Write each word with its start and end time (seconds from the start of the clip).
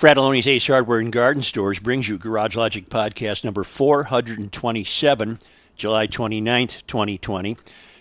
Fratallone's 0.00 0.48
Ace 0.48 0.66
Hardware 0.66 0.98
and 0.98 1.12
Garden 1.12 1.42
Stores 1.42 1.78
brings 1.78 2.08
you 2.08 2.16
Garage 2.16 2.56
Logic 2.56 2.88
Podcast 2.88 3.44
number 3.44 3.62
427, 3.62 5.38
July 5.76 6.06
29th, 6.06 6.86
2020. 6.86 7.58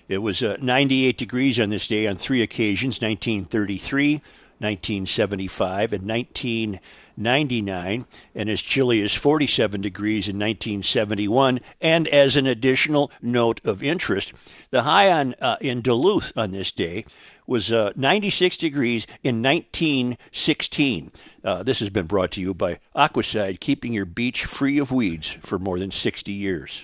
It 0.08 0.20
was 0.20 0.42
uh, 0.42 0.56
98 0.62 1.18
degrees 1.18 1.60
on 1.60 1.68
this 1.68 1.88
day 1.88 2.08
on 2.08 2.16
three 2.16 2.42
occasions 2.42 3.02
1933, 3.02 4.22
1975, 4.60 5.94
and 5.94 6.08
1999, 6.08 8.06
and 8.36 8.50
as 8.50 8.62
chilly 8.62 9.02
as 9.02 9.14
47 9.14 9.82
degrees 9.82 10.28
in 10.28 10.38
1971. 10.38 11.60
And 11.82 12.08
as 12.08 12.36
an 12.36 12.48
additional 12.48 13.12
note 13.22 13.60
of 13.66 13.82
interest, 13.82 14.34
the 14.70 14.84
high 14.84 15.12
on 15.12 15.36
uh, 15.42 15.58
in 15.62 15.82
Duluth 15.82 16.32
on 16.38 16.52
this 16.52 16.72
day 16.72 17.06
was 17.48 17.72
uh, 17.72 17.92
96 17.96 18.58
degrees 18.58 19.08
in 19.24 19.42
1916. 19.42 21.12
Uh, 21.44 21.64
this 21.64 21.80
has 21.80 21.90
been 21.90 22.06
brought 22.06 22.32
to 22.32 22.42
you 22.42 22.54
by 22.54 22.80
Aquacide, 22.96 23.60
keeping 23.60 23.92
your 23.92 24.06
beach 24.06 24.46
free 24.46 24.78
of 24.78 24.92
weeds 24.92 25.32
for 25.32 25.58
more 25.58 25.80
than 25.80 25.90
60 25.90 26.32
years. 26.32 26.84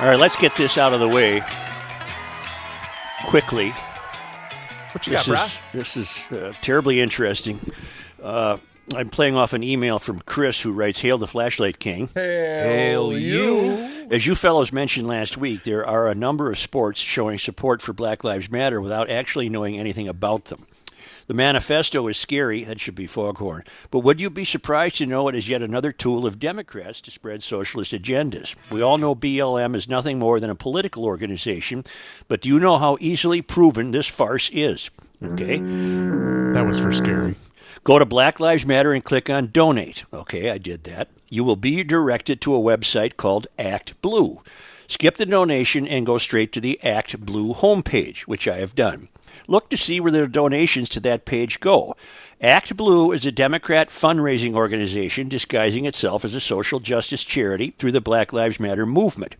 All 0.00 0.06
right, 0.06 0.18
let's 0.18 0.36
get 0.36 0.54
this 0.54 0.78
out 0.78 0.92
of 0.92 1.00
the 1.00 1.08
way 1.08 1.42
quickly. 3.24 3.70
What 4.92 5.06
you 5.06 5.12
This 5.12 5.26
got, 5.26 5.46
is, 5.46 5.60
this 5.72 5.96
is 5.96 6.32
uh, 6.32 6.52
terribly 6.62 7.00
interesting. 7.00 7.58
Uh, 8.22 8.58
I'm 8.94 9.08
playing 9.08 9.36
off 9.36 9.52
an 9.52 9.62
email 9.64 9.98
from 9.98 10.20
Chris 10.20 10.62
who 10.62 10.72
writes, 10.72 11.00
Hail 11.00 11.18
the 11.18 11.26
Flashlight 11.26 11.78
King. 11.80 12.08
Hail 12.14 13.12
you. 13.12 14.06
As 14.10 14.24
you 14.24 14.34
fellows 14.34 14.72
mentioned 14.72 15.08
last 15.08 15.36
week, 15.36 15.64
there 15.64 15.84
are 15.84 16.08
a 16.08 16.14
number 16.14 16.50
of 16.50 16.58
sports 16.58 17.00
showing 17.00 17.36
support 17.36 17.82
for 17.82 17.92
Black 17.92 18.22
Lives 18.22 18.50
Matter 18.50 18.80
without 18.80 19.10
actually 19.10 19.48
knowing 19.48 19.78
anything 19.78 20.08
about 20.08 20.46
them. 20.46 20.64
The 21.28 21.34
manifesto 21.34 22.08
is 22.08 22.16
scary, 22.16 22.64
that 22.64 22.80
should 22.80 22.94
be 22.94 23.06
foghorn, 23.06 23.64
but 23.90 23.98
would 23.98 24.18
you 24.18 24.30
be 24.30 24.46
surprised 24.46 24.96
to 24.96 25.06
know 25.06 25.28
it 25.28 25.34
is 25.34 25.46
yet 25.46 25.60
another 25.60 25.92
tool 25.92 26.26
of 26.26 26.38
Democrats 26.38 27.02
to 27.02 27.10
spread 27.10 27.42
socialist 27.42 27.92
agendas? 27.92 28.54
We 28.70 28.80
all 28.80 28.96
know 28.96 29.14
BLM 29.14 29.76
is 29.76 29.90
nothing 29.90 30.18
more 30.18 30.40
than 30.40 30.48
a 30.48 30.54
political 30.54 31.04
organization, 31.04 31.84
but 32.28 32.40
do 32.40 32.48
you 32.48 32.58
know 32.58 32.78
how 32.78 32.96
easily 32.98 33.42
proven 33.42 33.90
this 33.90 34.06
farce 34.06 34.48
is? 34.54 34.88
Okay. 35.22 35.58
That 35.58 36.64
was 36.66 36.78
for 36.78 36.94
scary. 36.94 37.34
Go 37.84 37.98
to 37.98 38.06
Black 38.06 38.40
Lives 38.40 38.64
Matter 38.64 38.94
and 38.94 39.04
click 39.04 39.28
on 39.28 39.48
donate. 39.48 40.04
Okay, 40.14 40.50
I 40.50 40.56
did 40.56 40.84
that. 40.84 41.08
You 41.28 41.44
will 41.44 41.56
be 41.56 41.84
directed 41.84 42.40
to 42.40 42.56
a 42.56 42.58
website 42.58 43.18
called 43.18 43.48
Act 43.58 44.00
Blue. 44.00 44.40
Skip 44.86 45.18
the 45.18 45.26
donation 45.26 45.86
and 45.86 46.06
go 46.06 46.16
straight 46.16 46.52
to 46.52 46.60
the 46.62 46.82
Act 46.82 47.20
Blue 47.20 47.52
homepage, 47.52 48.20
which 48.20 48.48
I 48.48 48.56
have 48.56 48.74
done. 48.74 49.10
Look 49.46 49.70
to 49.70 49.76
see 49.76 50.00
where 50.00 50.12
the 50.12 50.26
donations 50.26 50.88
to 50.90 51.00
that 51.00 51.24
page 51.24 51.60
go. 51.60 51.94
Act 52.40 52.76
Blue 52.76 53.12
is 53.12 53.26
a 53.26 53.32
Democrat 53.32 53.88
fundraising 53.88 54.54
organization 54.54 55.28
disguising 55.28 55.84
itself 55.86 56.24
as 56.24 56.34
a 56.34 56.40
social 56.40 56.80
justice 56.80 57.24
charity 57.24 57.74
through 57.78 57.92
the 57.92 58.00
Black 58.00 58.32
Lives 58.32 58.60
Matter 58.60 58.86
movement. 58.86 59.36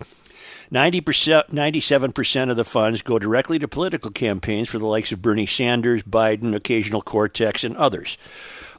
90%, 0.73 1.51
97% 1.51 2.51
of 2.51 2.57
the 2.57 2.65
funds 2.65 3.01
go 3.01 3.19
directly 3.19 3.59
to 3.59 3.67
political 3.67 4.11
campaigns 4.11 4.69
for 4.69 4.79
the 4.79 4.87
likes 4.87 5.13
of 5.13 5.23
Bernie 5.23 5.47
Sanders, 5.47 6.03
Biden, 6.03 6.55
Ocasio-Cortez, 6.55 7.65
and 7.65 7.77
others. 7.77 8.19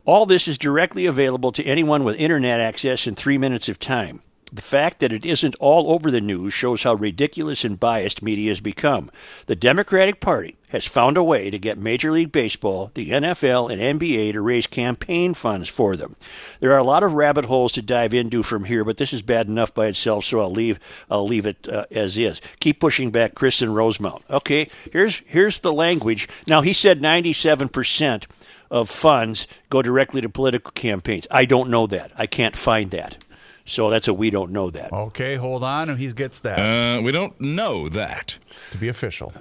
All 0.05 0.25
this 0.25 0.47
is 0.47 0.57
directly 0.57 1.05
available 1.05 1.51
to 1.51 1.63
anyone 1.63 2.03
with 2.03 2.15
internet 2.17 2.59
access 2.59 3.07
in 3.07 3.15
three 3.15 3.37
minutes 3.37 3.69
of 3.69 3.79
time. 3.79 4.21
The 4.51 4.61
fact 4.61 4.99
that 4.99 5.13
it 5.13 5.25
isn't 5.25 5.55
all 5.59 5.91
over 5.91 6.09
the 6.09 6.21
news 6.21 6.53
shows 6.53 6.83
how 6.83 6.95
ridiculous 6.95 7.63
and 7.63 7.79
biased 7.79 8.23
media 8.23 8.49
has 8.49 8.61
become. 8.61 9.11
The 9.45 9.55
Democratic 9.55 10.19
Party 10.19 10.55
has 10.69 10.85
found 10.85 11.17
a 11.17 11.23
way 11.23 11.49
to 11.49 11.59
get 11.59 11.77
Major 11.77 12.11
League 12.11 12.31
Baseball, 12.31 12.91
the 12.93 13.09
NFL, 13.11 13.71
and 13.71 13.99
NBA 13.99 14.33
to 14.33 14.41
raise 14.41 14.67
campaign 14.67 15.33
funds 15.33 15.69
for 15.69 15.95
them. 15.95 16.15
There 16.59 16.71
are 16.71 16.79
a 16.79 16.83
lot 16.83 17.03
of 17.03 17.13
rabbit 17.13 17.45
holes 17.45 17.71
to 17.73 17.81
dive 17.81 18.13
into 18.13 18.41
from 18.41 18.63
here, 18.63 18.83
but 18.83 18.97
this 18.97 19.13
is 19.13 19.21
bad 19.21 19.47
enough 19.47 19.73
by 19.73 19.87
itself, 19.87 20.25
so 20.25 20.39
I'll 20.39 20.51
leave 20.51 20.79
I'll 21.09 21.27
leave 21.27 21.45
it 21.45 21.67
uh, 21.67 21.85
as 21.91 22.17
is. 22.17 22.41
Keep 22.59 22.79
pushing 22.79 23.11
back, 23.11 23.35
Chris 23.35 23.61
and 23.61 23.75
Rosemount. 23.75 24.23
Okay, 24.29 24.67
here's 24.91 25.19
here's 25.27 25.59
the 25.59 25.73
language. 25.73 26.27
Now 26.47 26.61
he 26.61 26.73
said 26.73 27.01
97 27.01 27.69
percent 27.69 28.27
of 28.71 28.89
funds 28.89 29.47
go 29.69 29.81
directly 29.81 30.21
to 30.21 30.29
political 30.29 30.71
campaigns. 30.71 31.27
I 31.31 31.45
don't 31.45 31.69
know 31.69 31.87
that. 31.87 32.11
I 32.17 32.27
can't 32.27 32.55
find 32.55 32.91
that. 32.91 33.17
So 33.69 33.89
that's 33.89 34.07
a 34.07 34.13
we 34.13 34.29
don't 34.29 34.51
know 34.51 34.69
that. 34.71 34.91
Okay, 34.91 35.35
hold 35.35 35.63
on. 35.63 35.89
And 35.89 35.99
he 35.99 36.11
gets 36.11 36.39
that 36.41 36.57
Uh, 36.59 37.01
we 37.01 37.11
don't 37.11 37.39
know 37.39 37.87
that. 37.89 38.35
to 38.71 38.77
be 38.77 38.87
official. 38.87 39.31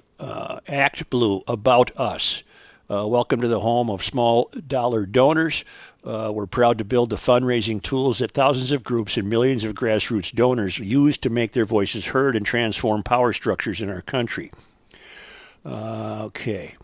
Act 0.68 1.08
Blue 1.10 1.42
about 1.48 1.90
us. 1.96 2.42
Uh, 2.90 3.06
welcome 3.06 3.40
to 3.40 3.48
the 3.48 3.60
home 3.60 3.90
of 3.90 4.02
small 4.02 4.50
dollar 4.66 5.04
donors. 5.06 5.64
Uh, 6.04 6.30
we're 6.34 6.46
proud 6.46 6.78
to 6.78 6.84
build 6.84 7.10
the 7.10 7.16
fundraising 7.16 7.82
tools 7.82 8.18
that 8.18 8.32
thousands 8.32 8.72
of 8.72 8.82
groups 8.82 9.16
and 9.18 9.28
millions 9.28 9.62
of 9.64 9.74
grassroots 9.74 10.32
donors 10.34 10.78
use 10.78 11.18
to 11.18 11.28
make 11.28 11.52
their 11.52 11.66
voices 11.66 12.06
heard 12.06 12.34
and 12.34 12.46
transform 12.46 13.02
power 13.02 13.32
structures 13.34 13.82
in 13.82 13.90
our 13.90 14.00
country. 14.00 14.50
Uh, 15.66 16.22
okay. 16.26 16.74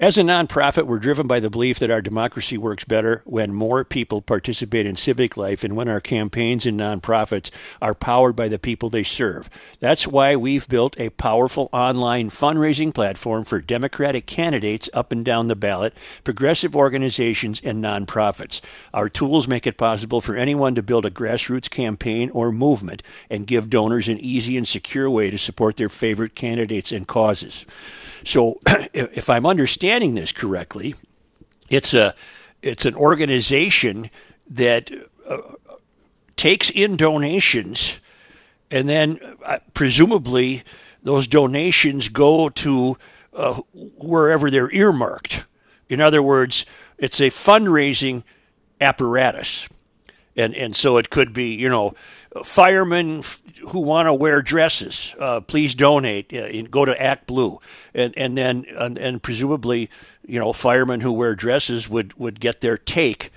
As 0.00 0.16
a 0.16 0.22
nonprofit, 0.22 0.86
we're 0.86 0.98
driven 0.98 1.26
by 1.26 1.40
the 1.40 1.50
belief 1.50 1.78
that 1.78 1.90
our 1.90 2.00
democracy 2.00 2.56
works 2.56 2.86
better 2.86 3.20
when 3.26 3.52
more 3.52 3.84
people 3.84 4.22
participate 4.22 4.86
in 4.86 4.96
civic 4.96 5.36
life 5.36 5.62
and 5.62 5.76
when 5.76 5.90
our 5.90 6.00
campaigns 6.00 6.64
and 6.64 6.80
nonprofits 6.80 7.50
are 7.82 7.94
powered 7.94 8.34
by 8.34 8.48
the 8.48 8.58
people 8.58 8.88
they 8.88 9.02
serve. 9.02 9.50
That's 9.78 10.06
why 10.06 10.36
we've 10.36 10.66
built 10.66 10.98
a 10.98 11.10
powerful 11.10 11.68
online 11.70 12.30
fundraising 12.30 12.94
platform 12.94 13.44
for 13.44 13.60
Democratic 13.60 14.24
candidates 14.24 14.88
up 14.94 15.12
and 15.12 15.22
down 15.22 15.48
the 15.48 15.54
ballot, 15.54 15.92
progressive 16.24 16.74
organizations, 16.74 17.60
and 17.62 17.84
nonprofits. 17.84 18.62
Our 18.94 19.10
tools 19.10 19.46
make 19.46 19.66
it 19.66 19.76
possible 19.76 20.22
for 20.22 20.34
anyone 20.34 20.74
to 20.76 20.82
build 20.82 21.04
a 21.04 21.10
grassroots 21.10 21.68
campaign 21.68 22.30
or 22.30 22.52
movement 22.52 23.02
and 23.28 23.46
give 23.46 23.68
donors 23.68 24.08
an 24.08 24.16
easy 24.20 24.56
and 24.56 24.66
secure 24.66 25.10
way 25.10 25.30
to 25.30 25.36
support 25.36 25.76
their 25.76 25.90
favorite 25.90 26.34
candidates 26.34 26.90
and 26.90 27.06
causes. 27.06 27.66
So, 28.24 28.60
if 28.92 29.30
I'm 29.30 29.46
understanding 29.46 30.14
this 30.14 30.32
correctly, 30.32 30.94
it's 31.68 31.94
a 31.94 32.14
it's 32.62 32.84
an 32.84 32.94
organization 32.94 34.10
that 34.48 34.90
uh, 35.26 35.38
takes 36.36 36.70
in 36.70 36.96
donations, 36.96 38.00
and 38.70 38.88
then 38.88 39.18
uh, 39.44 39.58
presumably 39.72 40.62
those 41.02 41.26
donations 41.26 42.08
go 42.08 42.48
to 42.50 42.96
uh, 43.32 43.60
wherever 43.72 44.50
they're 44.50 44.72
earmarked. 44.72 45.44
In 45.88 46.00
other 46.00 46.22
words, 46.22 46.66
it's 46.98 47.20
a 47.20 47.30
fundraising 47.30 48.22
apparatus 48.80 49.68
and 50.36 50.54
and 50.54 50.76
so 50.76 50.96
it 50.96 51.10
could 51.10 51.32
be 51.32 51.54
you 51.54 51.68
know 51.68 51.90
firemen 52.44 53.18
f- 53.18 53.42
who 53.68 53.80
want 53.80 54.06
to 54.06 54.14
wear 54.14 54.42
dresses 54.42 55.14
uh, 55.18 55.40
please 55.40 55.74
donate 55.74 56.32
uh, 56.32 56.38
and 56.44 56.70
go 56.70 56.84
to 56.84 57.00
act 57.02 57.26
blue 57.26 57.58
and 57.94 58.14
and 58.16 58.36
then 58.36 58.64
and, 58.78 58.98
and 58.98 59.22
presumably 59.22 59.90
you 60.26 60.38
know 60.38 60.52
firemen 60.52 61.00
who 61.00 61.12
wear 61.12 61.34
dresses 61.34 61.88
would 61.88 62.18
would 62.18 62.40
get 62.40 62.60
their 62.60 62.78
take 62.78 63.32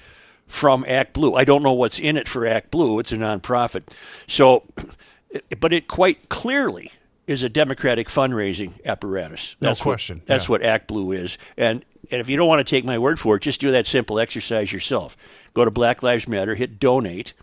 from 0.47 0.85
act 0.87 1.13
blue 1.13 1.33
i 1.35 1.43
don't 1.43 1.63
know 1.63 1.73
what's 1.73 1.99
in 1.99 2.17
it 2.17 2.27
for 2.27 2.45
act 2.45 2.71
blue 2.71 2.99
it's 2.99 3.11
a 3.11 3.17
nonprofit 3.17 3.83
so 4.27 4.63
but 5.59 5.73
it 5.73 5.87
quite 5.87 6.29
clearly 6.29 6.91
is 7.25 7.43
a 7.43 7.49
democratic 7.49 8.07
fundraising 8.07 8.83
apparatus 8.85 9.55
No 9.61 9.69
that's 9.69 9.81
question, 9.81 10.17
what, 10.17 10.27
that's 10.27 10.45
yeah. 10.47 10.51
what 10.51 10.61
Act 10.61 10.87
Blue 10.87 11.11
is. 11.11 11.37
And 11.57 11.85
and 12.11 12.19
if 12.19 12.27
you 12.27 12.35
don't 12.35 12.47
want 12.47 12.65
to 12.65 12.69
take 12.69 12.83
my 12.83 12.97
word 12.97 13.19
for 13.19 13.37
it, 13.37 13.43
just 13.43 13.61
do 13.61 13.71
that 13.71 13.87
simple 13.87 14.19
exercise 14.19 14.73
yourself. 14.73 15.15
Go 15.53 15.65
to 15.65 15.71
Black 15.71 16.01
Lives 16.01 16.27
Matter, 16.27 16.55
hit 16.55 16.79
donate, 16.79 17.33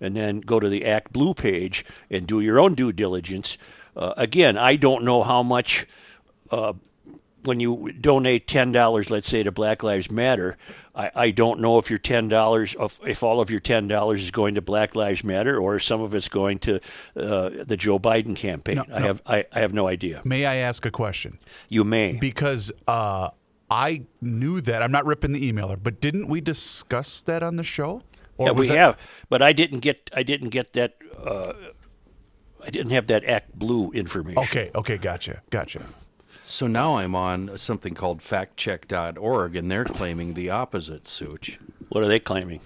and 0.00 0.16
then 0.16 0.40
go 0.40 0.60
to 0.60 0.68
the 0.68 0.84
Act 0.84 1.12
Blue 1.12 1.34
page 1.34 1.84
and 2.10 2.26
do 2.26 2.40
your 2.40 2.60
own 2.60 2.74
due 2.74 2.92
diligence. 2.92 3.58
Uh, 3.96 4.12
again, 4.16 4.58
I 4.58 4.76
don't 4.76 5.04
know 5.04 5.22
how 5.22 5.42
much 5.42 5.86
uh, 6.50 6.74
when 7.44 7.60
you 7.60 7.92
donate 7.92 8.46
ten 8.46 8.72
dollars, 8.72 9.10
let's 9.10 9.28
say 9.28 9.42
to 9.42 9.52
Black 9.52 9.82
Lives 9.82 10.10
Matter. 10.10 10.58
I, 10.94 11.10
I 11.14 11.30
don't 11.30 11.60
know 11.60 11.78
if 11.78 11.88
your 11.88 11.98
ten 11.98 12.28
dollars, 12.28 12.76
if, 12.78 12.98
if 13.06 13.22
all 13.22 13.40
of 13.40 13.50
your 13.50 13.60
ten 13.60 13.88
dollars 13.88 14.22
is 14.22 14.30
going 14.30 14.56
to 14.56 14.60
Black 14.60 14.94
Lives 14.94 15.24
Matter, 15.24 15.58
or 15.58 15.76
if 15.76 15.82
some 15.84 16.00
of 16.00 16.14
it's 16.14 16.28
going 16.28 16.58
to 16.60 16.80
uh, 17.16 17.50
the 17.64 17.76
Joe 17.78 17.98
Biden 17.98 18.36
campaign. 18.36 18.76
No, 18.76 18.84
I 18.92 18.98
no. 18.98 19.06
have 19.06 19.22
I, 19.26 19.44
I 19.52 19.60
have 19.60 19.72
no 19.72 19.86
idea. 19.86 20.20
May 20.24 20.44
I 20.44 20.56
ask 20.56 20.84
a 20.84 20.90
question? 20.90 21.38
You 21.68 21.84
may. 21.84 22.18
Because 22.18 22.72
uh, 22.86 23.30
I 23.70 24.04
knew 24.20 24.60
that. 24.60 24.82
I'm 24.82 24.92
not 24.92 25.04
ripping 25.06 25.32
the 25.32 25.52
emailer, 25.52 25.78
but 25.82 26.00
didn't 26.00 26.28
we 26.28 26.40
discuss 26.40 27.22
that 27.22 27.42
on 27.42 27.56
the 27.56 27.64
show? 27.64 28.02
Or 28.38 28.48
yeah, 28.48 28.52
we 28.52 28.68
that- 28.68 28.76
have, 28.76 28.98
but 29.28 29.42
I 29.42 29.52
didn't 29.52 29.80
get 29.80 30.10
I 30.14 30.22
didn't 30.22 30.50
get 30.50 30.72
that. 30.74 30.96
Uh, 31.18 31.52
I 32.64 32.70
didn't 32.70 32.92
have 32.92 33.06
that 33.06 33.24
Act 33.24 33.58
Blue 33.58 33.90
information. 33.92 34.38
Okay, 34.42 34.70
okay, 34.74 34.98
gotcha, 34.98 35.42
gotcha. 35.50 35.82
So 36.46 36.66
now 36.66 36.98
I'm 36.98 37.14
on 37.14 37.58
something 37.58 37.94
called 37.94 38.20
factcheck.org, 38.20 39.56
and 39.56 39.70
they're 39.70 39.84
claiming 39.84 40.34
the 40.34 40.50
opposite, 40.50 41.08
Such. 41.08 41.58
What 41.88 42.04
are 42.04 42.08
they 42.08 42.20
claiming? 42.20 42.60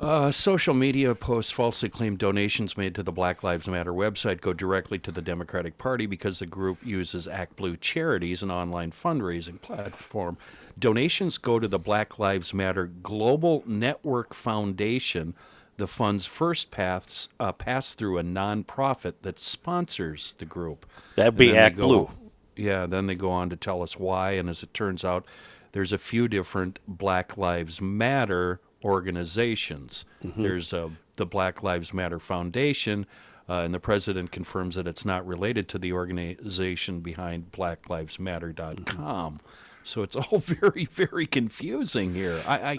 Uh, 0.00 0.32
social 0.32 0.72
media 0.72 1.14
posts 1.14 1.52
falsely 1.52 1.90
claim 1.90 2.16
donations 2.16 2.74
made 2.74 2.94
to 2.94 3.02
the 3.02 3.12
Black 3.12 3.42
Lives 3.42 3.68
Matter 3.68 3.92
website 3.92 4.40
go 4.40 4.54
directly 4.54 4.98
to 4.98 5.12
the 5.12 5.20
Democratic 5.20 5.76
Party 5.76 6.06
because 6.06 6.38
the 6.38 6.46
group 6.46 6.78
uses 6.82 7.28
Act 7.28 7.56
Blue 7.56 7.76
Charities, 7.76 8.42
an 8.42 8.50
online 8.50 8.92
fundraising 8.92 9.60
platform. 9.60 10.38
Donations 10.78 11.36
go 11.36 11.58
to 11.58 11.68
the 11.68 11.78
Black 11.78 12.18
Lives 12.18 12.54
Matter 12.54 12.86
Global 12.86 13.62
Network 13.66 14.32
Foundation. 14.32 15.34
The 15.76 15.86
funds 15.86 16.24
first 16.24 16.70
pass, 16.70 17.28
uh, 17.38 17.52
pass 17.52 17.90
through 17.90 18.16
a 18.16 18.22
nonprofit 18.22 19.14
that 19.20 19.38
sponsors 19.38 20.32
the 20.38 20.46
group. 20.46 20.86
That'd 21.16 21.36
be 21.36 21.48
then 21.48 21.54
they 21.54 21.60
Act 21.60 21.76
Blue. 21.76 22.10
Yeah, 22.56 22.86
then 22.86 23.06
they 23.06 23.14
go 23.14 23.30
on 23.30 23.50
to 23.50 23.56
tell 23.56 23.82
us 23.82 23.98
why. 23.98 24.32
And 24.32 24.48
as 24.48 24.62
it 24.62 24.72
turns 24.72 25.04
out, 25.04 25.26
there's 25.72 25.92
a 25.92 25.98
few 25.98 26.26
different 26.26 26.78
Black 26.88 27.36
Lives 27.36 27.82
Matter 27.82 28.60
organizations. 28.84 30.04
There's 30.42 30.72
uh, 30.72 30.90
the 31.16 31.26
Black 31.26 31.62
Lives 31.62 31.92
Matter 31.92 32.18
Foundation, 32.18 33.06
uh, 33.48 33.62
and 33.62 33.74
the 33.74 33.80
president 33.80 34.30
confirms 34.30 34.74
that 34.76 34.86
it's 34.86 35.04
not 35.04 35.26
related 35.26 35.68
to 35.68 35.78
the 35.78 35.92
organization 35.92 37.00
behind 37.00 37.52
BlackLivesMatter.com. 37.52 39.38
So 39.82 40.02
it's 40.02 40.16
all 40.16 40.38
very, 40.44 40.84
very 40.84 41.26
confusing 41.26 42.14
here. 42.14 42.40
I, 42.46 42.58
I 42.58 42.78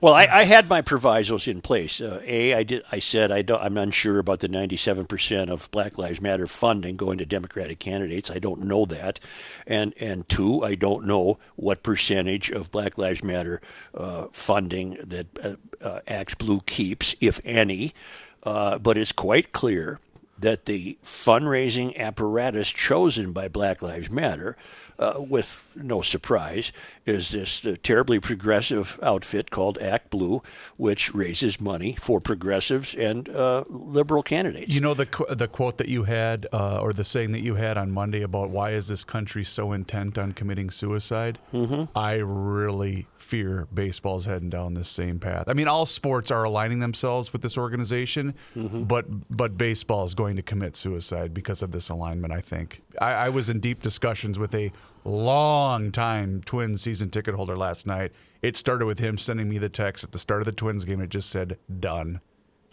Well, 0.00 0.12
I, 0.12 0.26
I 0.26 0.44
had 0.44 0.68
my 0.68 0.82
provisos 0.82 1.48
in 1.48 1.62
place. 1.62 2.00
Uh, 2.00 2.20
a, 2.26 2.52
I 2.54 2.62
did. 2.62 2.82
I 2.92 2.98
said 2.98 3.32
I 3.32 3.42
don't. 3.42 3.62
I'm 3.62 3.78
unsure 3.78 4.18
about 4.18 4.40
the 4.40 4.48
97 4.48 5.06
percent 5.06 5.50
of 5.50 5.70
Black 5.70 5.96
Lives 5.96 6.20
Matter 6.20 6.46
funding 6.46 6.96
going 6.96 7.18
to 7.18 7.26
Democratic 7.26 7.78
candidates. 7.78 8.30
I 8.30 8.38
don't 8.38 8.64
know 8.64 8.84
that, 8.84 9.18
and 9.66 9.94
and 9.98 10.28
two, 10.28 10.62
I 10.62 10.74
don't 10.74 11.06
know 11.06 11.38
what 11.56 11.82
percentage 11.82 12.50
of 12.50 12.70
Black 12.70 12.98
Lives 12.98 13.24
Matter 13.24 13.62
uh, 13.94 14.26
funding 14.32 14.98
that 15.06 15.26
uh, 15.42 15.54
uh, 15.84 16.00
Act 16.06 16.38
Blue 16.38 16.60
keeps, 16.60 17.14
if 17.20 17.40
any. 17.44 17.94
Uh, 18.42 18.78
but 18.78 18.98
it's 18.98 19.12
quite 19.12 19.52
clear 19.52 20.00
that 20.38 20.66
the 20.66 20.98
fundraising 21.02 21.96
apparatus 21.96 22.68
chosen 22.68 23.32
by 23.32 23.48
Black 23.48 23.80
Lives 23.80 24.10
Matter, 24.10 24.56
uh, 24.98 25.14
with 25.18 25.76
no 25.76 26.02
surprise, 26.02 26.72
is 27.06 27.30
this 27.30 27.66
terribly 27.82 28.20
progressive 28.20 28.98
outfit 29.02 29.50
called 29.50 29.78
Act 29.78 30.10
Blue, 30.10 30.42
which 30.76 31.14
raises 31.14 31.60
money 31.60 31.96
for 32.00 32.20
progressives 32.20 32.94
and 32.94 33.28
uh, 33.28 33.64
liberal 33.68 34.22
candidates. 34.22 34.74
You 34.74 34.80
know 34.80 34.94
the 34.94 35.06
qu- 35.06 35.34
the 35.34 35.48
quote 35.48 35.78
that 35.78 35.88
you 35.88 36.04
had, 36.04 36.46
uh, 36.52 36.78
or 36.78 36.92
the 36.92 37.04
saying 37.04 37.32
that 37.32 37.40
you 37.40 37.54
had 37.54 37.76
on 37.76 37.90
Monday 37.90 38.22
about 38.22 38.50
why 38.50 38.70
is 38.70 38.88
this 38.88 39.04
country 39.04 39.44
so 39.44 39.72
intent 39.72 40.18
on 40.18 40.32
committing 40.32 40.70
suicide? 40.70 41.38
Mm-hmm. 41.52 41.96
I 41.96 42.14
really 42.14 43.06
fear 43.24 43.66
baseball's 43.72 44.26
heading 44.26 44.50
down 44.50 44.74
this 44.74 44.88
same 44.88 45.18
path. 45.18 45.44
I 45.48 45.54
mean, 45.54 45.66
all 45.66 45.86
sports 45.86 46.30
are 46.30 46.44
aligning 46.44 46.80
themselves 46.80 47.32
with 47.32 47.42
this 47.42 47.56
organization, 47.56 48.34
mm-hmm. 48.54 48.84
but 48.84 49.06
but 49.34 49.56
baseball 49.56 50.04
is 50.04 50.14
going 50.14 50.36
to 50.36 50.42
commit 50.42 50.76
suicide 50.76 51.32
because 51.32 51.62
of 51.62 51.72
this 51.72 51.88
alignment. 51.88 52.32
I 52.32 52.40
think 52.40 52.82
I, 53.00 53.12
I 53.12 53.28
was 53.30 53.48
in 53.48 53.60
deep 53.60 53.80
discussions 53.80 54.38
with 54.38 54.54
a 54.54 54.70
long 55.04 55.90
time 55.90 56.42
Twins 56.42 56.82
season 56.82 57.10
ticket 57.10 57.34
holder 57.34 57.56
last 57.56 57.86
night. 57.86 58.12
It 58.42 58.56
started 58.56 58.84
with 58.84 58.98
him 58.98 59.16
sending 59.16 59.48
me 59.48 59.56
the 59.56 59.70
text 59.70 60.04
at 60.04 60.12
the 60.12 60.18
start 60.18 60.42
of 60.42 60.46
the 60.46 60.52
Twins 60.52 60.84
game. 60.84 61.00
It 61.00 61.08
just 61.08 61.30
said 61.30 61.58
done. 61.80 62.20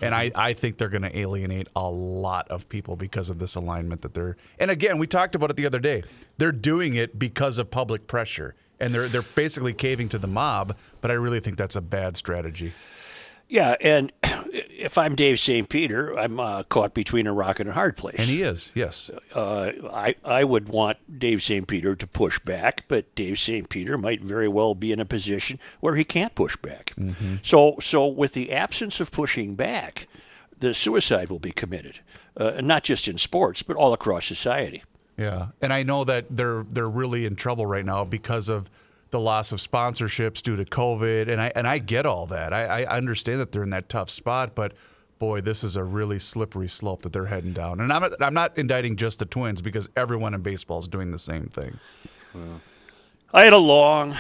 And 0.02 0.16
I, 0.16 0.30
mm-hmm. 0.30 0.40
I 0.40 0.54
think 0.54 0.78
they're 0.78 0.90
going 0.90 1.04
to 1.04 1.18
alienate 1.18 1.68
a 1.76 1.90
lot 1.90 2.48
of 2.50 2.68
people 2.68 2.96
because 2.96 3.30
of 3.30 3.40
this 3.40 3.56
alignment 3.56 4.02
that 4.02 4.14
they're. 4.16 4.36
And 4.60 4.72
again, 4.72 4.98
we 4.98 5.08
talked 5.08 5.36
about 5.36 5.52
it 5.52 5.56
the 5.56 5.68
other 5.68 5.80
day. 5.80 6.04
They're 6.38 6.52
doing 6.52 6.96
it 6.96 7.20
because 7.20 7.60
of 7.60 7.70
public 7.70 8.08
pressure, 8.08 8.56
and 8.82 8.94
they're 8.94 9.08
they're 9.08 9.22
basically 9.22 9.74
caving 9.74 10.10
to 10.10 10.18
the 10.18 10.28
mob. 10.28 10.76
But 11.00 11.12
I 11.12 11.14
really 11.14 11.40
think 11.40 11.58
that's 11.58 11.76
a 11.76 11.82
bad 11.82 12.18
strategy. 12.18 12.74
yeah, 13.48 13.76
and 13.80 14.12
if 14.24 14.98
I'm 14.98 15.16
Dave 15.16 15.40
St. 15.40 15.70
Peter, 15.70 16.18
I'm 16.18 16.40
uh, 16.40 16.64
caught 16.64 16.94
between 16.94 17.28
a 17.28 17.34
rock 17.34 17.60
and 17.60 17.70
a 17.70 17.74
hard 17.74 17.96
place. 17.96 18.16
And 18.18 18.28
he 18.28 18.42
is, 18.42 18.72
yes. 18.76 19.12
uh, 19.34 19.72
I, 19.94 20.16
I 20.26 20.44
would 20.44 20.68
want 20.68 21.20
Dave 21.20 21.44
St. 21.44 21.68
Peter 21.68 21.96
to 21.96 22.08
push 22.08 22.40
back, 22.40 22.86
but 22.88 23.14
Dave 23.16 23.40
St. 23.40 23.70
Peter 23.70 23.98
might 23.98 24.22
very 24.22 24.48
well 24.48 24.76
be 24.76 24.92
in 24.92 25.00
a 25.00 25.06
position 25.06 25.60
where 25.80 25.96
he 25.96 26.04
can't 26.04 26.36
push 26.36 26.58
back. 26.58 26.94
So, 27.44 27.78
so 27.80 28.08
with 28.08 28.34
the 28.34 28.52
absence 28.52 29.00
of 29.00 29.12
pushing 29.12 29.56
back, 29.56 30.08
the 30.58 30.74
suicide 30.74 31.30
will 31.30 31.40
be 31.40 31.52
committed, 31.52 32.00
uh, 32.38 32.62
not 32.62 32.84
just 32.84 33.08
in 33.08 33.18
sports, 33.18 33.64
but 33.64 33.76
all 33.76 33.94
across 33.94 34.26
society. 34.26 34.84
Yeah, 35.22 35.48
and 35.62 35.72
I 35.72 35.84
know 35.84 36.04
that 36.04 36.26
they're 36.30 36.64
they're 36.70 36.90
really 36.90 37.26
in 37.26 37.36
trouble 37.36 37.66
right 37.66 37.86
now 37.86 38.04
because 38.04 38.50
of 38.50 38.70
the 39.12 39.20
loss 39.20 39.52
of 39.52 39.60
sponsorships 39.60 40.42
due 40.42 40.56
to 40.56 40.66
COVID, 40.66 41.28
and 41.30 41.42
I 41.42 41.52
and 41.56 41.68
I 41.68 41.78
get 41.78 42.06
all 42.06 42.26
that. 42.28 42.54
I, 42.54 42.84
I 42.84 42.98
understand 42.98 43.40
that 43.40 43.52
they're 43.52 43.64
in 43.64 43.70
that 43.72 43.90
tough 43.90 44.10
spot, 44.10 44.56
but 44.56 44.74
boy, 45.20 45.42
this 45.42 45.64
is 45.64 45.76
a 45.76 45.84
really 45.84 46.18
slippery 46.18 46.68
slope 46.68 47.04
that 47.04 47.14
they're 47.14 47.28
heading 47.28 47.54
down. 47.54 47.80
And 47.80 47.92
I'm 47.94 48.04
I'm 48.20 48.34
not 48.34 48.58
indicting 48.58 48.96
just 48.96 49.20
the 49.20 49.26
Twins 49.26 49.62
because 49.62 49.90
everyone 49.96 50.34
in 50.34 50.42
baseball 50.42 50.80
is 50.80 50.88
doing 50.88 51.12
the 51.12 51.20
same 51.20 51.48
thing. 51.48 51.80
I 53.34 53.44
had 53.44 53.54
a 53.54 53.58
long, 53.58 54.16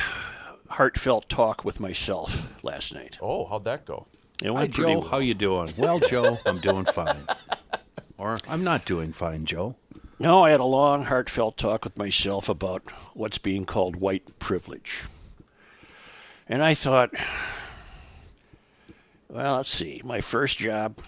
heartfelt 0.69 1.27
talk 1.29 1.65
with 1.65 1.79
myself 1.79 2.47
last 2.63 2.93
night. 2.93 3.17
Oh, 3.21 3.45
how'd 3.45 3.63
that 3.65 3.85
go? 3.85 4.07
It 4.41 4.47
Hi, 4.47 4.51
went 4.51 4.73
pretty 4.73 4.93
Joe. 4.93 4.99
well. 4.99 5.07
How 5.09 5.17
you 5.19 5.33
doing? 5.33 5.69
Well, 5.77 5.99
Joe, 5.99 6.37
I'm 6.45 6.59
doing 6.59 6.85
fine. 6.85 7.23
Or 8.17 8.37
I'm 8.47 8.63
not 8.63 8.85
doing 8.85 9.13
fine, 9.13 9.45
Joe. 9.45 9.75
No, 10.21 10.43
I 10.43 10.51
had 10.51 10.59
a 10.59 10.65
long, 10.65 11.05
heartfelt 11.05 11.57
talk 11.57 11.83
with 11.83 11.97
myself 11.97 12.47
about 12.47 12.83
what's 13.15 13.39
being 13.39 13.65
called 13.65 13.95
white 13.95 14.37
privilege. 14.37 15.05
And 16.47 16.61
I 16.61 16.75
thought, 16.75 17.09
well, 19.27 19.55
let's 19.55 19.69
see. 19.69 19.99
My 20.05 20.21
first 20.21 20.59
job, 20.59 20.99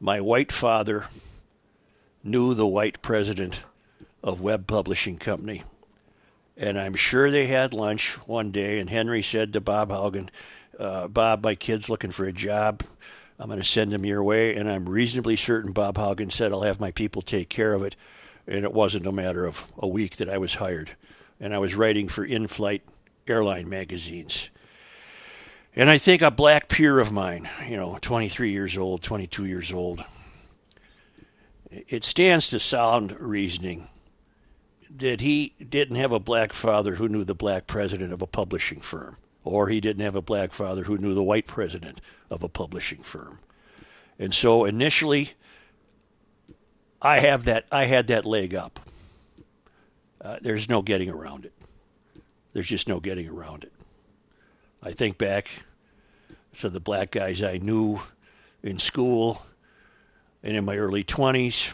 my 0.00 0.20
white 0.20 0.50
father 0.50 1.06
knew 2.24 2.52
the 2.52 2.66
white 2.66 3.00
president 3.00 3.62
of 4.24 4.40
Webb 4.40 4.66
Publishing 4.66 5.16
Company. 5.16 5.62
And 6.56 6.80
I'm 6.80 6.94
sure 6.94 7.30
they 7.30 7.46
had 7.46 7.72
lunch 7.72 8.14
one 8.26 8.50
day, 8.50 8.80
and 8.80 8.90
Henry 8.90 9.22
said 9.22 9.52
to 9.52 9.60
Bob 9.60 9.90
Haugen, 9.90 10.30
uh, 10.80 11.06
Bob, 11.06 11.44
my 11.44 11.54
kid's 11.54 11.88
looking 11.88 12.10
for 12.10 12.24
a 12.24 12.32
job. 12.32 12.82
I'm 13.40 13.46
going 13.46 13.58
to 13.58 13.64
send 13.64 13.94
him 13.94 14.04
your 14.04 14.22
way. 14.22 14.54
And 14.54 14.70
I'm 14.70 14.86
reasonably 14.86 15.34
certain 15.34 15.72
Bob 15.72 15.96
Haugen 15.96 16.30
said, 16.30 16.52
I'll 16.52 16.60
have 16.60 16.78
my 16.78 16.90
people 16.90 17.22
take 17.22 17.48
care 17.48 17.72
of 17.72 17.82
it. 17.82 17.96
And 18.46 18.64
it 18.64 18.74
wasn't 18.74 19.06
a 19.06 19.12
matter 19.12 19.46
of 19.46 19.66
a 19.78 19.88
week 19.88 20.16
that 20.16 20.28
I 20.28 20.36
was 20.36 20.56
hired. 20.56 20.90
And 21.40 21.54
I 21.54 21.58
was 21.58 21.74
writing 21.74 22.06
for 22.06 22.22
in 22.22 22.48
flight 22.48 22.82
airline 23.26 23.68
magazines. 23.68 24.50
And 25.74 25.88
I 25.88 25.96
think 25.96 26.20
a 26.20 26.30
black 26.30 26.68
peer 26.68 26.98
of 26.98 27.12
mine, 27.12 27.48
you 27.66 27.76
know, 27.76 27.96
23 28.00 28.50
years 28.50 28.76
old, 28.76 29.02
22 29.02 29.46
years 29.46 29.72
old, 29.72 30.04
it 31.70 32.04
stands 32.04 32.48
to 32.50 32.58
sound 32.58 33.18
reasoning 33.18 33.88
that 34.94 35.20
he 35.20 35.54
didn't 35.66 35.96
have 35.96 36.12
a 36.12 36.18
black 36.18 36.52
father 36.52 36.96
who 36.96 37.08
knew 37.08 37.24
the 37.24 37.34
black 37.34 37.66
president 37.66 38.12
of 38.12 38.20
a 38.20 38.26
publishing 38.26 38.80
firm, 38.80 39.16
or 39.44 39.68
he 39.68 39.80
didn't 39.80 40.02
have 40.04 40.16
a 40.16 40.22
black 40.22 40.52
father 40.52 40.84
who 40.84 40.98
knew 40.98 41.14
the 41.14 41.22
white 41.22 41.46
president 41.46 42.00
of 42.28 42.42
a 42.42 42.48
publishing 42.48 43.02
firm. 43.02 43.38
And 44.18 44.34
so 44.34 44.64
initially, 44.64 45.32
I 47.00 47.20
have 47.20 47.44
that. 47.44 47.64
I 47.72 47.86
had 47.86 48.06
that 48.08 48.26
leg 48.26 48.54
up. 48.54 48.80
Uh, 50.20 50.36
there's 50.42 50.68
no 50.68 50.82
getting 50.82 51.08
around 51.08 51.46
it. 51.46 51.54
There's 52.52 52.66
just 52.66 52.88
no 52.88 53.00
getting 53.00 53.28
around 53.28 53.64
it. 53.64 53.72
I 54.82 54.92
think 54.92 55.16
back 55.16 55.50
to 56.58 56.68
the 56.68 56.80
black 56.80 57.10
guys 57.10 57.42
I 57.42 57.58
knew 57.58 58.00
in 58.62 58.78
school 58.78 59.42
and 60.42 60.56
in 60.56 60.64
my 60.64 60.76
early 60.76 61.04
20s. 61.04 61.72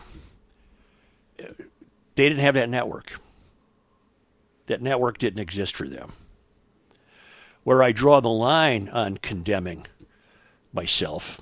They 1.37 2.29
didn't 2.29 2.41
have 2.41 2.55
that 2.55 2.69
network. 2.69 3.19
That 4.67 4.83
network 4.83 5.19
didn't 5.19 5.41
exist 5.41 5.77
for 5.77 5.89
them. 5.89 6.13
Where 7.67 7.83
I 7.83 7.91
draw 7.91 8.21
the 8.21 8.29
line 8.29 8.89
on 8.91 9.17
condemning 9.17 9.89
myself, 10.73 11.41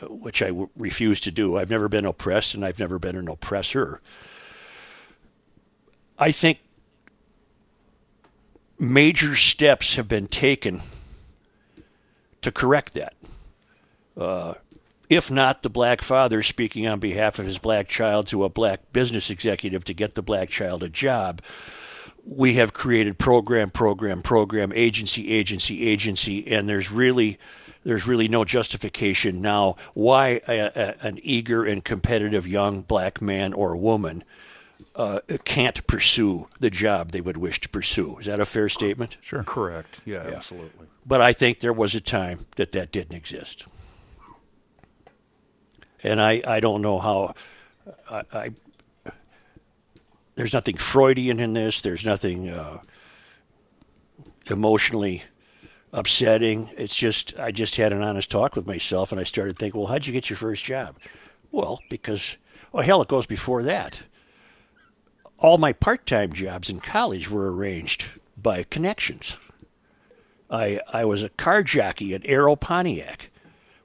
which 0.00 0.42
I 0.42 0.48
w- 0.48 0.70
refuse 0.76 1.20
to 1.20 1.30
do, 1.30 1.56
I've 1.56 1.70
never 1.70 1.88
been 1.88 2.04
oppressed 2.04 2.54
and 2.54 2.64
I've 2.64 2.80
never 2.80 2.98
been 2.98 3.14
an 3.14 3.28
oppressor. 3.28 4.00
I 6.18 6.32
think 6.32 6.58
major 8.76 9.36
steps 9.36 9.94
have 9.94 10.08
been 10.08 10.26
taken 10.26 10.82
to 12.40 12.50
correct 12.50 12.94
that. 12.94 13.14
Uh, 14.16 14.54
if 15.08 15.30
not 15.30 15.62
the 15.62 15.70
black 15.70 16.02
father 16.02 16.42
speaking 16.42 16.88
on 16.88 16.98
behalf 16.98 17.38
of 17.38 17.46
his 17.46 17.60
black 17.60 17.86
child 17.86 18.26
to 18.26 18.42
a 18.42 18.48
black 18.48 18.92
business 18.92 19.30
executive 19.30 19.84
to 19.84 19.94
get 19.94 20.16
the 20.16 20.22
black 20.24 20.48
child 20.48 20.82
a 20.82 20.88
job, 20.88 21.40
we 22.24 22.54
have 22.54 22.72
created 22.72 23.18
program, 23.18 23.70
program, 23.70 24.22
program, 24.22 24.72
agency, 24.74 25.30
agency, 25.30 25.88
agency, 25.88 26.50
and 26.50 26.68
there's 26.68 26.90
really 26.90 27.38
there's 27.84 28.06
really 28.06 28.28
no 28.28 28.44
justification 28.44 29.40
now 29.40 29.74
why 29.92 30.40
a, 30.46 30.60
a, 30.60 30.94
an 31.00 31.18
eager 31.22 31.64
and 31.64 31.84
competitive 31.84 32.46
young 32.46 32.80
black 32.82 33.20
man 33.20 33.52
or 33.52 33.76
woman 33.76 34.22
uh, 34.94 35.20
can't 35.44 35.84
pursue 35.86 36.48
the 36.60 36.70
job 36.70 37.10
they 37.10 37.20
would 37.20 37.36
wish 37.36 37.60
to 37.60 37.68
pursue. 37.68 38.18
Is 38.18 38.26
that 38.26 38.40
a 38.40 38.44
fair 38.44 38.68
statement? 38.68 39.16
Sure. 39.20 39.42
Correct. 39.42 40.00
Yeah, 40.04 40.18
absolutely. 40.18 40.86
But 41.04 41.20
I 41.20 41.32
think 41.32 41.60
there 41.60 41.72
was 41.72 41.94
a 41.94 42.00
time 42.00 42.46
that 42.56 42.72
that 42.72 42.92
didn't 42.92 43.16
exist. 43.16 43.66
And 46.04 46.20
I, 46.20 46.42
I 46.46 46.60
don't 46.60 46.82
know 46.82 46.98
how 46.98 47.34
I, 48.10 48.22
I 48.32 48.50
there's 50.34 50.52
nothing 50.52 50.76
Freudian 50.76 51.40
in 51.40 51.52
this. 51.52 51.80
There's 51.80 52.04
nothing 52.04 52.48
uh, 52.48 52.78
emotionally 54.50 55.24
upsetting. 55.92 56.70
It's 56.76 56.94
just 56.96 57.38
I 57.38 57.50
just 57.50 57.76
had 57.76 57.92
an 57.92 58.02
honest 58.02 58.30
talk 58.30 58.56
with 58.56 58.66
myself, 58.66 59.12
and 59.12 59.20
I 59.20 59.24
started 59.24 59.58
thinking, 59.58 59.80
well, 59.80 59.90
how'd 59.90 60.06
you 60.06 60.12
get 60.12 60.30
your 60.30 60.36
first 60.36 60.64
job? 60.64 60.96
Well, 61.50 61.80
because 61.90 62.36
well, 62.72 62.84
hell, 62.84 63.02
it 63.02 63.08
goes 63.08 63.26
before 63.26 63.62
that. 63.64 64.02
All 65.38 65.58
my 65.58 65.72
part-time 65.72 66.32
jobs 66.32 66.70
in 66.70 66.80
college 66.80 67.28
were 67.28 67.52
arranged 67.52 68.06
by 68.36 68.62
connections. 68.62 69.36
I 70.50 70.80
I 70.92 71.04
was 71.04 71.22
a 71.22 71.28
car 71.30 71.62
jockey 71.62 72.14
at 72.14 72.22
Aero 72.24 72.56
Pontiac. 72.56 73.30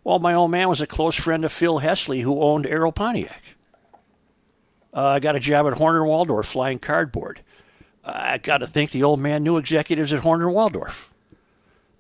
Well, 0.04 0.20
my 0.20 0.34
old 0.34 0.52
man 0.52 0.70
was 0.70 0.80
a 0.80 0.88
close 0.88 1.16
friend 1.16 1.44
of 1.44 1.52
Phil 1.52 1.82
Hesley, 1.82 2.22
who 2.22 2.42
owned 2.42 2.66
Aero 2.66 2.92
Pontiac. 2.92 3.57
Uh, 4.98 5.10
I 5.10 5.20
got 5.20 5.36
a 5.36 5.40
job 5.40 5.68
at 5.68 5.74
Hoerner 5.74 6.04
Waldorf 6.04 6.48
flying 6.48 6.80
cardboard. 6.80 7.42
I 8.04 8.40
got 8.40 8.60
to 8.60 8.68
think 8.68 8.90
the 8.90 9.04
old 9.04 9.20
man 9.20 9.44
knew 9.44 9.58
executives 9.58 10.12
at 10.12 10.24
Hoerner 10.24 10.52
Waldorf. 10.52 11.12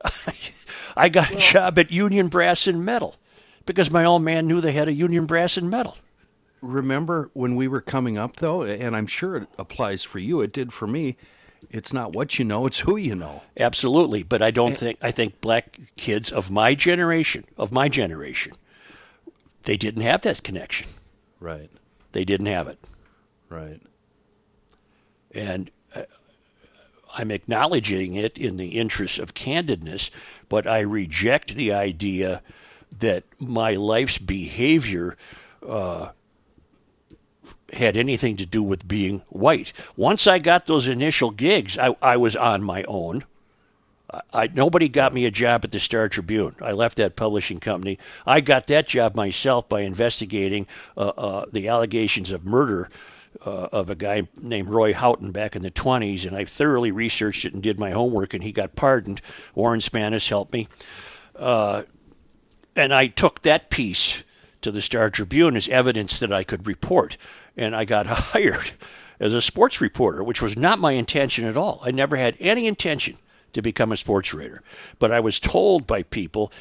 I 0.98 1.08
got 1.08 1.32
a 1.32 1.36
job 1.36 1.77
at 1.77 1.92
Union 1.92 2.27
Brass 2.27 2.66
and 2.66 2.84
Metal 2.84 3.16
because 3.68 3.92
my 3.92 4.04
old 4.04 4.24
man 4.24 4.48
knew 4.48 4.60
they 4.60 4.72
had 4.72 4.88
a 4.88 4.94
Union 4.94 5.27
Brass 5.27 5.58
and 5.58 5.70
Metal. 5.70 5.96
Remember 6.60 7.30
when 7.34 7.56
we 7.56 7.68
were 7.68 7.82
coming 7.82 8.18
up, 8.18 8.38
though, 8.38 8.63
and 8.63 8.96
I'm 8.96 9.06
sure 9.06 9.38
it 9.38 9.48
applies 9.60 10.04
for 10.04 10.18
you. 10.18 10.42
It 10.42 10.51
did 10.51 10.74
for 10.74 10.88
me. 10.88 11.18
It's 11.70 11.94
not 11.94 12.13
what 12.13 12.39
you 12.39 12.46
know; 12.46 12.66
it's 12.66 12.80
who 12.80 12.96
you 12.98 13.13
know. 13.13 13.44
Absolutely, 13.60 14.24
but 14.24 14.42
I 14.42 14.50
don't 14.50 14.75
think 14.75 14.98
I 15.04 15.12
think 15.12 15.39
black 15.39 15.77
kids 15.98 16.32
of 16.32 16.50
my 16.50 16.74
generation, 16.74 17.46
of 17.58 17.72
my 17.72 17.89
generation, 17.89 18.54
they 19.63 19.77
didn't 19.77 20.01
have 20.01 20.24
that 20.24 20.42
connection. 20.42 20.88
Right. 21.39 21.70
They 22.12 22.26
didn't 22.26 22.48
have 22.48 22.68
it. 22.68 22.80
Right. 23.50 23.82
and 25.34 25.72
uh, 25.96 26.04
I'm 27.16 27.32
acknowledging 27.32 28.16
it 28.16 28.38
in 28.38 28.58
the 28.58 28.70
interest 28.70 29.20
of 29.20 29.34
candidness, 29.34 30.10
but 30.50 30.68
I 30.68 30.80
reject 30.82 31.56
the 31.56 31.72
idea 31.72 32.42
that 33.00 33.24
my 33.40 33.74
life's 33.74 34.18
behavior 34.18 35.18
uh, 35.68 36.12
had 37.74 37.98
anything 37.98 38.38
to 38.38 38.46
do 38.46 38.62
with 38.64 38.88
being 38.88 39.24
white. 39.30 39.74
Once 39.96 40.28
I 40.28 40.40
got 40.40 40.66
those 40.66 40.88
initial 40.88 41.32
gigs, 41.32 41.78
I, 41.78 41.96
I 42.02 42.18
was 42.18 42.36
on 42.36 42.64
my 42.64 42.84
own. 42.84 43.24
I, 44.34 44.48
nobody 44.54 44.88
got 44.88 45.14
me 45.14 45.26
a 45.26 45.32
job 45.32 45.66
at 45.66 45.72
the 45.72 45.80
Star 45.80 46.08
Tribune. 46.08 46.56
I 46.62 46.72
left 46.72 46.98
that 46.98 47.16
publishing 47.16 47.60
company. 47.60 48.00
I 48.26 48.40
got 48.40 48.68
that 48.68 48.88
job 48.88 49.16
myself 49.16 49.68
by 49.68 49.82
investigating 49.82 50.66
uh, 50.96 51.12
uh, 51.18 51.46
the 51.52 51.68
allegations 51.68 52.32
of 52.32 52.46
murder 52.46 52.90
uh, 53.46 53.68
of 53.72 53.90
a 53.90 53.96
guy 53.96 54.28
named 54.40 54.70
Roy 54.70 54.94
Houghton 54.94 55.32
back 55.32 55.56
in 55.56 55.62
the 55.62 55.72
20s, 55.72 56.26
and 56.26 56.36
I 56.36 56.46
thoroughly 56.46 56.92
researched 56.92 57.44
it 57.44 57.54
and 57.54 57.62
did 57.62 57.80
my 57.80 57.92
homework, 57.92 58.34
and 58.34 58.44
he 58.44 58.52
got 58.54 58.76
pardoned. 58.76 59.22
Warren 59.54 59.82
Spannaus 59.82 60.30
helped 60.30 60.54
me. 60.54 60.68
Uh, 61.36 61.84
and 62.76 62.94
I 62.94 63.08
took 63.08 63.42
that 63.42 63.70
piece 63.70 64.24
to 64.62 64.72
the 64.72 64.82
Star 64.82 65.10
Tribune 65.10 65.58
as 65.58 65.68
evidence 65.68 66.18
that 66.20 66.32
I 66.32 66.44
could 66.44 66.66
report, 66.66 67.18
and 67.58 67.76
I 67.76 67.84
got 67.84 68.06
hired 68.08 68.72
as 69.20 69.34
a 69.34 69.42
sports 69.42 69.82
reporter, 69.82 70.24
which 70.24 70.42
was 70.42 70.56
not 70.56 70.80
my 70.80 70.94
intention 70.94 71.46
at 71.46 71.58
all. 71.58 71.82
I 71.84 71.92
never 71.92 72.16
had 72.16 72.38
any 72.40 72.68
intention 72.68 73.18
to 73.58 73.62
become 73.62 73.92
a 73.92 73.98
sports 73.98 74.34
writer. 74.34 74.64
But 74.98 75.12
I 75.12 75.20
was 75.20 75.40
told 75.40 75.86
by 75.86 76.04
people, 76.04 76.52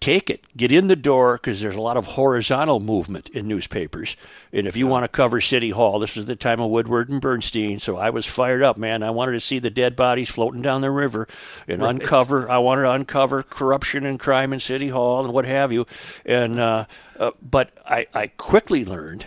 take 0.00 0.28
it, 0.28 0.44
get 0.56 0.72
in 0.72 0.88
the 0.88 0.96
door, 0.96 1.36
because 1.36 1.60
there's 1.60 1.76
a 1.76 1.80
lot 1.80 1.96
of 1.96 2.06
horizontal 2.06 2.80
movement 2.80 3.28
in 3.28 3.46
newspapers. 3.46 4.16
And 4.52 4.66
if 4.66 4.76
you 4.76 4.88
want 4.88 5.04
to 5.04 5.08
cover 5.08 5.40
City 5.40 5.70
Hall, 5.70 6.00
this 6.00 6.16
was 6.16 6.26
the 6.26 6.34
time 6.34 6.60
of 6.60 6.70
Woodward 6.70 7.08
and 7.08 7.20
Bernstein, 7.20 7.78
so 7.78 7.96
I 7.96 8.10
was 8.10 8.26
fired 8.26 8.62
up, 8.62 8.76
man. 8.76 9.04
I 9.04 9.10
wanted 9.10 9.32
to 9.32 9.40
see 9.40 9.60
the 9.60 9.70
dead 9.70 9.94
bodies 9.94 10.28
floating 10.28 10.60
down 10.60 10.80
the 10.80 10.90
river 10.90 11.28
and 11.68 11.84
uncover. 11.84 12.50
I 12.50 12.58
wanted 12.58 12.82
to 12.82 12.90
uncover 12.90 13.44
corruption 13.44 14.04
and 14.04 14.18
crime 14.18 14.52
in 14.52 14.58
City 14.58 14.88
Hall 14.88 15.24
and 15.24 15.32
what 15.32 15.44
have 15.44 15.72
you. 15.72 15.86
And 16.26 16.58
uh, 16.58 16.86
uh, 17.18 17.30
but 17.40 17.70
I, 17.86 18.06
I 18.12 18.26
quickly 18.26 18.84
learned 18.84 19.26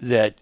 that 0.00 0.34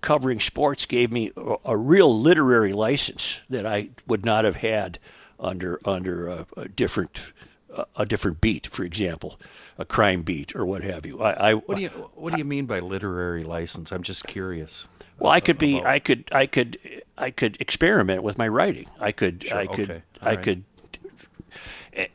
covering 0.00 0.40
sports 0.40 0.86
gave 0.86 1.10
me 1.10 1.32
a, 1.36 1.56
a 1.66 1.76
real 1.76 2.16
literary 2.18 2.72
license 2.72 3.40
that 3.48 3.66
I 3.66 3.90
would 4.06 4.24
not 4.24 4.44
have 4.44 4.56
had 4.56 4.98
under 5.38 5.78
under 5.84 6.28
a, 6.28 6.46
a 6.56 6.68
different 6.68 7.32
a, 7.70 7.84
a 7.96 8.06
different 8.06 8.40
beat, 8.40 8.66
for 8.66 8.84
example, 8.84 9.38
a 9.76 9.84
crime 9.84 10.22
beat 10.22 10.54
or 10.54 10.64
what 10.66 10.82
have 10.82 11.06
you. 11.06 11.20
I, 11.20 11.50
I 11.50 11.54
What 11.54 11.76
do 11.76 11.82
you 11.82 11.88
What 11.88 12.32
do 12.32 12.38
you 12.38 12.44
mean 12.44 12.66
by 12.66 12.80
literary 12.80 13.44
license? 13.44 13.92
I'm 13.92 14.02
just 14.02 14.26
curious. 14.26 14.88
well, 15.18 15.32
I 15.32 15.40
could 15.40 15.58
be, 15.58 15.82
I 15.82 15.98
could, 15.98 16.28
I 16.32 16.46
could, 16.46 16.78
I 17.16 17.30
could 17.30 17.60
experiment 17.60 18.22
with 18.22 18.38
my 18.38 18.48
writing. 18.48 18.88
I 18.98 19.12
could, 19.12 19.50
I 19.52 19.66
could, 19.66 19.90
okay. 19.90 20.02
I 20.20 20.34
right. 20.34 20.42
could, 20.42 20.64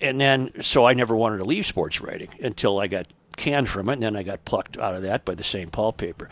and 0.01 0.19
then 0.19 0.51
so 0.61 0.85
I 0.85 0.93
never 0.93 1.15
wanted 1.15 1.37
to 1.37 1.45
leave 1.45 1.65
sports 1.65 2.01
writing 2.01 2.29
until 2.41 2.79
I 2.79 2.87
got 2.87 3.07
canned 3.35 3.69
from 3.69 3.89
it, 3.89 3.93
and 3.93 4.03
then 4.03 4.15
I 4.15 4.23
got 4.23 4.45
plucked 4.45 4.77
out 4.77 4.95
of 4.95 5.03
that 5.03 5.25
by 5.25 5.35
the 5.35 5.43
St. 5.43 5.71
Paul 5.71 5.93
paper. 5.93 6.29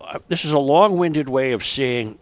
Uh, 0.00 0.18
This 0.28 0.44
is 0.44 0.52
a 0.52 0.58
long-winded 0.58 1.28
way 1.28 1.52
of 1.52 1.64
saying 1.64 2.18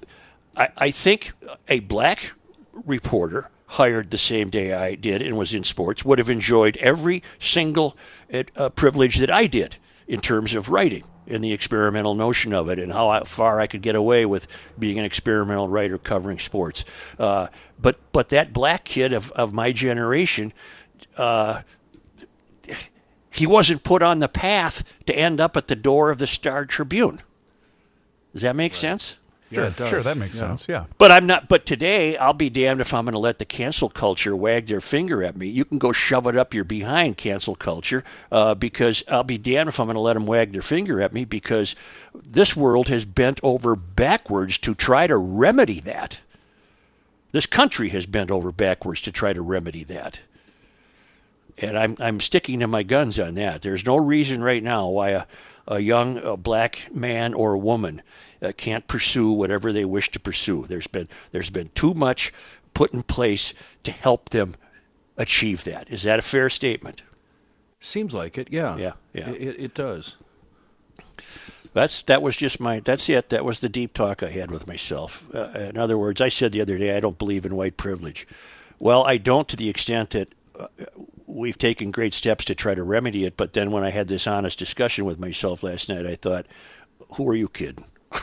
I, 0.56 0.68
I 0.76 0.90
think 0.90 1.32
a 1.68 1.80
black 1.80 2.32
reporter 2.72 3.50
hired 3.72 4.10
the 4.10 4.18
same 4.18 4.50
day 4.50 4.72
I 4.72 4.94
did 4.94 5.22
and 5.22 5.36
was 5.36 5.52
in 5.52 5.62
sports 5.62 6.04
would 6.04 6.18
have 6.18 6.30
enjoyed 6.30 6.76
every 6.78 7.22
single 7.38 7.96
uh, 8.32 8.70
privilege 8.70 9.16
that 9.16 9.30
I 9.30 9.46
did 9.46 9.76
in 10.06 10.20
terms 10.20 10.54
of 10.54 10.70
writing 10.70 11.04
and 11.26 11.44
the 11.44 11.52
experimental 11.52 12.14
notion 12.14 12.54
of 12.54 12.70
it 12.70 12.78
and 12.78 12.92
how 12.92 13.22
far 13.24 13.60
I 13.60 13.66
could 13.66 13.82
get 13.82 13.94
away 13.94 14.24
with 14.24 14.46
being 14.78 14.98
an 14.98 15.04
experimental 15.04 15.68
writer 15.68 15.98
covering 15.98 16.38
sports. 16.38 16.84
Uh, 17.18 17.48
but 17.78 18.00
but 18.12 18.30
that 18.30 18.52
black 18.52 18.84
kid 18.84 19.12
of, 19.12 19.30
of 19.32 19.52
my 19.52 19.70
generation, 19.72 20.54
uh, 21.18 21.60
he 23.38 23.46
wasn't 23.46 23.82
put 23.82 24.02
on 24.02 24.18
the 24.18 24.28
path 24.28 24.82
to 25.06 25.16
end 25.16 25.40
up 25.40 25.56
at 25.56 25.68
the 25.68 25.76
door 25.76 26.10
of 26.10 26.18
the 26.18 26.26
Star 26.26 26.64
Tribune. 26.64 27.20
Does 28.32 28.42
that 28.42 28.54
make 28.56 28.74
sense? 28.74 29.16
Yeah, 29.50 29.68
it 29.68 29.76
does. 29.76 29.88
Sure, 29.88 30.02
that 30.02 30.18
makes 30.18 30.36
Yeah. 30.36 30.40
sense. 30.48 30.66
Yeah. 30.68 30.84
But 30.98 31.10
I'm 31.10 31.26
not. 31.26 31.48
But 31.48 31.64
today, 31.64 32.18
I'll 32.18 32.34
be 32.34 32.50
damned 32.50 32.82
if 32.82 32.92
I'm 32.92 33.06
going 33.06 33.14
to 33.14 33.18
let 33.18 33.38
the 33.38 33.46
cancel 33.46 33.88
culture 33.88 34.36
wag 34.36 34.66
their 34.66 34.82
finger 34.82 35.24
at 35.24 35.38
me. 35.38 35.46
You 35.46 35.64
can 35.64 35.78
go 35.78 35.90
shove 35.90 36.26
it 36.26 36.36
up 36.36 36.52
your 36.52 36.64
behind, 36.64 37.16
cancel 37.16 37.54
culture, 37.54 38.04
uh, 38.30 38.54
because 38.54 39.02
I'll 39.08 39.24
be 39.24 39.38
damned 39.38 39.68
if 39.70 39.80
I'm 39.80 39.86
going 39.86 39.94
to 39.94 40.00
let 40.02 40.14
them 40.14 40.26
wag 40.26 40.52
their 40.52 40.60
finger 40.60 41.00
at 41.00 41.14
me 41.14 41.24
because 41.24 41.74
this 42.14 42.54
world 42.54 42.88
has 42.88 43.06
bent 43.06 43.40
over 43.42 43.74
backwards 43.74 44.58
to 44.58 44.74
try 44.74 45.06
to 45.06 45.16
remedy 45.16 45.80
that. 45.80 46.20
This 47.32 47.46
country 47.46 47.88
has 47.88 48.04
bent 48.04 48.30
over 48.30 48.52
backwards 48.52 49.00
to 49.02 49.12
try 49.12 49.32
to 49.32 49.40
remedy 49.40 49.82
that. 49.84 50.20
And 51.60 51.76
I'm, 51.76 51.96
I'm 51.98 52.20
sticking 52.20 52.60
to 52.60 52.66
my 52.66 52.82
guns 52.82 53.18
on 53.18 53.34
that. 53.34 53.62
There's 53.62 53.84
no 53.84 53.96
reason 53.96 54.42
right 54.42 54.62
now 54.62 54.88
why 54.88 55.10
a, 55.10 55.24
a 55.66 55.80
young 55.80 56.18
uh 56.18 56.36
black 56.36 56.88
man 56.94 57.34
or 57.34 57.56
woman 57.56 58.02
uh, 58.40 58.52
can't 58.56 58.86
pursue 58.86 59.32
whatever 59.32 59.72
they 59.72 59.84
wish 59.84 60.10
to 60.12 60.20
pursue. 60.20 60.66
There's 60.66 60.86
been, 60.86 61.08
there's 61.32 61.50
been 61.50 61.70
too 61.74 61.94
much 61.94 62.32
put 62.74 62.92
in 62.92 63.02
place 63.02 63.52
to 63.82 63.90
help 63.90 64.30
them 64.30 64.54
achieve 65.16 65.64
that. 65.64 65.90
Is 65.90 66.04
that 66.04 66.18
a 66.18 66.22
fair 66.22 66.48
statement? 66.48 67.02
Seems 67.80 68.14
like 68.14 68.38
it. 68.38 68.50
Yeah. 68.50 68.76
Yeah, 68.76 68.92
yeah. 69.12 69.30
It, 69.30 69.42
it, 69.42 69.60
it 69.60 69.74
does. 69.74 70.16
That's 71.74 72.02
that 72.02 72.22
was 72.22 72.34
just 72.34 72.60
my 72.60 72.80
that's 72.80 73.08
it. 73.08 73.28
That 73.28 73.44
was 73.44 73.60
the 73.60 73.68
deep 73.68 73.92
talk 73.92 74.22
I 74.22 74.30
had 74.30 74.50
with 74.50 74.66
myself. 74.66 75.24
Uh, 75.34 75.50
in 75.54 75.76
other 75.76 75.98
words, 75.98 76.20
I 76.20 76.28
said 76.28 76.52
the 76.52 76.60
other 76.60 76.78
day 76.78 76.96
I 76.96 77.00
don't 77.00 77.18
believe 77.18 77.44
in 77.44 77.54
white 77.54 77.76
privilege. 77.76 78.26
Well, 78.78 79.04
I 79.04 79.18
don't 79.18 79.48
to 79.48 79.56
the 79.56 79.68
extent 79.68 80.10
that 80.10 80.34
uh, 80.58 80.68
we've 81.28 81.58
taken 81.58 81.90
great 81.90 82.14
steps 82.14 82.44
to 82.46 82.54
try 82.54 82.74
to 82.74 82.82
remedy 82.82 83.24
it. 83.24 83.36
But 83.36 83.52
then 83.52 83.70
when 83.70 83.84
I 83.84 83.90
had 83.90 84.08
this 84.08 84.26
honest 84.26 84.58
discussion 84.58 85.04
with 85.04 85.18
myself 85.20 85.62
last 85.62 85.88
night, 85.88 86.06
I 86.06 86.14
thought, 86.16 86.46
"Who 87.16 87.28
are 87.28 87.34
you 87.34 87.48
kidding? 87.48 87.84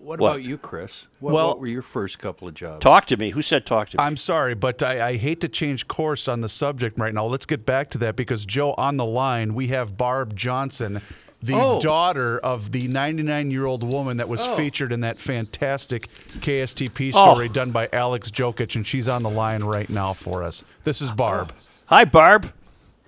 What, 0.00 0.20
What? 0.20 0.28
about 0.28 0.42
you, 0.42 0.56
Chris? 0.56 1.06
What, 1.20 1.34
Well- 1.34 1.48
what 1.48 1.60
were 1.60 1.66
your 1.66 1.82
first 1.82 2.18
couple 2.18 2.48
of 2.48 2.54
jobs? 2.54 2.80
Talk 2.80 3.04
to 3.06 3.16
me. 3.18 3.30
Who 3.30 3.42
said 3.42 3.66
talk 3.66 3.90
to 3.90 3.98
me?" 3.98 4.02
I'm 4.04 4.16
sorry, 4.16 4.54
but 4.54 4.82
I, 4.82 5.08
I 5.08 5.16
hate 5.16 5.40
to 5.42 5.48
change 5.48 5.86
course 5.86 6.28
on 6.28 6.40
the 6.40 6.48
subject 6.48 6.98
right 6.98 7.12
now. 7.12 7.26
Let's 7.26 7.44
get 7.44 7.66
back 7.66 7.90
to 7.90 7.98
that 7.98 8.16
because, 8.16 8.46
Joe, 8.46 8.72
on 8.78 8.96
the 8.96 9.04
line, 9.04 9.52
we 9.54 9.66
have 9.66 9.98
Barb 9.98 10.34
Johnson. 10.34 11.02
The 11.40 11.54
Oh. 11.54 11.78
daughter 11.80 12.38
of 12.38 12.72
the 12.72 12.88
99 12.88 13.50
year 13.50 13.64
old 13.64 13.84
woman 13.84 14.16
that 14.16 14.28
was 14.28 14.40
Oh. 14.42 14.56
featured 14.56 14.90
in 14.92 15.00
that 15.02 15.18
fantastic 15.18 16.08
KSTP 16.40 17.12
Oh. 17.14 17.32
story 17.32 17.48
done 17.48 17.70
by 17.70 17.88
Alex 17.92 18.30
Jokich, 18.30 18.74
and 18.74 18.86
she's 18.86 19.06
on 19.08 19.22
the 19.22 19.30
line 19.30 19.62
right 19.62 19.88
now 19.88 20.12
for 20.12 20.42
us. 20.42 20.64
This 20.84 21.00
is 21.00 21.10
Barb. 21.12 21.52
Hi, 21.86 22.04
Barb. 22.04 22.52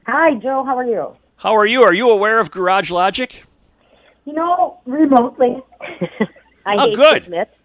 Hi, 0.06 0.34
Joe. 0.34 0.62
How 0.64 0.76
are 0.78 0.84
you? 0.84 1.16
How 1.36 1.54
are 1.56 1.66
you? 1.66 1.82
Are 1.82 1.92
you 1.92 2.08
aware 2.10 2.38
of 2.38 2.50
Garage 2.50 2.90
Logic? 2.90 3.44
You 4.24 4.34
know, 4.34 4.78
remotely. 4.86 5.60
I 6.66 6.76
Oh, 6.76 6.78
hate 6.80 6.94
good. 6.96 7.24
to 7.24 7.24
admit, 7.24 7.56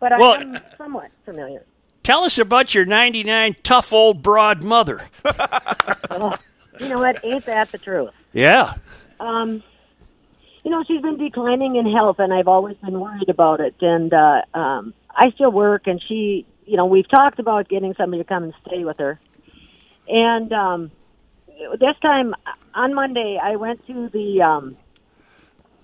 but 0.00 0.12
Well- 0.18 0.32
I 0.32 0.40
am 0.40 0.58
somewhat 0.76 1.10
familiar. 1.24 1.62
Tell 2.02 2.24
us 2.24 2.38
about 2.38 2.74
your 2.74 2.84
99 2.86 3.54
tough 3.62 3.92
old 3.92 4.22
broad 4.22 4.64
mother. 4.64 5.02
Oh, 6.12 6.34
you 6.80 6.88
know 6.88 6.96
what? 6.96 7.24
Ain't 7.24 7.46
that 7.46 7.68
the 7.70 7.78
truth? 7.78 8.10
Yeah. 8.32 8.74
Um, 9.20 9.62
You 10.62 10.70
know, 10.70 10.84
she's 10.86 11.00
been 11.00 11.16
declining 11.16 11.76
in 11.76 11.90
health, 11.90 12.18
and 12.18 12.32
I've 12.32 12.48
always 12.48 12.76
been 12.76 13.00
worried 13.00 13.28
about 13.28 13.60
it. 13.60 13.74
And 13.80 14.12
uh, 14.12 14.42
um, 14.52 14.94
I 15.10 15.30
still 15.30 15.50
work, 15.50 15.86
and 15.86 16.02
she, 16.06 16.46
you 16.66 16.76
know, 16.76 16.86
we've 16.86 17.08
talked 17.08 17.38
about 17.38 17.68
getting 17.68 17.94
somebody 17.94 18.22
to 18.22 18.28
come 18.28 18.44
and 18.44 18.54
stay 18.66 18.84
with 18.84 18.98
her. 18.98 19.18
And 20.06 20.52
um, 20.52 20.90
this 21.78 21.96
time 22.02 22.34
on 22.74 22.94
Monday, 22.94 23.38
I 23.42 23.56
went 23.56 23.86
to 23.86 24.10
the 24.10 24.42
um, 24.42 24.76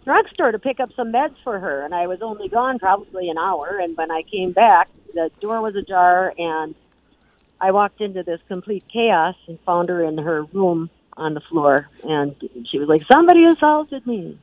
drugstore 0.04 0.52
to 0.52 0.58
pick 0.58 0.78
up 0.78 0.90
some 0.94 1.10
meds 1.10 1.36
for 1.42 1.58
her, 1.58 1.82
and 1.82 1.94
I 1.94 2.06
was 2.06 2.20
only 2.20 2.48
gone 2.48 2.78
probably 2.78 3.30
an 3.30 3.38
hour. 3.38 3.78
And 3.82 3.96
when 3.96 4.10
I 4.10 4.22
came 4.22 4.52
back, 4.52 4.88
the 5.14 5.30
door 5.40 5.62
was 5.62 5.74
ajar, 5.74 6.34
and 6.36 6.74
I 7.60 7.70
walked 7.70 8.02
into 8.02 8.22
this 8.22 8.40
complete 8.46 8.84
chaos 8.92 9.36
and 9.48 9.58
found 9.60 9.88
her 9.88 10.02
in 10.02 10.18
her 10.18 10.44
room 10.44 10.90
on 11.16 11.32
the 11.32 11.40
floor, 11.40 11.88
and 12.02 12.36
she 12.70 12.78
was 12.78 12.88
like, 12.88 13.02
"Somebody 13.10 13.44
assaulted 13.46 14.06
me." 14.06 14.38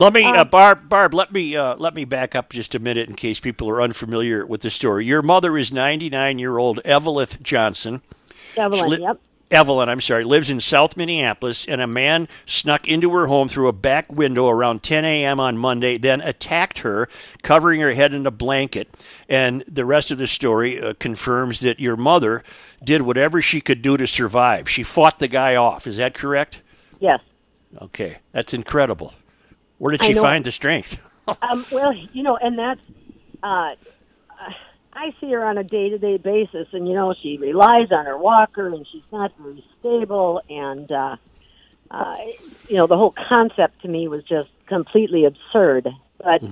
Let 0.00 0.14
me, 0.14 0.24
uh, 0.24 0.44
Barb. 0.44 0.88
Barb, 0.88 1.12
let 1.12 1.30
me 1.30 1.54
uh, 1.54 1.76
let 1.76 1.94
me 1.94 2.06
back 2.06 2.34
up 2.34 2.50
just 2.50 2.74
a 2.74 2.78
minute 2.78 3.10
in 3.10 3.16
case 3.16 3.38
people 3.38 3.68
are 3.68 3.82
unfamiliar 3.82 4.46
with 4.46 4.62
the 4.62 4.70
story. 4.70 5.04
Your 5.04 5.20
mother 5.20 5.58
is 5.58 5.72
99 5.72 6.38
year 6.38 6.56
old 6.56 6.80
Evelyn 6.86 7.28
Johnson. 7.42 8.00
Evelyn, 8.56 8.90
Li- 8.90 9.00
yep. 9.02 9.20
Evelyn, 9.50 9.90
I'm 9.90 10.00
sorry, 10.00 10.24
lives 10.24 10.48
in 10.48 10.58
South 10.60 10.96
Minneapolis, 10.96 11.66
and 11.66 11.82
a 11.82 11.86
man 11.86 12.28
snuck 12.46 12.88
into 12.88 13.10
her 13.10 13.26
home 13.26 13.48
through 13.48 13.68
a 13.68 13.74
back 13.74 14.10
window 14.10 14.48
around 14.48 14.82
10 14.82 15.04
a.m. 15.04 15.38
on 15.38 15.58
Monday, 15.58 15.98
then 15.98 16.20
attacked 16.20 16.78
her, 16.78 17.08
covering 17.42 17.80
her 17.80 17.92
head 17.92 18.14
in 18.14 18.26
a 18.26 18.30
blanket. 18.30 18.88
And 19.28 19.62
the 19.66 19.84
rest 19.84 20.10
of 20.10 20.18
the 20.18 20.28
story 20.28 20.80
uh, 20.80 20.94
confirms 20.98 21.60
that 21.60 21.78
your 21.78 21.96
mother 21.96 22.42
did 22.82 23.02
whatever 23.02 23.42
she 23.42 23.60
could 23.60 23.82
do 23.82 23.96
to 23.96 24.06
survive. 24.06 24.68
She 24.68 24.82
fought 24.82 25.18
the 25.18 25.28
guy 25.28 25.56
off. 25.56 25.86
Is 25.86 25.98
that 25.98 26.14
correct? 26.14 26.62
Yes. 27.00 27.20
Okay, 27.82 28.18
that's 28.32 28.54
incredible. 28.54 29.14
Where 29.80 29.92
did 29.92 30.04
she 30.04 30.12
find 30.14 30.44
the 30.44 30.52
strength? 30.52 31.00
Um, 31.42 31.64
well, 31.70 31.92
you 32.12 32.24
know, 32.24 32.36
and 32.36 32.58
that's, 32.58 32.80
uh, 33.40 33.74
I 34.92 35.14
see 35.20 35.30
her 35.30 35.44
on 35.44 35.58
a 35.58 35.62
day 35.62 35.88
to 35.90 35.96
day 35.96 36.16
basis, 36.16 36.66
and, 36.72 36.88
you 36.88 36.94
know, 36.94 37.14
she 37.14 37.36
relies 37.36 37.92
on 37.92 38.04
her 38.06 38.18
walker, 38.18 38.66
and 38.66 38.84
she's 38.84 39.04
not 39.12 39.30
very 39.38 39.62
stable. 39.78 40.42
And, 40.50 40.90
uh, 40.90 41.16
uh, 41.88 42.16
you 42.68 42.76
know, 42.76 42.88
the 42.88 42.96
whole 42.96 43.12
concept 43.12 43.82
to 43.82 43.88
me 43.88 44.08
was 44.08 44.24
just 44.24 44.50
completely 44.66 45.24
absurd. 45.24 45.88
But 46.18 46.42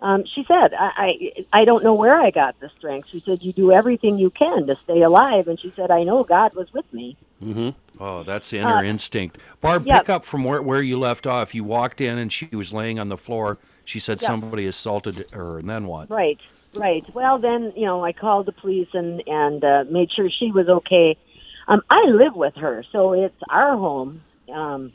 um, 0.00 0.24
she 0.32 0.44
said, 0.44 0.72
I, 0.72 0.92
I, 0.96 1.46
I 1.52 1.64
don't 1.64 1.82
know 1.82 1.94
where 1.94 2.20
I 2.20 2.30
got 2.30 2.60
the 2.60 2.68
strength. 2.78 3.08
She 3.08 3.18
said, 3.18 3.42
You 3.42 3.52
do 3.52 3.72
everything 3.72 4.18
you 4.18 4.30
can 4.30 4.68
to 4.68 4.76
stay 4.76 5.02
alive. 5.02 5.48
And 5.48 5.58
she 5.58 5.72
said, 5.74 5.90
I 5.90 6.04
know 6.04 6.22
God 6.22 6.54
was 6.54 6.72
with 6.72 6.92
me. 6.92 7.16
Oh, 8.00 8.22
that's 8.22 8.50
the 8.50 8.58
inner 8.58 8.82
instinct. 8.84 9.38
Barb, 9.60 9.86
yeah. 9.86 9.98
pick 9.98 10.08
up 10.08 10.24
from 10.24 10.44
where, 10.44 10.62
where 10.62 10.82
you 10.82 10.98
left 10.98 11.26
off. 11.26 11.54
You 11.54 11.64
walked 11.64 12.00
in 12.00 12.18
and 12.18 12.32
she 12.32 12.46
was 12.52 12.72
laying 12.72 12.98
on 12.98 13.08
the 13.08 13.16
floor. 13.16 13.58
She 13.84 13.98
said 13.98 14.20
Yeah. 14.20 14.28
somebody 14.28 14.66
assaulted 14.66 15.30
her, 15.32 15.58
and 15.58 15.68
then 15.68 15.86
what? 15.86 16.08
Right, 16.10 16.38
right. 16.74 17.04
Well, 17.14 17.38
then 17.38 17.72
you 17.76 17.84
know, 17.84 18.04
I 18.04 18.12
called 18.12 18.46
the 18.46 18.52
police 18.52 18.88
and 18.92 19.22
and 19.26 19.64
uh, 19.64 19.84
made 19.90 20.10
sure 20.12 20.30
she 20.30 20.50
was 20.52 20.68
okay. 20.68 21.16
Um, 21.68 21.82
I 21.90 22.04
live 22.06 22.34
with 22.34 22.54
her, 22.56 22.84
so 22.92 23.12
it's 23.12 23.40
our 23.48 23.76
home. 23.76 24.22
Um, 24.52 24.92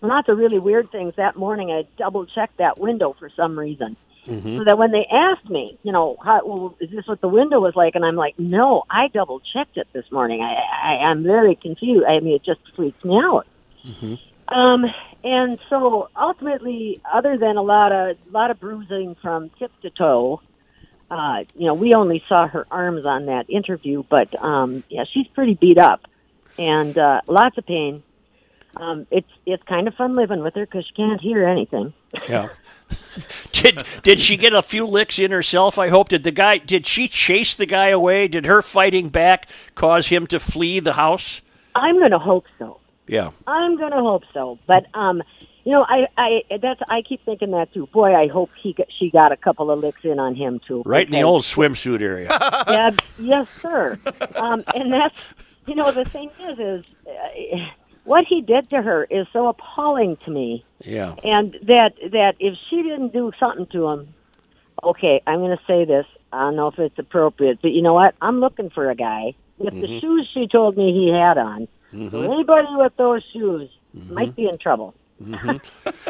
lots 0.00 0.28
of 0.28 0.38
really 0.38 0.58
weird 0.58 0.90
things. 0.90 1.14
That 1.16 1.36
morning, 1.36 1.70
I 1.72 1.86
double 1.96 2.26
checked 2.26 2.58
that 2.58 2.78
window 2.78 3.14
for 3.18 3.30
some 3.30 3.58
reason, 3.58 3.96
so 4.26 4.64
that 4.64 4.78
when 4.78 4.90
they 4.90 5.06
asked 5.10 5.48
me, 5.50 5.78
you 5.82 5.92
know, 5.92 6.16
how, 6.22 6.40
well, 6.46 6.76
is 6.80 6.90
this 6.90 7.06
what 7.06 7.20
the 7.20 7.28
window 7.28 7.60
was 7.60 7.76
like? 7.76 7.94
And 7.94 8.04
I'm 8.04 8.16
like, 8.16 8.38
no, 8.38 8.84
I 8.90 9.08
double 9.08 9.40
checked 9.40 9.76
it 9.76 9.86
this 9.92 10.10
morning. 10.10 10.40
I, 10.40 10.54
I 10.54 10.92
I'm 11.04 11.22
very 11.22 11.54
confused. 11.56 12.06
I 12.06 12.20
mean, 12.20 12.34
it 12.34 12.42
just 12.42 12.60
freaks 12.74 13.04
me 13.04 13.18
out. 13.22 13.46
Um, 14.48 14.84
and 15.22 15.58
so 15.68 16.08
ultimately, 16.16 17.00
other 17.10 17.36
than 17.38 17.56
a 17.56 17.62
lot 17.62 17.92
of 17.92 18.16
a 18.28 18.30
lot 18.30 18.50
of 18.50 18.60
bruising 18.60 19.14
from 19.16 19.50
tip 19.58 19.72
to 19.82 19.90
toe, 19.90 20.40
uh, 21.10 21.44
you 21.56 21.66
know, 21.66 21.74
we 21.74 21.94
only 21.94 22.22
saw 22.28 22.46
her 22.46 22.66
arms 22.70 23.06
on 23.06 23.26
that 23.26 23.48
interview, 23.48 24.02
but 24.08 24.40
um, 24.42 24.84
yeah, 24.88 25.04
she's 25.10 25.26
pretty 25.28 25.54
beat 25.54 25.78
up 25.78 26.02
and 26.58 26.96
uh, 26.96 27.20
lots 27.26 27.58
of 27.58 27.66
pain. 27.66 28.02
Um, 28.76 29.06
it's 29.10 29.30
it's 29.46 29.62
kind 29.62 29.88
of 29.88 29.94
fun 29.94 30.14
living 30.14 30.40
with 30.40 30.54
her 30.54 30.66
because 30.66 30.86
she 30.86 30.94
can't 30.94 31.20
hear 31.20 31.46
anything. 31.46 31.92
Yeah. 32.28 32.48
did 33.52 33.82
did 34.02 34.20
she 34.20 34.36
get 34.36 34.52
a 34.52 34.62
few 34.62 34.86
licks 34.86 35.18
in 35.18 35.30
herself? 35.30 35.78
I 35.78 35.88
hope. 35.88 36.08
Did 36.08 36.24
the 36.24 36.30
guy? 36.30 36.58
Did 36.58 36.86
she 36.86 37.08
chase 37.08 37.54
the 37.56 37.66
guy 37.66 37.88
away? 37.88 38.28
Did 38.28 38.46
her 38.46 38.62
fighting 38.62 39.08
back 39.08 39.48
cause 39.74 40.08
him 40.08 40.26
to 40.28 40.38
flee 40.38 40.80
the 40.80 40.94
house? 40.94 41.40
I'm 41.74 41.98
going 41.98 42.12
to 42.12 42.18
hope 42.18 42.46
so. 42.58 42.80
Yeah. 43.06 43.30
I'm 43.46 43.76
going 43.76 43.92
to 43.92 43.98
hope 44.00 44.22
so. 44.32 44.58
But 44.66 44.86
um, 44.94 45.22
you 45.64 45.72
know, 45.72 45.84
I 45.88 46.06
I 46.16 46.58
that's 46.60 46.80
I 46.88 47.02
keep 47.02 47.24
thinking 47.24 47.50
that 47.52 47.72
too. 47.72 47.86
Boy, 47.86 48.14
I 48.14 48.28
hope 48.28 48.50
he 48.62 48.74
got, 48.74 48.86
she 48.98 49.10
got 49.10 49.32
a 49.32 49.36
couple 49.36 49.70
of 49.70 49.80
licks 49.80 50.04
in 50.04 50.18
on 50.18 50.34
him 50.34 50.60
too. 50.66 50.82
Right 50.84 51.06
in 51.06 51.12
the 51.12 51.22
old 51.22 51.42
swimsuit 51.42 52.02
area. 52.02 52.28
yeah, 52.68 52.90
yes, 53.18 53.48
sir. 53.60 53.98
Um, 54.36 54.62
and 54.74 54.92
that's 54.92 55.18
you 55.66 55.74
know 55.74 55.90
the 55.90 56.04
thing 56.04 56.30
is 56.40 56.58
is 56.58 56.84
uh, 57.06 57.58
what 58.04 58.24
he 58.26 58.40
did 58.40 58.70
to 58.70 58.82
her 58.82 59.04
is 59.04 59.26
so 59.32 59.48
appalling 59.48 60.16
to 60.18 60.30
me, 60.30 60.64
Yeah. 60.84 61.14
and 61.24 61.56
that 61.62 61.94
that 62.12 62.36
if 62.38 62.56
she 62.68 62.82
didn't 62.82 63.12
do 63.12 63.32
something 63.38 63.66
to 63.66 63.88
him, 63.88 64.14
okay, 64.82 65.22
I'm 65.26 65.40
going 65.40 65.56
to 65.56 65.64
say 65.66 65.84
this. 65.84 66.06
I 66.32 66.40
don't 66.40 66.56
know 66.56 66.68
if 66.68 66.78
it's 66.78 66.98
appropriate, 66.98 67.60
but 67.62 67.72
you 67.72 67.82
know 67.82 67.94
what? 67.94 68.14
I'm 68.20 68.40
looking 68.40 68.70
for 68.70 68.90
a 68.90 68.94
guy 68.94 69.34
with 69.58 69.74
the 69.74 69.86
mm-hmm. 69.86 70.00
shoes 70.00 70.28
she 70.34 70.48
told 70.48 70.76
me 70.76 70.92
he 70.92 71.12
had 71.12 71.38
on. 71.38 71.68
So 72.10 72.22
anybody 72.22 72.66
with 72.72 72.96
those 72.96 73.22
shoes 73.32 73.70
mm-hmm. 73.96 74.14
might 74.14 74.34
be 74.34 74.48
in 74.48 74.58
trouble. 74.58 74.94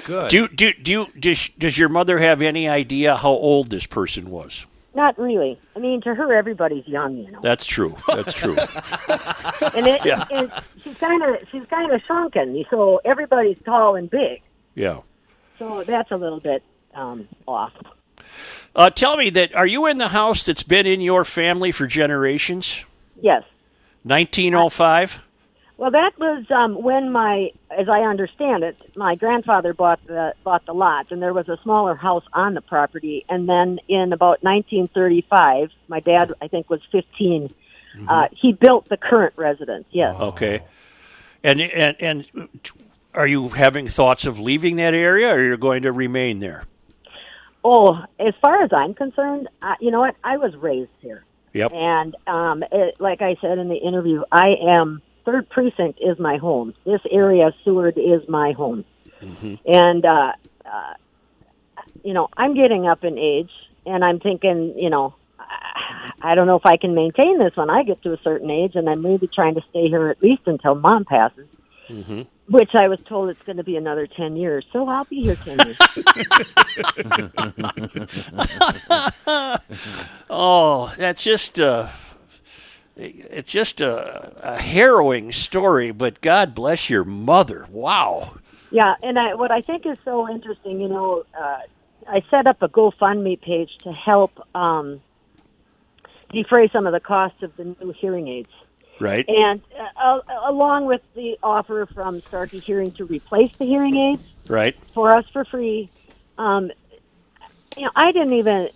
Good. 0.04 0.30
Do 0.30 0.48
do 0.48 0.72
do 0.72 0.92
you, 0.92 1.06
does 1.18 1.50
does 1.58 1.76
your 1.76 1.90
mother 1.90 2.18
have 2.18 2.40
any 2.40 2.66
idea 2.66 3.16
how 3.16 3.30
old 3.30 3.68
this 3.68 3.86
person 3.86 4.30
was? 4.30 4.64
Not 4.94 5.18
really. 5.18 5.58
I 5.74 5.80
mean, 5.80 6.00
to 6.02 6.14
her, 6.14 6.32
everybody's 6.32 6.86
young, 6.86 7.16
you 7.16 7.30
know. 7.32 7.40
That's 7.42 7.66
true. 7.66 7.96
That's 8.08 8.32
true. 8.32 8.56
And, 9.74 9.86
it, 9.88 10.04
Yeah. 10.04 10.24
and 10.30 10.52
she's 10.82 10.96
kind 10.98 11.22
of 11.22 11.36
she's 11.50 11.64
kind 11.66 11.90
of 11.90 12.00
shrunken, 12.02 12.64
so 12.70 13.00
everybody's 13.04 13.58
tall 13.64 13.96
and 13.96 14.08
big. 14.08 14.40
Yeah. 14.74 15.00
So 15.58 15.82
that's 15.84 16.10
a 16.12 16.16
little 16.16 16.38
bit 16.40 16.62
um, 16.94 17.26
off. 17.48 17.72
Uh, 18.76 18.90
tell 18.90 19.16
me 19.16 19.30
that 19.30 19.54
are 19.54 19.66
you 19.66 19.86
in 19.86 19.98
the 19.98 20.08
house 20.08 20.44
that's 20.44 20.62
been 20.62 20.86
in 20.86 21.00
your 21.00 21.24
family 21.24 21.72
for 21.72 21.86
generations? 21.86 22.84
Yes. 23.20 23.42
1905. 24.04 25.24
Well, 25.76 25.90
that 25.90 26.12
was 26.18 26.44
um, 26.50 26.80
when 26.80 27.10
my, 27.10 27.50
as 27.70 27.88
I 27.88 28.02
understand 28.02 28.62
it, 28.62 28.76
my 28.96 29.16
grandfather 29.16 29.74
bought 29.74 30.04
the 30.06 30.34
bought 30.44 30.64
the 30.66 30.72
lot, 30.72 31.10
and 31.10 31.20
there 31.20 31.32
was 31.32 31.48
a 31.48 31.58
smaller 31.62 31.96
house 31.96 32.24
on 32.32 32.54
the 32.54 32.60
property. 32.60 33.24
And 33.28 33.48
then 33.48 33.80
in 33.88 34.12
about 34.12 34.42
1935, 34.44 35.72
my 35.88 35.98
dad, 36.00 36.32
I 36.40 36.46
think, 36.46 36.70
was 36.70 36.80
15. 36.92 37.52
Uh, 38.08 38.28
he 38.32 38.52
built 38.52 38.88
the 38.88 38.96
current 38.96 39.34
residence. 39.36 39.86
Yes. 39.90 40.14
Okay. 40.18 40.62
And 41.42 41.60
and 41.60 41.96
and 42.00 42.48
are 43.12 43.26
you 43.26 43.48
having 43.48 43.86
thoughts 43.86 44.26
of 44.26 44.38
leaving 44.40 44.76
that 44.76 44.94
area, 44.94 45.32
or 45.32 45.42
you're 45.42 45.56
going 45.56 45.82
to 45.82 45.92
remain 45.92 46.40
there? 46.40 46.64
Oh, 47.64 48.04
as 48.18 48.34
far 48.40 48.62
as 48.62 48.72
I'm 48.72 48.94
concerned, 48.94 49.48
I, 49.62 49.76
you 49.80 49.90
know 49.90 50.00
what? 50.00 50.16
I 50.22 50.36
was 50.36 50.54
raised 50.56 50.90
here. 51.00 51.24
Yep. 51.52 51.72
And 51.72 52.16
um, 52.26 52.64
it, 52.70 53.00
like 53.00 53.22
I 53.22 53.36
said 53.40 53.58
in 53.58 53.68
the 53.68 53.76
interview, 53.76 54.22
I 54.30 54.54
am 54.60 55.00
third 55.24 55.48
precinct 55.48 55.98
is 56.02 56.18
my 56.18 56.36
home. 56.36 56.74
This 56.84 57.00
area, 57.10 57.52
Seward, 57.64 57.96
is 57.98 58.28
my 58.28 58.52
home. 58.52 58.84
And 59.66 60.04
uh, 60.04 60.32
uh, 60.64 60.94
you 62.02 62.12
know, 62.12 62.28
I'm 62.36 62.54
getting 62.54 62.86
up 62.86 63.04
in 63.04 63.18
age, 63.18 63.50
and 63.86 64.04
I'm 64.04 64.20
thinking, 64.20 64.78
you 64.78 64.90
know, 64.90 65.14
I- 65.38 66.10
I 66.20 66.34
don't 66.34 66.46
know 66.46 66.56
if 66.56 66.64
I 66.66 66.76
can 66.78 66.94
maintain 66.94 67.38
this 67.38 67.54
when 67.56 67.68
I 67.70 67.82
get 67.82 68.02
to 68.02 68.12
a 68.12 68.18
certain 68.22 68.50
age, 68.50 68.76
and 68.76 68.88
I'm 68.88 69.02
really 69.04 69.26
trying 69.28 69.54
to 69.56 69.62
stay 69.70 69.88
here 69.88 70.08
at 70.08 70.22
least 70.22 70.42
until 70.46 70.74
mom 70.74 71.04
passes. 71.04 71.46
Which 72.48 72.74
I 72.74 72.88
was 72.88 72.98
told 73.00 73.28
it's 73.30 73.42
going 73.42 73.56
to 73.58 73.64
be 73.64 73.76
another 73.76 74.06
ten 74.06 74.36
years, 74.36 74.64
so 74.72 74.88
I'll 74.88 75.04
be 75.04 75.22
here 75.22 75.34
ten 75.34 75.58
years. 75.58 75.78
Oh, 80.30 80.92
that's 80.96 81.22
just 81.22 81.60
uh, 81.60 81.88
it's 82.96 83.52
just 83.52 83.80
a, 83.80 84.32
a 84.42 84.60
harrowing 84.60 85.32
story. 85.32 85.90
But 85.90 86.20
God 86.20 86.54
bless 86.54 86.88
your 86.88 87.04
mother. 87.04 87.66
Wow. 87.70 88.36
Yeah, 88.70 88.94
and 89.02 89.18
I, 89.18 89.34
what 89.34 89.50
I 89.52 89.60
think 89.60 89.86
is 89.86 89.98
so 90.04 90.28
interesting, 90.28 90.80
you 90.80 90.88
know, 90.88 91.24
uh, 91.38 91.58
I 92.08 92.22
set 92.30 92.46
up 92.46 92.60
a 92.62 92.68
GoFundMe 92.68 93.40
page 93.40 93.76
to 93.78 93.92
help 93.92 94.32
um, 94.54 95.00
defray 96.30 96.68
some 96.68 96.86
of 96.86 96.92
the 96.92 97.00
costs 97.00 97.42
of 97.42 97.56
the 97.56 97.64
new 97.64 97.92
hearing 97.92 98.28
aids. 98.28 98.50
Right? 99.00 99.28
And 99.28 99.60
uh, 99.96 100.20
along 100.44 100.86
with 100.86 101.02
the 101.14 101.38
offer 101.42 101.86
from 101.86 102.20
Starkey 102.20 102.58
Hearing 102.58 102.92
to 102.92 103.04
replace 103.04 103.56
the 103.56 103.64
hearing 103.64 103.96
aids 103.96 104.44
Right? 104.48 104.76
for 104.86 105.10
us 105.10 105.28
for 105.30 105.44
free, 105.44 105.88
um, 106.38 106.70
you 107.76 107.84
know, 107.84 107.90
I 107.96 108.12
didn't 108.12 108.34
even. 108.34 108.68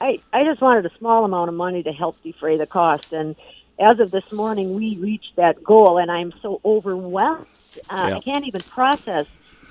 I 0.00 0.20
I 0.32 0.44
just 0.44 0.60
wanted 0.60 0.86
a 0.86 0.90
small 0.98 1.24
amount 1.24 1.48
of 1.48 1.54
money 1.54 1.82
to 1.82 1.92
help 1.92 2.22
defray 2.22 2.56
the 2.56 2.66
cost, 2.66 3.12
and 3.12 3.36
as 3.78 4.00
of 4.00 4.10
this 4.10 4.30
morning, 4.32 4.74
we 4.74 4.96
reached 4.96 5.36
that 5.36 5.62
goal, 5.62 5.98
and 5.98 6.10
I'm 6.10 6.32
so 6.42 6.60
overwhelmed. 6.64 7.46
Uh, 7.90 8.06
Yeah. 8.08 8.16
I 8.16 8.20
can't 8.20 8.46
even 8.46 8.62
process 8.62 9.26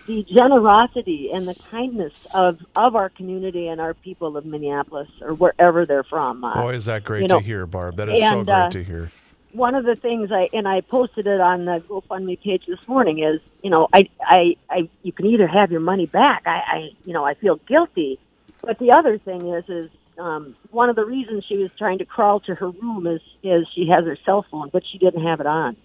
the 0.06 0.24
generosity 0.24 1.32
and 1.34 1.48
the 1.48 1.56
kindness 1.56 2.28
of 2.34 2.60
of 2.76 2.96
our 2.96 3.10
community 3.10 3.68
and 3.68 3.82
our 3.82 3.94
people 3.96 4.38
of 4.38 4.46
Minneapolis 4.46 5.10
or 5.22 5.34
wherever 5.34 5.86
they're 5.86 6.04
from. 6.04 6.44
Uh, 6.44 6.54
Boy, 6.62 6.74
is 6.76 6.86
that 6.86 7.04
great 7.04 7.24
you 7.24 7.28
know, 7.28 7.40
to 7.40 7.44
hear, 7.46 7.66
Barb. 7.66 7.96
That 7.98 8.10
is 8.10 8.20
so 8.30 8.44
great 8.44 8.54
uh, 8.56 8.70
to 8.70 8.84
hear. 8.84 9.12
one 9.54 9.74
of 9.74 9.86
the 9.86 9.96
things 9.96 10.32
I 10.32 10.50
and 10.54 10.68
I 10.68 10.82
posted 10.82 11.26
it 11.28 11.42
on 11.42 11.66
the 11.66 11.80
GoFundMe 11.90 12.40
page 12.42 12.66
this 12.68 12.88
morning 12.88 13.20
is, 13.24 13.42
you 13.64 13.70
know, 13.72 13.88
I 13.94 14.08
I, 14.22 14.56
I 14.70 14.90
you 15.02 15.12
can 15.12 15.26
either 15.28 15.48
have 15.48 15.72
your 15.72 15.82
money 15.82 16.06
back. 16.06 16.44
I, 16.46 16.58
I 16.68 16.90
you 17.06 17.14
know 17.14 17.26
I 17.26 17.34
feel 17.34 17.56
guilty, 17.68 18.20
but 18.62 18.78
the 18.78 18.92
other 18.92 19.18
thing 19.18 19.48
is 19.48 19.68
is 19.70 19.90
um, 20.18 20.56
one 20.72 20.90
of 20.90 20.96
the 20.96 21.06
reasons 21.06 21.46
she 21.48 21.58
was 21.58 21.72
trying 21.78 21.98
to 22.00 22.06
crawl 22.06 22.40
to 22.42 22.56
her 22.56 22.70
room 22.70 23.08
is 23.08 23.22
is 23.44 23.68
she 23.74 23.88
has 23.88 24.06
her 24.06 24.18
cell 24.26 24.46
phone, 24.50 24.70
but 24.72 24.84
she 24.92 24.98
didn't 24.98 25.24
have 25.24 25.40
it 25.40 25.48
on. 25.48 25.76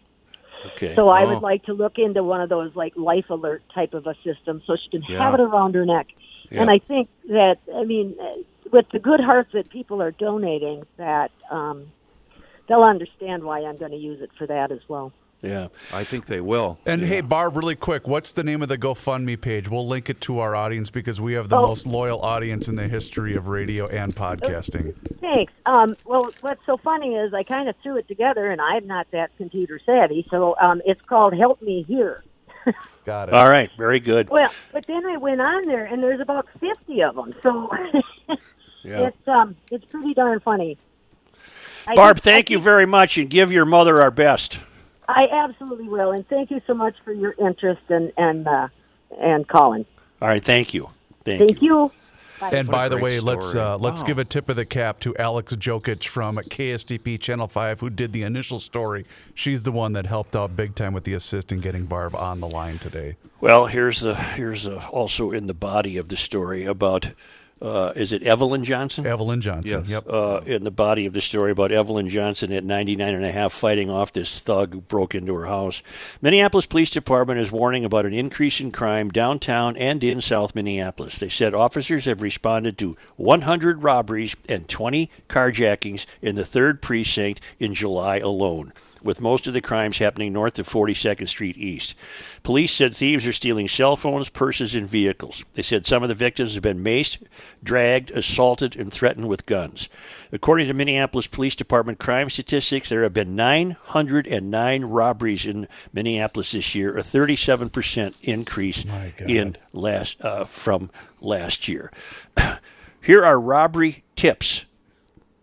Okay. 0.66 0.94
So 0.94 1.08
I 1.08 1.24
Oh. 1.24 1.34
would 1.34 1.42
like 1.42 1.64
to 1.64 1.72
look 1.72 1.98
into 1.98 2.22
one 2.22 2.40
of 2.40 2.48
those 2.48 2.74
like 2.74 2.92
life 2.96 3.30
alert 3.30 3.62
type 3.74 3.94
of 3.94 4.06
a 4.06 4.14
system 4.24 4.62
so 4.66 4.76
she 4.76 4.88
can 4.90 5.02
Yeah. 5.02 5.18
have 5.18 5.34
it 5.34 5.40
around 5.40 5.74
her 5.74 5.86
neck. 5.86 6.08
Yeah. 6.50 6.62
And 6.62 6.70
I 6.70 6.78
think 6.78 7.08
that 7.28 7.58
I 7.74 7.84
mean, 7.84 8.16
uh, 8.20 8.42
with 8.72 8.86
the 8.92 8.98
good 8.98 9.20
hearts 9.20 9.50
that 9.52 9.70
people 9.70 10.02
are 10.02 10.10
donating, 10.12 10.84
that 10.96 11.30
um, 11.50 11.92
they'll 12.68 12.82
understand 12.82 13.42
why 13.42 13.60
I'm 13.64 13.76
going 13.78 13.92
to 13.92 13.96
use 13.96 14.20
it 14.20 14.30
for 14.36 14.46
that 14.46 14.70
as 14.70 14.80
well. 14.88 15.12
Yeah. 15.42 15.68
I 15.92 16.04
think 16.04 16.26
they 16.26 16.40
will. 16.40 16.78
And 16.84 17.02
hey, 17.02 17.20
Barb, 17.20 17.56
really 17.56 17.74
quick, 17.76 18.06
what's 18.06 18.32
the 18.32 18.44
name 18.44 18.62
of 18.62 18.68
the 18.68 18.76
GoFundMe 18.78 19.40
page? 19.40 19.68
We'll 19.68 19.86
link 19.86 20.10
it 20.10 20.20
to 20.22 20.38
our 20.40 20.54
audience 20.54 20.90
because 20.90 21.20
we 21.20 21.32
have 21.34 21.48
the 21.48 21.56
Oh. 21.56 21.66
most 21.68 21.86
loyal 21.86 22.20
audience 22.20 22.68
in 22.68 22.76
the 22.76 22.88
history 22.88 23.34
of 23.34 23.48
radio 23.48 23.86
and 23.86 24.14
podcasting. 24.14 24.94
Thanks. 25.20 25.52
Um, 25.66 25.94
well, 26.04 26.30
what's 26.42 26.64
so 26.66 26.76
funny 26.76 27.14
is 27.14 27.32
I 27.34 27.42
kind 27.42 27.68
of 27.68 27.76
threw 27.82 27.96
it 27.96 28.06
together, 28.08 28.50
and 28.50 28.60
I'm 28.60 28.86
not 28.86 29.06
that 29.12 29.30
computer 29.38 29.80
savvy, 29.84 30.26
so 30.30 30.56
um, 30.60 30.82
it's 30.84 31.00
called 31.02 31.34
Help 31.36 31.62
Me 31.62 31.82
Here. 31.82 32.22
Got 33.06 33.28
it. 33.28 33.34
All 33.34 33.48
right. 33.48 33.70
Very 33.78 34.00
good. 34.00 34.28
Well, 34.28 34.52
but 34.72 34.84
then 34.86 35.06
I 35.06 35.16
went 35.16 35.40
on 35.40 35.62
there, 35.66 35.86
and 35.86 36.02
there's 36.02 36.20
about 36.20 36.46
50 36.60 37.02
of 37.02 37.14
them, 37.16 37.34
so 37.42 37.70
Yeah. 38.84 39.08
it's 39.08 39.28
um, 39.28 39.56
it's 39.70 39.84
pretty 39.86 40.14
darn 40.14 40.40
funny. 40.40 40.76
Barb, 41.94 42.18
think- 42.18 42.34
I 42.34 42.36
thank 42.36 42.50
you 42.50 42.58
very 42.58 42.86
much 42.86 43.16
and 43.18 43.28
give 43.30 43.50
your 43.50 43.64
mother 43.64 44.00
our 44.02 44.10
best. 44.10 44.60
I 45.16 45.28
absolutely 45.32 45.88
will, 45.88 46.12
and 46.12 46.26
thank 46.28 46.50
you 46.50 46.60
so 46.66 46.74
much 46.74 46.96
for 47.04 47.12
your 47.12 47.34
interest 47.38 47.82
and 47.88 48.12
and 48.16 48.46
uh, 48.46 48.68
and 49.18 49.46
calling. 49.48 49.86
All 50.22 50.28
right. 50.28 50.44
Thank 50.44 50.74
you. 50.74 50.90
Thank, 51.24 51.40
Thank 51.40 51.62
you. 51.62 51.84
you. 51.84 51.92
Bye. 52.40 52.50
And 52.52 52.68
What 52.68 52.72
by 52.72 52.88
the 52.88 52.96
great 52.96 53.02
way, 53.04 53.20
let's 53.20 53.54
uh, 53.54 53.76
let's 53.78 54.02
Wow. 54.02 54.06
give 54.08 54.18
a 54.18 54.24
tip 54.24 54.48
of 54.48 54.56
the 54.56 54.64
cap 54.64 54.98
to 55.00 55.16
Alex 55.16 55.54
Jokich 55.54 56.06
from 56.06 56.36
KSTP 56.36 57.20
Channel 57.20 57.48
Five, 57.48 57.80
who 57.80 57.90
did 57.90 58.12
the 58.12 58.22
initial 58.22 58.58
story. 58.60 59.04
She's 59.34 59.62
the 59.64 59.72
one 59.72 59.92
that 59.94 60.06
helped 60.06 60.34
out 60.36 60.56
big 60.56 60.74
time 60.74 60.92
with 60.94 61.04
the 61.04 61.12
assist 61.14 61.52
in 61.52 61.60
getting 61.60 61.84
Barb 61.84 62.14
on 62.14 62.40
the 62.40 62.48
line 62.48 62.78
today. 62.78 63.16
Well, 63.40 63.66
here's 63.66 64.00
the 64.00 64.14
here's 64.14 64.64
the, 64.64 64.86
also 64.88 65.30
in 65.32 65.46
the 65.48 65.54
body 65.54 65.96
of 65.98 66.08
the 66.08 66.16
story 66.16 66.64
about 66.64 67.12
uh, 67.62 67.92
is 67.94 68.12
it 68.12 68.22
Evelyn 68.22 68.64
Johnson? 68.64 69.06
Evelyn 69.06 69.40
Johnson. 69.40 69.80
Yes. 69.80 69.88
Yep. 69.88 70.06
uh, 70.08 70.40
in 70.46 70.64
the 70.64 70.70
body 70.70 71.06
of 71.06 71.12
the 71.12 71.20
story 71.20 71.50
about 71.50 71.72
Evelyn 71.72 72.08
Johnson 72.08 72.52
at 72.52 72.64
99 72.64 73.14
and 73.14 73.24
a 73.24 73.32
half 73.32 73.52
fighting 73.52 73.90
off 73.90 74.12
this 74.12 74.40
thug 74.40 74.72
who 74.72 74.80
broke 74.80 75.14
into 75.14 75.34
her 75.34 75.46
house. 75.46 75.82
Minneapolis 76.22 76.66
Police 76.66 76.90
Department 76.90 77.38
is 77.38 77.52
warning 77.52 77.84
about 77.84 78.06
an 78.06 78.14
increase 78.14 78.60
in 78.60 78.70
crime 78.70 79.10
downtown 79.10 79.76
and 79.76 80.02
in 80.02 80.20
South 80.20 80.54
Minneapolis. 80.54 81.18
They 81.18 81.28
said 81.28 81.54
officers 81.54 82.06
have 82.06 82.22
responded 82.22 82.78
to 82.78 82.96
100 83.16 83.82
robberies 83.82 84.36
and 84.48 84.68
20 84.68 85.10
carjackings 85.28 86.06
in 86.22 86.36
the 86.36 86.42
3rd 86.44 86.80
precinct 86.80 87.40
in 87.58 87.74
July 87.74 88.18
alone. 88.18 88.72
With 89.02 89.20
most 89.20 89.46
of 89.46 89.54
the 89.54 89.60
crimes 89.60 89.98
happening 89.98 90.32
north 90.32 90.58
of 90.58 90.68
42nd 90.68 91.28
Street 91.28 91.56
East. 91.56 91.94
Police 92.42 92.72
said 92.72 92.94
thieves 92.94 93.26
are 93.26 93.32
stealing 93.32 93.68
cell 93.68 93.96
phones, 93.96 94.28
purses, 94.28 94.74
and 94.74 94.86
vehicles. 94.86 95.44
They 95.54 95.62
said 95.62 95.86
some 95.86 96.02
of 96.02 96.08
the 96.08 96.14
victims 96.14 96.54
have 96.54 96.62
been 96.62 96.84
maced, 96.84 97.22
dragged, 97.62 98.10
assaulted, 98.10 98.76
and 98.76 98.92
threatened 98.92 99.28
with 99.28 99.46
guns. 99.46 99.88
According 100.32 100.68
to 100.68 100.74
Minneapolis 100.74 101.26
Police 101.26 101.54
Department 101.54 101.98
crime 101.98 102.30
statistics, 102.30 102.88
there 102.88 103.02
have 103.02 103.14
been 103.14 103.34
909 103.36 104.84
robberies 104.84 105.46
in 105.46 105.68
Minneapolis 105.92 106.52
this 106.52 106.74
year, 106.74 106.96
a 106.96 107.02
37% 107.02 108.14
increase 108.22 108.84
in 109.26 109.56
last 109.72 110.20
uh, 110.22 110.44
from 110.44 110.90
last 111.20 111.68
year. 111.68 111.90
Here 113.02 113.24
are 113.24 113.40
robbery 113.40 114.04
tips 114.14 114.66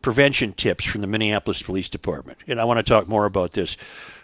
prevention 0.08 0.54
tips 0.54 0.86
from 0.86 1.02
the 1.02 1.08
Minneapolis 1.08 1.62
Police 1.62 1.90
Department. 1.90 2.38
And 2.48 2.62
I 2.62 2.64
want 2.64 2.78
to 2.78 2.84
talk 2.84 3.10
more 3.10 3.26
about 3.26 3.52
this. 3.52 3.76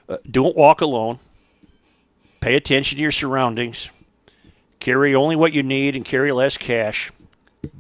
Uh, 0.08 0.16
don't 0.32 0.56
walk 0.56 0.80
alone. 0.80 1.20
Pay 2.40 2.56
attention 2.56 2.96
to 2.96 3.02
your 3.02 3.12
surroundings. 3.12 3.90
Carry 4.80 5.14
only 5.14 5.36
what 5.36 5.52
you 5.52 5.62
need 5.62 5.98
and 5.98 6.06
carry 6.06 6.32
less 6.32 6.56
cash. 6.56 7.12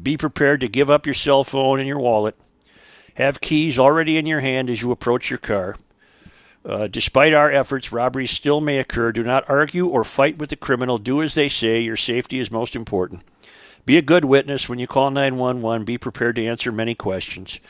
Be 0.02 0.18
prepared 0.18 0.60
to 0.60 0.68
give 0.68 0.89
up 0.89 1.06
your 1.06 1.13
cell 1.13 1.46
phone 1.46 1.80
and 1.80 1.88
your 1.88 1.98
wallet. 1.98 2.36
Have 3.13 3.39
keys 3.39 3.80
already 3.80 4.18
in 4.18 4.26
your 4.26 4.42
hand 4.42 4.70
as 4.70 4.82
you 4.82 4.92
approach 4.92 5.30
your 5.30 5.39
car. 5.39 5.78
Uh, 6.66 6.88
despite 6.88 7.32
our 7.32 7.50
efforts, 7.54 7.94
robberies 7.94 8.32
still 8.32 8.60
may 8.60 8.80
occur. 8.80 9.13
Do 9.13 9.24
not 9.24 9.50
argue 9.50 9.88
or 9.88 10.04
fight 10.04 10.38
with 10.38 10.50
the 10.50 10.58
criminal. 10.58 10.98
Do 10.98 11.22
as 11.22 11.36
they 11.36 11.48
say. 11.48 11.80
Your 11.80 11.96
safety 11.96 12.39
is 12.39 12.52
most 12.52 12.76
important. 12.76 13.24
Be 13.86 13.98
a 13.98 14.02
good 14.02 14.26
witness 14.26 14.68
when 14.68 14.80
you 14.80 14.88
call 14.88 15.10
911. 15.10 15.86
Be 15.86 15.98
prepared 15.98 16.36
to 16.36 16.46
answer 16.46 16.70
many 16.70 16.96
questions. 16.96 17.62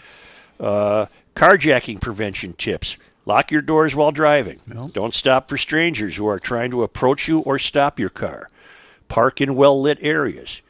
Uh, 0.59 1.07
carjacking 1.35 1.99
prevention 2.01 2.53
tips. 2.53 2.97
Lock 3.25 3.51
your 3.51 3.61
doors 3.61 3.95
while 3.95 4.11
driving. 4.11 4.59
Don't 4.93 5.13
stop 5.15 5.47
for 5.47 5.57
strangers 5.57 6.17
who 6.17 6.27
are 6.27 6.39
trying 6.39 6.71
to 6.71 6.83
approach 6.83 7.27
you 7.27 7.39
or 7.39 7.57
stop 7.57 7.99
your 7.99 8.09
car. 8.09 8.47
Park 9.07 9.39
in 9.39 9.55
well 9.55 9.79
lit 9.79 9.97
areas. 10.01 10.61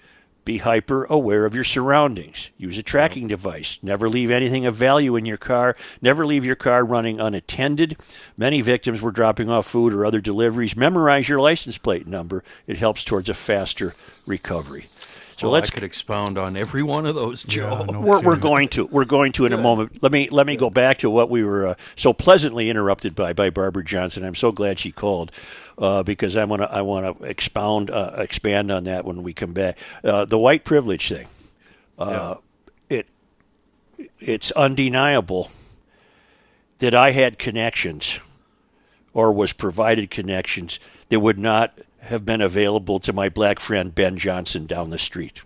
Be 0.45 0.57
hyper 0.57 1.05
aware 1.05 1.45
of 1.45 1.55
your 1.55 1.63
surroundings. 1.63 2.49
Use 2.57 2.77
a 2.77 2.83
tracking 2.83 3.27
device. 3.27 3.79
Never 3.81 4.09
leave 4.09 4.29
anything 4.29 4.65
of 4.65 4.75
value 4.75 5.15
in 5.15 5.25
your 5.25 5.37
car. 5.37 5.75
Never 6.01 6.25
leave 6.25 6.43
your 6.43 6.57
car 6.57 6.83
running 6.83 7.19
unattended. 7.19 7.97
Many 8.37 8.59
victims 8.59 9.01
were 9.01 9.11
dropping 9.11 9.49
off 9.49 9.65
food 9.65 9.93
or 9.93 10.05
other 10.05 10.19
deliveries. 10.19 10.75
Memorize 10.75 11.29
your 11.29 11.39
license 11.39 11.77
plate 11.77 12.07
number. 12.07 12.43
It 12.67 12.77
helps 12.77 13.05
towards 13.05 13.29
a 13.29 13.33
faster 13.33 13.93
recovery. 14.27 14.87
So 15.43 15.49
Well, 15.49 15.55
let's 15.55 15.71
I 15.71 15.73
could 15.73 15.83
expound 15.83 16.37
on 16.37 16.55
every 16.55 16.83
one 16.83 17.05
of 17.05 17.15
those, 17.15 17.43
Joe. 17.43 17.83
no 17.83 17.99
we're, 17.99 18.21
we're 18.21 18.37
going 18.37 18.69
to 18.69 18.85
we're 18.85 19.03
going 19.03 19.33
to 19.33 19.45
in 19.45 19.51
a 19.51 19.57
moment. 19.57 20.01
Let 20.01 20.13
me 20.13 20.29
let 20.29 20.47
me 20.47 20.55
go 20.55 20.69
back 20.69 20.99
to 20.99 21.09
what 21.09 21.29
we 21.29 21.43
were 21.43 21.67
uh, 21.67 21.75
so 21.97 22.13
pleasantly 22.13 22.69
interrupted 22.69 23.13
by 23.13 23.33
by 23.33 23.49
Barbara 23.49 23.83
Johnson. 23.83 24.23
I'm 24.23 24.35
so 24.35 24.53
glad 24.53 24.79
she 24.79 24.89
called 24.89 25.33
uh, 25.77 26.01
because 26.01 26.37
I 26.37 26.45
want 26.45 26.61
to 26.61 26.71
I 26.71 26.81
want 26.81 27.19
to 27.19 27.25
expound 27.25 27.91
uh, 27.91 28.13
expand 28.19 28.71
on 28.71 28.85
that 28.85 29.03
when 29.03 29.21
we 29.21 29.33
come 29.33 29.51
back. 29.51 29.77
Uh, 30.01 30.23
the 30.23 30.39
white 30.39 30.63
privilege 30.63 31.09
thing. 31.09 31.27
Uh, 31.99 32.35
It 32.89 33.07
it's 34.21 34.49
undeniable 34.53 35.51
that 36.79 36.95
I 36.95 37.11
had 37.11 37.37
connections 37.37 38.21
or 39.13 39.33
was 39.33 39.51
provided 39.51 40.09
connections 40.09 40.79
that 41.09 41.19
would 41.19 41.37
not 41.37 41.81
have 42.03 42.25
been 42.25 42.41
available 42.41 42.99
to 42.99 43.13
my 43.13 43.29
black 43.29 43.59
friend 43.59 43.93
Ben 43.93 44.17
Johnson 44.17 44.65
down 44.65 44.89
the 44.89 44.97
street. 44.97 45.43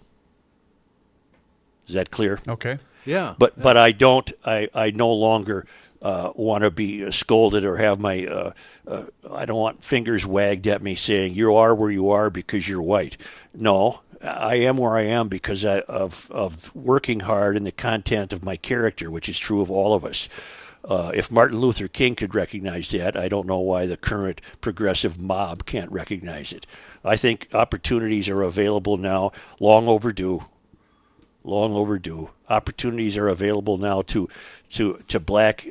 Is 1.88 1.96
that 1.96 2.12
clear? 2.12 2.39
Okay. 2.48 2.80
Yeah. 3.06 3.36
But 3.38 3.62
but 3.62 3.78
I 3.78 3.91
don't. 3.91 4.32
I 4.46 4.70
I 4.74 4.91
no 4.91 5.12
longer 5.13 5.65
uh, 6.02 6.32
want 6.36 6.63
to 6.63 6.72
be 6.72 7.10
scolded 7.12 7.63
or 7.63 7.78
have 7.78 8.00
my. 8.00 8.26
Uh, 8.26 8.52
uh, 8.86 9.04
I 9.32 9.46
don't 9.46 9.58
want 9.58 9.84
fingers 9.84 10.28
wagged 10.28 10.67
at 10.67 10.82
me 10.82 10.96
saying 10.96 11.34
you 11.34 11.56
are 11.56 11.74
where 11.74 11.91
you 11.91 12.10
are 12.10 12.30
because 12.30 12.67
you're 12.67 12.82
white. 12.82 13.17
No, 13.54 14.02
I 14.22 14.56
am 14.56 14.78
where 14.78 14.98
I 14.98 15.04
am 15.04 15.30
because 15.30 15.63
I, 15.63 15.80
of 15.82 16.30
of 16.32 16.76
working 16.76 17.22
hard 17.22 17.56
and 17.56 17.65
the 17.65 17.72
content 17.72 18.34
of 18.34 18.43
my 18.43 18.58
character, 18.58 19.10
which 19.10 19.30
is 19.30 19.39
true 19.39 19.62
of 19.62 19.72
all 19.72 19.93
of 19.93 20.04
us. 20.04 20.28
Uh, 20.88 21.12
if 21.13 21.30
Martin 21.30 21.60
Luther 21.60 21.89
King 21.89 22.15
could 22.15 22.34
recognize 22.34 22.89
that, 22.89 23.17
I 23.17 23.28
don't 23.28 23.45
know 23.45 23.60
why 23.60 23.86
the 23.86 23.97
current 23.97 24.39
progressive 24.62 25.21
mob 25.21 25.65
can't 25.65 25.91
recognize 25.91 26.54
it. 26.54 26.65
I 27.04 27.17
think 27.17 27.50
opportunities 27.54 28.30
are 28.30 28.41
available 28.41 28.97
now, 28.97 29.32
long 29.60 29.88
overdue 29.88 30.45
long 31.47 31.73
overdue. 31.73 32.30
Opportunities 32.50 33.17
are 33.17 33.28
available 33.28 33.78
now 33.78 34.02
to 34.04 34.30
to 34.71 35.00
to 35.08 35.19
black 35.19 35.65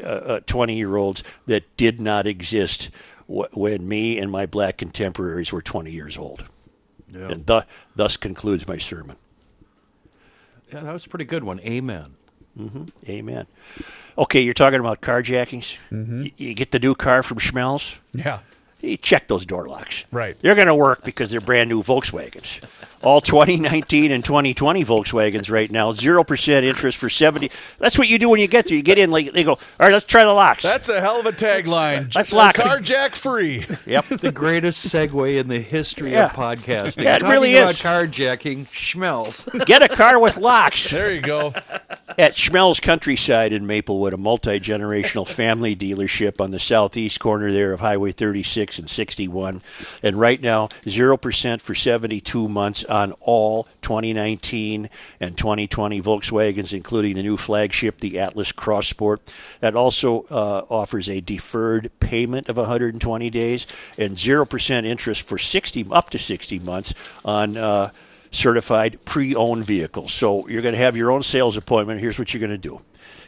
twenty 0.47 0.75
uh, 0.75 0.77
year 0.77 0.97
olds 0.97 1.23
that 1.47 1.65
did 1.77 2.01
not 2.01 2.27
exist 2.27 2.91
wh- 3.27 3.55
when 3.57 3.87
me 3.89 4.19
and 4.19 4.31
my 4.31 4.47
black 4.47 4.79
contemporaries 4.79 5.53
were 5.53 5.63
twenty 5.63 5.93
years 5.93 6.19
old. 6.19 6.45
Yeah. 7.13 7.29
And 7.29 7.47
th- 7.47 7.65
thus 7.95 8.17
concludes 8.17 8.67
my 8.67 8.79
sermon. 8.79 9.17
Yeah, 10.73 10.81
that 10.81 10.93
was 10.93 11.07
a 11.07 11.09
pretty 11.09 11.25
good 11.25 11.45
one. 11.45 11.61
Amen. 11.61 12.17
Mm-hmm. 12.59 12.85
Amen. 13.09 13.47
Okay, 14.19 14.41
you're 14.41 14.55
talking 14.55 14.81
about 14.81 15.01
carjackings. 15.01 15.77
Mm-hmm. 15.91 16.23
You, 16.23 16.31
you 16.37 16.55
get 16.55 16.71
the 16.73 16.79
new 16.79 16.95
car 16.95 17.23
from 17.23 17.39
Schmelz. 17.39 17.99
Yeah. 18.15 18.41
You 18.81 18.97
check 18.97 19.29
those 19.29 19.47
door 19.47 19.69
locks. 19.69 20.05
Right. 20.11 20.39
They're 20.41 20.55
going 20.55 20.67
to 20.67 20.75
work 20.75 21.05
because 21.05 21.31
they're 21.31 21.41
brand 21.41 21.69
new 21.69 21.83
Volkswagens. 21.83 22.63
All 23.07 23.21
2019 23.21 24.11
and 24.11 24.25
2020 24.25 24.85
Volkswagens 24.85 25.49
right 25.49 25.71
now, 25.71 25.93
0% 25.93 26.63
interest 26.65 26.99
for 26.99 27.09
70. 27.09 27.53
That's 27.79 27.97
what 27.97 28.09
you 28.09 28.19
do 28.19 28.29
when 28.29 28.41
you 28.41 28.49
get 28.49 28.67
there. 28.67 28.77
You 28.77 28.83
get 28.83 28.99
in, 28.99 29.13
like, 29.13 29.31
they 29.31 29.45
go, 29.45 29.53
all 29.53 29.59
right, 29.79 29.93
let's 29.93 30.07
try 30.07 30.25
the 30.25 30.33
locks. 30.33 30.65
That's 30.65 30.89
a 30.89 31.01
hell 31.01 31.21
of 31.21 31.27
a 31.27 31.31
tagline. 31.31 32.13
Let's 32.17 32.33
lock 32.33 32.59
it. 32.59 32.63
Carjack 32.63 33.15
free. 33.15 33.65
yep. 33.87 34.07
The 34.27 34.33
greatest 34.33 34.89
segue 34.89 35.37
in 35.39 35.47
the 35.47 35.61
history 35.61 36.11
Yeah. 36.11 36.25
of 36.25 36.33
podcasting. 36.33 37.05
Yeah, 37.05 37.15
it 37.15 37.19
Talking 37.21 37.33
really 37.33 37.57
about 37.57 37.75
is. 37.75 37.81
carjacking, 37.81 38.67
Schmelz. 38.73 39.65
Get 39.67 39.83
a 39.83 39.89
car 39.89 40.19
with 40.19 40.37
locks. 40.37 40.91
There 40.91 41.13
you 41.13 41.21
go. 41.21 41.55
At 42.19 42.33
Schmelz 42.35 42.83
Countryside 42.83 43.53
in 43.53 43.69
Maplewood, 43.69 44.15
a 44.15 44.17
multi 44.17 44.59
generational 44.59 45.29
family 45.29 45.77
dealership 45.77 46.41
on 46.41 46.51
the 46.51 46.59
southeast 46.59 47.21
corner 47.21 47.53
there 47.53 47.73
of 47.73 47.79
Highway 47.79 48.11
36 48.11 48.81
and 48.81 48.91
61. 48.91 49.61
And 50.03 50.19
right 50.19 50.43
now, 50.43 50.67
0% 50.87 51.63
for 51.63 51.75
72 51.77 52.49
months 52.49 52.85
on 52.97 53.13
all 53.21 53.65
2019 53.83 54.89
and 55.21 55.37
2020 55.37 56.01
Volkswagens, 56.01 56.73
including 56.73 57.15
the 57.15 57.23
new 57.23 57.37
flagship, 57.37 58.01
the 58.01 58.19
Atlas 58.19 58.53
Cross 58.53 58.89
Sport. 58.89 59.33
That 59.61 59.75
also 59.75 60.23
uh, 60.31 60.65
offers 60.71 61.09
a 61.09 61.21
deferred 61.21 61.91
payment 62.01 62.49
of 62.49 62.57
120 62.57 63.31
days 63.31 63.67
and 63.99 64.17
0% 64.17 64.85
interest 64.85 65.23
for 65.23 65.39
60 65.39 65.87
up 65.91 66.11
to 66.11 66.19
60 66.19 66.59
months 66.61 66.95
on. 67.25 67.57
Uh, 67.57 67.91
certified 68.33 69.03
pre-owned 69.07 69.65
vehicles. 69.65 70.13
So 70.13 70.47
you're 70.49 70.61
going 70.61 70.75
to 70.75 70.81
have 70.81 70.97
your 70.97 71.11
own 71.11 71.23
sales 71.23 71.57
appointment. 71.57 72.01
Here's 72.01 72.19
what 72.19 72.35
you're 72.35 72.41
going 72.41 72.51
to 72.51 72.59
do. 72.59 72.81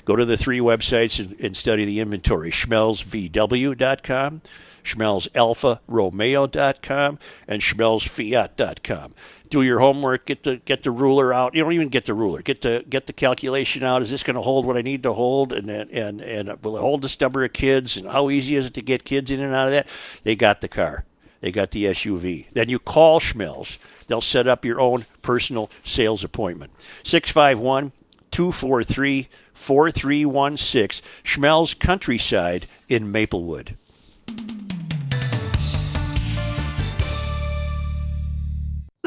Go 0.04 0.16
to 0.16 0.24
the 0.24 0.36
three 0.36 0.58
websites 0.58 1.20
and, 1.20 1.38
and 1.40 1.56
study 1.56 1.84
the 1.84 2.00
inventory. 2.00 2.50
SchmelzVW.com, 2.50 4.42
SchmelzAlfaRomeo.com, 4.82 7.18
and 7.46 7.62
SchmelzFiat.com. 7.62 9.14
Do 9.50 9.62
your 9.62 9.78
homework. 9.78 10.26
Get 10.26 10.42
the 10.42 10.56
get 10.56 10.82
the 10.82 10.90
ruler 10.90 11.32
out. 11.32 11.54
You 11.54 11.62
don't 11.62 11.72
even 11.72 11.88
get 11.88 12.04
the 12.04 12.14
ruler. 12.14 12.42
Get 12.42 12.60
the 12.60 12.84
get 12.88 13.06
the 13.06 13.12
calculation 13.12 13.82
out. 13.82 14.02
Is 14.02 14.10
this 14.10 14.22
going 14.22 14.36
to 14.36 14.42
hold 14.42 14.66
what 14.66 14.76
I 14.76 14.82
need 14.82 15.02
to 15.04 15.12
hold? 15.12 15.52
And 15.52 15.70
and 15.70 16.20
and, 16.20 16.62
will 16.62 16.76
it 16.76 16.80
hold 16.80 17.02
this 17.02 17.18
number 17.20 17.44
of 17.44 17.52
kids? 17.52 17.96
And 17.96 18.08
how 18.08 18.30
easy 18.30 18.56
is 18.56 18.66
it 18.66 18.74
to 18.74 18.82
get 18.82 19.04
kids 19.04 19.30
in 19.30 19.40
and 19.40 19.54
out 19.54 19.66
of 19.66 19.72
that? 19.72 19.88
They 20.22 20.36
got 20.36 20.60
the 20.60 20.68
car. 20.68 21.04
They 21.40 21.52
got 21.52 21.70
the 21.70 21.84
SUV. 21.84 22.46
Then 22.52 22.68
you 22.68 22.78
call 22.78 23.20
Schmelz. 23.20 23.78
They'll 24.06 24.20
set 24.20 24.46
up 24.46 24.64
your 24.64 24.80
own 24.80 25.04
personal 25.22 25.70
sales 25.84 26.24
appointment. 26.24 26.72
651 27.04 27.92
243 28.30 29.28
4316. 29.54 31.04
Schmelz 31.24 31.78
Countryside 31.78 32.66
in 32.88 33.10
Maplewood. 33.10 33.76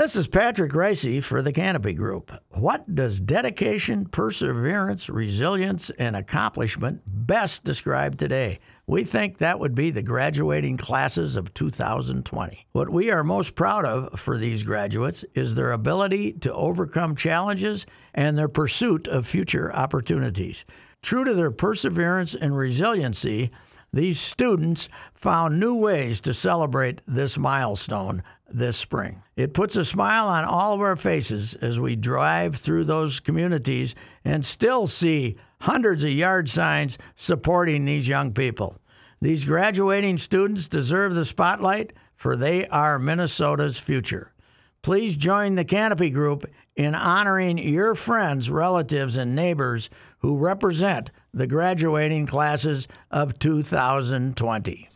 This 0.01 0.15
is 0.15 0.27
Patrick 0.27 0.71
Ricey 0.71 1.21
for 1.21 1.43
the 1.43 1.53
Canopy 1.53 1.93
Group. 1.93 2.31
What 2.49 2.95
does 2.95 3.19
dedication, 3.19 4.07
perseverance, 4.07 5.09
resilience, 5.09 5.91
and 5.91 6.15
accomplishment 6.15 7.03
best 7.05 7.63
describe 7.63 8.17
today? 8.17 8.57
We 8.87 9.03
think 9.03 9.37
that 9.37 9.59
would 9.59 9.75
be 9.75 9.91
the 9.91 10.01
graduating 10.01 10.77
classes 10.77 11.35
of 11.35 11.53
2020. 11.53 12.65
What 12.71 12.89
we 12.89 13.11
are 13.11 13.23
most 13.23 13.53
proud 13.53 13.85
of 13.85 14.19
for 14.19 14.39
these 14.39 14.63
graduates 14.63 15.23
is 15.35 15.53
their 15.53 15.71
ability 15.71 16.33
to 16.33 16.51
overcome 16.51 17.15
challenges 17.15 17.85
and 18.11 18.35
their 18.35 18.49
pursuit 18.49 19.07
of 19.07 19.27
future 19.27 19.71
opportunities. 19.71 20.65
True 21.03 21.25
to 21.25 21.35
their 21.35 21.51
perseverance 21.51 22.33
and 22.33 22.57
resiliency, 22.57 23.51
these 23.93 24.19
students 24.19 24.89
found 25.13 25.59
new 25.59 25.75
ways 25.75 26.21
to 26.21 26.33
celebrate 26.33 27.01
this 27.05 27.37
milestone 27.37 28.23
this 28.53 28.77
spring. 28.77 29.23
It 29.35 29.53
puts 29.53 29.75
a 29.75 29.85
smile 29.85 30.27
on 30.27 30.45
all 30.45 30.73
of 30.73 30.81
our 30.81 30.95
faces 30.95 31.53
as 31.55 31.79
we 31.79 31.95
drive 31.95 32.55
through 32.55 32.85
those 32.85 33.19
communities 33.19 33.95
and 34.23 34.43
still 34.45 34.87
see 34.87 35.37
hundreds 35.61 36.03
of 36.03 36.11
yard 36.11 36.49
signs 36.49 36.97
supporting 37.15 37.85
these 37.85 38.07
young 38.07 38.33
people. 38.33 38.77
These 39.21 39.45
graduating 39.45 40.17
students 40.17 40.67
deserve 40.67 41.13
the 41.13 41.25
spotlight, 41.25 41.93
for 42.15 42.35
they 42.35 42.67
are 42.67 42.97
Minnesota's 42.97 43.77
future. 43.77 44.33
Please 44.81 45.15
join 45.15 45.55
the 45.55 45.63
Canopy 45.63 46.09
Group 46.09 46.45
in 46.75 46.95
honoring 46.95 47.59
your 47.59 47.93
friends, 47.93 48.49
relatives, 48.49 49.17
and 49.17 49.35
neighbors 49.35 49.91
who 50.19 50.37
represent 50.37 51.11
the 51.33 51.45
graduating 51.45 52.25
classes 52.25 52.87
of 53.11 53.37
2020. 53.37 54.89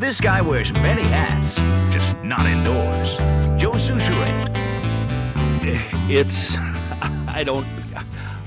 This 0.00 0.18
guy 0.18 0.40
wears 0.40 0.72
many 0.72 1.02
hats, 1.02 1.54
just 1.92 2.16
not 2.24 2.46
indoors. 2.46 3.18
Joe 3.60 3.72
Soucheray. 3.72 4.32
It's, 6.08 6.56
I 7.28 7.44
don't, 7.44 7.66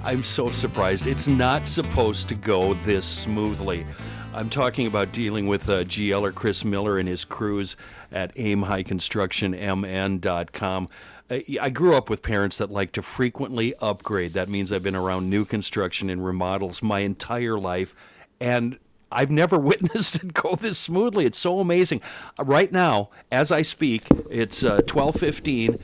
I'm 0.04 0.24
so 0.24 0.50
surprised. 0.50 1.06
It's 1.06 1.28
not 1.28 1.68
supposed 1.68 2.28
to 2.30 2.36
go 2.36 2.74
this 2.74 3.06
smoothly. 3.06 3.86
I'm 4.34 4.50
talking 4.50 4.88
about 4.88 5.12
dealing 5.12 5.46
with 5.46 5.70
uh, 5.70 5.86
or 6.20 6.32
Chris 6.32 6.66
Miller 6.66 6.98
and 6.98 7.08
his 7.08 7.24
crews 7.24 7.76
at 8.12 8.32
Aim 8.36 8.64
High 8.64 8.82
Construction 8.82 9.52
MN.com. 9.52 10.88
I 11.30 11.46
I 11.62 11.70
grew 11.70 11.96
up 11.96 12.10
with 12.10 12.24
parents 12.24 12.58
that 12.58 12.72
like 12.72 12.94
to 12.94 13.04
frequently 13.04 13.76
upgrade. 13.80 14.32
That 14.32 14.50
means 14.50 14.74
I've 14.74 14.82
been 14.82 14.96
around 14.96 15.30
new 15.30 15.46
construction 15.46 16.10
and 16.10 16.26
remodels 16.26 16.82
my 16.82 17.02
entire 17.02 17.60
life. 17.60 17.94
And 18.42 18.80
I've 19.14 19.32
never 19.32 19.58
witnessed 19.72 20.16
it 20.16 20.34
go 20.34 20.56
this 20.56 20.78
smoothly. 20.78 21.26
It's 21.26 21.40
so 21.40 21.60
amazing. 21.60 22.02
Uh, 22.40 22.46
Right 22.54 22.72
now, 22.72 23.10
as 23.32 23.52
I 23.52 23.64
speak, 23.64 24.04
it's 24.30 24.64
uh, 24.64 24.82
12:15. 24.82 25.80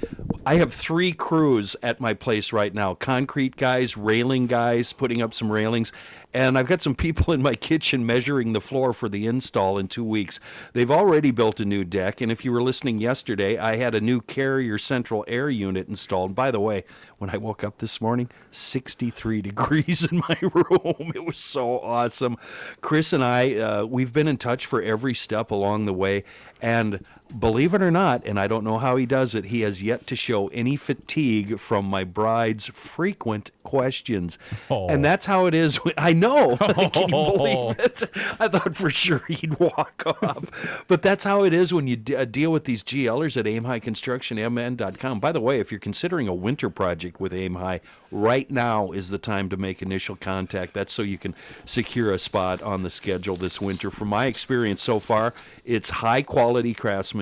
I 0.45 0.55
have 0.55 0.73
three 0.73 1.11
crews 1.11 1.75
at 1.81 1.99
my 1.99 2.13
place 2.13 2.53
right 2.53 2.73
now: 2.73 2.93
concrete 2.93 3.55
guys, 3.55 3.97
railing 3.97 4.45
guys, 4.47 4.93
putting 4.93 5.21
up 5.21 5.33
some 5.33 5.51
railings, 5.51 5.91
and 6.33 6.57
I've 6.57 6.67
got 6.67 6.81
some 6.81 6.93
people 6.95 7.33
in 7.33 7.41
my 7.41 7.55
kitchen 7.55 8.05
measuring 8.05 8.53
the 8.53 8.61
floor 8.61 8.93
for 8.93 9.09
the 9.09 9.25
install 9.25 9.77
in 9.77 9.87
two 9.87 10.03
weeks. 10.03 10.39
They've 10.73 10.91
already 10.91 11.31
built 11.31 11.59
a 11.59 11.65
new 11.65 11.83
deck, 11.83 12.21
and 12.21 12.31
if 12.31 12.45
you 12.45 12.51
were 12.51 12.61
listening 12.61 12.99
yesterday, 12.99 13.57
I 13.57 13.77
had 13.77 13.95
a 13.95 14.01
new 14.01 14.21
carrier 14.21 14.77
central 14.77 15.25
air 15.27 15.49
unit 15.49 15.87
installed. 15.87 16.35
By 16.35 16.51
the 16.51 16.59
way, 16.59 16.83
when 17.17 17.31
I 17.31 17.37
woke 17.37 17.63
up 17.63 17.79
this 17.79 17.99
morning, 17.99 18.29
63 18.51 19.41
degrees 19.49 20.05
in 20.09 20.19
my 20.19 20.37
room. 20.41 21.11
It 21.15 21.25
was 21.25 21.37
so 21.37 21.79
awesome. 21.79 22.37
Chris 22.81 23.11
and 23.11 23.23
I, 23.23 23.55
uh, 23.55 23.85
we've 23.85 24.13
been 24.13 24.27
in 24.27 24.37
touch 24.37 24.65
for 24.65 24.81
every 24.81 25.15
step 25.15 25.49
along 25.49 25.85
the 25.85 25.93
way, 25.93 26.23
and 26.61 27.03
believe 27.37 27.73
it 27.73 27.81
or 27.81 27.91
not, 27.91 28.25
and 28.25 28.39
I 28.39 28.47
don't 28.47 28.63
know 28.63 28.77
how 28.77 28.95
he 28.95 29.05
does 29.05 29.35
it, 29.35 29.45
he 29.45 29.61
has 29.61 29.83
yet 29.83 30.07
to 30.07 30.15
show 30.15 30.47
any 30.47 30.75
fatigue 30.75 31.59
from 31.59 31.85
my 31.85 32.03
bride's 32.03 32.67
frequent 32.67 33.51
questions. 33.63 34.39
Oh. 34.69 34.87
And 34.87 35.05
that's 35.05 35.25
how 35.25 35.45
it 35.45 35.53
is. 35.53 35.79
I 35.97 36.13
know. 36.13 36.57
I 36.61 36.89
Can 36.89 37.09
you 37.09 37.15
believe 37.37 37.79
it? 37.79 38.03
I 38.39 38.47
thought 38.47 38.75
for 38.75 38.89
sure 38.89 39.21
he'd 39.27 39.59
walk 39.59 40.03
off. 40.23 40.85
But 40.87 41.01
that's 41.01 41.23
how 41.23 41.43
it 41.43 41.53
is 41.53 41.73
when 41.73 41.87
you 41.87 41.95
d- 41.95 42.15
uh, 42.15 42.25
deal 42.25 42.51
with 42.51 42.65
these 42.65 42.83
GLers 42.83 43.37
at 43.37 43.45
aimhighconstructionmn.com. 43.45 45.19
By 45.19 45.31
the 45.31 45.41
way, 45.41 45.59
if 45.59 45.71
you're 45.71 45.79
considering 45.79 46.27
a 46.27 46.33
winter 46.33 46.69
project 46.69 47.19
with 47.19 47.33
Aim 47.33 47.55
High, 47.55 47.81
right 48.11 48.49
now 48.49 48.91
is 48.91 49.09
the 49.09 49.17
time 49.19 49.49
to 49.49 49.57
make 49.57 49.81
initial 49.81 50.15
contact. 50.15 50.73
That's 50.73 50.91
so 50.91 51.01
you 51.03 51.17
can 51.17 51.35
secure 51.65 52.11
a 52.11 52.19
spot 52.19 52.61
on 52.63 52.83
the 52.83 52.89
schedule 52.89 53.35
this 53.35 53.61
winter. 53.61 53.91
From 53.91 54.07
my 54.07 54.25
experience 54.25 54.81
so 54.81 54.99
far, 54.99 55.33
it's 55.63 55.89
high 55.89 56.21
quality 56.23 56.73
craftsmanship, 56.73 57.18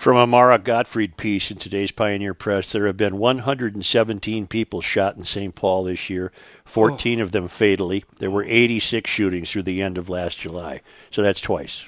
From 0.00 0.16
a 0.16 0.26
Mara 0.26 0.58
Gottfried 0.58 1.18
piece 1.18 1.50
in 1.50 1.58
today's 1.58 1.92
Pioneer 1.92 2.32
Press, 2.32 2.72
there 2.72 2.86
have 2.86 2.96
been 2.96 3.18
117 3.18 4.46
people 4.46 4.80
shot 4.80 5.14
in 5.14 5.24
St. 5.24 5.54
Paul 5.54 5.84
this 5.84 6.08
year, 6.08 6.32
14 6.64 7.20
of 7.20 7.32
them 7.32 7.48
fatally. 7.48 8.06
There 8.16 8.30
were 8.30 8.42
86 8.44 9.10
shootings 9.10 9.52
through 9.52 9.64
the 9.64 9.82
end 9.82 9.98
of 9.98 10.08
last 10.08 10.38
July. 10.38 10.80
So 11.10 11.20
that's 11.20 11.42
twice. 11.42 11.86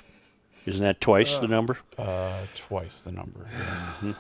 Isn't 0.67 0.85
that 0.85 1.01
twice 1.01 1.39
the 1.39 1.49
number? 1.49 1.79
Uh, 1.97 2.43
twice 2.55 3.01
the 3.01 3.13
number. 3.13 3.49
yes. 4.03 4.15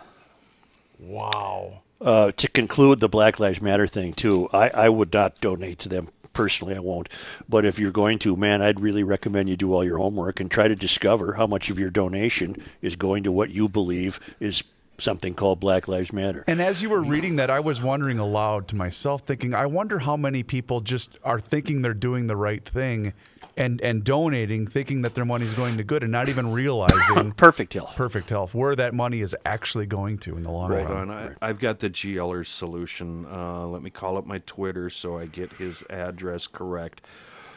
Wow. 0.98 1.82
Uh, 2.00 2.32
to 2.32 2.48
conclude 2.48 3.00
the 3.00 3.10
Black 3.10 3.38
Lives 3.38 3.60
Matter 3.60 3.86
thing, 3.86 4.14
too, 4.14 4.48
I, 4.54 4.70
I 4.70 4.88
would 4.88 5.12
not 5.12 5.38
donate 5.42 5.78
to 5.80 5.90
them 5.90 6.08
personally. 6.32 6.74
I 6.74 6.80
won't. 6.80 7.08
But 7.48 7.64
if 7.64 7.78
you're 7.78 7.92
going 7.92 8.18
to, 8.20 8.36
man, 8.36 8.62
I'd 8.62 8.80
really 8.80 9.02
recommend 9.02 9.48
you 9.48 9.56
do 9.56 9.72
all 9.72 9.84
your 9.84 9.98
homework 9.98 10.40
and 10.40 10.50
try 10.50 10.68
to 10.68 10.74
discover 10.74 11.34
how 11.34 11.46
much 11.46 11.70
of 11.70 11.78
your 11.78 11.90
donation 11.90 12.56
is 12.80 12.96
going 12.96 13.22
to 13.24 13.32
what 13.32 13.50
you 13.50 13.68
believe 13.68 14.18
is 14.40 14.64
something 14.98 15.34
called 15.34 15.60
Black 15.60 15.88
Lives 15.88 16.12
Matter. 16.12 16.44
And 16.46 16.60
as 16.62 16.82
you 16.82 16.88
were 16.88 17.02
reading 17.02 17.36
that, 17.36 17.50
I 17.50 17.60
was 17.60 17.82
wondering 17.82 18.18
aloud 18.18 18.68
to 18.68 18.76
myself, 18.76 19.22
thinking, 19.22 19.54
I 19.54 19.66
wonder 19.66 20.00
how 20.00 20.16
many 20.16 20.42
people 20.42 20.80
just 20.80 21.18
are 21.24 21.40
thinking 21.40 21.82
they're 21.82 21.94
doing 21.94 22.26
the 22.26 22.36
right 22.36 22.64
thing 22.64 23.12
and, 23.56 23.80
and 23.80 24.04
donating, 24.04 24.66
thinking 24.66 25.02
that 25.02 25.14
their 25.14 25.24
money's 25.24 25.54
going 25.54 25.76
to 25.76 25.84
good 25.84 26.02
and 26.02 26.12
not 26.12 26.28
even 26.28 26.52
realizing 26.52 27.32
Perfect 27.36 27.74
health, 27.74 27.94
perfect 27.96 28.30
health, 28.30 28.54
where 28.54 28.74
that 28.76 28.94
money 28.94 29.20
is 29.20 29.34
actually 29.44 29.86
going 29.86 30.18
to 30.18 30.36
in 30.36 30.42
the 30.42 30.50
long 30.50 30.70
Hold 30.70 30.88
run. 30.88 31.10
on, 31.10 31.36
I, 31.40 31.48
I've 31.48 31.58
got 31.58 31.78
the 31.78 31.90
GLer's 31.90 32.48
solution. 32.48 33.26
Uh, 33.26 33.66
let 33.66 33.82
me 33.82 33.90
call 33.90 34.16
up 34.16 34.26
my 34.26 34.38
Twitter 34.38 34.90
so 34.90 35.18
I 35.18 35.26
get 35.26 35.52
his 35.54 35.82
address 35.90 36.46
correct. 36.46 37.02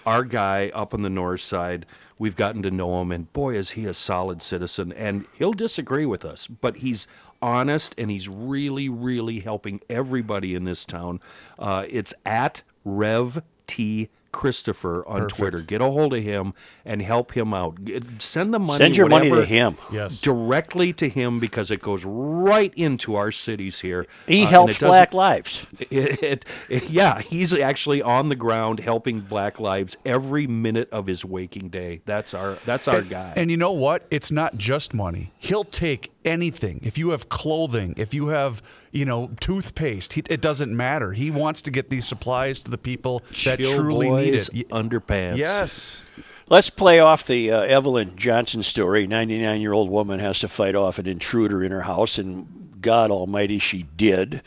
Our 0.05 0.23
guy 0.23 0.69
up 0.73 0.93
on 0.93 1.01
the 1.01 1.10
north 1.10 1.41
side, 1.41 1.86
we've 2.19 2.36
gotten 2.36 2.62
to 2.63 2.71
know 2.71 3.01
him, 3.01 3.12
and 3.12 3.31
boy, 3.34 3.55
is 3.55 3.71
he 3.71 3.86
a 3.86 3.93
solid 3.93 4.41
citizen. 4.41 4.91
And 4.93 5.25
he'll 5.34 5.53
disagree 5.53 6.05
with 6.05 6.23
us, 6.23 6.47
but 6.47 6.77
he's 6.77 7.08
honest 7.41 7.95
and 7.97 8.10
he's 8.12 8.27
really, 8.27 8.88
really 8.89 9.39
helping 9.39 9.81
everybody 9.89 10.55
in 10.55 10.63
this 10.63 10.86
town. 10.86 11.21
Uh, 11.58 11.86
it's 11.89 12.13
at 12.25 12.62
Rev 12.84 13.41
T. 13.67 14.10
Christopher 14.36 15.08
on 15.08 15.28
Twitter. 15.30 15.60
Get 15.62 15.80
a 15.82 15.86
hold 15.89 16.13
of 16.13 16.21
him 16.21 16.54
and 16.84 17.02
help 17.02 17.32
him 17.36 17.54
out. 17.54 17.78
Send 18.19 18.54
the 18.54 18.60
money. 18.60 18.78
Send 18.80 18.98
your 18.98 19.08
money 19.08 19.30
to 19.30 19.45
him. 19.45 19.78
Yes. 19.91 20.19
directly 20.21 20.91
to 20.93 21.08
him 21.08 21.39
because 21.39 21.71
it 21.71 21.80
goes 21.82 22.04
right 22.06 22.74
into 22.76 23.15
our 23.15 23.32
cities 23.32 23.80
here. 23.80 24.06
He 24.28 24.43
Uh, 24.43 24.48
helps 24.48 24.80
Black 24.80 25.13
Lives. 25.13 25.65
It, 25.89 26.21
it, 26.24 26.45
it- 26.69 26.89
yeah, 26.89 27.21
he's 27.21 27.54
actually 27.54 28.02
on 28.02 28.30
the 28.30 28.36
ground 28.36 28.80
helping 28.82 29.21
Black 29.21 29.60
lives 29.60 29.95
every 30.06 30.48
minute 30.48 30.89
of 30.91 31.08
his 31.08 31.24
waking 31.24 31.69
day. 31.69 32.02
That's 32.06 32.34
our 32.34 32.56
that's 32.65 32.88
our 32.88 33.02
guy. 33.02 33.34
And 33.36 33.50
you 33.50 33.58
know 33.58 33.71
what? 33.71 34.06
It's 34.12 34.32
not 34.32 34.58
just 34.58 34.93
money. 34.93 35.32
He'll 35.38 35.63
take 35.63 36.12
anything. 36.26 36.80
If 36.84 36.98
you 36.98 37.12
have 37.12 37.30
clothing, 37.30 37.93
if 37.98 38.13
you 38.13 38.28
have, 38.30 38.62
you 38.95 39.03
know, 39.03 39.31
toothpaste, 39.41 40.13
he, 40.13 40.23
it 40.29 40.39
doesn't 40.39 40.75
matter. 40.75 41.12
He 41.12 41.29
wants 41.29 41.62
to 41.63 41.71
get 41.71 41.89
these 41.89 42.05
supplies 42.05 42.62
to 42.62 42.71
the 42.71 42.77
people 42.77 43.19
that 43.19 43.60
Chill 43.60 43.75
truly 43.75 44.10
need 44.10 44.36
it. 44.36 44.49
Underpants. 44.69 45.36
Yes. 45.36 46.01
Let's 46.47 46.69
play 46.69 46.99
off 46.99 47.27
the 47.27 47.51
uh, 47.51 47.62
Evelyn 47.63 48.15
Johnson 48.15 48.63
story. 48.63 49.05
99 49.05 49.60
year 49.60 49.73
old 49.73 49.89
woman 49.89 50.19
has 50.19 50.39
to 50.39 50.47
fight 50.47 50.75
off 50.75 50.97
an 50.97 51.08
intruder 51.08 51.62
in 51.62 51.71
her 51.71 51.81
house, 51.81 52.17
and 52.17 52.77
God 52.79 53.12
Almighty, 53.12 53.60
she 53.60 53.84
did. 53.97 54.41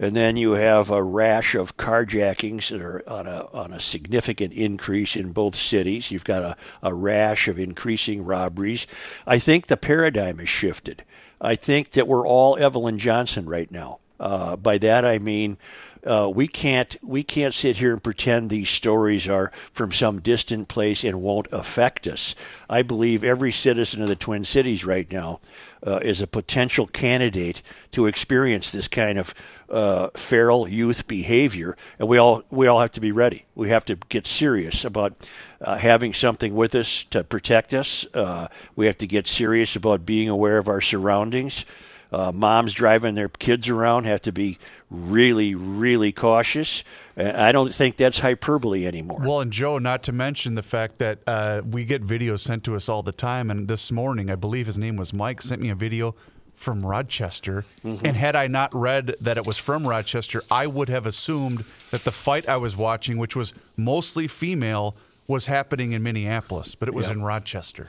And 0.00 0.16
then 0.16 0.36
you 0.36 0.52
have 0.52 0.90
a 0.90 1.00
rash 1.00 1.54
of 1.54 1.76
carjackings 1.76 2.70
that 2.70 2.80
are 2.80 3.08
on 3.08 3.28
a, 3.28 3.46
on 3.52 3.72
a 3.72 3.78
significant 3.78 4.52
increase 4.52 5.14
in 5.14 5.30
both 5.30 5.54
cities. 5.54 6.10
You've 6.10 6.24
got 6.24 6.42
a, 6.42 6.56
a 6.82 6.92
rash 6.92 7.46
of 7.46 7.56
increasing 7.56 8.24
robberies. 8.24 8.88
I 9.28 9.38
think 9.38 9.68
the 9.68 9.76
paradigm 9.76 10.38
has 10.38 10.48
shifted. 10.48 11.04
I 11.42 11.56
think 11.56 11.90
that 11.90 12.06
we're 12.08 12.26
all 12.26 12.56
Evelyn 12.56 12.98
Johnson 12.98 13.46
right 13.46 13.70
now. 13.70 13.98
Uh, 14.20 14.54
by 14.54 14.78
that 14.78 15.04
I 15.04 15.18
mean 15.18 15.58
uh, 16.04 16.30
we 16.34 16.48
can't 16.48 16.96
we 17.02 17.22
can't 17.22 17.54
sit 17.54 17.76
here 17.76 17.92
and 17.92 18.02
pretend 18.02 18.50
these 18.50 18.70
stories 18.70 19.28
are 19.28 19.52
from 19.72 19.92
some 19.92 20.20
distant 20.20 20.66
place 20.68 21.04
and 21.04 21.22
won't 21.22 21.46
affect 21.52 22.06
us. 22.08 22.34
I 22.68 22.82
believe 22.82 23.22
every 23.22 23.52
citizen 23.52 24.02
of 24.02 24.08
the 24.08 24.16
Twin 24.16 24.44
Cities 24.44 24.84
right 24.84 25.10
now 25.12 25.40
uh, 25.86 26.00
is 26.02 26.20
a 26.20 26.26
potential 26.26 26.86
candidate 26.86 27.62
to 27.92 28.06
experience 28.06 28.70
this 28.70 28.88
kind 28.88 29.18
of 29.18 29.32
uh, 29.70 30.08
feral 30.14 30.68
youth 30.68 31.06
behavior, 31.06 31.76
and 32.00 32.08
we 32.08 32.18
all 32.18 32.42
we 32.50 32.66
all 32.66 32.80
have 32.80 32.92
to 32.92 33.00
be 33.00 33.12
ready. 33.12 33.44
We 33.54 33.68
have 33.68 33.84
to 33.84 33.96
get 34.08 34.26
serious 34.26 34.84
about 34.84 35.14
uh, 35.60 35.76
having 35.76 36.14
something 36.14 36.54
with 36.56 36.74
us 36.74 37.04
to 37.04 37.22
protect 37.22 37.72
us. 37.72 38.06
Uh, 38.12 38.48
we 38.74 38.86
have 38.86 38.98
to 38.98 39.06
get 39.06 39.28
serious 39.28 39.76
about 39.76 40.04
being 40.04 40.28
aware 40.28 40.58
of 40.58 40.66
our 40.66 40.80
surroundings. 40.80 41.64
Uh, 42.12 42.30
moms 42.30 42.74
driving 42.74 43.14
their 43.14 43.28
kids 43.28 43.68
around 43.70 44.04
have 44.04 44.20
to 44.20 44.32
be 44.32 44.58
really, 44.90 45.54
really 45.54 46.12
cautious. 46.12 46.84
And 47.16 47.36
I 47.36 47.52
don't 47.52 47.74
think 47.74 47.96
that's 47.96 48.20
hyperbole 48.20 48.86
anymore. 48.86 49.20
Well, 49.22 49.40
and 49.40 49.50
Joe, 49.50 49.78
not 49.78 50.02
to 50.04 50.12
mention 50.12 50.54
the 50.54 50.62
fact 50.62 50.98
that 50.98 51.20
uh, 51.26 51.62
we 51.64 51.86
get 51.86 52.04
videos 52.04 52.40
sent 52.40 52.64
to 52.64 52.76
us 52.76 52.88
all 52.88 53.02
the 53.02 53.12
time. 53.12 53.50
And 53.50 53.66
this 53.66 53.90
morning, 53.90 54.30
I 54.30 54.34
believe 54.34 54.66
his 54.66 54.78
name 54.78 54.96
was 54.96 55.14
Mike, 55.14 55.40
sent 55.40 55.62
me 55.62 55.70
a 55.70 55.74
video 55.74 56.14
from 56.54 56.84
Rochester. 56.84 57.64
And 57.82 58.16
had 58.16 58.36
I 58.36 58.46
not 58.46 58.74
read 58.74 59.14
that 59.20 59.36
it 59.38 59.46
was 59.46 59.56
from 59.56 59.88
Rochester, 59.88 60.42
I 60.50 60.66
would 60.66 60.88
have 60.90 61.06
assumed 61.06 61.64
that 61.90 62.04
the 62.04 62.12
fight 62.12 62.48
I 62.48 62.58
was 62.58 62.76
watching, 62.76 63.16
which 63.16 63.34
was 63.34 63.54
mostly 63.76 64.28
female, 64.28 64.94
was 65.26 65.46
happening 65.46 65.92
in 65.92 66.02
Minneapolis, 66.02 66.74
but 66.74 66.88
it 66.88 66.94
was 66.94 67.08
in 67.08 67.22
Rochester. 67.22 67.88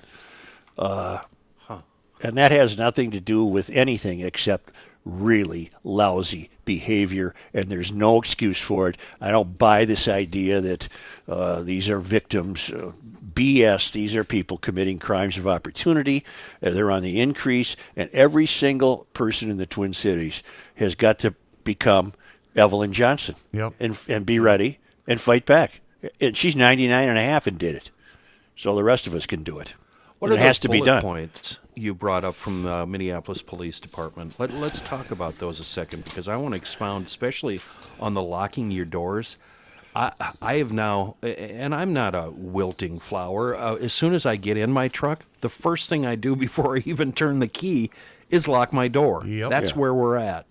And 2.24 2.38
that 2.38 2.52
has 2.52 2.78
nothing 2.78 3.12
to 3.12 3.20
do 3.20 3.44
with 3.46 3.70
anything 3.72 4.22
except 4.22 4.72
really 5.06 5.70
lousy 5.84 6.50
behavior, 6.66 7.36
and 7.54 7.66
there's 7.66 7.92
no 7.92 8.18
excuse 8.20 8.60
for 8.60 8.88
it. 8.90 8.98
I 9.20 9.32
don't 9.32 9.58
buy 9.58 9.84
this 9.86 10.08
idea 10.08 10.62
that 10.62 10.88
uh, 11.28 11.62
these 11.62 11.90
are 11.90 12.00
victims. 12.00 12.70
Uh, 12.70 12.94
BS. 13.34 13.92
These 13.92 14.16
are 14.16 14.24
people 14.24 14.60
committing 14.60 15.00
crimes 15.00 15.40
of 15.40 15.48
opportunity. 15.48 16.24
Uh, 16.62 16.70
they're 16.70 16.92
on 16.92 17.02
the 17.02 17.20
increase, 17.20 17.76
and 17.96 18.08
every 18.14 18.46
single 18.46 19.08
person 19.14 19.50
in 19.50 19.58
the 19.58 19.66
Twin 19.66 19.92
Cities 19.94 20.44
has 20.76 20.94
got 20.94 21.18
to 21.20 21.34
become 21.64 22.14
Evelyn 22.56 22.94
Johnson 22.94 23.34
Yep. 23.52 23.74
and, 23.80 24.00
and 24.08 24.26
be 24.26 24.38
ready 24.38 24.78
and 25.08 25.20
fight 25.20 25.46
back. 25.48 25.82
And 26.22 26.38
she's 26.38 26.56
99 26.56 27.10
and 27.10 27.18
a 27.18 27.22
half 27.22 27.48
and 27.48 27.58
did 27.58 27.74
it. 27.74 27.90
So 28.56 28.76
the 28.76 28.84
rest 28.84 29.08
of 29.08 29.16
us 29.16 29.26
can 29.26 29.42
do 29.42 29.58
it. 29.58 29.74
What 30.20 30.30
And 30.32 30.38
are 30.40 30.44
it 30.44 30.46
has 30.46 30.60
to 30.60 30.70
be 30.70 30.82
done. 30.82 31.02
points 31.02 31.58
you 31.76 31.94
brought 31.94 32.24
up 32.24 32.36
from 32.36 32.64
the 32.64 32.86
Minneapolis 32.86 33.42
Police 33.42 33.80
Department? 33.80 34.40
Let, 34.40 34.52
let's 34.54 34.82
talk 34.82 35.12
about 35.12 35.40
those 35.40 35.60
a 35.60 35.64
second 35.64 36.04
because 36.06 36.28
I 36.28 36.36
want 36.38 36.54
to 36.54 36.58
expound, 36.58 37.08
especially 37.08 37.62
on 38.00 38.14
the 38.14 38.22
locking 38.22 38.72
your 38.72 38.86
doors. 38.86 39.38
I, 39.96 40.12
I 40.42 40.56
have 40.56 40.74
now, 40.74 41.18
and 41.22 41.74
I'm 41.76 41.94
not 41.94 42.16
a 42.16 42.32
wilting 42.32 42.98
flower. 43.00 43.56
Uh, 43.56 43.76
as 43.76 43.94
soon 43.94 44.14
as 44.16 44.26
I 44.26 44.36
get 44.38 44.58
in 44.58 44.72
my 44.72 44.88
truck, 44.88 45.22
the 45.42 45.50
first 45.50 45.88
thing 45.90 46.06
I 46.06 46.16
do 46.16 46.36
before 46.48 46.78
I 46.78 46.82
even 46.86 47.12
turn 47.14 47.40
the 47.40 47.48
key 47.48 47.92
is 48.30 48.48
lock 48.48 48.74
my 48.74 48.88
door. 48.88 49.24
Yep. 49.26 49.50
That's 49.50 49.72
Yeah. 49.72 49.78
where 49.78 49.94
we're 49.94 50.16
at. 50.18 50.46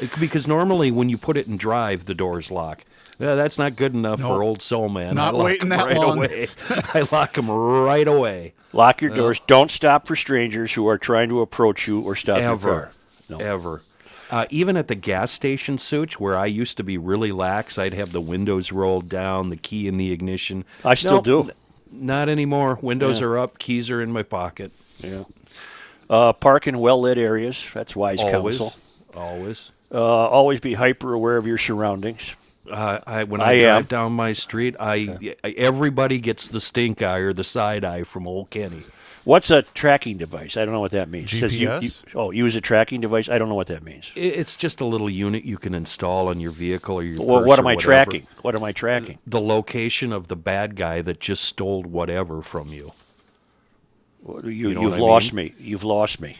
It- 0.00 0.10
Because 0.18 0.46
normally 0.48 0.90
when 0.90 1.08
you 1.08 1.16
put 1.16 1.36
it 1.36 1.46
in 1.46 1.56
drive, 1.56 2.06
the 2.06 2.14
doors 2.14 2.50
lock. 2.50 2.84
Yeah, 3.20 3.34
that's 3.34 3.58
not 3.58 3.76
good 3.76 3.92
enough 3.94 4.20
for 4.20 4.42
old 4.42 4.62
soul 4.62 4.88
man. 4.88 5.14
Not 5.14 5.34
I 5.34 5.36
lock 5.36 5.44
waiting 5.46 5.62
'em 5.64 5.68
that 5.70 5.86
right 5.86 5.96
long. 5.96 6.16
away. 6.18 6.48
I 6.94 7.06
lock 7.12 7.34
them 7.34 7.50
right 7.50 8.08
away. 8.08 8.54
Lock 8.72 9.02
your 9.02 9.14
doors. 9.14 9.40
Don't 9.46 9.70
stop 9.70 10.06
for 10.06 10.16
strangers 10.16 10.72
who 10.72 10.88
are 10.88 10.96
trying 10.98 11.28
to 11.28 11.40
approach 11.42 11.86
you 11.86 12.00
or 12.00 12.16
stop 12.16 12.40
your 12.40 12.50
ever, 12.52 12.70
car. 12.70 12.90
No. 13.28 13.38
ever. 13.38 13.82
Uh, 14.30 14.46
even 14.48 14.76
at 14.76 14.86
the 14.88 14.94
gas 14.94 15.30
station, 15.32 15.76
Such, 15.76 16.18
where 16.20 16.36
I 16.36 16.46
used 16.46 16.76
to 16.78 16.84
be 16.84 16.96
really 16.96 17.32
lax, 17.32 17.78
I'd 17.78 17.94
have 17.94 18.12
the 18.12 18.20
windows 18.20 18.70
rolled 18.72 19.08
down, 19.08 19.48
the 19.50 19.56
key 19.56 19.86
in 19.88 19.96
the 19.96 20.12
ignition. 20.12 20.64
I 20.84 20.94
still 20.94 21.14
Nope, 21.22 21.24
do. 21.24 21.40
n- 21.42 21.50
Not 21.92 22.28
anymore. 22.28 22.78
Windows 22.80 23.20
are 23.20 23.36
up, 23.36 23.58
keys 23.58 23.90
are 23.90 24.00
in 24.00 24.12
my 24.12 24.22
pocket. 24.22 24.70
Yeah. 25.00 25.24
Uh, 26.08 26.32
park 26.32 26.66
in 26.68 26.78
well 26.78 27.00
lit 27.00 27.18
areas. 27.18 27.68
That's 27.74 27.94
wise 27.96 28.20
Always, 28.20 28.58
counsel. 28.58 28.72
always. 29.20 29.72
Uh, 29.92 29.98
always 30.00 30.60
be 30.60 30.74
hyper 30.74 31.12
aware 31.12 31.36
of 31.36 31.46
your 31.46 31.58
surroundings. 31.58 32.34
Uh, 32.70 33.00
I, 33.06 33.24
when 33.24 33.40
I 33.40 33.52
I, 33.52 33.60
drive 33.60 33.88
down 33.88 34.12
my 34.12 34.32
street, 34.32 34.76
I, 34.78 35.34
I 35.44 35.50
everybody 35.50 36.18
gets 36.20 36.48
the 36.48 36.60
stink 36.60 37.02
eye 37.02 37.18
or 37.18 37.32
the 37.32 37.44
side 37.44 37.84
eye 37.84 38.04
from 38.04 38.26
old 38.26 38.50
Kenny. 38.50 38.82
What's 39.24 39.50
a 39.50 39.62
tracking 39.62 40.16
device? 40.16 40.56
I 40.56 40.64
don't 40.64 40.72
know 40.72 40.80
what 40.80 40.92
that 40.92 41.10
means. 41.10 41.32
It 41.32 41.40
says 41.40 41.60
you- 41.60 41.68
GPS? 41.68 42.04
you- 42.14 42.20
oh, 42.20 42.30
use 42.30 42.56
a 42.56 42.60
tracking 42.60 43.00
device. 43.02 43.28
I 43.28 43.36
don't 43.36 43.48
know 43.50 43.54
what 43.54 43.66
that 43.66 43.82
means. 43.82 44.10
It's 44.16 44.56
just 44.56 44.80
a 44.80 44.86
little 44.86 45.10
unit 45.10 45.44
you 45.44 45.58
can 45.58 45.74
install 45.74 46.28
on 46.28 46.40
your 46.40 46.52
vehicle 46.52 46.96
or 46.96 47.02
your. 47.02 47.18
Well, 47.24 47.38
purse 47.40 47.48
what 47.48 47.58
or 47.58 47.62
am 47.62 47.66
I 47.66 47.74
whatever. 47.74 47.86
tracking? 47.92 48.26
What 48.42 48.54
am 48.54 48.64
I 48.64 48.72
tracking? 48.72 49.18
The 49.26 49.40
location 49.40 50.12
of 50.12 50.28
the 50.28 50.36
bad 50.36 50.74
guy 50.76 51.02
that 51.02 51.20
just 51.20 51.44
stole 51.44 51.82
whatever 51.82 52.40
from 52.40 52.68
you. 52.68 52.92
You, 54.44 54.74
know 54.74 54.82
have 54.82 54.92
what 54.92 54.98
I 54.98 55.02
lost 55.02 55.32
mean? 55.32 55.46
me. 55.46 55.54
You've 55.58 55.84
lost 55.84 56.20
me. 56.20 56.36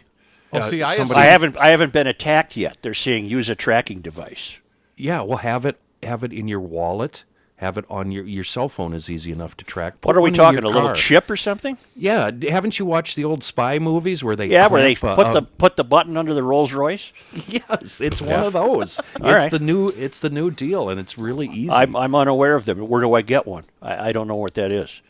Oh, 0.52 0.58
Uh, 0.58 0.62
see, 0.62 0.82
I 0.82 0.96
somebody- 0.96 1.20
I 1.20 1.24
haven't 1.26 1.58
I 1.58 1.68
haven't 1.68 1.92
been 1.92 2.06
attacked 2.06 2.56
yet. 2.56 2.78
They're 2.82 2.94
saying 2.94 3.26
use 3.26 3.48
a 3.48 3.54
tracking 3.54 4.00
device. 4.00 4.58
Yeah, 4.96 5.22
we'll 5.22 5.38
have 5.38 5.64
it 5.64 5.78
have 6.02 6.24
it 6.24 6.32
in 6.32 6.48
your 6.48 6.60
wallet. 6.60 7.24
Have 7.56 7.76
it 7.76 7.84
on 7.90 8.10
your 8.10 8.24
your 8.24 8.42
cell 8.42 8.70
phone 8.70 8.94
is 8.94 9.10
easy 9.10 9.30
enough 9.30 9.54
to 9.58 9.66
track. 9.66 10.00
Put 10.00 10.06
What 10.08 10.16
are 10.16 10.22
we 10.22 10.30
talking? 10.30 10.62
your 10.62 10.72
A 10.72 10.74
little 10.74 10.94
chip 10.94 11.28
or 11.28 11.36
something? 11.36 11.76
Yeah, 11.94 12.30
haven't 12.48 12.78
you 12.78 12.86
watched 12.86 13.16
the 13.16 13.24
old 13.26 13.44
spy 13.44 13.78
movies 13.78 14.24
where 14.24 14.34
they 14.34 14.46
Yeah, 14.46 14.68
where 14.68 14.82
they 14.82 14.94
clamp, 14.94 15.18
uh, 15.18 15.24
put 15.24 15.32
the 15.34 15.42
put 15.42 15.76
the 15.76 15.84
button 15.84 16.16
under 16.16 16.32
the 16.32 16.42
Rolls 16.42 16.72
Royce. 16.72 17.12
yes, 17.46 18.00
it's 18.00 18.22
one 18.22 18.42
of 18.44 18.54
those. 18.54 18.98
it's 19.16 19.20
right. 19.20 19.50
the 19.50 19.58
new 19.58 19.88
it's 19.88 20.20
the 20.20 20.30
new 20.30 20.50
deal, 20.50 20.88
and 20.88 20.98
it's 20.98 21.18
really 21.18 21.48
easy. 21.48 21.68
I'm 21.70 21.94
I'm 21.94 22.14
unaware 22.14 22.54
of 22.54 22.64
them. 22.64 22.78
Where 22.88 23.02
do 23.02 23.12
I 23.12 23.20
get 23.20 23.46
one? 23.46 23.64
I, 23.82 24.08
I 24.08 24.12
don't 24.12 24.26
know 24.26 24.36
what 24.36 24.54
that 24.54 24.72
is. 24.72 25.02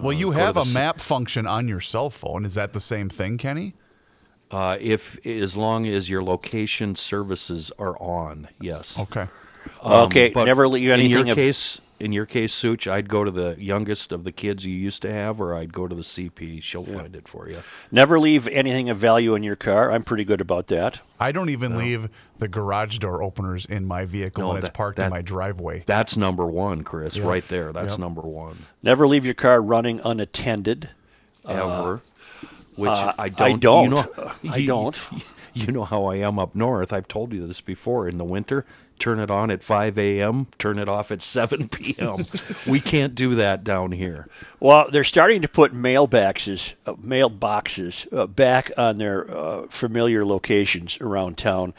Well, 0.00 0.12
you 0.12 0.32
to 0.34 0.38
have 0.38 0.54
the 0.54 0.60
a 0.60 0.62
s- 0.62 0.72
map 0.72 1.00
function 1.00 1.48
on 1.48 1.66
your 1.66 1.80
cell 1.80 2.10
phone. 2.10 2.44
Is 2.44 2.54
that 2.54 2.74
the 2.74 2.80
same 2.80 3.08
thing, 3.08 3.38
Kenny? 3.38 3.74
uh, 4.52 4.76
if 4.80 5.18
as 5.26 5.56
long 5.56 5.84
as 5.88 6.08
your 6.08 6.22
location 6.22 6.94
services 6.94 7.72
are 7.76 7.98
on, 8.00 8.46
yes. 8.60 9.00
Okay. 9.00 9.26
Okay, 9.86 10.26
Um, 10.28 10.32
But 10.34 10.44
never 10.44 10.68
leave 10.68 10.90
anything. 10.90 11.10
In 11.12 11.26
your 11.26 11.32
of 11.32 11.36
case, 11.36 11.80
in 11.98 12.12
your 12.12 12.26
case, 12.26 12.52
Such, 12.52 12.86
I'd 12.86 13.08
go 13.08 13.24
to 13.24 13.30
the 13.30 13.56
youngest 13.58 14.12
of 14.12 14.24
the 14.24 14.32
kids 14.32 14.66
you 14.66 14.74
used 14.74 15.00
to 15.02 15.10
have, 15.12 15.40
or 15.40 15.54
I'd 15.54 15.72
go 15.72 15.88
to 15.88 15.94
the 15.94 16.02
CP. 16.02 16.62
She'll 16.62 16.84
find 16.84 17.16
it 17.16 17.26
for 17.26 17.48
you. 17.48 17.58
never 17.90 18.18
leave 18.18 18.46
anything 18.48 18.90
of 18.90 18.98
value 18.98 19.34
in 19.34 19.42
your 19.42 19.56
car. 19.56 19.90
I'm 19.90 20.02
pretty 20.04 20.24
good 20.24 20.40
about 20.42 20.66
that. 20.66 21.00
I 21.18 21.32
don't 21.32 21.48
even 21.48 21.78
leave 21.78 22.10
the 22.38 22.48
garage 22.48 22.98
door 22.98 23.22
openers 23.22 23.64
in 23.64 23.86
my 23.86 24.04
vehicle 24.04 24.42
No, 24.42 24.48
when 24.48 24.58
it's 24.58 24.66
that- 24.66 24.74
parked 24.74 24.98
in 24.98 25.08
my 25.08 25.22
driveway. 25.22 25.84
That's 25.86 26.16
number 26.16 26.44
one, 26.46 26.82
Chris. 26.84 27.18
Right 27.18 27.46
there. 27.48 27.72
That's 27.72 27.96
number 27.96 28.20
one. 28.22 28.56
Never 28.82 29.06
leave 29.06 29.24
your 29.24 29.34
car 29.34 29.62
running 29.62 30.00
unattended. 30.04 30.90
Ever. 31.48 32.00
Which 32.76 32.90
uh, 32.90 33.12
I 33.18 33.24
I 33.24 33.28
don't. 33.28 33.60
don't. 33.60 33.84
You 33.84 33.90
know, 33.90 34.32
I 34.50 34.66
don't. 34.66 35.02
You 35.54 35.72
know 35.72 35.84
how 35.84 36.04
I 36.04 36.16
am 36.16 36.38
up 36.38 36.54
north. 36.54 36.92
I've 36.92 37.08
told 37.08 37.32
you 37.32 37.46
this 37.46 37.62
before. 37.62 38.06
In 38.06 38.18
the 38.18 38.24
winter, 38.24 38.66
turn 38.98 39.18
it 39.18 39.30
on 39.30 39.50
at 39.50 39.62
5 39.62 39.98
a.m. 39.98 40.48
Turn 40.58 40.78
it 40.78 40.86
off 40.86 41.10
at 41.10 41.22
7 41.22 41.68
p.m. 41.70 42.16
we 42.66 42.78
can't 42.78 43.14
do 43.14 43.34
that 43.36 43.64
down 43.64 43.92
here. 43.92 44.28
Well, 44.60 44.90
they're 44.90 45.02
starting 45.04 45.40
to 45.42 45.48
put 45.48 45.72
mailboxes, 45.72 46.74
uh, 46.84 46.92
mailboxes 46.94 48.06
uh, 48.12 48.26
back 48.26 48.70
on 48.76 48.98
their 48.98 49.30
uh, 49.34 49.66
familiar 49.68 50.26
locations 50.26 50.98
around 51.00 51.38
town. 51.38 51.72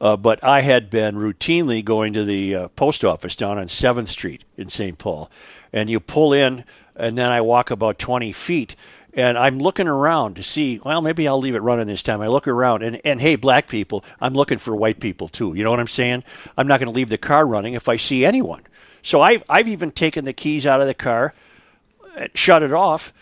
Uh, 0.00 0.16
but 0.16 0.42
I 0.42 0.62
had 0.62 0.90
been 0.90 1.14
routinely 1.16 1.84
going 1.84 2.12
to 2.14 2.24
the 2.24 2.54
uh, 2.54 2.68
post 2.68 3.04
office 3.04 3.36
down 3.36 3.58
on 3.58 3.68
Seventh 3.68 4.08
Street 4.08 4.44
in 4.56 4.70
St. 4.70 4.96
Paul, 4.98 5.30
and 5.72 5.90
you 5.90 6.00
pull 6.00 6.32
in, 6.32 6.64
and 6.96 7.18
then 7.18 7.30
I 7.30 7.42
walk 7.42 7.70
about 7.70 7.98
twenty 7.98 8.32
feet, 8.32 8.74
and 9.14 9.36
I'm 9.36 9.58
looking 9.58 9.88
around 9.88 10.36
to 10.36 10.42
see. 10.42 10.80
Well, 10.84 11.00
maybe 11.00 11.26
I'll 11.26 11.38
leave 11.38 11.54
it 11.54 11.62
running 11.62 11.86
this 11.86 12.02
time. 12.02 12.20
I 12.20 12.28
look 12.28 12.48
around, 12.48 12.82
and 12.82 13.00
and 13.04 13.20
hey, 13.20 13.36
black 13.36 13.68
people, 13.68 14.04
I'm 14.20 14.34
looking 14.34 14.58
for 14.58 14.74
white 14.74 15.00
people 15.00 15.28
too. 15.28 15.54
You 15.54 15.64
know 15.64 15.70
what 15.70 15.80
I'm 15.80 15.86
saying? 15.86 16.24
I'm 16.56 16.66
not 16.66 16.80
going 16.80 16.92
to 16.92 16.96
leave 16.96 17.08
the 17.08 17.18
car 17.18 17.46
running 17.46 17.74
if 17.74 17.88
I 17.88 17.96
see 17.96 18.24
anyone. 18.24 18.62
So 19.02 19.20
I've 19.20 19.42
I've 19.48 19.68
even 19.68 19.90
taken 19.90 20.24
the 20.24 20.32
keys 20.32 20.66
out 20.66 20.80
of 20.80 20.86
the 20.86 20.94
car 20.94 21.34
shut 22.34 22.62
it 22.62 22.72
off 22.72 23.12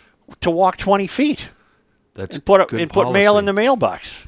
to 0.41 0.51
walk 0.51 0.77
20 0.77 1.07
feet 1.07 1.51
That's 2.15 2.37
and 2.37 2.45
put 2.45 2.73
and 2.73 2.91
put 2.91 3.13
mail 3.13 3.39
in 3.39 3.45
the 3.45 3.53
mailbox. 3.53 4.27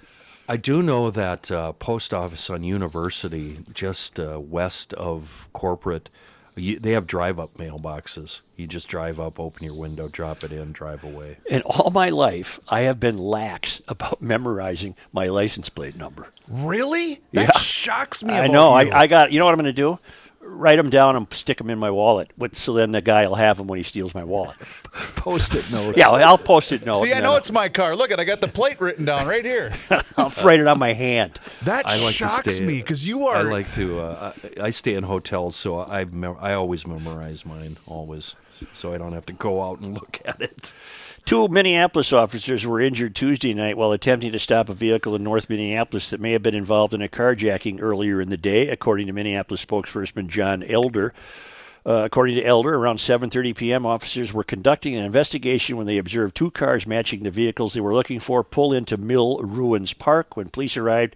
I 0.49 0.57
do 0.57 0.83
know 0.83 1.11
that 1.11 1.51
uh, 1.51 1.73
post 1.73 2.13
office 2.13 2.51
on 2.51 2.65
University, 2.65 3.61
just 3.73 4.19
uh, 4.19 4.41
west 4.41 4.93
of 4.95 5.49
corporate, 5.53 6.11
you, 6.57 6.79
they 6.79 6.93
have 6.93 7.07
drive-up 7.07 7.55
mailboxes. 7.55 8.41
You 8.57 8.67
just 8.67 8.89
drive 8.89 9.19
up, 9.21 9.39
open 9.41 9.65
your 9.65 9.75
window, 9.79 10.09
drop 10.09 10.45
it 10.45 10.53
in, 10.53 10.73
drive 10.73 11.05
away. 11.05 11.39
In 11.49 11.63
all 11.63 11.91
my 11.91 12.09
life, 12.11 12.61
I 12.69 12.81
have 12.83 13.01
been 13.01 13.19
lax 13.19 13.81
about 13.89 14.21
memorizing 14.23 14.95
my 15.13 15.27
license 15.29 15.69
plate 15.69 15.97
number. 15.97 16.29
Really? 16.51 17.21
That 17.33 17.43
Yeah. 17.55 17.59
shocks 17.61 18.23
me. 18.23 18.35
I 18.35 18.47
know. 18.49 18.79
you. 18.81 18.91
I, 18.93 19.01
I 19.01 19.07
got. 19.07 19.33
You 19.33 19.39
know 19.39 19.45
what 19.47 19.53
I'm 19.53 19.59
going 19.61 19.67
to 19.67 19.73
do? 19.73 19.99
Write 20.43 20.77
them 20.77 20.89
down 20.89 21.17
and 21.17 21.31
stick 21.33 21.59
them 21.59 21.69
in 21.69 21.79
my 21.79 21.91
wallet. 21.91 22.31
But 22.39 22.57
so 22.57 22.73
then 22.73 22.93
the 22.93 23.03
guy 23.03 23.29
will 23.29 23.35
have 23.35 23.59
them 23.59 23.67
when 23.67 23.77
he 23.77 23.83
steals 23.83 24.15
my 24.15 24.25
wallet. 24.25 24.57
Post-it 25.17 25.71
notes. 25.71 25.99
Yeah, 25.99 26.09
I'll 26.09 26.39
post 26.39 26.73
it. 26.73 26.85
No, 26.85 27.05
See, 27.05 27.13
I 27.13 27.21
know 27.21 27.37
it's 27.37 27.53
my 27.53 27.69
car. 27.69 27.95
Look, 27.95 28.11
at 28.11 28.19
I 28.19 28.25
got 28.25 28.41
the 28.41 28.49
plate 28.49 28.81
written 28.81 29.05
down 29.05 29.27
right 29.27 29.45
here. 29.45 29.73
I'll 30.17 30.33
write 30.43 30.61
it 30.61 30.67
on 30.67 30.79
my 30.79 30.95
hand. 30.95 31.39
That 31.65 31.87
I 31.87 32.03
like 32.03 32.15
shocks 32.15 32.43
to 32.45 32.51
stay, 32.53 32.65
me 32.65 32.79
because 32.79 33.07
you 33.07 33.27
are. 33.27 33.37
I 33.37 33.43
like 33.43 33.73
to. 33.75 34.01
Uh, 34.01 34.33
I, 34.59 34.67
I 34.67 34.71
stay 34.71 34.95
in 34.95 35.05
hotels, 35.05 35.57
so 35.57 35.81
I 35.81 36.07
I 36.41 36.55
always 36.55 36.87
memorize 36.87 37.45
mine 37.45 37.77
always, 37.87 38.35
so 38.75 38.95
I 38.95 38.99
don't 38.99 39.13
have 39.13 39.27
to 39.27 39.35
go 39.35 39.63
out 39.63 39.81
and 39.81 39.93
look 39.93 40.21
at 40.25 40.41
it. 40.41 40.73
Two 41.31 41.47
Minneapolis 41.47 42.13
officers 42.13 42.67
were 42.67 42.81
injured 42.81 43.15
Tuesday 43.15 43.55
night 43.55 43.77
while 43.77 43.93
attempting 43.93 44.33
to 44.33 44.39
stop 44.41 44.69
a 44.69 44.75
vehicle 44.75 45.15
in 45.15 45.23
North 45.23 45.49
Minneapolis 45.49 46.11
that 46.11 46.21
may 46.21 46.33
have 46.33 46.43
been 46.43 46.57
involved 46.57 46.93
in 46.93 47.03
a 47.03 47.09
carjacking 47.09 47.81
earlier 47.81 48.21
in 48.21 48.31
the 48.31 48.37
day, 48.37 48.67
according 48.67 49.07
to 49.07 49.13
Minneapolis 49.13 49.65
spokesperson 49.65 50.27
John 50.27 50.65
Elder. 50.65 51.15
Uh, 51.87 52.03
according 52.05 52.35
to 52.35 52.45
Elder, 52.45 52.75
around 52.75 52.97
7:30 52.97 53.55
p.m., 53.55 53.87
officers 53.87 54.35
were 54.35 54.43
conducting 54.43 54.97
an 54.97 55.05
investigation 55.05 55.77
when 55.77 55.87
they 55.87 55.99
observed 55.99 56.35
two 56.35 56.51
cars 56.51 56.85
matching 56.85 57.23
the 57.23 57.31
vehicles 57.31 57.75
they 57.75 57.81
were 57.81 57.95
looking 57.95 58.19
for 58.19 58.43
pull 58.43 58.73
into 58.73 58.97
Mill 58.97 59.39
Ruins 59.39 59.95
Park. 59.95 60.37
When 60.37 60.49
police 60.49 60.77
arrived, 60.77 61.15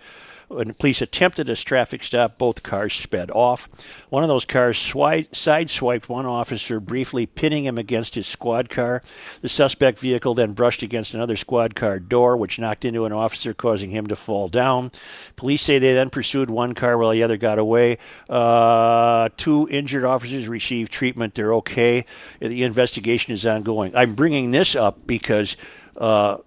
when 0.48 0.74
police 0.74 1.00
attempted 1.02 1.48
a 1.48 1.56
traffic 1.56 2.02
stop, 2.02 2.38
both 2.38 2.62
cars 2.62 2.94
sped 2.94 3.30
off. 3.30 3.68
One 4.08 4.22
of 4.22 4.28
those 4.28 4.44
cars 4.44 4.76
swi- 4.76 5.28
sideswiped 5.30 6.08
one 6.08 6.26
officer, 6.26 6.80
briefly 6.80 7.26
pinning 7.26 7.64
him 7.64 7.78
against 7.78 8.14
his 8.14 8.26
squad 8.26 8.68
car. 8.68 9.02
The 9.40 9.48
suspect 9.48 9.98
vehicle 9.98 10.34
then 10.34 10.52
brushed 10.52 10.82
against 10.82 11.14
another 11.14 11.36
squad 11.36 11.74
car 11.74 11.98
door, 11.98 12.36
which 12.36 12.58
knocked 12.58 12.84
into 12.84 13.04
an 13.04 13.12
officer, 13.12 13.54
causing 13.54 13.90
him 13.90 14.06
to 14.08 14.16
fall 14.16 14.48
down. 14.48 14.92
Police 15.36 15.62
say 15.62 15.78
they 15.78 15.94
then 15.94 16.10
pursued 16.10 16.50
one 16.50 16.74
car 16.74 16.98
while 16.98 17.10
the 17.10 17.22
other 17.22 17.36
got 17.36 17.58
away. 17.58 17.98
Uh, 18.28 19.28
two 19.36 19.68
injured 19.70 20.04
officers 20.04 20.48
received 20.48 20.92
treatment. 20.92 21.34
They're 21.34 21.54
okay. 21.54 22.04
The 22.40 22.62
investigation 22.62 23.32
is 23.32 23.46
ongoing. 23.46 23.94
I'm 23.96 24.14
bringing 24.14 24.50
this 24.50 24.74
up 24.76 25.06
because. 25.06 25.56
Uh, 25.96 26.38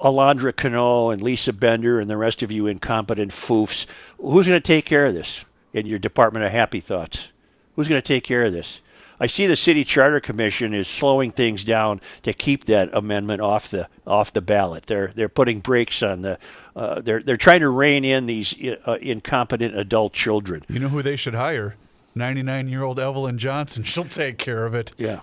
Alondra 0.00 0.54
Cano 0.54 1.10
and 1.10 1.22
Lisa 1.22 1.52
Bender 1.52 2.00
and 2.00 2.10
the 2.10 2.16
rest 2.16 2.42
of 2.42 2.52
you 2.52 2.66
incompetent 2.66 3.32
foofs. 3.32 3.86
Who's 4.18 4.46
going 4.46 4.60
to 4.60 4.66
take 4.66 4.84
care 4.84 5.06
of 5.06 5.14
this 5.14 5.44
in 5.72 5.86
your 5.86 5.98
Department 5.98 6.44
of 6.44 6.52
Happy 6.52 6.80
Thoughts? 6.80 7.32
Who's 7.74 7.88
going 7.88 8.00
to 8.00 8.06
take 8.06 8.24
care 8.24 8.44
of 8.44 8.52
this? 8.52 8.80
I 9.18 9.26
see 9.26 9.46
the 9.46 9.56
City 9.56 9.84
Charter 9.84 10.20
Commission 10.20 10.74
is 10.74 10.88
slowing 10.88 11.30
things 11.30 11.64
down 11.64 12.00
to 12.22 12.32
keep 12.32 12.64
that 12.66 12.90
amendment 12.92 13.40
off 13.40 13.70
the 13.70 13.88
off 14.06 14.32
the 14.32 14.42
ballot. 14.42 14.86
They're 14.86 15.12
they're 15.14 15.30
putting 15.30 15.60
brakes 15.60 16.02
on 16.02 16.22
the. 16.22 16.38
Uh, 16.74 17.00
they're 17.00 17.20
they're 17.20 17.38
trying 17.38 17.60
to 17.60 17.70
rein 17.70 18.04
in 18.04 18.26
these 18.26 18.54
uh, 18.84 18.98
incompetent 19.00 19.74
adult 19.74 20.12
children. 20.12 20.64
you 20.68 20.78
know 20.78 20.88
who 20.88 21.02
they 21.02 21.16
should 21.16 21.34
hire? 21.34 21.76
99 22.14 22.68
year 22.68 22.82
old 22.82 22.98
Evelyn 22.98 23.38
Johnson. 23.38 23.82
She'll 23.84 24.04
take 24.04 24.38
care 24.38 24.66
of 24.66 24.74
it. 24.74 24.92
Yeah. 24.98 25.20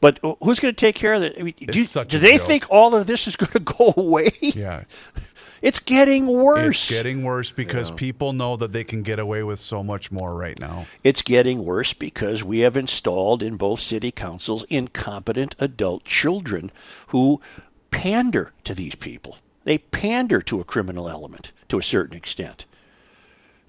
But 0.00 0.18
who's 0.42 0.58
going 0.58 0.74
to 0.74 0.80
take 0.80 0.94
care 0.94 1.12
of 1.12 1.22
it? 1.22 1.36
I 1.38 1.42
mean, 1.42 1.54
do, 1.58 1.82
do 1.82 2.18
they 2.18 2.38
joke. 2.38 2.46
think 2.46 2.66
all 2.70 2.94
of 2.94 3.06
this 3.06 3.26
is 3.26 3.36
going 3.36 3.52
to 3.52 3.60
go 3.60 3.92
away? 3.96 4.30
Yeah. 4.40 4.84
It's 5.62 5.78
getting 5.78 6.26
worse. 6.26 6.84
It's 6.84 6.90
getting 6.90 7.22
worse 7.22 7.52
because 7.52 7.90
people 7.90 8.32
know 8.32 8.56
that 8.56 8.72
they 8.72 8.82
can 8.82 9.02
get 9.02 9.18
away 9.18 9.42
with 9.42 9.58
so 9.58 9.82
much 9.82 10.10
more 10.10 10.34
right 10.34 10.58
now. 10.58 10.86
It's 11.04 11.20
getting 11.20 11.64
worse 11.66 11.92
because 11.92 12.42
we 12.42 12.60
have 12.60 12.78
installed 12.78 13.42
in 13.42 13.56
both 13.56 13.80
city 13.80 14.10
councils 14.10 14.64
incompetent 14.70 15.54
adult 15.58 16.04
children 16.04 16.72
who 17.08 17.42
pander 17.90 18.52
to 18.64 18.74
these 18.74 18.94
people. 18.94 19.36
They 19.64 19.76
pander 19.78 20.40
to 20.40 20.60
a 20.60 20.64
criminal 20.64 21.10
element 21.10 21.52
to 21.68 21.78
a 21.78 21.82
certain 21.82 22.16
extent. 22.16 22.64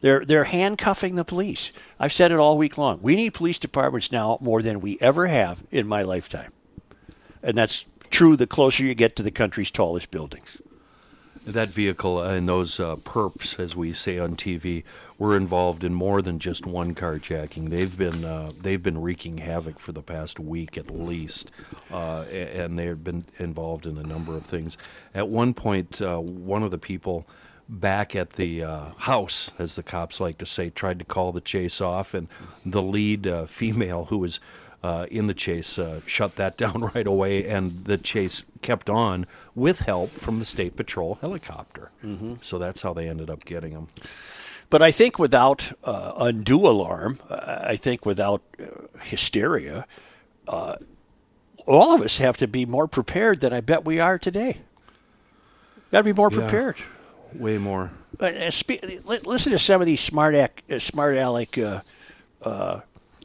They're 0.02 0.26
they're 0.26 0.45
handcuffing 0.45 1.16
the 1.16 1.24
police. 1.24 1.72
I've 1.99 2.14
said 2.14 2.32
it 2.32 2.39
all 2.39 2.58
week 2.58 2.78
long. 2.78 2.99
We 3.02 3.16
need 3.16 3.34
police 3.34 3.60
departments 3.60 4.12
now 4.12 4.38
more 4.41 4.62
than 4.62 4.82
we 4.82 4.97
ever 4.99 5.28
have 5.28 5.64
in 5.72 5.88
my 5.88 6.02
lifetime. 6.02 6.52
And 7.43 7.58
that's 7.58 7.86
true 8.10 8.36
the 8.36 8.47
closer 8.47 8.84
you 8.84 8.93
get 8.95 9.16
to 9.16 9.24
the 9.24 9.32
country's 9.32 9.72
tallest 9.72 10.12
buildings. 10.12 10.62
That 11.45 11.70
vehicle 11.70 12.22
and 12.22 12.47
those 12.47 12.80
uh, 12.80 12.97
perps, 12.97 13.60
as 13.60 13.76
we 13.76 13.93
say 13.93 14.20
on 14.20 14.36
TV, 14.36 14.84
were 15.18 15.36
involved 15.36 15.84
in 15.84 15.91
more 15.91 16.22
than 16.22 16.38
just 16.38 16.68
one 16.68 16.93
carjacking. 16.93 17.70
They've 17.70 17.97
been 17.97 18.24
uh, 18.24 18.52
they've 18.62 18.82
been 18.82 19.02
wreaking 19.02 19.39
havoc 19.39 19.80
for 19.80 19.91
the 19.91 20.04
past 20.04 20.39
week 20.39 20.78
at 20.78 20.91
least, 20.91 21.49
uh, 21.91 22.24
and 22.24 22.78
they've 22.78 23.04
been 23.04 23.26
involved 23.39 23.88
in 23.88 23.97
a 23.97 24.04
number 24.04 24.36
of 24.36 24.45
things. 24.45 24.78
At 25.16 25.30
one 25.30 25.56
point, 25.56 25.99
uh, 25.99 26.20
one 26.20 26.62
of 26.62 26.70
the 26.70 26.78
people 26.78 27.28
back 27.72 28.15
at 28.15 28.32
the 28.32 28.63
uh, 28.63 28.86
house, 28.97 29.51
as 29.57 29.76
the 29.76 29.84
cops 29.84 30.19
like 30.19 30.38
to 30.39 30.45
say, 30.45 30.69
tried 30.69 30.99
to 30.99 31.05
call 31.05 31.32
the 31.32 31.41
chase 31.41 31.80
off, 31.80 32.13
and 32.13 32.28
the 32.65 32.82
lead 32.82 33.26
uh, 33.26 33.45
female 33.45 34.05
who 34.05 34.17
was 34.17 34.39
uh, 34.84 35.05
in 35.09 35.28
the 35.28 35.34
chase 35.34 35.80
uh, 35.80 36.01
shut 36.05 36.36
that 36.36 36.57
down 36.63 36.91
right 36.93 37.07
away, 37.07 37.47
and 37.47 37.86
the 37.86 37.97
chase 37.97 38.43
kept 38.61 38.89
on 38.89 39.26
with 39.55 39.82
help 39.82 40.11
from 40.11 40.39
the 40.39 40.45
state 40.45 40.76
patrol 40.76 41.15
helicopter. 41.22 41.91
Mm-hmm. 42.03 42.36
So 42.41 42.59
that's 42.59 42.82
how 42.82 42.93
they 42.93 43.07
ended 43.07 43.30
up 43.30 43.45
getting 43.45 43.72
him. 43.72 43.88
But 44.69 44.82
I 44.82 44.91
think 44.91 45.19
without 45.19 45.74
uh, 45.84 46.13
undue 46.17 46.65
alarm, 46.65 47.19
I 47.30 47.76
think 47.76 48.05
without 48.05 48.41
uh, 48.59 48.88
hysteria, 49.01 49.86
uh, 50.47 50.76
all 51.67 51.93
of 51.93 52.01
us 52.01 52.17
have 52.17 52.38
to 52.38 52.47
be 52.47 52.65
more 52.65 52.88
prepared 52.88 53.41
than 53.41 53.53
I 53.53 53.61
bet 53.61 53.84
we 53.84 53.99
are 53.99 54.17
today. 54.17 54.59
Got 55.91 55.99
to 55.99 56.03
be 56.05 56.13
more 56.13 56.30
prepared. 56.30 56.78
Way 57.34 57.57
more. 57.57 57.91
Uh, 58.19 58.25
uh, 58.25 58.51
spe- 58.51 58.84
listen 59.05 59.51
to 59.51 59.59
some 59.59 59.82
of 59.82 59.88
these 59.88 60.01
smart 60.01 60.36
ac- 60.36 60.63
uh, 60.69 60.79
smart 60.79 61.17
aleck. 61.17 61.57
Uh, 61.57 61.82
uh, 62.41 62.82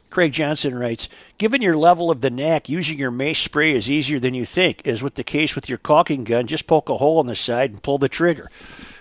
Craig 0.09 0.31
Johnson 0.31 0.73
writes, 0.75 1.09
"Given 1.37 1.61
your 1.61 1.75
level 1.75 2.09
of 2.09 2.21
the 2.21 2.29
knack, 2.29 2.69
using 2.69 2.97
your 2.97 3.11
mace 3.11 3.39
spray 3.39 3.73
is 3.75 3.89
easier 3.89 4.19
than 4.19 4.33
you 4.33 4.45
think. 4.45 4.87
As 4.87 5.03
with 5.03 5.15
the 5.15 5.23
case 5.23 5.55
with 5.55 5.67
your 5.69 5.77
caulking 5.77 6.23
gun, 6.23 6.47
just 6.47 6.67
poke 6.67 6.89
a 6.89 6.97
hole 6.97 7.19
in 7.19 7.27
the 7.27 7.35
side 7.35 7.71
and 7.71 7.83
pull 7.83 7.97
the 7.97 8.09
trigger." 8.09 8.49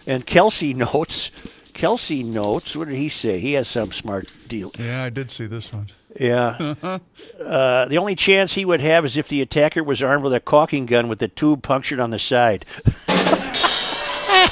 And 0.07 0.27
Kelsey 0.27 0.75
notes, 0.93 1.31
Kelsey 1.73 2.23
notes, 2.23 2.77
what 2.77 2.89
did 2.89 2.97
he 2.97 3.09
say? 3.09 3.39
He 3.39 3.53
has 3.53 3.69
some 3.69 3.93
smart 3.93 4.31
deal. 4.49 4.73
Yeah, 4.79 5.05
I 5.05 5.11
did 5.11 5.31
see 5.31 5.47
this 5.47 5.73
one. 5.73 5.89
Yeah. 6.19 6.75
uh, 7.41 7.85
the 7.87 7.99
only 7.99 8.15
chance 8.15 8.55
he 8.55 8.65
would 8.65 8.81
have 8.81 9.05
is 9.05 9.17
if 9.17 9.29
the 9.29 9.43
attacker 9.43 9.85
was 9.85 10.03
armed 10.03 10.25
with 10.25 10.33
a 10.35 10.41
caulking 10.41 10.87
gun 10.87 11.09
with 11.09 11.19
the 11.19 11.29
tube 11.29 11.63
punctured 11.63 12.01
on 12.01 12.11
the 12.11 12.19
side. 12.19 12.65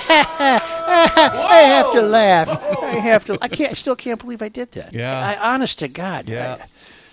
I 0.09 1.62
have 1.66 1.92
to 1.92 2.02
laugh. 2.02 2.48
I 2.82 2.94
have 2.94 3.24
to. 3.26 3.38
I 3.40 3.48
can't. 3.48 3.70
I 3.70 3.74
still 3.74 3.96
can't 3.96 4.20
believe 4.20 4.42
I 4.42 4.48
did 4.48 4.72
that. 4.72 4.92
Yeah. 4.94 5.18
I, 5.18 5.52
honest 5.55 5.78
to 5.80 5.88
God. 5.88 6.28
Yeah. 6.28 6.59
I, 6.61 6.66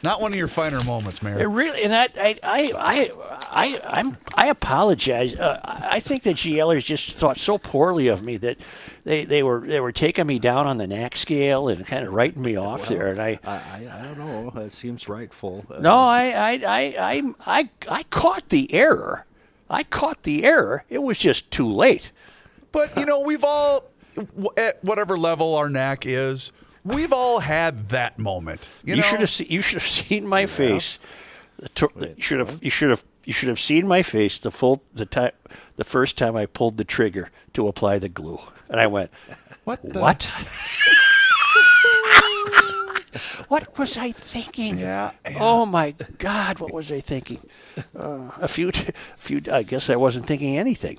Not 0.03 0.19
one 0.21 0.31
of 0.31 0.37
your 0.37 0.47
finer 0.47 0.81
moments, 0.83 1.21
Mary. 1.21 1.41
it 1.41 1.45
really, 1.45 1.83
and 1.83 1.93
I, 1.93 2.07
I, 2.19 2.39
I, 2.43 2.71
I, 2.77 3.09
I, 3.51 3.79
I'm, 3.99 4.17
I 4.33 4.47
apologize. 4.47 5.35
Uh, 5.35 5.59
I 5.63 5.87
I 5.91 5.99
think 5.99 6.23
the 6.23 6.33
GLers 6.33 6.83
just 6.85 7.13
thought 7.13 7.37
so 7.37 7.57
poorly 7.57 8.07
of 8.07 8.23
me 8.23 8.37
that 8.37 8.57
they, 9.03 9.25
they 9.25 9.43
were 9.43 9.59
they 9.65 9.79
were 9.79 9.91
taking 9.91 10.25
me 10.27 10.39
down 10.39 10.65
on 10.67 10.77
the 10.77 10.87
knack 10.87 11.15
scale 11.17 11.67
and 11.69 11.85
kind 11.85 12.05
of 12.07 12.13
writing 12.13 12.41
me 12.41 12.55
off 12.55 12.87
there. 12.87 13.07
And 13.07 13.21
I, 13.21 13.39
I, 13.43 13.51
I, 13.55 13.89
I 13.99 14.01
don't 14.03 14.17
know. 14.17 14.61
It 14.61 14.73
seems 14.73 15.07
rightful. 15.07 15.65
Uh, 15.69 15.79
no, 15.79 15.95
I, 15.95 16.23
I, 16.35 16.51
I, 16.65 16.95
I, 16.97 17.33
I, 17.45 17.69
I 17.89 18.03
caught 18.03 18.49
the 18.49 18.73
error. 18.73 19.25
I 19.69 19.83
caught 19.83 20.23
the 20.23 20.43
error. 20.43 20.83
It 20.89 21.01
was 21.03 21.17
just 21.17 21.49
too 21.51 21.67
late. 21.67 22.11
But 22.72 22.95
you 22.97 23.05
know, 23.05 23.19
we've 23.19 23.43
all, 23.43 23.86
at 24.57 24.84
whatever 24.84 25.17
level 25.17 25.55
our 25.55 25.69
knack 25.69 26.05
is, 26.05 26.51
we've 26.84 27.13
all 27.13 27.39
had 27.39 27.89
that 27.89 28.17
moment. 28.19 28.67
You, 28.84 28.91
You, 28.91 28.95
know? 28.97 29.01
should 29.07 29.19
have 29.19 29.30
se- 29.30 29.47
you 29.49 29.61
should 29.61 29.82
have 29.82 29.89
seen 30.07 30.28
my 30.28 30.45
face. 30.45 30.99
To- 31.76 31.89
the- 31.95 32.13
you 32.17 32.24
should 32.24 32.39
have 32.39 32.59
you 32.61 32.69
should 32.72 32.89
have 32.89 33.03
you 33.26 33.34
should 33.34 33.49
have 33.49 33.59
seen 33.59 33.88
my 33.88 34.01
face 34.03 34.39
the 34.39 34.51
full 34.51 34.82
the 34.93 35.05
time 35.05 35.32
the 35.76 35.84
first 35.84 36.17
time 36.17 36.36
I 36.36 36.45
pulled 36.47 36.78
the 36.78 36.84
trigger 36.86 37.30
to 37.53 37.67
apply 37.67 37.99
the 37.99 38.09
glue, 38.09 38.39
and 38.69 38.80
I 38.80 38.88
went, 38.88 39.11
What? 39.63 39.82
The? 39.84 39.99
"What? 39.99 40.24
what 43.47 43.78
was 43.78 43.97
I 43.97 44.11
thinking? 44.11 44.80
Yeah, 44.80 45.11
Oh 45.39 45.65
my 45.65 45.93
God, 46.17 46.59
what 46.59 46.74
was 46.74 46.91
I 46.91 47.01
thinking? 47.01 47.39
Uh, 47.97 48.30
a 48.39 48.47
few, 48.47 48.72
t- 48.78 48.91
few. 49.17 49.41
I 49.51 49.63
guess 49.63 49.89
I 49.89 49.95
wasn't 49.97 50.26
thinking 50.26 50.57
anything. 50.57 50.97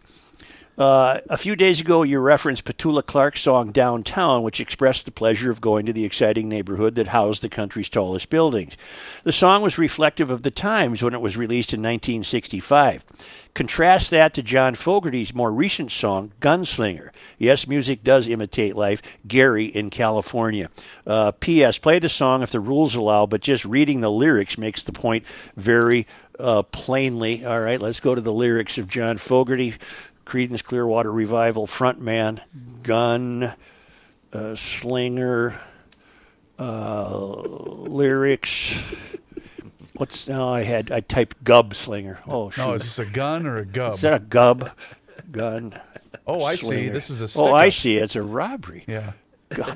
Uh, 0.79 1.21
a 1.29 1.37
few 1.37 1.55
days 1.55 1.81
ago, 1.81 2.03
you 2.03 2.19
referenced 2.19 2.65
Petula 2.65 3.05
Clark's 3.05 3.43
song 3.43 3.73
Downtown, 3.73 4.43
which 4.43 4.61
expressed 4.61 5.05
the 5.05 5.13
pleasure 5.13 5.51
of 5.51 5.61
going 5.61 5.85
to 5.85 5.93
the 5.93 6.07
exciting 6.07 6.49
neighborhood 6.49 6.95
that 6.95 7.09
housed 7.09 7.43
the 7.43 7.51
country's 7.51 7.91
tallest 7.91 8.31
buildings. 8.31 8.79
The 9.23 9.33
song 9.33 9.61
was 9.61 9.77
reflective 9.77 10.31
of 10.31 10.43
the 10.43 10.51
times 10.51 11.03
when 11.03 11.13
it 11.13 11.21
was 11.21 11.37
released 11.37 11.75
in 11.75 11.81
1965. 11.81 13.05
Contrast 13.55 14.11
that 14.11 14.33
to 14.33 14.43
John 14.43 14.75
Fogerty's 14.75 15.35
more 15.35 15.53
recent 15.53 15.93
song, 15.93 16.33
Gunslinger. 16.41 17.11
Yes, 17.37 17.69
music 17.69 18.03
does 18.03 18.27
imitate 18.27 18.75
life. 18.75 19.03
Gary 19.29 19.67
in 19.67 19.91
California. 19.91 20.71
Uh, 21.07 21.33
P.S. 21.33 21.77
Play 21.77 21.99
the 21.99 22.09
song 22.09 22.43
if 22.43 22.51
the 22.51 22.61
rules 22.61 22.95
allow, 22.95 23.27
but 23.27 23.43
just 23.43 23.67
reading 23.67 24.01
the 24.01 24.11
lyrics 24.11 24.57
makes 24.57 24.83
the 24.83 24.93
point 24.93 25.27
very 25.55 26.07
uh, 26.39 26.63
plainly. 26.63 27.45
All 27.45 27.61
right, 27.61 27.81
let's 27.81 28.01
go 28.01 28.15
to 28.15 28.21
the 28.21 28.33
lyrics 28.33 28.79
of 28.79 28.89
John 28.89 29.19
Fogerty. 29.19 29.75
Creedence 30.33 30.65
Clearwater 30.65 31.13
Revival 31.13 31.67
frontman, 31.67 32.41
gun, 32.83 33.53
uh, 34.33 34.55
slinger, 34.55 35.61
uh, 36.59 37.19
lyrics. 37.19 38.81
What's 39.93 40.27
now? 40.27 40.49
I 40.49 40.63
had 40.63 40.91
I 40.91 41.01
typed 41.01 41.45
gub 41.45 41.75
slinger. 41.75 42.21
Oh, 42.27 42.49
shoot. 42.49 42.65
No, 42.65 42.73
is 42.73 42.85
this 42.85 42.99
a 42.99 43.05
gun 43.05 43.47
or 43.47 43.59
a 43.59 43.67
gub? 43.67 43.93
Is 43.93 44.01
that 44.01 44.15
a 44.15 44.21
gub? 44.21 44.71
Gun. 45.31 45.79
oh, 46.27 46.43
I 46.43 46.55
see. 46.55 46.89
This 46.89 47.11
is 47.11 47.37
a. 47.37 47.39
Oh, 47.39 47.53
I 47.53 47.69
see. 47.69 47.99
It's 47.99 48.17
a 48.17 48.23
robbery. 48.23 48.85
Yeah. 48.87 49.13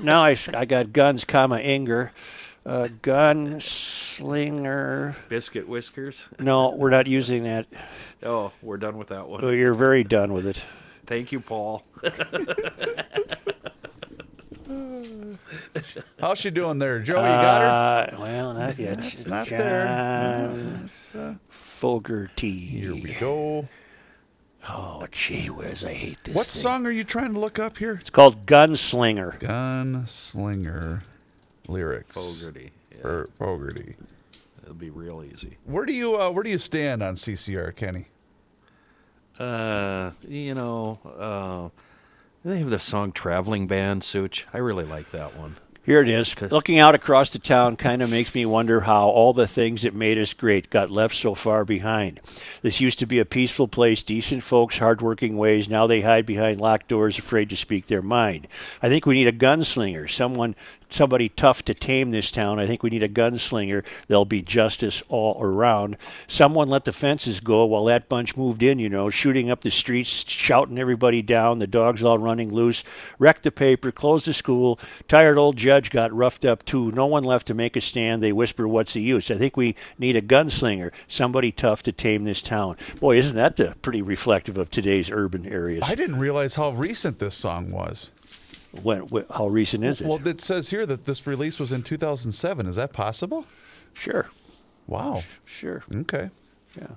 Now 0.01 0.25
I 0.25 0.65
got 0.65 0.95
guns, 0.95 1.27
comma 1.27 1.59
Inger, 1.59 2.13
uh, 2.67 2.89
gunslinger. 3.03 5.15
Biscuit 5.29 5.69
whiskers. 5.69 6.29
No, 6.41 6.71
we're 6.71 6.91
not 6.91 7.07
using 7.07 7.45
that. 7.45 7.67
Oh, 8.23 8.53
we're 8.61 8.77
done 8.77 8.99
with 8.99 9.09
that 9.09 9.23
Oh, 9.23 9.27
one. 9.27 9.57
You're 9.57 9.75
very 9.75 10.05
done 10.05 10.33
with 10.33 10.47
it. 10.47 10.65
Thank 11.07 11.33
you, 11.33 11.41
Paul. 11.41 11.85
How's 16.19 16.39
she 16.39 16.51
doing 16.51 16.79
there, 16.79 16.99
Joe? 17.01 17.17
You 17.17 17.23
got 17.23 18.11
her. 18.11 18.17
Uh, 18.17 18.21
well, 18.21 18.55
not 18.55 18.79
yet. 18.79 18.99
It's 18.99 19.27
not 19.27 19.47
John 19.47 19.59
there. 19.59 21.37
Fogerty. 21.49 22.51
Here 22.51 22.95
we 22.95 23.15
go. 23.21 23.69
Oh, 24.69 25.07
gee 25.13 25.49
whiz, 25.49 25.85
I 25.85 25.93
hate 25.93 26.25
this. 26.25 26.35
What 26.35 26.47
thing. 26.47 26.63
song 26.63 26.87
are 26.87 26.91
you 26.91 27.05
trying 27.05 27.35
to 27.35 27.39
look 27.39 27.59
up 27.61 27.79
here? 27.79 27.93
It's 28.01 28.11
called 28.11 28.47
Gunslinger. 28.47 29.39
Gunslinger 29.39 31.03
lyrics. 31.69 32.15
Fogerty. 32.15 32.71
Yeah, 32.93 33.03
For 33.03 33.29
Fogerty. 33.39 33.95
it'll 34.63 34.75
be 34.75 34.91
real 34.91 35.23
easy. 35.25 35.57
Where 35.65 35.85
do 35.87 35.93
you 35.93 36.17
uh, 36.21 36.31
where 36.31 36.43
do 36.45 36.51
you 36.51 36.59
stand 36.59 37.03
on 37.03 37.15
CCR, 37.17 37.75
Kenny? 37.75 38.07
Uh, 39.39 40.13
you 40.27 40.55
know, 40.55 40.99
uh, 41.19 41.81
they 42.49 42.59
have 42.59 42.71
the 42.71 42.79
song 42.79 43.13
"Traveling 43.13 43.67
Band," 43.67 44.03
Such. 44.05 44.47
I 44.55 44.59
really 44.59 44.85
like 44.85 45.11
that 45.11 45.37
one. 45.37 45.57
Here 45.85 46.03
it 46.03 46.09
is. 46.09 46.35
Looking 46.43 46.81
out 46.81 46.97
across 46.97 47.31
the 47.31 47.39
town 47.39 47.77
kind 47.77 48.03
of 48.03 48.11
makes 48.11 48.35
me 48.35 48.45
wonder 48.45 48.81
how 48.81 49.09
all 49.09 49.33
the 49.33 49.47
things 49.47 49.83
that 49.83 49.95
made 49.95 50.19
us 50.19 50.35
great 50.35 50.69
got 50.69 50.91
left 50.91 51.15
so 51.15 51.37
far 51.37 51.65
behind. 51.65 52.19
This 52.61 52.81
used 52.81 52.99
to 52.99 53.07
be 53.07 53.21
a 53.21 53.25
peaceful 53.25 53.69
place, 53.69 54.03
decent 54.03 54.43
folks, 54.43 54.79
hardworking 54.79 55.37
ways. 55.37 55.69
Now 55.69 55.87
they 55.87 56.01
hide 56.01 56.27
behind 56.27 56.61
locked 56.61 56.89
doors, 56.89 57.19
afraid 57.19 57.49
to 57.51 57.57
speak 57.57 57.87
their 57.87 58.03
mind. 58.03 58.49
I 58.83 58.89
think 58.89 59.07
we 59.07 59.15
need 59.15 59.29
a 59.29 59.33
gunslinger, 59.33 60.11
someone, 60.11 60.57
somebody 60.89 61.29
tough 61.29 61.65
to 61.65 61.75
tame 61.75 62.11
this 62.11 62.31
town. 62.31 62.59
I 62.59 62.67
think 62.67 62.83
we 62.83 62.91
need 62.91 63.03
a 63.03 63.09
gunslinger. 63.09 63.85
There'll 64.09 64.25
be 64.25 64.43
justice 64.43 65.03
all 65.09 65.37
around. 65.41 65.97
Someone 66.27 66.69
let 66.69 66.85
the 66.85 66.93
fences 66.93 67.41
go 67.41 67.65
while 67.65 67.85
that 67.87 68.09
bunch 68.09 68.37
moved 68.37 68.63
in. 68.63 68.79
You 68.79 68.89
know, 68.89 69.11
shooting 69.11 69.51
up 69.51 69.61
the 69.63 69.71
streets, 69.71 70.25
shouting 70.29 70.79
everybody 70.79 71.23
down. 71.23 71.59
The 71.59 71.67
dogs 71.67 72.03
all 72.03 72.19
running 72.19 72.53
loose. 72.53 72.85
Wrecked 73.19 73.43
the 73.43 73.51
paper, 73.51 73.91
closed 73.93 74.27
the 74.27 74.33
school. 74.33 74.79
Tired 75.09 75.39
old 75.39 75.57
judge 75.57 75.91
got 75.91 76.13
roughed 76.13 76.45
up 76.45 76.65
too. 76.65 76.91
No 76.93 77.07
one 77.07 77.25
left 77.25 77.47
to 77.49 77.55
make 77.55 77.77
a 77.77 77.81
stand. 77.81 78.23
They 78.23 78.33
whisper, 78.33 78.67
"What's 78.69 78.95
the 78.95 79.03
use?" 79.03 79.31
I 79.31 79.37
think 79.37 79.57
we 79.57 79.75
need 79.99 80.17
a 80.17 80.23
gunslinger, 80.23 80.93
somebody 81.09 81.53
tough 81.53 81.83
to 81.85 81.93
tame 81.93 82.25
this 82.25 82.43
town. 82.43 82.77
Boy, 83.01 83.17
isn't 83.19 83.37
that 83.37 83.57
the 83.57 83.75
pretty 83.83 84.03
reflective 84.03 84.57
of 84.57 84.71
today's 84.71 85.11
urban 85.11 85.47
areas? 85.47 85.85
I 85.87 85.95
didn't 85.95 86.19
realize 86.19 86.55
how 86.55 86.71
recent 86.71 87.19
this 87.19 87.35
song 87.35 87.71
was. 87.71 88.11
When, 88.83 89.01
when, 89.09 89.25
how 89.35 89.47
recent 89.49 89.85
is 89.85 90.01
it? 90.01 90.07
Well, 90.07 90.27
it 90.27 90.41
says 90.41 90.71
here 90.71 90.87
that 90.87 91.07
this 91.07 91.27
release 91.27 91.59
was 91.59 91.73
in 91.73 91.83
2007. 91.83 92.67
Is 92.67 92.77
that 92.77 92.93
possible? 92.93 93.47
sure, 93.95 94.29
Wow. 94.87 95.23
sure. 95.45 95.83
Okay. 95.93 96.31
Yeah, 96.79 96.89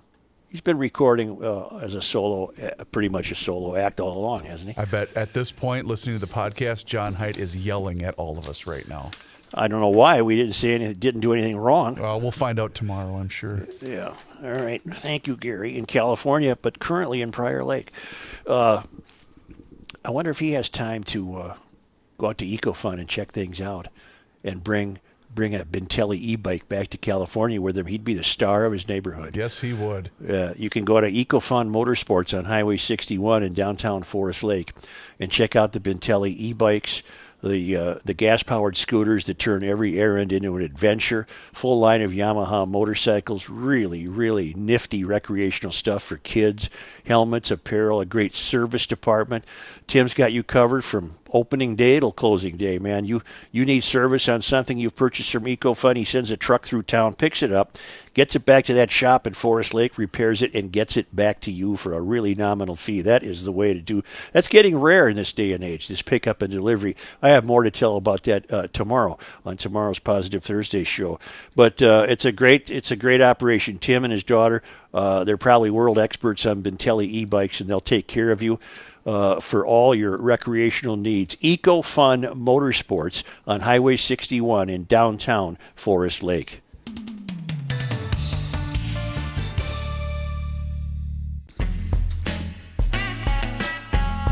he's 0.49 0.61
been 0.61 0.77
recording 0.77 1.43
uh, 1.43 1.77
as 1.81 1.93
a 1.93 2.01
solo, 2.01 2.51
uh, 2.61 2.83
pretty 2.91 3.07
much 3.09 3.31
a 3.31 3.35
solo 3.35 3.75
act 3.77 3.99
all 4.01 4.17
along, 4.17 4.43
hasn't 4.43 4.75
he? 4.75 4.81
I 4.81 4.85
bet 4.85 5.15
at 5.15 5.33
this 5.33 5.51
point, 5.51 5.87
listening 5.87 6.19
to 6.19 6.25
the 6.25 6.31
podcast, 6.31 6.85
John 6.85 7.13
Height 7.15 7.37
is 7.37 7.55
yelling 7.55 8.01
at 8.03 8.15
all 8.15 8.37
of 8.37 8.49
us 8.49 8.67
right 8.67 8.87
now. 8.89 9.11
I 9.53 9.67
don't 9.67 9.79
know 9.81 9.87
why 9.89 10.21
we 10.21 10.35
didn't 10.35 10.53
say 10.53 10.75
anything, 10.75 10.93
didn't 10.95 11.21
do 11.21 11.33
anything 11.33 11.57
wrong. 11.57 11.97
Uh, 11.99 12.17
we'll 12.17 12.29
find 12.31 12.59
out 12.59 12.75
tomorrow, 12.75 13.15
I'm 13.17 13.29
sure. 13.29 13.65
Yeah. 13.81 14.13
All 14.43 14.51
right. 14.51 14.79
Thank 14.83 15.25
you, 15.25 15.35
Gary, 15.35 15.75
in 15.75 15.85
California, 15.85 16.55
but 16.61 16.77
currently 16.77 17.21
in 17.23 17.31
Prior 17.31 17.63
Lake. 17.63 17.91
Uh, 18.45 18.83
I 20.05 20.11
wonder 20.11 20.29
if 20.29 20.37
he 20.39 20.51
has 20.51 20.69
time 20.69 21.03
to 21.05 21.35
uh, 21.37 21.55
go 22.19 22.27
out 22.27 22.37
to 22.37 22.45
EcoFun 22.45 22.99
and 22.99 23.09
check 23.09 23.31
things 23.31 23.59
out, 23.59 23.87
and 24.43 24.63
bring 24.63 24.99
bring 25.33 25.53
a 25.53 25.63
Bintelli 25.63 26.17
e-bike 26.17 26.67
back 26.67 26.87
to 26.89 26.97
California, 26.97 27.61
where 27.61 27.71
he'd 27.71 28.03
be 28.03 28.15
the 28.15 28.23
star 28.23 28.65
of 28.65 28.73
his 28.73 28.87
neighborhood. 28.87 29.37
Yes, 29.37 29.59
he 29.59 29.73
would. 29.73 30.09
Uh, 30.27 30.53
you 30.57 30.69
can 30.69 30.85
go 30.85 30.99
to 30.99 31.11
EcoFun 31.11 31.69
Motorsports 31.69 32.37
on 32.37 32.45
Highway 32.45 32.77
61 32.77 33.43
in 33.43 33.53
downtown 33.53 34.03
Forest 34.03 34.43
Lake 34.43 34.73
and 35.19 35.31
check 35.31 35.55
out 35.55 35.73
the 35.73 35.79
Bintelli 35.79 36.35
e-bikes, 36.35 37.03
the 37.43 37.75
uh, 37.75 37.95
the 38.03 38.13
gas-powered 38.13 38.75
scooters 38.75 39.25
that 39.25 39.39
turn 39.39 39.63
every 39.63 39.99
errand 39.99 40.31
into 40.31 40.57
an 40.57 40.63
adventure. 40.63 41.25
Full 41.53 41.79
line 41.79 42.01
of 42.01 42.11
Yamaha 42.11 42.67
motorcycles, 42.67 43.49
really, 43.49 44.07
really 44.07 44.53
nifty 44.55 45.03
recreational 45.03 45.71
stuff 45.71 46.03
for 46.03 46.17
kids. 46.17 46.69
Helmets, 47.05 47.51
apparel, 47.51 48.01
a 48.01 48.05
great 48.05 48.35
service 48.35 48.85
department. 48.85 49.45
Tim's 49.87 50.13
got 50.13 50.33
you 50.33 50.43
covered 50.43 50.83
from 50.83 51.17
opening 51.31 51.75
day 51.75 51.99
till 51.99 52.11
closing 52.11 52.57
day, 52.57 52.79
man. 52.79 53.05
You 53.05 53.21
you 53.51 53.65
need 53.65 53.83
service 53.83 54.27
on 54.27 54.41
something 54.41 54.77
you've 54.77 54.95
purchased 54.95 55.31
from 55.31 55.45
EcoFun. 55.45 55.95
He 55.95 56.03
sends 56.03 56.31
a 56.31 56.37
truck 56.37 56.63
through 56.63 56.83
town, 56.83 57.15
picks 57.15 57.41
it 57.41 57.51
up, 57.51 57.77
gets 58.13 58.35
it 58.35 58.45
back 58.45 58.65
to 58.65 58.73
that 58.73 58.91
shop 58.91 59.25
in 59.27 59.33
Forest 59.33 59.73
Lake, 59.73 59.97
repairs 59.97 60.41
it, 60.41 60.53
and 60.53 60.71
gets 60.71 60.97
it 60.97 61.15
back 61.15 61.39
to 61.41 61.51
you 61.51 61.75
for 61.75 61.93
a 61.93 62.01
really 62.01 62.35
nominal 62.35 62.75
fee. 62.75 63.01
That 63.01 63.23
is 63.23 63.45
the 63.45 63.51
way 63.51 63.73
to 63.73 63.79
do. 63.79 64.03
That's 64.33 64.47
getting 64.47 64.77
rare 64.77 65.07
in 65.07 65.17
this 65.17 65.31
day 65.31 65.51
and 65.53 65.63
age. 65.63 65.87
This 65.87 66.01
pickup 66.01 66.41
and 66.41 66.51
delivery. 66.51 66.95
I 67.21 67.29
have 67.29 67.45
more 67.45 67.63
to 67.63 67.71
tell 67.71 67.95
about 67.97 68.23
that 68.23 68.51
uh, 68.51 68.67
tomorrow 68.73 69.17
on 69.45 69.57
tomorrow's 69.57 69.99
Positive 69.99 70.43
Thursday 70.43 70.83
show. 70.83 71.19
But 71.55 71.81
uh, 71.81 72.05
it's 72.09 72.25
a 72.25 72.31
great 72.31 72.69
it's 72.69 72.91
a 72.91 72.95
great 72.95 73.21
operation. 73.21 73.77
Tim 73.77 74.03
and 74.03 74.13
his 74.13 74.23
daughter, 74.23 74.61
uh, 74.93 75.23
they're 75.23 75.37
probably 75.37 75.69
world 75.69 75.97
experts 75.97 76.45
on 76.45 76.63
Bintelli 76.63 77.05
e-bikes, 77.05 77.61
and 77.61 77.69
they'll 77.69 77.79
take 77.79 78.07
care 78.07 78.31
of 78.31 78.41
you. 78.41 78.59
Uh, 79.05 79.39
for 79.39 79.65
all 79.65 79.95
your 79.95 80.17
recreational 80.21 80.97
needs. 80.97 81.35
Eco 81.39 81.81
Fun 81.81 82.23
Motorsports 82.23 83.23
on 83.47 83.61
Highway 83.61 83.95
61 83.95 84.69
in 84.69 84.83
downtown 84.83 85.57
Forest 85.73 86.21
Lake. 86.21 86.61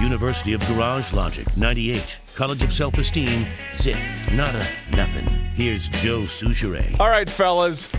University 0.01 0.53
of 0.53 0.65
Garage 0.67 1.11
Logic, 1.11 1.45
98. 1.57 2.19
College 2.35 2.61
of 2.61 2.71
Self 2.71 2.97
Esteem, 2.99 3.45
zip, 3.75 3.97
nada, 4.31 4.63
nothing. 4.91 5.25
Here's 5.55 5.89
Joe 5.89 6.21
Soucheray. 6.21 6.99
All 6.99 7.09
right, 7.09 7.27
fellas. 7.27 7.91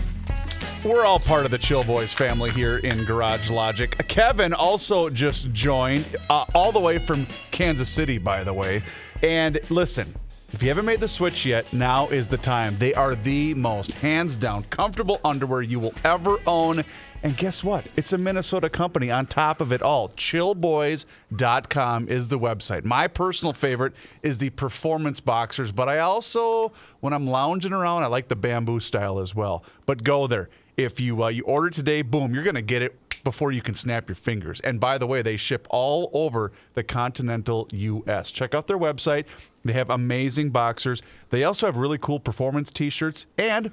We're 0.85 1.03
all 1.03 1.19
part 1.19 1.43
of 1.43 1.51
the 1.51 1.57
Chill 1.57 1.83
Boys 1.83 2.13
family 2.13 2.51
here 2.51 2.77
in 2.77 3.03
Garage 3.03 3.49
Logic. 3.49 3.93
Kevin 4.07 4.53
also 4.53 5.09
just 5.09 5.51
joined, 5.51 6.05
uh, 6.29 6.45
all 6.55 6.71
the 6.71 6.79
way 6.79 6.99
from 6.99 7.27
Kansas 7.51 7.89
City, 7.89 8.17
by 8.17 8.45
the 8.45 8.53
way. 8.53 8.81
And 9.21 9.59
listen, 9.69 10.15
if 10.53 10.63
you 10.63 10.69
haven't 10.69 10.85
made 10.85 11.01
the 11.01 11.07
switch 11.07 11.45
yet, 11.45 11.71
now 11.73 12.07
is 12.07 12.27
the 12.27 12.37
time. 12.37 12.77
They 12.79 12.93
are 12.93 13.13
the 13.13 13.53
most 13.55 13.91
hands 13.99 14.37
down 14.37 14.63
comfortable 14.63 15.19
underwear 15.25 15.61
you 15.61 15.79
will 15.79 15.93
ever 16.05 16.37
own. 16.47 16.83
And 17.21 17.35
guess 17.35 17.63
what? 17.63 17.85
It's 17.97 18.13
a 18.13 18.17
Minnesota 18.17 18.69
company 18.69 19.11
on 19.11 19.25
top 19.25 19.59
of 19.59 19.73
it 19.73 19.81
all. 19.81 20.09
Chillboys.com 20.09 22.07
is 22.07 22.29
the 22.29 22.39
website. 22.39 22.85
My 22.85 23.07
personal 23.07 23.51
favorite 23.51 23.93
is 24.23 24.37
the 24.37 24.51
performance 24.51 25.19
boxers, 25.19 25.71
but 25.73 25.89
I 25.89 25.99
also, 25.99 26.71
when 27.01 27.11
I'm 27.11 27.27
lounging 27.27 27.73
around, 27.73 28.03
I 28.03 28.07
like 28.07 28.29
the 28.29 28.37
bamboo 28.37 28.79
style 28.79 29.19
as 29.19 29.35
well. 29.35 29.65
But 29.85 30.03
go 30.03 30.27
there. 30.27 30.49
If 30.77 31.01
you 31.01 31.23
uh, 31.23 31.27
you 31.27 31.43
order 31.43 31.69
today, 31.69 32.03
boom, 32.03 32.33
you're 32.33 32.45
gonna 32.45 32.61
get 32.61 32.81
it 32.81 32.97
before 33.25 33.51
you 33.51 33.61
can 33.61 33.75
snap 33.75 34.07
your 34.07 34.15
fingers. 34.15 34.61
And 34.61 34.79
by 34.79 34.97
the 34.97 35.05
way, 35.05 35.21
they 35.21 35.35
ship 35.35 35.67
all 35.69 36.09
over 36.13 36.53
the 36.73 36.83
continental 36.83 37.67
U.S. 37.73 38.31
Check 38.31 38.55
out 38.55 38.67
their 38.67 38.77
website. 38.77 39.25
They 39.65 39.73
have 39.73 39.89
amazing 39.89 40.51
boxers. 40.51 41.01
They 41.31 41.43
also 41.43 41.65
have 41.65 41.75
really 41.75 41.97
cool 41.97 42.21
performance 42.21 42.71
T-shirts 42.71 43.27
and 43.37 43.71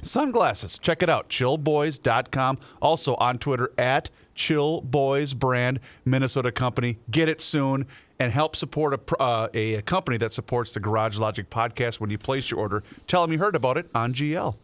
sunglasses. 0.00 0.78
Check 0.78 1.02
it 1.02 1.08
out, 1.08 1.28
chillboys.com. 1.28 2.58
Also 2.80 3.14
on 3.16 3.38
Twitter 3.38 3.72
at 3.76 4.10
Chill 4.34 4.80
Boys 4.80 5.34
brand 5.34 5.80
Minnesota 6.04 6.52
company. 6.52 6.98
Get 7.10 7.28
it 7.28 7.40
soon 7.40 7.86
and 8.18 8.32
help 8.32 8.54
support 8.54 8.94
a, 8.94 9.20
uh, 9.20 9.48
a, 9.52 9.82
company 9.82 10.16
that 10.16 10.32
supports 10.32 10.74
the 10.74 10.80
Garage 10.80 11.18
Logic 11.18 11.48
podcast 11.50 11.98
when 11.98 12.08
you 12.08 12.18
place 12.18 12.50
your 12.50 12.60
order. 12.60 12.84
Tell 13.08 13.22
them 13.22 13.32
you 13.32 13.38
heard 13.38 13.56
about 13.56 13.78
it 13.78 13.90
on 13.94 14.14
GL. 14.14 14.54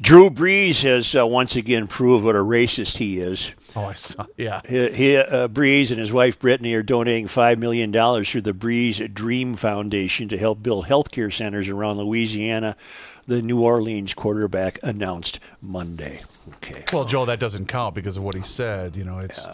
Drew 0.00 0.28
Brees 0.28 0.82
has 0.82 1.16
uh, 1.16 1.26
once 1.26 1.56
again 1.56 1.86
proved 1.86 2.24
what 2.24 2.36
a 2.36 2.40
racist 2.40 2.98
he 2.98 3.18
is. 3.18 3.52
Oh, 3.74 3.86
I 3.86 3.94
saw. 3.94 4.26
Yeah. 4.36 4.60
He, 4.68 4.90
he, 4.90 5.16
uh, 5.16 5.48
Brees 5.48 5.90
and 5.90 5.98
his 5.98 6.12
wife 6.12 6.38
Brittany 6.38 6.74
are 6.74 6.82
donating 6.82 7.26
$5 7.26 7.58
million 7.58 7.90
through 7.92 8.42
the 8.42 8.52
Brees 8.52 9.12
Dream 9.12 9.54
Foundation 9.54 10.28
to 10.28 10.36
help 10.36 10.62
build 10.62 10.86
healthcare 10.86 11.32
centers 11.32 11.70
around 11.70 11.96
Louisiana, 11.96 12.76
the 13.26 13.42
New 13.42 13.60
Orleans 13.62 14.14
quarterback 14.14 14.78
announced 14.82 15.38
Monday. 15.60 16.20
Okay. 16.56 16.84
Well, 16.92 17.04
Joe, 17.04 17.24
that 17.26 17.38
doesn't 17.40 17.66
count 17.66 17.94
because 17.94 18.16
of 18.16 18.22
what 18.22 18.34
he 18.34 18.42
said. 18.42 18.96
You 18.96 19.04
know, 19.04 19.18
it's 19.18 19.44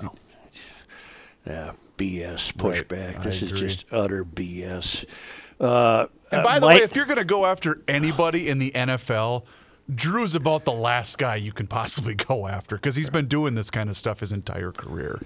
Yeah, 1.46 1.72
BS 1.96 2.52
pushback. 2.54 3.14
Right, 3.14 3.22
this 3.22 3.42
I 3.42 3.46
is 3.46 3.52
agree. 3.52 3.60
just 3.60 3.84
utter 3.90 4.24
BS. 4.24 5.04
Uh, 5.60 6.06
And 6.30 6.40
uh, 6.40 6.44
by 6.44 6.58
the 6.58 6.66
Mike- 6.66 6.78
way, 6.78 6.82
if 6.84 6.94
you're 6.96 7.06
going 7.06 7.18
to 7.18 7.24
go 7.24 7.46
after 7.46 7.80
anybody 7.88 8.48
in 8.48 8.58
the 8.58 8.70
NFL, 8.72 9.44
Drew's 9.92 10.34
about 10.34 10.64
the 10.66 10.72
last 10.72 11.16
guy 11.16 11.36
you 11.36 11.52
can 11.52 11.66
possibly 11.66 12.14
go 12.14 12.46
after 12.46 12.76
because 12.76 12.96
he's 12.96 13.08
been 13.10 13.26
doing 13.26 13.54
this 13.54 13.70
kind 13.70 13.88
of 13.88 13.96
stuff 13.96 14.20
his 14.20 14.32
entire 14.32 14.70
career. 14.72 15.20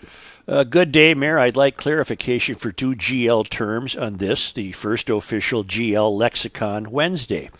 Uh, 0.47 0.63
good 0.65 0.93
day, 0.93 1.15
Mayor. 1.15 1.39
I'd 1.41 1.57
like 1.57 1.77
clarification 1.77 2.55
for 2.55 2.71
two 2.71 2.95
GL 2.95 3.49
terms 3.49 3.97
on 3.97 4.19
this, 4.19 4.53
the 4.53 4.71
first 4.73 5.11
official 5.11 5.65
GL 5.65 6.17
lexicon 6.17 6.91
Wednesday. 6.93 7.51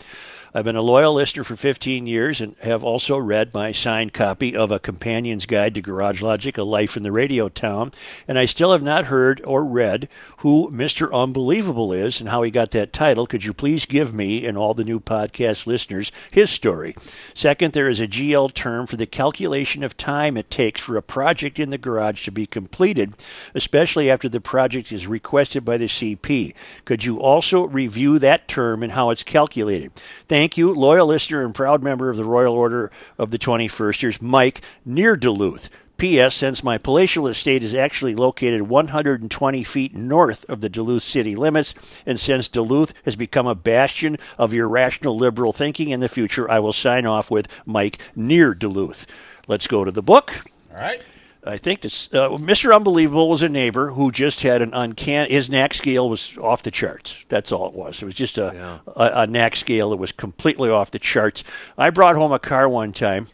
I've 0.55 0.65
been 0.65 0.75
a 0.75 0.83
loyal 0.83 1.15
listener 1.15 1.43
for 1.43 1.55
15 1.55 2.05
years 2.05 2.39
and 2.39 2.55
have 2.61 2.83
also 2.83 3.17
read 3.17 3.55
my 3.55 3.71
signed 3.71 4.13
copy 4.13 4.55
of 4.55 4.69
A 4.69 4.77
Companion's 4.77 5.47
Guide 5.47 5.73
to 5.73 5.81
Garage 5.81 6.21
Logic, 6.21 6.55
A 6.59 6.63
Life 6.63 6.95
in 6.95 7.01
the 7.01 7.11
Radio 7.11 7.49
Town, 7.49 7.91
and 8.27 8.37
I 8.37 8.45
still 8.45 8.71
have 8.71 8.83
not 8.83 9.05
heard 9.05 9.41
or 9.45 9.65
read 9.65 10.07
who 10.43 10.69
Mr. 10.71 11.09
Unbelievable 11.13 11.93
is 11.93 12.19
and 12.19 12.27
how 12.27 12.43
he 12.43 12.51
got 12.51 12.71
that 12.71 12.91
title. 12.91 13.25
Could 13.25 13.45
you 13.45 13.53
please 13.53 13.85
give 13.85 14.13
me 14.13 14.45
and 14.45 14.57
all 14.57 14.73
the 14.73 14.83
new 14.83 14.99
podcast 14.99 15.65
listeners 15.65 16.11
his 16.31 16.49
story? 16.49 16.93
Second, 17.33 17.71
there 17.71 17.87
is 17.87 18.01
a 18.01 18.09
GL 18.09 18.53
term 18.53 18.85
for 18.85 18.97
the 18.97 19.05
calculation 19.05 19.83
of 19.83 19.95
time 19.95 20.35
it 20.35 20.51
takes 20.51 20.81
for 20.81 20.97
a 20.97 21.01
project 21.01 21.59
in 21.59 21.69
the 21.69 21.77
garage 21.77 22.25
to 22.25 22.31
be 22.31 22.45
completed, 22.45 23.13
especially 23.55 24.11
after 24.11 24.27
the 24.27 24.41
project 24.41 24.91
is 24.91 25.07
requested 25.07 25.63
by 25.63 25.77
the 25.77 25.85
CP. 25.85 26.53
Could 26.83 27.05
you 27.05 27.21
also 27.21 27.63
review 27.63 28.19
that 28.19 28.49
term 28.49 28.83
and 28.83 28.91
how 28.91 29.11
it's 29.11 29.23
calculated? 29.23 29.93
Thank 30.27 30.57
you, 30.57 30.73
loyal 30.73 31.07
listener 31.07 31.45
and 31.45 31.55
proud 31.55 31.81
member 31.81 32.09
of 32.09 32.17
the 32.17 32.25
Royal 32.25 32.53
Order 32.53 32.91
of 33.17 33.31
the 33.31 33.39
21st 33.39 34.01
Years, 34.01 34.21
Mike, 34.21 34.59
near 34.83 35.15
Duluth. 35.15 35.69
P.S. 36.03 36.35
Since 36.35 36.65
my 36.65 36.77
palatial 36.77 37.27
estate 37.27 37.63
is 37.63 37.73
actually 37.73 38.13
located 38.13 38.63
120 38.63 39.63
feet 39.63 39.95
north 39.95 40.43
of 40.49 40.59
the 40.59 40.67
Duluth 40.67 41.01
city 41.01 41.33
limits, 41.33 41.73
and 42.05 42.19
since 42.19 42.49
Duluth 42.49 42.93
has 43.05 43.15
become 43.15 43.47
a 43.47 43.55
bastion 43.55 44.17
of 44.37 44.53
irrational 44.53 45.15
liberal 45.15 45.53
thinking 45.53 45.91
in 45.91 46.01
the 46.01 46.09
future, 46.09 46.51
I 46.51 46.59
will 46.59 46.73
sign 46.73 47.05
off 47.05 47.31
with 47.31 47.47
Mike 47.65 47.99
near 48.17 48.53
Duluth. 48.53 49.05
Let's 49.47 49.65
go 49.65 49.85
to 49.85 49.91
the 49.91 50.03
book. 50.03 50.43
All 50.71 50.79
right. 50.79 51.01
I 51.45 51.55
think 51.55 51.79
this 51.79 52.13
uh, 52.13 52.31
Mr. 52.31 52.75
Unbelievable 52.75 53.29
was 53.29 53.41
a 53.41 53.47
neighbor 53.47 53.91
who 53.91 54.11
just 54.11 54.41
had 54.41 54.61
an 54.61 54.73
uncanny. 54.73 55.31
His 55.31 55.49
knack 55.49 55.73
scale 55.73 56.09
was 56.09 56.37
off 56.37 56.63
the 56.63 56.71
charts. 56.71 57.23
That's 57.29 57.49
all 57.49 57.69
it 57.69 57.75
was. 57.75 58.01
It 58.01 58.05
was 58.05 58.15
just 58.15 58.37
a, 58.37 58.81
a, 58.87 59.21
a 59.21 59.27
knack 59.27 59.55
scale 59.55 59.91
that 59.91 59.97
was 59.97 60.11
completely 60.11 60.69
off 60.69 60.91
the 60.91 60.99
charts. 60.99 61.45
I 61.77 61.91
brought 61.91 62.17
home 62.17 62.33
a 62.33 62.39
car 62.39 62.67
one 62.67 62.91
time. 62.91 63.29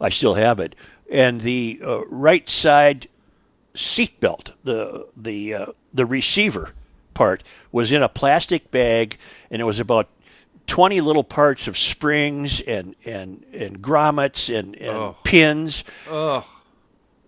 I 0.00 0.10
still 0.10 0.34
have 0.34 0.60
it, 0.60 0.76
and 1.10 1.40
the 1.40 1.80
uh, 1.84 2.04
right 2.06 2.48
side 2.48 3.08
seat 3.74 4.20
belt, 4.20 4.52
the 4.64 5.08
the 5.16 5.54
uh, 5.54 5.66
the 5.92 6.06
receiver 6.06 6.70
part, 7.14 7.42
was 7.72 7.92
in 7.92 8.02
a 8.02 8.08
plastic 8.08 8.70
bag, 8.70 9.16
and 9.50 9.60
it 9.60 9.64
was 9.64 9.80
about. 9.80 10.08
20 10.66 11.00
little 11.00 11.24
parts 11.24 11.66
of 11.66 11.78
springs 11.78 12.60
and, 12.60 12.94
and, 13.06 13.42
and 13.54 13.80
grommets 13.80 14.54
and, 14.54 14.76
and 14.76 15.14
pins. 15.24 15.82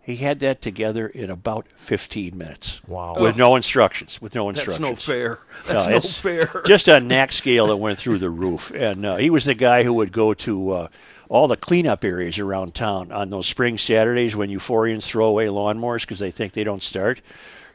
He 0.03 0.17
had 0.17 0.41
that 0.41 0.61
together 0.61 1.07
in 1.07 1.31
about 1.31 1.67
15 1.77 2.37
minutes. 2.37 2.83
Wow. 2.89 3.17
With 3.19 3.37
no 3.37 3.55
instructions. 3.55 4.21
With 4.21 4.35
no 4.35 4.49
instructions. 4.49 4.79
That's 4.79 4.91
instructions. 4.91 5.09
no 5.09 5.75
fair. 5.75 5.83
That's 5.83 6.23
No, 6.25 6.37
no 6.37 6.47
fair. 6.47 6.63
Just 6.67 6.89
a 6.89 7.01
knack 7.01 7.33
scale 7.33 7.69
that 7.69 7.77
went 7.77 7.99
through 7.99 8.19
the 8.19 8.31
roof. 8.31 8.73
And 8.75 9.07
uh, 9.07 9.17
he 9.17 9.31
was 9.31 9.45
the 9.45 9.55
guy 9.55 9.85
who 9.85 9.93
would 9.95 10.11
go 10.11 10.35
to 10.35 10.71
uh, 10.71 10.89
all 11.31 11.47
the 11.47 11.57
cleanup 11.57 12.05
areas 12.05 12.39
around 12.39 12.75
town 12.75 13.13
on 13.13 13.31
those 13.31 13.47
spring 13.47 13.79
Saturdays 13.79 14.35
when 14.35 14.51
euphorians 14.51 15.07
throw 15.07 15.27
away 15.27 15.47
lawnmowers 15.47 16.03
because 16.03 16.19
they 16.19 16.33
think 16.33 16.53
they 16.53 16.65
don't 16.65 16.83
start. 16.83 17.23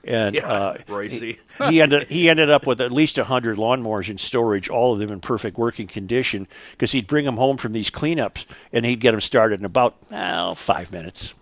And 0.04 0.36
Yeah, 0.36 0.52
uh, 0.52 0.78
he, 1.10 1.40
he 1.70 1.82
ended 1.82 2.10
he 2.10 2.30
ended 2.30 2.50
up 2.50 2.68
with 2.68 2.80
at 2.82 2.92
least 2.92 3.18
hundred 3.18 3.58
lawnmowers 3.58 4.10
in 4.10 4.20
storage, 4.20 4.70
all 4.70 4.94
of 4.94 5.00
them 5.00 5.10
in 5.10 5.22
perfect 5.22 5.58
working 5.58 5.88
condition, 5.88 6.48
because 6.72 6.92
he'd 6.92 7.08
bring 7.08 7.26
them 7.26 7.38
home 7.38 7.58
from 7.58 7.72
these 7.72 7.90
cleanups 7.90 8.46
and 8.72 8.86
he'd 8.86 9.00
get 9.00 9.12
them 9.12 9.22
started 9.22 9.62
in 9.62 9.66
about 9.66 9.96
well, 10.12 10.54
five 10.54 10.92
minutes. 10.92 11.34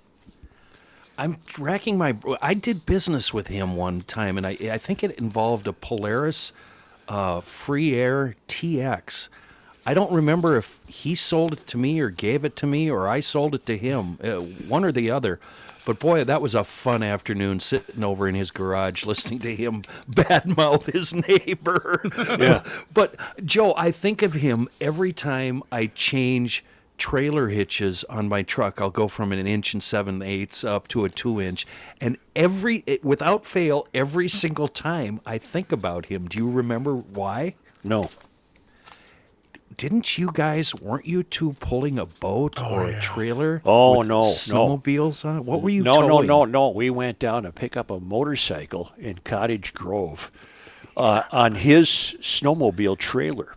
I'm 1.17 1.37
racking 1.59 1.97
my. 1.97 2.15
I 2.41 2.53
did 2.53 2.85
business 2.85 3.33
with 3.33 3.47
him 3.47 3.75
one 3.75 4.01
time, 4.01 4.37
and 4.37 4.45
I 4.45 4.51
I 4.71 4.77
think 4.77 5.03
it 5.03 5.11
involved 5.17 5.67
a 5.67 5.73
Polaris 5.73 6.53
uh, 7.07 7.41
Free 7.41 7.95
Air 7.95 8.35
TX. 8.47 9.29
I 9.85 9.93
don't 9.93 10.11
remember 10.11 10.55
if 10.55 10.79
he 10.87 11.13
sold 11.15 11.53
it 11.53 11.67
to 11.67 11.77
me 11.77 11.99
or 11.99 12.09
gave 12.09 12.45
it 12.45 12.55
to 12.57 12.67
me 12.67 12.89
or 12.89 13.07
I 13.07 13.19
sold 13.19 13.53
it 13.55 13.65
to 13.65 13.77
him, 13.77 14.17
uh, 14.23 14.35
one 14.39 14.85
or 14.85 14.91
the 14.91 15.11
other. 15.11 15.39
But 15.85 15.99
boy, 15.99 16.23
that 16.23 16.41
was 16.41 16.55
a 16.55 16.63
fun 16.63 17.03
afternoon 17.03 17.59
sitting 17.59 18.03
over 18.03 18.27
in 18.27 18.35
his 18.35 18.51
garage 18.51 19.05
listening 19.05 19.39
to 19.39 19.53
him 19.55 19.81
badmouth 20.09 20.91
his 20.91 21.13
neighbor. 21.13 22.01
Yeah. 22.39 22.63
but 22.93 23.15
Joe, 23.43 23.73
I 23.75 23.91
think 23.91 24.21
of 24.21 24.33
him 24.33 24.69
every 24.79 25.11
time 25.11 25.61
I 25.71 25.87
change 25.87 26.63
trailer 26.97 27.49
hitches 27.49 28.05
on 28.05 28.29
my 28.29 28.43
truck. 28.43 28.79
I'll 28.79 28.89
go 28.89 29.09
from 29.09 29.33
an 29.33 29.45
inch 29.45 29.73
and 29.73 29.83
seven 29.83 30.21
eighths 30.21 30.63
up 30.63 30.87
to 30.89 31.03
a 31.03 31.09
two 31.09 31.41
inch, 31.41 31.67
and 31.99 32.17
every 32.35 32.83
it- 32.85 33.03
without 33.03 33.45
fail, 33.45 33.87
every 33.93 34.29
single 34.29 34.69
time 34.69 35.19
I 35.25 35.37
think 35.37 35.73
about 35.73 36.05
him. 36.05 36.27
Do 36.29 36.37
you 36.37 36.49
remember 36.49 36.93
why? 36.93 37.55
No. 37.83 38.09
Didn't 39.77 40.17
you 40.17 40.31
guys 40.33 40.73
weren't 40.73 41.05
you 41.05 41.23
two 41.23 41.53
pulling 41.53 41.99
a 41.99 42.05
boat 42.05 42.61
or 42.61 42.85
a 42.85 42.99
trailer? 42.99 43.61
Oh, 43.65 43.99
with 43.99 44.07
no, 44.07 44.21
no. 44.21 44.27
snowmobiles 44.27 45.25
on 45.25 45.37
it? 45.37 45.45
What 45.45 45.61
were 45.61 45.69
you? 45.69 45.83
No, 45.83 45.93
no, 46.01 46.07
towing? 46.07 46.27
no, 46.27 46.45
no. 46.45 46.69
We 46.69 46.89
went 46.89 47.19
down 47.19 47.43
to 47.43 47.51
pick 47.51 47.75
up 47.77 47.91
a 47.91 47.99
motorcycle 47.99 48.91
in 48.97 49.19
Cottage 49.23 49.73
Grove 49.73 50.31
uh, 50.95 51.23
on 51.31 51.55
his 51.55 51.87
snowmobile 51.87 52.97
trailer. 52.97 53.55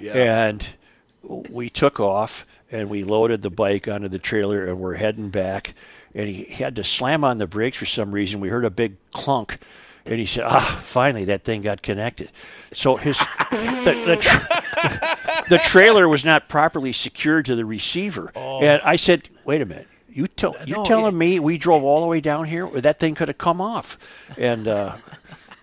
And 0.00 0.74
we 1.22 1.70
took 1.70 2.00
off 2.00 2.46
and 2.70 2.90
we 2.90 3.04
loaded 3.04 3.42
the 3.42 3.50
bike 3.50 3.86
onto 3.86 4.08
the 4.08 4.18
trailer 4.18 4.66
and 4.66 4.80
we're 4.80 4.94
heading 4.94 5.30
back. 5.30 5.74
And 6.14 6.28
he 6.28 6.44
had 6.44 6.76
to 6.76 6.84
slam 6.84 7.24
on 7.24 7.36
the 7.36 7.46
brakes 7.46 7.78
for 7.78 7.86
some 7.86 8.12
reason. 8.12 8.40
We 8.40 8.48
heard 8.48 8.64
a 8.64 8.70
big 8.70 8.96
clunk. 9.12 9.58
And 10.04 10.18
he 10.18 10.26
said, 10.26 10.44
"Ah, 10.46 10.80
finally, 10.82 11.24
that 11.26 11.44
thing 11.44 11.62
got 11.62 11.82
connected." 11.82 12.32
So 12.72 12.96
his 12.96 13.18
the, 13.50 14.02
the, 14.06 14.18
tra- 14.20 15.44
the 15.48 15.58
trailer 15.58 16.08
was 16.08 16.24
not 16.24 16.48
properly 16.48 16.92
secured 16.92 17.44
to 17.46 17.54
the 17.54 17.64
receiver, 17.64 18.32
and 18.36 18.82
I 18.84 18.96
said, 18.96 19.28
"Wait 19.44 19.60
a 19.62 19.66
minute, 19.66 19.86
you 20.10 20.26
tell 20.26 20.56
you 20.64 20.76
No, 20.76 20.84
telling 20.84 21.14
it- 21.14 21.18
me 21.18 21.38
we 21.40 21.56
drove 21.58 21.84
all 21.84 22.00
the 22.00 22.06
way 22.08 22.20
down 22.20 22.46
here? 22.46 22.66
That 22.68 22.98
thing 22.98 23.14
could 23.14 23.28
have 23.28 23.38
come 23.38 23.60
off." 23.60 23.96
And 24.36 24.66
uh, 24.66 24.96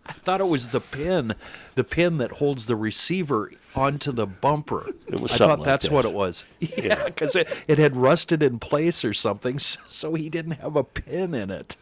I 0.05 0.13
thought 0.13 0.39
it 0.39 0.47
was 0.47 0.69
the 0.69 0.79
pin, 0.79 1.35
the 1.75 1.83
pin 1.83 2.17
that 2.17 2.31
holds 2.33 2.65
the 2.65 2.75
receiver 2.77 3.51
onto 3.75 4.11
the 4.11 4.25
bumper. 4.25 4.85
It 5.07 5.19
was 5.19 5.33
I 5.33 5.37
thought 5.37 5.59
like 5.59 5.65
that's 5.65 5.85
that. 5.87 5.93
what 5.93 6.05
it 6.05 6.13
was. 6.13 6.45
Yeah, 6.77 7.03
because 7.05 7.35
it, 7.35 7.47
it 7.67 7.77
had 7.77 7.95
rusted 7.97 8.41
in 8.41 8.57
place 8.59 9.03
or 9.03 9.13
something, 9.13 9.59
so 9.87 10.13
he 10.13 10.29
didn't 10.29 10.53
have 10.61 10.75
a 10.77 10.83
pin 10.83 11.33
in 11.33 11.51
it. 11.51 11.75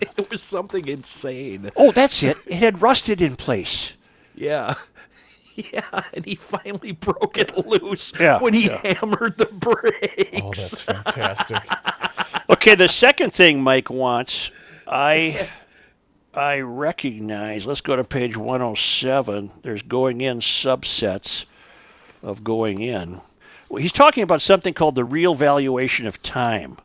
It 0.18 0.30
was 0.30 0.42
something 0.42 0.86
insane. 0.88 1.70
oh, 1.76 1.90
that's 1.92 2.22
it. 2.22 2.36
It 2.46 2.54
had 2.54 2.82
rusted 2.82 3.20
in 3.22 3.36
place. 3.36 3.96
Yeah. 4.34 4.74
Yeah, 5.72 6.02
and 6.14 6.24
he 6.24 6.36
finally 6.36 6.92
broke 6.92 7.36
it 7.36 7.66
loose 7.66 8.12
Yeah, 8.20 8.38
when 8.40 8.54
he 8.54 8.66
yeah. 8.68 8.94
hammered 8.94 9.38
the 9.38 9.46
brakes. 9.46 10.30
Oh, 10.40 10.52
that's 10.52 10.80
fantastic. 10.80 11.58
Okay, 12.50 12.76
the 12.76 12.86
second 12.88 13.34
thing 13.34 13.60
Mike 13.60 13.90
wants, 13.90 14.52
I 14.86 15.48
I 16.32 16.60
recognize. 16.60 17.66
Let's 17.66 17.80
go 17.80 17.96
to 17.96 18.04
page 18.04 18.36
107. 18.36 19.50
There's 19.62 19.82
going 19.82 20.20
in 20.20 20.38
subsets 20.38 21.44
of 22.22 22.44
going 22.44 22.80
in. 22.80 23.20
He's 23.76 23.92
talking 23.92 24.22
about 24.22 24.40
something 24.42 24.72
called 24.74 24.94
the 24.94 25.04
real 25.04 25.34
valuation 25.34 26.06
of 26.06 26.22
time. 26.22 26.76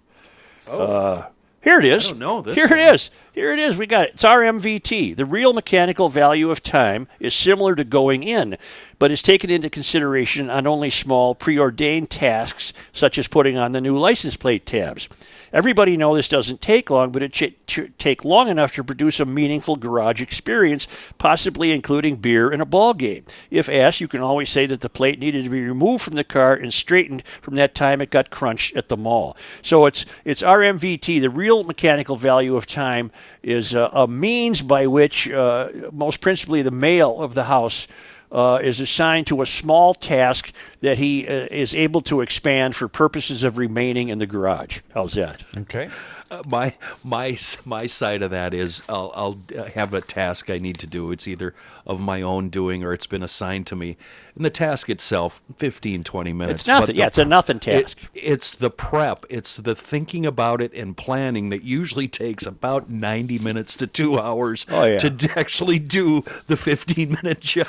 Uh, 0.67 1.27
here 1.63 1.79
it 1.79 1.85
is. 1.85 2.09
don't 2.09 2.19
know 2.19 2.41
this 2.41 2.55
Here 2.55 2.67
one. 2.67 2.77
it 2.79 2.95
is. 2.95 3.09
Here 3.33 3.51
it 3.51 3.57
is. 3.57 3.79
We 3.79 3.87
got 3.87 4.05
it. 4.05 4.11
It's 4.13 4.23
RMVT. 4.23 5.15
The 5.15 5.25
real 5.25 5.53
mechanical 5.53 6.07
value 6.07 6.51
of 6.51 6.61
time 6.61 7.07
is 7.19 7.33
similar 7.33 7.73
to 7.73 7.83
going 7.83 8.21
in, 8.21 8.59
but 8.99 9.09
is 9.09 9.23
taken 9.23 9.49
into 9.49 9.71
consideration 9.71 10.51
on 10.51 10.67
only 10.67 10.91
small 10.91 11.33
preordained 11.33 12.11
tasks 12.11 12.73
such 12.91 13.17
as 13.17 13.27
putting 13.27 13.57
on 13.57 13.71
the 13.71 13.81
new 13.81 13.97
license 13.97 14.37
plate 14.37 14.67
tabs. 14.67 15.09
Everybody 15.53 15.97
know 15.97 16.15
this 16.15 16.27
doesn't 16.27 16.61
take 16.61 16.89
long, 16.89 17.11
but 17.11 17.21
it 17.21 17.35
should 17.35 17.67
ch- 17.67 17.91
take 17.99 18.25
long 18.25 18.47
enough 18.47 18.73
to 18.73 18.83
produce 18.83 19.19
a 19.19 19.25
meaningful 19.25 19.75
garage 19.75 20.19
experience, 20.19 20.87
possibly 21.19 21.71
including 21.71 22.15
beer 22.15 22.49
and 22.49 22.59
a 22.59 22.65
ball 22.65 22.95
game. 22.95 23.23
If 23.51 23.69
asked, 23.69 24.01
you 24.01 24.07
can 24.07 24.21
always 24.21 24.49
say 24.49 24.65
that 24.65 24.81
the 24.81 24.89
plate 24.89 25.19
needed 25.19 25.43
to 25.43 25.51
be 25.51 25.61
removed 25.61 26.03
from 26.03 26.15
the 26.15 26.23
car 26.23 26.55
and 26.55 26.73
straightened 26.73 27.23
from 27.39 27.53
that 27.55 27.75
time 27.75 28.01
it 28.01 28.09
got 28.09 28.31
crunched 28.31 28.75
at 28.75 28.89
the 28.89 28.97
mall. 28.97 29.37
So 29.61 29.85
it's 29.85 30.07
it's 30.25 30.41
RMVT. 30.41 31.21
The 31.21 31.29
real 31.29 31.63
mechanical 31.63 32.15
value 32.15 32.55
of 32.55 32.65
time 32.65 33.11
is 33.41 33.75
uh, 33.75 33.89
a 33.93 34.07
means 34.07 34.61
by 34.61 34.87
which, 34.87 35.29
uh, 35.29 35.69
most 35.91 36.21
principally, 36.21 36.61
the 36.61 36.71
male 36.71 37.21
of 37.21 37.33
the 37.33 37.45
house 37.45 37.87
uh, 38.31 38.59
is 38.61 38.79
assigned 38.79 39.27
to 39.27 39.41
a 39.41 39.45
small 39.45 39.93
task 39.93 40.51
that 40.83 40.97
he 40.97 41.25
uh, 41.25 41.47
is 41.49 41.73
able 41.73 42.01
to 42.01 42.19
expand 42.19 42.75
for 42.75 42.89
purposes 42.89 43.43
of 43.45 43.57
remaining 43.57 44.09
in 44.09 44.17
the 44.19 44.27
garage. 44.27 44.81
How's 44.93 45.13
that? 45.13 45.41
Okay. 45.57 45.89
Uh, 46.29 46.41
my 46.49 46.73
my 47.05 47.37
my 47.63 47.85
side 47.85 48.21
of 48.21 48.31
that 48.31 48.53
is 48.53 48.81
I'll, 48.89 49.11
I'll 49.15 49.37
uh, 49.57 49.63
have 49.75 49.93
a 49.93 50.01
task 50.01 50.49
I 50.49 50.57
need 50.57 50.77
to 50.79 50.87
do. 50.87 51.11
It's 51.11 51.27
either 51.27 51.55
of 51.85 52.01
my 52.01 52.21
own 52.21 52.49
doing 52.49 52.83
or 52.83 52.91
it's 52.93 53.07
been 53.07 53.23
assigned 53.23 53.67
to 53.67 53.75
me. 53.75 53.97
And 54.35 54.43
the 54.43 54.49
task 54.49 54.89
itself, 54.89 55.41
15, 55.57 56.03
20 56.03 56.33
minutes. 56.33 56.61
It's 56.61 56.67
nothing. 56.67 56.87
but 56.87 56.95
Yeah, 56.95 57.05
it's 57.07 57.17
a 57.19 57.25
nothing 57.25 57.57
it- 57.57 57.61
task. 57.61 57.97
it's 58.15 58.51
the 58.51 58.71
prep. 58.71 59.25
It's 59.29 59.57
the 59.57 59.75
thinking 59.75 60.25
about 60.25 60.59
it 60.61 60.73
and 60.73 60.97
planning 60.97 61.49
that 61.49 61.63
usually 61.63 62.07
takes 62.07 62.45
about 62.47 62.89
90 62.89 63.37
minutes 63.39 63.75
to 63.77 63.85
two 63.87 64.17
hours 64.19 64.65
Oh, 64.71 64.85
yeah. 64.85 64.97
to 64.99 65.31
actually 65.39 65.77
do 65.77 66.21
the 66.47 66.57
15 66.57 67.11
minute 67.21 67.41
job. 67.41 67.67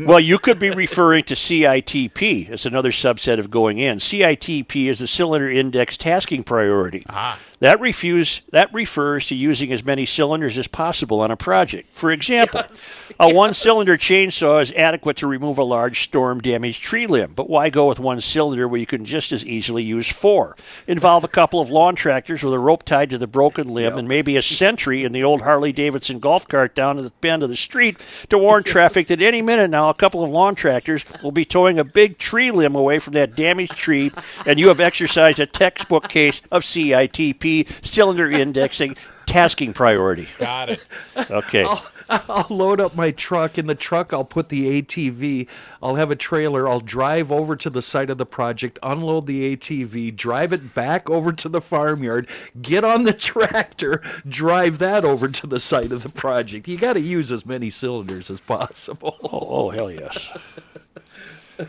well, 0.00 0.18
you 0.20 0.38
could 0.38 0.58
be 0.58 0.70
referring 0.70 1.24
to 1.24 1.34
CITP 1.34 2.49
as 2.50 2.66
another 2.66 2.90
subset 2.90 3.38
of 3.38 3.50
going 3.50 3.78
in. 3.78 3.98
CITP 3.98 4.86
is 4.86 4.98
the 4.98 5.06
cylinder 5.06 5.50
index 5.50 5.96
tasking 5.96 6.42
priority. 6.44 7.04
Ah. 7.08 7.38
That 7.60 7.78
refuse 7.78 8.40
that 8.52 8.72
refers 8.72 9.26
to 9.26 9.34
using 9.34 9.70
as 9.70 9.84
many 9.84 10.06
cylinders 10.06 10.56
as 10.56 10.66
possible 10.66 11.20
on 11.20 11.30
a 11.30 11.36
project. 11.36 11.94
For 11.94 12.10
example, 12.10 12.62
a 13.20 13.34
one-cylinder 13.34 13.98
chainsaw 13.98 14.62
is 14.62 14.72
adequate 14.72 15.18
to 15.18 15.26
remove 15.26 15.58
a 15.58 15.62
large 15.62 16.02
storm-damaged 16.04 16.82
tree 16.82 17.06
limb, 17.06 17.34
but 17.34 17.50
why 17.50 17.68
go 17.68 17.86
with 17.86 18.00
one 18.00 18.22
cylinder 18.22 18.66
where 18.66 18.80
you 18.80 18.86
can 18.86 19.04
just 19.04 19.30
as 19.30 19.44
easily 19.44 19.82
use 19.82 20.08
four? 20.08 20.56
Involve 20.86 21.22
a 21.22 21.28
couple 21.28 21.60
of 21.60 21.68
lawn 21.70 21.96
tractors 21.96 22.42
with 22.42 22.54
a 22.54 22.58
rope 22.58 22.82
tied 22.82 23.10
to 23.10 23.18
the 23.18 23.26
broken 23.26 23.68
limb 23.68 23.98
and 23.98 24.08
maybe 24.08 24.38
a 24.38 24.42
sentry 24.42 25.04
in 25.04 25.12
the 25.12 25.22
old 25.22 25.42
Harley 25.42 25.70
Davidson 25.70 26.18
golf 26.18 26.48
cart 26.48 26.74
down 26.74 26.96
at 26.96 27.04
the 27.04 27.12
bend 27.20 27.42
of 27.42 27.50
the 27.50 27.56
street 27.56 27.98
to 28.30 28.38
warn 28.38 28.62
traffic 28.62 29.06
that 29.08 29.20
any 29.20 29.42
minute 29.42 29.68
now 29.68 29.90
a 29.90 29.94
couple 29.94 30.24
of 30.24 30.30
lawn 30.30 30.54
tractors 30.54 31.04
will 31.22 31.30
be 31.30 31.44
towing 31.44 31.78
a 31.78 31.84
big 31.84 32.16
tree 32.16 32.50
limb 32.50 32.74
away 32.74 32.98
from 32.98 33.12
that 33.12 33.36
damaged 33.36 33.76
tree, 33.76 34.10
and 34.46 34.58
you 34.58 34.68
have 34.68 34.80
exercised 34.80 35.38
a 35.38 35.44
textbook 35.44 36.08
case 36.08 36.40
of 36.50 36.62
CITP 36.62 37.49
cylinder 37.82 38.30
indexing 38.30 38.96
tasking 39.26 39.72
priority. 39.72 40.28
Got 40.38 40.70
it. 40.70 40.80
Okay. 41.30 41.64
I'll 42.10 42.46
load 42.50 42.80
up 42.80 42.96
my 42.96 43.12
truck. 43.12 43.56
In 43.56 43.66
the 43.66 43.74
truck, 43.74 44.12
I'll 44.12 44.24
put 44.24 44.48
the 44.48 44.82
ATV. 44.82 45.46
I'll 45.80 45.94
have 45.94 46.10
a 46.10 46.16
trailer. 46.16 46.68
I'll 46.68 46.80
drive 46.80 47.30
over 47.30 47.54
to 47.56 47.70
the 47.70 47.82
site 47.82 48.10
of 48.10 48.18
the 48.18 48.26
project, 48.26 48.78
unload 48.82 49.26
the 49.26 49.56
ATV, 49.56 50.16
drive 50.16 50.52
it 50.52 50.74
back 50.74 51.08
over 51.08 51.32
to 51.32 51.48
the 51.48 51.60
farmyard, 51.60 52.28
get 52.60 52.82
on 52.82 53.04
the 53.04 53.12
tractor, 53.30 54.02
drive 54.28 54.78
that 54.78 55.04
over 55.04 55.28
to 55.28 55.46
the 55.46 55.60
site 55.60 55.92
of 55.92 56.02
the 56.02 56.08
project. 56.08 56.66
You 56.66 56.76
got 56.76 56.94
to 56.94 57.00
use 57.00 57.30
as 57.30 57.46
many 57.46 57.70
cylinders 57.70 58.30
as 58.30 58.40
possible. 58.40 59.16
Oh, 59.22 59.46
oh, 59.48 59.70
hell 59.70 59.90
yes. 59.90 60.36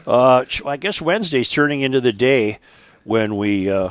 Uh, 0.08 0.46
I 0.66 0.78
guess 0.78 1.02
Wednesday's 1.02 1.52
turning 1.52 1.82
into 1.82 2.02
the 2.02 2.14
day 2.14 2.60
when 3.04 3.38
we 3.38 3.70
uh, 3.70 3.90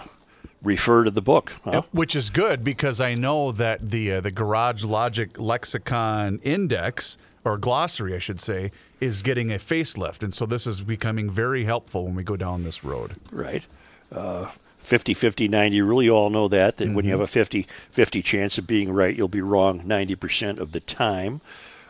refer 0.62 1.04
to 1.04 1.11
the 1.11 1.22
book. 1.22 1.52
Huh? 1.64 1.82
Which 1.92 2.14
is 2.14 2.30
good 2.30 2.62
because 2.64 3.00
I 3.00 3.14
know 3.14 3.52
that 3.52 3.90
the 3.90 4.12
uh, 4.12 4.20
the 4.20 4.30
Garage 4.30 4.84
Logic 4.84 5.38
Lexicon 5.38 6.40
Index 6.42 7.16
or 7.44 7.56
glossary, 7.56 8.14
I 8.14 8.18
should 8.18 8.40
say, 8.40 8.70
is 9.00 9.22
getting 9.22 9.50
a 9.50 9.56
facelift, 9.56 10.22
and 10.22 10.34
so 10.34 10.44
this 10.46 10.66
is 10.66 10.82
becoming 10.82 11.30
very 11.30 11.64
helpful 11.64 12.04
when 12.04 12.14
we 12.14 12.22
go 12.22 12.36
down 12.36 12.64
this 12.64 12.84
road. 12.84 13.16
Right. 13.32 13.64
Uh, 14.12 14.50
50 14.78 15.14
50 15.14 15.46
90 15.46 15.76
you 15.76 15.84
really 15.84 16.08
all 16.08 16.30
know 16.30 16.48
that 16.48 16.78
that 16.78 16.88
when 16.90 17.04
you 17.04 17.11
have 17.12 17.20
a 17.20 17.26
50 17.26 17.66
50 17.90 18.22
chance 18.22 18.56
of 18.56 18.66
being 18.66 18.90
right 18.90 19.14
you'll 19.14 19.28
be 19.28 19.42
wrong 19.42 19.82
90% 19.82 20.58
of 20.58 20.72
the 20.72 20.80
time 20.80 21.42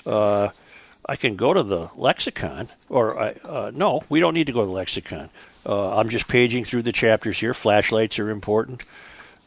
uh, 0.07 0.49
i 1.07 1.14
can 1.14 1.37
go 1.37 1.55
to 1.55 1.62
the 1.62 1.89
lexicon 1.95 2.68
or 2.89 3.18
I, 3.18 3.29
uh, 3.45 3.71
no 3.73 4.03
we 4.09 4.18
don't 4.18 4.35
need 4.35 4.49
to 4.49 4.53
go 4.53 4.61
to 4.61 4.66
the 4.66 4.73
lexicon 4.73 5.31
uh, 5.67 5.97
i'm 5.99 6.09
just 6.09 6.29
paging 6.29 6.65
through 6.65 6.83
the 6.83 6.93
chapters 6.93 7.41
here 7.41 7.55
flashlights 7.55 8.19
are 8.19 8.31
important 8.31 8.85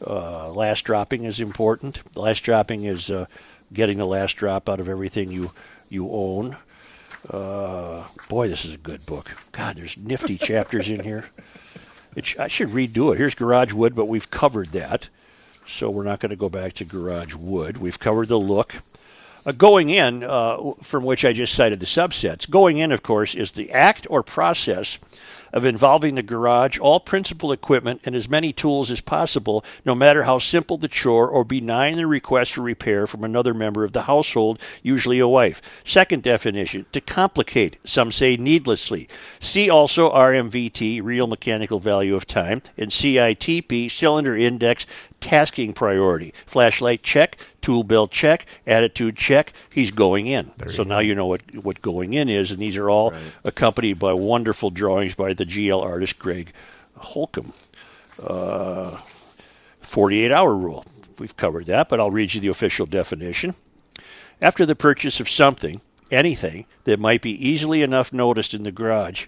uh, 0.06 0.50
last 0.52 0.82
dropping 0.82 1.24
is 1.24 1.40
important 1.40 2.02
last 2.16 2.40
dropping 2.40 2.84
is 2.84 3.10
uh, 3.10 3.26
getting 3.72 3.98
the 3.98 4.06
last 4.06 4.36
drop 4.36 4.68
out 4.68 4.80
of 4.80 4.88
everything 4.88 5.30
you 5.30 5.50
you 5.88 6.08
own 6.10 6.56
uh, 7.30 8.06
boy 8.28 8.48
this 8.48 8.64
is 8.64 8.74
a 8.74 8.78
good 8.78 9.04
book 9.06 9.30
god 9.52 9.76
there's 9.76 9.96
nifty 9.96 10.36
chapters 10.50 10.88
in 10.88 11.02
here 11.02 11.26
it 12.16 12.26
sh- 12.26 12.36
I 12.38 12.48
should 12.48 12.70
redo 12.70 13.12
it. 13.12 13.18
Here's 13.18 13.34
Garage 13.34 13.72
Wood, 13.72 13.94
but 13.94 14.08
we've 14.08 14.30
covered 14.30 14.68
that. 14.68 15.08
So 15.66 15.90
we're 15.90 16.04
not 16.04 16.20
going 16.20 16.30
to 16.30 16.36
go 16.36 16.48
back 16.48 16.74
to 16.74 16.84
Garage 16.84 17.34
Wood. 17.34 17.78
We've 17.78 17.98
covered 17.98 18.28
the 18.28 18.38
look. 18.38 18.76
Uh, 19.46 19.52
going 19.52 19.90
in, 19.90 20.22
uh, 20.22 20.72
from 20.82 21.04
which 21.04 21.24
I 21.24 21.32
just 21.32 21.54
cited 21.54 21.80
the 21.80 21.86
subsets, 21.86 22.48
going 22.48 22.78
in, 22.78 22.92
of 22.92 23.02
course, 23.02 23.34
is 23.34 23.52
the 23.52 23.70
act 23.72 24.06
or 24.08 24.22
process 24.22 24.98
of 25.54 25.64
involving 25.64 26.16
the 26.16 26.22
garage, 26.22 26.78
all 26.80 27.00
principal 27.00 27.52
equipment, 27.52 28.00
and 28.04 28.14
as 28.14 28.28
many 28.28 28.52
tools 28.52 28.90
as 28.90 29.00
possible, 29.00 29.64
no 29.84 29.94
matter 29.94 30.24
how 30.24 30.38
simple 30.38 30.76
the 30.76 30.88
chore 30.88 31.28
or 31.28 31.44
benign 31.44 31.96
the 31.96 32.06
request 32.06 32.52
for 32.52 32.60
repair 32.60 33.06
from 33.06 33.22
another 33.22 33.54
member 33.54 33.84
of 33.84 33.92
the 33.92 34.02
household, 34.02 34.60
usually 34.82 35.20
a 35.20 35.28
wife. 35.28 35.62
Second 35.84 36.24
definition, 36.24 36.84
to 36.90 37.00
complicate, 37.00 37.78
some 37.84 38.10
say 38.10 38.36
needlessly. 38.36 39.08
See 39.38 39.70
also 39.70 40.12
RMVT, 40.12 41.00
real 41.02 41.28
mechanical 41.28 41.78
value 41.78 42.16
of 42.16 42.26
time, 42.26 42.60
and 42.76 42.90
CITP, 42.90 43.88
cylinder 43.90 44.36
index, 44.36 44.86
tasking 45.20 45.72
priority. 45.72 46.34
Flashlight 46.46 47.04
check, 47.04 47.38
Tool 47.64 47.82
belt 47.82 48.10
check, 48.10 48.44
attitude 48.66 49.16
check. 49.16 49.52
He's 49.72 49.90
going 49.90 50.26
in. 50.26 50.50
so 50.70 50.82
now 50.82 50.98
you 50.98 51.14
know 51.14 51.26
what 51.26 51.40
what 51.62 51.80
going 51.80 52.12
in 52.12 52.28
is, 52.28 52.50
and 52.50 52.60
these 52.60 52.76
are 52.76 52.90
all 52.90 53.12
accompanied 53.44 53.98
by 53.98 54.12
wonderful 54.12 54.68
drawings 54.68 55.14
by 55.14 55.32
the 55.32 55.44
GL 55.44 55.82
artist 55.82 56.18
Greg 56.18 56.52
Holcomb. 56.96 57.54
Uh, 58.22 58.98
48 59.80 60.30
hour 60.30 60.54
rule. 60.54 60.84
We've 61.18 61.36
covered 61.36 61.64
that, 61.66 61.88
but 61.88 62.00
I'll 62.00 62.10
read 62.10 62.34
you 62.34 62.40
the 62.40 62.48
official 62.48 62.84
definition. 62.84 63.54
After 64.42 64.66
the 64.66 64.74
purchase 64.76 65.18
of 65.20 65.28
something, 65.30 65.80
anything, 66.10 66.66
that 66.84 67.00
might 67.00 67.22
be 67.22 67.32
easily 67.48 67.80
enough 67.82 68.12
noticed 68.12 68.52
in 68.52 68.64
the 68.64 68.72
garage. 68.72 69.26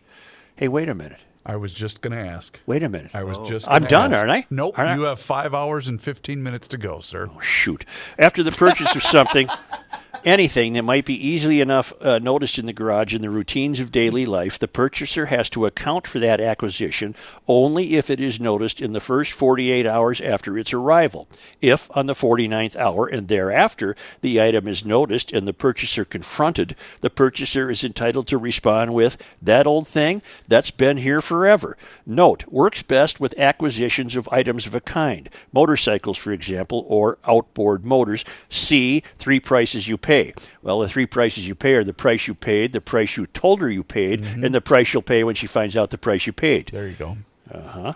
Hey, 0.56 0.68
wait 0.68 0.88
a 0.88 0.94
minute. 0.94 1.20
I 1.48 1.54
was 1.54 1.72
just 1.72 2.00
going 2.00 2.12
to 2.12 2.22
ask. 2.22 2.58
Wait 2.66 2.82
a 2.82 2.88
minute. 2.88 3.12
I 3.14 3.22
was 3.22 3.38
oh. 3.38 3.44
just. 3.44 3.68
I'm 3.70 3.84
done, 3.84 4.12
ask. 4.12 4.20
aren't 4.20 4.32
I? 4.32 4.46
Nope. 4.50 4.76
Aren't 4.76 4.90
I? 4.90 4.94
You 4.96 5.02
have 5.02 5.20
five 5.20 5.54
hours 5.54 5.88
and 5.88 6.02
15 6.02 6.42
minutes 6.42 6.66
to 6.68 6.76
go, 6.76 6.98
sir. 7.00 7.28
Oh, 7.32 7.38
shoot. 7.38 7.84
After 8.18 8.42
the 8.42 8.50
purchase 8.50 8.96
of 8.96 9.04
something, 9.04 9.48
anything 10.24 10.72
that 10.74 10.82
might 10.82 11.04
be 11.04 11.14
easily 11.14 11.60
enough 11.60 11.92
uh, 12.00 12.18
noticed 12.18 12.58
in 12.58 12.66
the 12.66 12.72
garage 12.72 13.14
in 13.14 13.22
the 13.22 13.30
routines 13.30 13.80
of 13.80 13.92
daily 13.92 14.26
life, 14.26 14.58
the 14.58 14.68
purchaser 14.68 15.26
has 15.26 15.48
to 15.50 15.66
account 15.66 16.06
for 16.06 16.18
that 16.18 16.40
acquisition 16.40 17.14
only 17.46 17.96
if 17.96 18.10
it 18.10 18.20
is 18.20 18.40
noticed 18.40 18.80
in 18.80 18.92
the 18.92 19.00
first 19.00 19.32
48 19.32 19.86
hours 19.86 20.20
after 20.20 20.56
its 20.58 20.72
arrival. 20.72 21.28
If 21.60 21.94
on 21.96 22.06
the 22.06 22.14
49th 22.14 22.76
hour 22.76 23.06
and 23.06 23.28
thereafter 23.28 23.96
the 24.20 24.40
item 24.40 24.66
is 24.66 24.84
noticed 24.84 25.32
and 25.32 25.46
the 25.46 25.52
purchaser 25.52 26.04
confronted, 26.04 26.76
the 27.00 27.10
purchaser 27.10 27.70
is 27.70 27.84
entitled 27.84 28.26
to 28.28 28.38
respond 28.38 28.94
with, 28.94 29.16
That 29.40 29.66
old 29.66 29.86
thing, 29.86 30.22
that's 30.48 30.70
been 30.70 30.98
here 30.98 31.20
forever. 31.20 31.76
Note, 32.04 32.46
works 32.48 32.82
best 32.82 33.20
with 33.20 33.38
acquisitions 33.38 34.16
of 34.16 34.28
items 34.32 34.66
of 34.66 34.74
a 34.74 34.80
kind, 34.80 35.28
motorcycles, 35.52 36.18
for 36.18 36.32
example, 36.32 36.84
or 36.88 37.18
outboard 37.26 37.84
motors. 37.84 38.24
See 38.48 39.02
three 39.16 39.40
prices 39.40 39.88
you 39.88 39.96
pay. 39.96 40.15
Well, 40.62 40.80
the 40.80 40.88
three 40.88 41.06
prices 41.06 41.46
you 41.48 41.54
pay 41.54 41.74
are 41.74 41.84
the 41.84 41.92
price 41.94 42.26
you 42.26 42.34
paid, 42.34 42.72
the 42.72 42.80
price 42.80 43.16
you 43.16 43.26
told 43.26 43.60
her 43.60 43.70
you 43.70 43.82
paid, 43.84 44.24
and 44.24 44.54
the 44.54 44.60
price 44.60 44.92
you'll 44.92 45.02
pay 45.02 45.24
when 45.24 45.34
she 45.34 45.46
finds 45.46 45.76
out 45.76 45.90
the 45.90 45.98
price 45.98 46.26
you 46.26 46.32
paid. 46.32 46.68
There 46.72 46.88
you 46.88 46.94
go. 46.94 47.16
Uh-huh. 47.52 47.92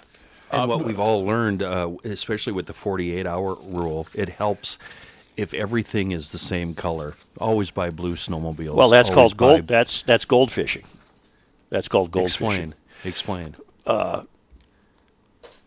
And 0.52 0.68
what 0.68 0.84
we've 0.84 0.98
all 0.98 1.24
learned, 1.24 1.62
uh, 1.62 1.90
especially 2.04 2.52
with 2.52 2.66
the 2.66 2.72
48 2.72 3.26
hour 3.26 3.54
rule, 3.68 4.06
it 4.14 4.28
helps 4.30 4.78
if 5.36 5.54
everything 5.54 6.10
is 6.12 6.30
the 6.32 6.38
same 6.38 6.74
color. 6.74 7.14
Always 7.38 7.70
buy 7.70 7.90
blue 7.90 8.12
snowmobiles. 8.14 8.74
Well, 8.74 8.88
that's 8.88 9.08
Always 9.10 9.14
called 9.32 9.36
gold. 9.36 9.66
buy- 9.66 9.74
That's 9.76 10.02
that's 10.02 10.24
gold 10.24 10.50
fishing. 10.50 10.84
That's 11.70 11.86
called 11.88 12.10
gold 12.10 12.26
Explain. 12.26 12.52
fishing. 12.52 12.74
Explain. 13.04 13.54
uh, 13.86 14.22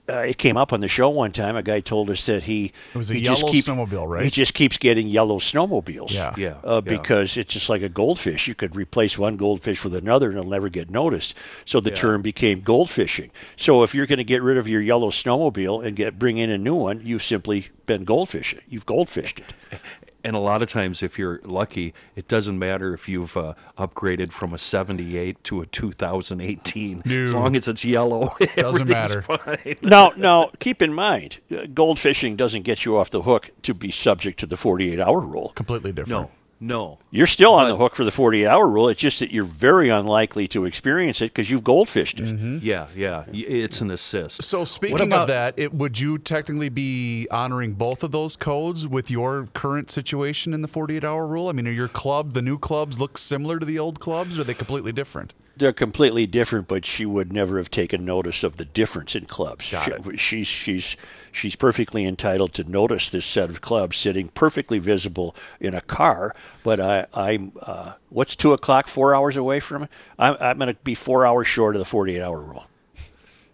it 0.08 0.38
came 0.38 0.58
up 0.58 0.74
on 0.74 0.80
the 0.82 0.88
show 0.88 1.10
one 1.10 1.32
time. 1.32 1.56
A 1.56 1.64
guy 1.64 1.80
told 1.80 2.10
us 2.10 2.26
that 2.26 2.44
he 2.44 2.74
It 2.94 2.98
was 2.98 3.10
a 3.10 3.14
he 3.14 3.22
just 3.22 3.42
yellow 3.42 3.52
keep- 3.54 3.66
snowmobile, 3.66 4.08
right? 4.08 4.26
He 4.26 4.30
just 4.32 4.54
keeps 4.54 4.78
getting 4.78 5.08
yellow 5.08 5.40
snowmobiles. 5.40 6.12
Yeah. 6.12 6.34
Yeah, 6.38 6.56
Uh, 6.64 6.82
yeah. 6.86 6.98
because 6.98 7.38
it's 7.38 7.54
just 7.54 7.70
like 7.70 7.82
a 7.82 7.90
goldfish. 7.90 8.48
You 8.48 8.56
could 8.56 8.76
replace 8.76 9.18
one 9.18 9.38
goldfish 9.38 9.84
with 9.84 9.96
another, 9.96 10.30
and 10.30 10.38
it'll 10.38 10.50
never 10.52 10.70
get 10.70 10.90
noticed. 10.90 11.36
So 11.66 11.80
the 11.80 11.92
term 11.92 12.22
became 12.22 12.62
goldfishing. 12.62 13.30
So 13.56 13.84
if 13.84 13.96
you're 13.96 14.06
going 14.08 14.18
to 14.18 14.24
get 14.24 14.42
rid 14.42 14.58
of 14.58 14.68
your 14.68 14.82
yellow 14.82 15.10
snowmobile 15.10 15.86
and 15.86 15.96
get 15.96 16.20
bring 16.20 16.38
in 16.38 16.50
a 16.50 16.58
new 16.58 16.76
one, 16.76 17.02
you've 17.04 17.24
simply 17.24 17.68
been 17.86 18.06
goldfishing. 18.06 18.60
You've 18.68 18.86
goldfished 18.86 19.40
it. 19.40 19.54
And 20.24 20.36
a 20.36 20.40
lot 20.40 20.62
of 20.62 20.70
times, 20.70 21.04
if 21.04 21.20
you're 21.20 21.42
lucky, 21.44 21.94
it 22.16 22.28
doesn't 22.28 22.58
matter 22.58 22.94
if 22.94 23.10
you've 23.10 23.36
uh, 23.36 23.56
upgraded 23.78 24.32
from 24.32 24.54
a 24.54 24.58
78 24.58 25.44
to 25.44 25.62
a 25.62 25.66
2018. 25.66 27.04
As 27.06 27.34
long 27.34 27.56
as 27.56 27.68
it's 27.68 27.84
yellow, 27.84 28.36
Doesn't 28.56 28.88
matter. 28.88 29.22
Fine. 29.22 29.76
now, 29.82 30.14
now 30.16 30.52
keep 30.60 30.82
in 30.82 30.94
mind, 30.94 31.40
uh, 31.52 31.64
goldfishing 31.66 32.38
doesn't 32.38 32.62
get 32.62 32.86
you 32.86 32.98
off 32.98 33.10
the 33.10 33.24
hook 33.24 33.50
to 33.64 33.74
be 33.74 33.92
subject 33.92 34.40
to 34.40 34.46
the 34.46 34.56
48 34.58 35.00
hour 35.00 35.20
rule. 35.20 35.52
Completely 35.56 35.92
different. 35.92 36.30
No, 36.30 36.32
no. 36.68 37.00
You're 37.12 37.28
still 37.28 37.54
on 37.54 37.70
the 37.70 37.76
hook 37.76 37.96
for 37.96 38.04
the 38.04 38.12
48 38.12 38.48
hour 38.48 38.68
rule. 38.68 38.90
It's 38.90 39.00
just 39.02 39.20
that 39.20 39.32
you're 39.32 39.44
very 39.44 39.90
unlikely 39.90 40.48
to 40.50 40.66
experience 40.66 41.22
it 41.22 41.26
because 41.34 41.50
you've 41.52 41.62
goldfished 41.64 42.20
it. 42.20 42.26
Mm-hmm. 42.36 42.58
Yeah, 42.62 42.88
yeah. 42.96 43.26
It's 43.32 43.82
an 43.82 43.92
assist. 43.92 44.42
So 44.44 44.66
speaking 44.66 45.00
about- 45.02 45.22
of 45.24 45.28
that, 45.28 45.54
it, 45.58 45.74
would 45.74 46.00
you 46.00 46.18
technically 46.18 46.70
be 46.70 47.28
honoring 47.30 47.74
both 47.74 48.04
of 48.04 48.12
those 48.12 48.36
codes 48.36 48.88
with 48.88 49.12
your 49.12 49.48
current 49.54 49.92
situation 49.92 50.54
in 50.54 50.62
the 50.62 50.68
48-hour 50.68 51.28
rule? 51.28 51.50
I 51.50 51.52
mean, 51.52 51.68
are 51.68 51.72
your 51.72 51.88
club, 51.88 52.34
the 52.34 52.42
new 52.42 52.58
clubs, 52.58 53.00
look 53.00 53.18
similar 53.18 53.60
to 53.60 53.66
the 53.66 53.78
old 53.78 54.00
clubs, 54.00 54.38
or 54.38 54.42
are 54.42 54.46
they 54.46 54.54
completely 54.54 54.92
different? 54.92 55.34
They're 55.56 55.72
completely 55.72 56.26
different, 56.26 56.68
but 56.68 56.84
she 56.84 57.06
would 57.06 57.32
never 57.32 57.58
have 57.60 57.70
taken 57.70 58.04
notice 58.04 58.44
of 58.44 58.58
the 58.58 58.66
difference 58.66 59.16
in 59.16 59.26
clubs. 59.26 59.70
Got 59.72 59.84
She- 59.86 59.92
it. 59.92 60.20
She's 60.20 60.48
she's 60.48 60.98
she's 61.34 61.56
perfectly 61.58 62.06
entitled 62.06 62.54
to 62.54 62.64
notice 62.64 63.10
this 63.10 63.26
set 63.26 63.50
of 63.50 63.60
clubs 63.60 63.98
sitting 63.98 64.30
perfectly 64.30 64.80
visible 64.80 65.36
in 65.60 65.74
a 65.74 65.82
car. 65.82 66.34
But 66.64 66.80
I, 66.80 67.08
I'm 67.14 67.52
uh, 67.62 67.94
what's 68.10 68.36
two 68.38 68.54
o'clock, 68.54 68.88
four 68.88 69.14
hours 69.14 69.36
away 69.36 69.60
from 69.60 69.84
it. 69.84 69.90
I'm, 70.18 70.38
I'm 70.40 70.58
going 70.60 70.74
to 70.74 70.80
be 70.84 70.96
four 70.96 71.26
hours 71.26 71.48
short 71.48 71.76
of 71.76 71.80
the 71.80 71.86
48 71.86 72.22
hour 72.22 72.40
rule. 72.40 72.68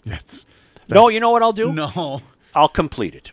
Yes. 0.03 0.45
No, 0.87 1.09
you 1.09 1.19
know 1.19 1.31
what 1.31 1.41
I'll 1.43 1.53
do? 1.53 1.71
No. 1.73 2.21
I'll 2.55 2.67
complete 2.67 3.13
it. 3.15 3.31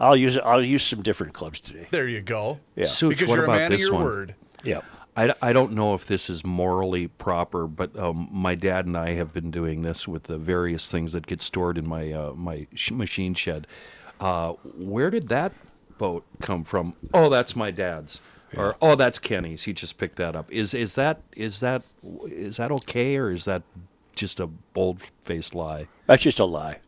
I'll 0.00 0.16
use 0.16 0.36
I'll 0.38 0.62
use 0.62 0.82
some 0.84 1.02
different 1.02 1.32
clubs 1.32 1.60
today. 1.60 1.88
There 1.90 2.06
you 2.08 2.20
go. 2.20 2.60
Yeah. 2.76 2.86
Suits, 2.86 3.16
Because 3.16 3.28
what 3.28 3.34
you're 3.36 3.44
a 3.44 3.48
about 3.48 3.58
man 3.58 3.72
of 3.72 3.80
your 3.80 3.94
one? 3.94 4.04
word. 4.04 4.34
Yeah. 4.64 4.80
I, 5.18 5.34
I 5.42 5.52
don't 5.52 5.72
know 5.72 5.94
if 5.94 6.06
this 6.06 6.30
is 6.30 6.46
morally 6.46 7.08
proper, 7.08 7.66
but 7.66 7.98
um, 7.98 8.28
my 8.30 8.54
dad 8.54 8.86
and 8.86 8.96
I 8.96 9.14
have 9.14 9.34
been 9.34 9.50
doing 9.50 9.82
this 9.82 10.06
with 10.06 10.24
the 10.24 10.38
various 10.38 10.92
things 10.92 11.12
that 11.12 11.26
get 11.26 11.42
stored 11.42 11.76
in 11.76 11.88
my 11.88 12.12
uh, 12.12 12.34
my 12.34 12.68
sh- 12.72 12.92
machine 12.92 13.34
shed. 13.34 13.66
Uh, 14.20 14.52
where 14.76 15.10
did 15.10 15.28
that 15.28 15.52
boat 15.98 16.24
come 16.40 16.62
from? 16.62 16.94
Oh, 17.12 17.28
that's 17.28 17.56
my 17.56 17.72
dad's. 17.72 18.20
Or 18.56 18.76
oh, 18.80 18.94
that's 18.94 19.18
Kenny's. 19.18 19.64
He 19.64 19.72
just 19.72 19.98
picked 19.98 20.16
that 20.16 20.36
up. 20.36 20.50
Is 20.52 20.72
is 20.72 20.94
that 20.94 21.20
is 21.34 21.58
that 21.58 21.82
is 22.26 22.58
that 22.58 22.70
okay, 22.70 23.16
or 23.16 23.32
is 23.32 23.44
that 23.44 23.62
just 24.14 24.38
a 24.38 24.46
bold 24.46 25.02
faced 25.24 25.52
lie? 25.52 25.88
That's 26.06 26.22
just 26.22 26.38
a 26.38 26.44
lie. 26.44 26.78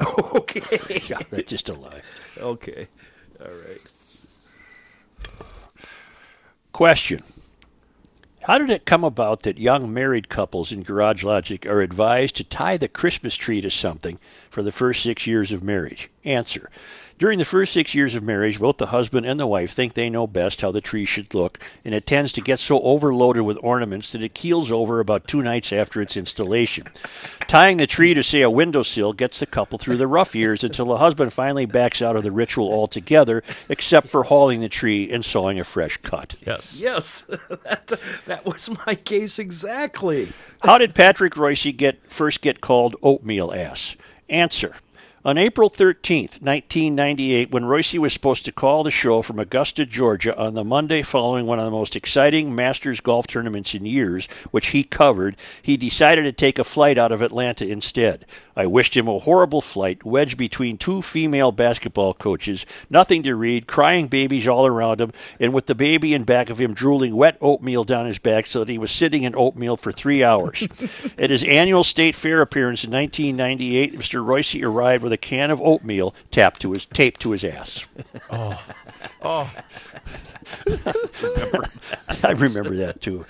okay. 0.34 0.62
Yeah, 1.08 1.18
that's 1.30 1.50
just 1.50 1.68
a 1.68 1.74
lie. 1.74 2.02
Okay. 2.38 2.86
All 3.40 3.48
right. 3.48 3.92
Question 6.72 7.22
How 8.44 8.58
did 8.58 8.70
it 8.70 8.84
come 8.84 9.04
about 9.04 9.44
that 9.44 9.58
young 9.58 9.94
married 9.94 10.28
couples 10.28 10.72
in 10.72 10.82
Garage 10.82 11.22
Logic 11.22 11.64
are 11.64 11.80
advised 11.80 12.34
to 12.36 12.44
tie 12.44 12.76
the 12.76 12.88
Christmas 12.88 13.36
tree 13.36 13.60
to 13.60 13.70
something 13.70 14.18
for 14.50 14.64
the 14.64 14.72
first 14.72 15.04
six 15.04 15.28
years 15.28 15.52
of 15.52 15.62
marriage? 15.62 16.10
Answer 16.24 16.68
During 17.22 17.38
the 17.38 17.44
first 17.44 17.72
six 17.72 17.94
years 17.94 18.16
of 18.16 18.24
marriage, 18.24 18.58
both 18.58 18.78
the 18.78 18.86
husband 18.86 19.26
and 19.26 19.38
the 19.38 19.46
wife 19.46 19.70
think 19.70 19.94
they 19.94 20.10
know 20.10 20.26
best 20.26 20.60
how 20.60 20.72
the 20.72 20.80
tree 20.80 21.04
should 21.04 21.34
look, 21.34 21.56
and 21.84 21.94
it 21.94 22.04
tends 22.04 22.32
to 22.32 22.40
get 22.40 22.58
so 22.58 22.80
overloaded 22.80 23.44
with 23.44 23.60
ornaments 23.62 24.10
that 24.10 24.24
it 24.24 24.34
keels 24.34 24.72
over 24.72 24.98
about 24.98 25.28
two 25.28 25.40
nights 25.40 25.72
after 25.72 26.02
its 26.02 26.16
installation. 26.16 26.88
Tying 27.46 27.76
the 27.76 27.86
tree 27.86 28.12
to, 28.12 28.24
say, 28.24 28.42
a 28.42 28.50
windowsill 28.50 29.12
gets 29.12 29.38
the 29.38 29.46
couple 29.46 29.78
through 29.78 29.98
the 29.98 30.08
rough 30.08 30.34
years 30.34 30.64
until 30.64 30.86
the 30.86 30.96
husband 30.96 31.32
finally 31.32 31.64
backs 31.64 32.02
out 32.02 32.16
of 32.16 32.24
the 32.24 32.32
ritual 32.32 32.72
altogether, 32.72 33.44
except 33.68 34.08
for 34.08 34.24
hauling 34.24 34.58
the 34.58 34.68
tree 34.68 35.08
and 35.08 35.24
sawing 35.24 35.60
a 35.60 35.64
fresh 35.64 35.98
cut. 35.98 36.34
Yes. 36.44 36.82
Yes, 36.82 37.20
that, 37.28 38.00
that 38.26 38.44
was 38.44 38.68
my 38.84 38.96
case 38.96 39.38
exactly. 39.38 40.32
How 40.62 40.76
did 40.76 40.92
Patrick 40.92 41.36
Royce 41.36 41.70
get 41.76 42.10
first 42.10 42.42
get 42.42 42.60
called 42.60 42.96
oatmeal 43.00 43.52
ass? 43.52 43.94
Answer. 44.28 44.74
On 45.24 45.38
April 45.38 45.70
13th, 45.70 46.42
1998, 46.42 47.52
when 47.52 47.64
Royce 47.64 47.94
was 47.94 48.12
supposed 48.12 48.44
to 48.44 48.50
call 48.50 48.82
the 48.82 48.90
show 48.90 49.22
from 49.22 49.38
Augusta, 49.38 49.86
Georgia, 49.86 50.36
on 50.36 50.54
the 50.54 50.64
Monday 50.64 51.02
following 51.02 51.46
one 51.46 51.60
of 51.60 51.64
the 51.64 51.70
most 51.70 51.94
exciting 51.94 52.52
Masters 52.56 52.98
golf 52.98 53.28
tournaments 53.28 53.72
in 53.72 53.86
years, 53.86 54.26
which 54.50 54.68
he 54.68 54.82
covered, 54.82 55.36
he 55.62 55.76
decided 55.76 56.24
to 56.24 56.32
take 56.32 56.58
a 56.58 56.64
flight 56.64 56.98
out 56.98 57.12
of 57.12 57.22
Atlanta 57.22 57.64
instead. 57.64 58.26
I 58.56 58.66
wished 58.66 58.96
him 58.96 59.06
a 59.06 59.20
horrible 59.20 59.60
flight, 59.60 60.04
wedged 60.04 60.36
between 60.36 60.76
two 60.76 61.02
female 61.02 61.52
basketball 61.52 62.14
coaches, 62.14 62.66
nothing 62.90 63.22
to 63.22 63.36
read, 63.36 63.68
crying 63.68 64.08
babies 64.08 64.48
all 64.48 64.66
around 64.66 65.00
him, 65.00 65.12
and 65.38 65.54
with 65.54 65.66
the 65.66 65.76
baby 65.76 66.14
in 66.14 66.24
back 66.24 66.50
of 66.50 66.60
him 66.60 66.74
drooling 66.74 67.14
wet 67.14 67.38
oatmeal 67.40 67.84
down 67.84 68.06
his 68.06 68.18
back 68.18 68.46
so 68.46 68.58
that 68.58 68.68
he 68.68 68.76
was 68.76 68.90
sitting 68.90 69.22
in 69.22 69.36
oatmeal 69.36 69.76
for 69.76 69.92
three 69.92 70.24
hours. 70.24 70.66
At 71.16 71.30
his 71.30 71.44
annual 71.44 71.84
state 71.84 72.16
fair 72.16 72.40
appearance 72.40 72.82
in 72.82 72.90
1998, 72.90 73.96
Mr. 73.96 74.26
Royce 74.26 74.56
arrived 74.56 75.04
with 75.04 75.11
a 75.12 75.16
can 75.16 75.50
of 75.50 75.60
oatmeal 75.60 76.14
tapped 76.30 76.60
to 76.62 76.72
his 76.72 76.84
taped 76.84 77.20
to 77.20 77.32
his 77.32 77.44
ass. 77.44 77.86
Oh, 78.30 78.62
oh! 79.22 79.52
I 82.24 82.32
remember 82.32 82.76
that 82.76 83.00
too. 83.00 83.24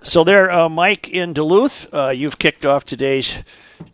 So 0.00 0.24
there, 0.24 0.50
uh, 0.50 0.68
Mike 0.68 1.08
in 1.08 1.32
Duluth, 1.32 1.92
uh, 1.92 2.08
you've 2.08 2.38
kicked 2.38 2.66
off 2.66 2.84
today's 2.84 3.42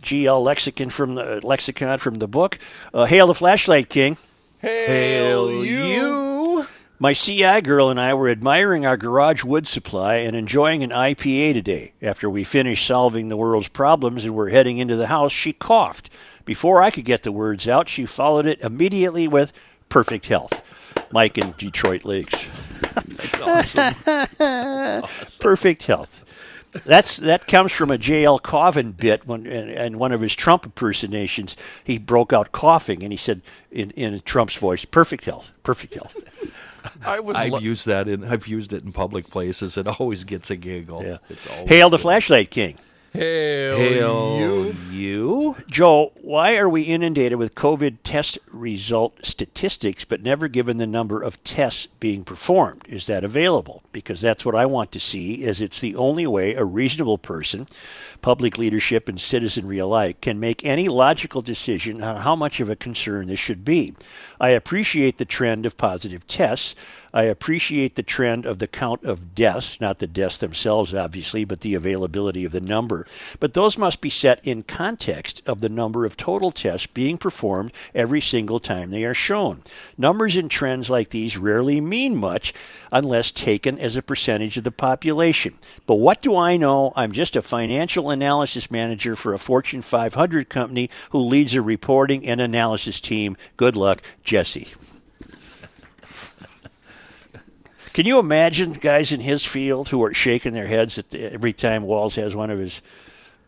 GL 0.03 0.43
lexicon 0.43 0.91
from 0.91 1.15
the 1.15 1.41
lexicon 1.47 1.99
from 1.99 2.17
the 2.17 2.29
book. 2.29 2.59
Uh, 2.93 3.05
Hail 3.05 3.27
the 3.27 3.35
flashlight 3.35 3.89
king! 3.89 4.17
Hail 4.61 5.65
you. 5.65 6.67
My 6.99 7.13
CI 7.13 7.61
girl 7.61 7.91
and 7.91 8.01
I 8.01 8.15
were 8.15 8.31
admiring 8.31 8.87
our 8.87 8.97
garage 8.97 9.45
wood 9.45 9.69
supply 9.69 10.17
and 10.17 10.35
enjoying 10.35 10.83
an 10.83 10.91
IPA 10.91 11.53
today. 11.53 11.93
After 12.01 12.31
we 12.31 12.43
finished 12.43 12.87
solving 12.87 13.29
the 13.29 13.37
world's 13.37 13.69
problems 13.69 14.25
and 14.25 14.35
were 14.35 14.49
heading 14.49 14.79
into 14.79 14.97
the 14.97 15.09
house, 15.09 15.31
she 15.31 15.53
coughed. 15.53 16.09
Before 16.47 16.81
I 16.81 16.91
could 16.91 17.05
get 17.05 17.25
the 17.25 17.33
words 17.33 17.69
out, 17.69 17.91
she 17.91 18.07
followed 18.07 18.47
it 18.47 18.61
immediately 18.63 19.29
with 19.29 19.53
perfect 19.91 20.27
health. 20.27 20.63
Mike 21.13 21.37
in 21.37 21.53
Detroit 21.59 22.05
Lakes. 22.07 22.47
That's 22.95 23.77
awesome. 23.77 25.39
Perfect 25.41 25.85
health. 25.85 26.25
That's 26.85 27.17
that 27.19 27.47
comes 27.47 27.73
from 27.73 27.91
a 27.91 27.97
J.L. 27.97 28.39
Coven 28.39 28.93
bit 28.93 29.27
when 29.27 29.47
and, 29.47 29.71
and 29.71 29.97
one 29.99 30.13
of 30.13 30.21
his 30.21 30.35
Trump 30.35 30.67
impersonations. 30.67 31.57
He 31.83 31.99
broke 31.99 32.33
out 32.33 32.53
coughing 32.53 33.03
and 33.03 33.13
he 33.13 33.17
said 33.17 33.41
in, 33.71 33.91
in 33.93 34.21
Trump's 34.21 34.57
voice, 34.57 34.85
"Perfect 34.85 35.25
health, 35.25 35.53
perfect 35.63 35.95
health." 35.95 36.17
I 37.07 37.21
was. 37.21 37.37
I've 37.37 37.53
lo- 37.53 37.59
used 37.61 37.87
that 37.87 38.09
in 38.09 38.25
I've 38.25 38.47
used 38.47 38.73
it 38.73 38.85
in 38.85 38.93
public 38.93 39.27
places. 39.27 39.79
It 39.79 39.87
always 39.87 40.25
gets 40.25 40.51
a 40.51 40.57
giggle. 40.57 41.03
Yeah. 41.03 41.19
It's 41.31 41.49
always 41.51 41.69
Hail 41.69 41.89
the 41.89 41.99
flashlight 41.99 42.51
king. 42.51 42.77
Hail, 43.13 43.77
Hail 43.77 44.39
you. 44.39 44.75
you. 44.91 45.57
Joe, 45.71 46.13
why 46.17 46.57
are 46.57 46.69
we 46.69 46.83
inundated 46.83 47.39
with 47.39 47.55
COVID 47.55 47.99
test 48.03 48.39
result 48.53 49.25
statistics 49.25 50.05
but 50.05 50.23
never 50.23 50.49
given 50.49 50.79
the 50.79 50.87
number 50.87 51.23
of 51.23 51.43
tests 51.45 51.87
being 51.87 52.25
performed? 52.25 52.83
Is 52.89 53.07
that 53.07 53.25
available? 53.25 53.83
Because 53.93 54.21
that's 54.21 54.45
what 54.45 54.55
I 54.55 54.67
want 54.67 54.93
to 54.93 55.01
see, 55.01 55.45
as 55.45 55.61
it's 55.61 55.81
the 55.81 55.97
only 55.97 56.27
way 56.27 56.55
a 56.55 56.65
reasonable 56.65 57.19
person, 57.19 57.67
public 58.27 58.59
leadership 58.59 59.09
and 59.09 59.21
citizenry 59.21 59.79
alike, 59.79 60.21
can 60.21 60.41
make 60.41 60.65
any 60.65 60.89
logical 60.89 61.43
decision 61.43 62.03
on 62.03 62.23
how 62.23 62.35
much 62.35 62.59
of 62.59 62.69
a 62.69 62.75
concern 62.75 63.29
this 63.29 63.39
should 63.39 63.65
be. 63.65 63.95
I 64.41 64.49
appreciate 64.49 65.19
the 65.19 65.25
trend 65.25 65.65
of 65.65 65.77
positive 65.77 66.27
tests. 66.27 66.75
I 67.15 67.23
appreciate 67.23 67.95
the 67.95 68.03
trend 68.03 68.45
of 68.45 68.59
the 68.59 68.67
count 68.67 69.05
of 69.05 69.35
deaths, 69.35 69.81
not 69.81 70.01
the 70.01 70.07
deaths 70.07 70.37
themselves, 70.37 70.93
obviously, 70.93 71.45
but 71.45 71.63
the 71.63 71.75
availability 71.75 72.45
of 72.45 72.53
the 72.53 72.61
number. 72.61 73.07
But 73.41 73.55
those 73.55 73.79
must 73.79 74.03
be 74.03 74.11
set 74.11 74.47
in 74.47 74.65
context 74.65 75.41
of 75.47 75.63
the 75.63 75.71
number 75.71 76.05
of 76.05 76.17
total 76.17 76.51
tests 76.51 76.87
being 76.87 77.17
performed 77.17 77.73
every 77.95 78.21
single 78.21 78.61
time 78.61 78.91
they 78.91 79.05
are 79.05 79.15
shown. 79.15 79.63
Numbers 79.97 80.37
and 80.37 80.51
trends 80.51 80.91
like 80.91 81.09
these 81.09 81.39
rarely 81.39 81.81
mean 81.81 82.17
much 82.17 82.53
unless 82.93 83.31
taken 83.31 83.79
as 83.79 83.97
a 83.97 84.03
percentage 84.03 84.59
of 84.59 84.65
the 84.65 84.71
population. 84.71 85.55
But 85.87 85.95
what 85.95 86.21
do 86.21 86.37
I 86.37 86.59
know? 86.59 86.93
I'm 86.97 87.13
just 87.13 87.35
a 87.35 87.41
financial 87.41 88.11
analysis 88.17 88.71
manager 88.71 89.15
for 89.17 89.35
a 89.35 89.39
Fortune 89.39 89.83
500 89.83 90.49
company 90.49 90.91
who 91.11 91.19
leads 91.19 91.55
a 91.55 91.63
reporting 91.63 92.27
and 92.27 92.41
analysis 92.41 93.01
team. 93.01 93.37
Good 93.57 93.77
luck, 93.77 94.03
Jesse. 94.25 94.69
Can 97.93 98.05
you 98.05 98.19
imagine 98.19 98.73
guys 98.75 99.11
in 99.11 99.21
his 99.21 99.45
field 99.45 99.89
who 99.89 100.03
are 100.05 100.13
shaking 100.13 100.53
their 100.53 100.67
heads 100.67 100.99
at 100.99 101.11
the, 101.11 101.33
every 101.33 101.55
time 101.55 101.83
Walz 101.83 102.17
has 102.17 102.37
one 102.37 102.51
of 102.51 102.59
his 102.59 102.83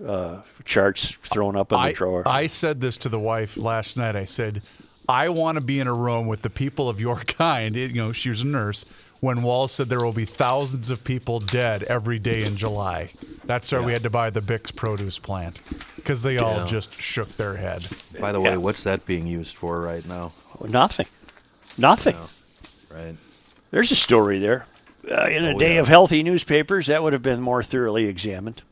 uh, 0.05 0.41
charts 0.64 1.11
thrown 1.23 1.55
up 1.55 1.71
in 1.71 1.77
the 1.77 1.85
I, 1.85 1.93
drawer? 1.93 2.23
I 2.27 2.47
said 2.47 2.81
this 2.81 2.97
to 2.99 3.11
the 3.11 3.19
wife 3.21 3.59
last 3.59 3.97
night. 3.99 4.16
I 4.16 4.25
said, 4.25 4.62
I 5.07 5.29
want 5.29 5.59
to 5.59 5.64
be 5.64 5.81
in 5.81 5.87
a 5.87 5.93
room 5.93 6.27
with 6.27 6.41
the 6.41 6.49
people 6.51 6.89
of 6.89 6.99
your 6.99 7.16
kind. 7.27 7.77
It- 7.77 7.91
you 7.91 7.99
know, 8.03 8.12
she 8.12 8.31
was 8.31 8.41
a 8.41 8.47
nurse. 8.47 8.87
When 9.21 9.43
Wall 9.43 9.66
said 9.66 9.89
there 9.89 10.01
will 10.05 10.12
be 10.12 10.25
thousands 10.25 10.91
of 10.91 11.03
people 11.03 11.41
dead 11.41 11.83
every 11.85 12.19
day 12.21 12.45
in 12.45 12.57
July. 12.57 13.11
That's 13.45 13.73
why 13.73 13.85
we 13.85 13.93
had 13.93 14.03
to 14.05 14.11
buy 14.11 14.31
the 14.31 14.41
Bix 14.41 14.75
produce 14.75 15.19
plant 15.19 15.61
because 15.97 16.23
they 16.23 16.39
all 16.39 16.66
just 16.66 17.01
shook 17.01 17.29
their 17.37 17.57
head. 17.57 17.87
By 18.21 18.31
the 18.33 18.41
Yeah. 18.41 18.51
way, 18.51 18.57
what's 18.59 18.85
that 18.85 19.07
being 19.07 19.27
used 19.27 19.57
for 19.57 19.81
right 19.81 20.07
now? 20.07 20.33
Nothing. 20.69 21.07
Nothing. 21.77 22.16
Right. 22.95 23.16
There's 23.73 23.91
a 23.91 23.97
story 23.97 24.39
there. 24.39 24.66
Uh, 25.11 25.27
in 25.31 25.45
a 25.45 25.55
Oh, 25.55 25.59
day 25.59 25.75
yeah. 25.75 25.81
of 25.81 25.89
healthy 25.89 26.23
newspapers, 26.23 26.87
that 26.87 27.03
would 27.03 27.12
have 27.12 27.23
been 27.23 27.41
more 27.41 27.62
thoroughly 27.62 28.07
examined. 28.07 28.62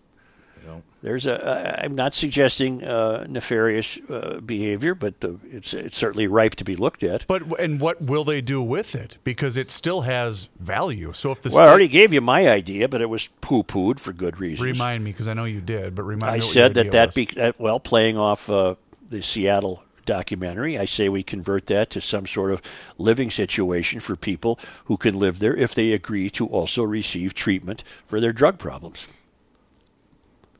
There's 1.06 1.24
a. 1.24 1.84
I'm 1.84 1.94
not 1.94 2.16
suggesting 2.16 2.82
uh, 2.82 3.28
nefarious 3.28 3.96
uh, 4.10 4.40
behavior, 4.44 4.92
but 4.92 5.20
the, 5.20 5.38
it's 5.44 5.72
it's 5.72 5.96
certainly 5.96 6.26
ripe 6.26 6.56
to 6.56 6.64
be 6.64 6.74
looked 6.74 7.04
at. 7.04 7.28
But 7.28 7.60
and 7.60 7.80
what 7.80 8.02
will 8.02 8.24
they 8.24 8.40
do 8.40 8.60
with 8.60 8.96
it? 8.96 9.16
Because 9.22 9.56
it 9.56 9.70
still 9.70 10.00
has 10.00 10.48
value. 10.58 11.12
So 11.12 11.30
if 11.30 11.42
the 11.42 11.50
Well, 11.50 11.60
I 11.60 11.68
already 11.68 11.86
gave 11.86 12.12
you 12.12 12.20
my 12.20 12.48
idea, 12.48 12.88
but 12.88 13.00
it 13.00 13.08
was 13.08 13.28
poo-pooed 13.40 14.00
for 14.00 14.12
good 14.12 14.40
reasons. 14.40 14.66
remind 14.66 15.04
me 15.04 15.12
because 15.12 15.28
I 15.28 15.34
know 15.34 15.44
you 15.44 15.60
did, 15.60 15.94
but 15.94 16.02
remind 16.02 16.28
I 16.28 16.34
me. 16.38 16.40
what 16.40 16.52
said 16.52 16.74
that 16.74 16.90
that 16.90 17.14
be 17.14 17.28
well, 17.56 17.78
playing 17.78 18.18
off 18.18 18.50
uh, 18.50 18.74
the 19.08 19.22
Seattle 19.22 19.84
documentary, 20.06 20.76
I 20.76 20.86
say 20.86 21.08
we 21.08 21.22
convert 21.22 21.66
that 21.66 21.88
to 21.90 22.00
some 22.00 22.26
sort 22.26 22.50
of 22.50 22.60
living 22.98 23.30
situation 23.30 24.00
for 24.00 24.16
people 24.16 24.58
who 24.86 24.96
can 24.96 25.16
live 25.16 25.38
there 25.38 25.54
if 25.54 25.72
they 25.72 25.92
agree 25.92 26.30
to 26.30 26.48
also 26.48 26.82
receive 26.82 27.32
treatment 27.32 27.84
for 28.04 28.20
their 28.20 28.32
drug 28.32 28.58
problems. 28.58 29.06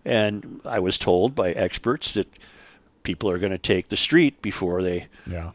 And 0.07 0.61
I 0.65 0.79
was 0.79 0.99
told 0.99 1.35
by 1.35 1.53
experts 1.53 2.13
that 2.15 2.29
people 3.03 3.29
are 3.29 3.39
going 3.39 3.53
to 3.53 3.59
take 3.59 3.89
the 3.89 3.97
street 3.97 4.41
before 4.41 4.81
they 4.83 5.09
yeah. 5.27 5.51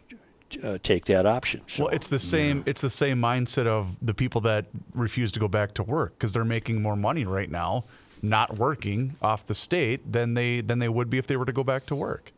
uh, 0.64 0.78
take 0.84 1.06
that 1.06 1.26
option. 1.26 1.62
So, 1.68 1.86
Well, 1.86 1.94
it's 1.94 2.10
the 2.10 2.20
same. 2.20 2.64
It's 2.66 2.82
the 2.82 2.90
same 2.90 3.20
mindset 3.20 3.66
of 3.66 3.96
the 4.02 4.14
people 4.14 4.42
that 4.42 4.66
refuse 4.94 5.32
to 5.32 5.40
go 5.40 5.48
back 5.48 5.74
to 5.76 5.84
work 5.84 6.14
because 6.18 6.34
they're 6.34 6.44
making 6.44 6.82
more 6.82 6.98
money 6.98 7.26
right 7.26 7.50
now, 7.50 7.86
not 8.22 8.58
working 8.58 9.16
off 9.22 9.46
the 9.46 9.56
state 9.56 10.12
than 10.12 10.34
they 10.34 10.60
than 10.60 10.80
they 10.80 10.90
would 10.90 11.10
be 11.10 11.18
if 11.18 11.28
they 11.28 11.38
were 11.38 11.46
to 11.46 11.54
go 11.54 11.64
back 11.64 11.86
to 11.86 11.96
work. 11.96 12.34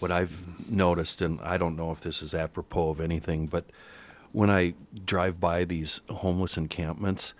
what 0.00 0.10
I've 0.10 0.70
noticed, 0.70 1.20
and 1.20 1.40
I 1.42 1.58
don't 1.58 1.76
know 1.76 1.90
if 1.90 2.00
this 2.00 2.22
is 2.22 2.34
apropos 2.34 2.90
of 2.90 3.00
anything, 3.00 3.46
but 3.46 3.64
when 4.32 4.50
I 4.50 4.74
drive 5.04 5.40
by 5.40 5.64
these 5.64 6.00
homeless 6.08 6.56
encampments, 6.56 7.34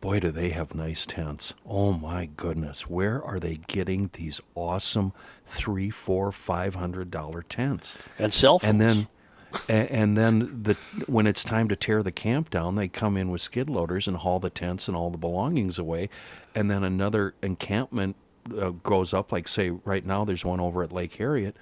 boy, 0.00 0.20
do 0.20 0.30
they 0.30 0.50
have 0.50 0.74
nice 0.74 1.06
tents. 1.06 1.54
Oh 1.66 1.92
my 1.92 2.26
goodness, 2.36 2.88
where 2.88 3.22
are 3.22 3.38
they 3.38 3.56
getting 3.66 4.10
these 4.12 4.40
awesome 4.54 5.12
three, 5.46 5.90
four, 5.90 6.32
five 6.32 6.74
hundred 6.74 7.10
dollar 7.10 7.42
tents? 7.42 7.98
and 8.18 8.32
cell 8.32 8.58
phones. 8.58 8.70
And 8.70 8.80
then, 8.80 9.08
and 9.68 10.16
then 10.16 10.62
the 10.62 10.74
when 11.06 11.26
it's 11.26 11.42
time 11.44 11.68
to 11.68 11.76
tear 11.76 12.02
the 12.02 12.12
camp 12.12 12.50
down, 12.50 12.74
they 12.74 12.88
come 12.88 13.16
in 13.16 13.30
with 13.30 13.40
skid 13.40 13.68
loaders 13.70 14.06
and 14.06 14.18
haul 14.18 14.38
the 14.38 14.50
tents 14.50 14.88
and 14.88 14.96
all 14.96 15.10
the 15.10 15.18
belongings 15.18 15.78
away, 15.78 16.08
and 16.54 16.70
then 16.70 16.84
another 16.84 17.34
encampment 17.42 18.16
uh, 18.58 18.70
goes 18.70 19.12
up. 19.14 19.32
Like 19.32 19.48
say, 19.48 19.70
right 19.70 20.04
now, 20.04 20.24
there's 20.24 20.44
one 20.44 20.60
over 20.60 20.82
at 20.82 20.92
Lake 20.92 21.14
Harriet, 21.16 21.56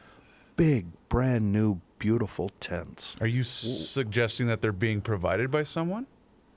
big, 0.57 0.87
brand 1.09 1.53
new, 1.53 1.81
beautiful 1.99 2.51
tents. 2.61 3.17
Are 3.21 3.27
you 3.27 3.45
suggesting 3.45 4.47
that 4.49 4.61
they're 4.61 4.73
being 4.73 5.01
provided 5.01 5.51
by 5.51 5.63
someone? 5.63 6.07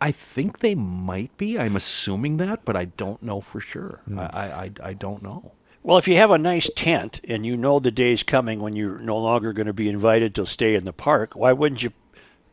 I 0.01 0.11
think 0.11 0.59
they 0.59 0.75
might 0.75 1.35
be. 1.37 1.59
I'm 1.59 1.75
assuming 1.75 2.37
that, 2.37 2.63
but 2.63 2.75
I 2.75 2.85
don't 2.85 3.21
know 3.21 3.41
for 3.41 3.59
sure. 3.59 4.01
Hmm. 4.05 4.19
I, 4.19 4.23
I, 4.25 4.45
I, 4.45 4.71
I 4.83 4.93
don't 4.93 5.21
know. 5.21 5.51
Well, 5.83 5.97
if 5.97 6.07
you 6.07 6.17
have 6.17 6.31
a 6.31 6.37
nice 6.37 6.69
tent 6.75 7.21
and 7.27 7.45
you 7.45 7.55
know 7.55 7.79
the 7.79 7.91
day's 7.91 8.23
coming 8.23 8.59
when 8.59 8.75
you're 8.75 8.99
no 8.99 9.17
longer 9.17 9.53
going 9.53 9.67
to 9.67 9.73
be 9.73 9.89
invited 9.89 10.35
to 10.35 10.45
stay 10.45 10.75
in 10.75 10.83
the 10.83 10.93
park, 10.93 11.35
why 11.35 11.53
wouldn't 11.53 11.83
you 11.83 11.91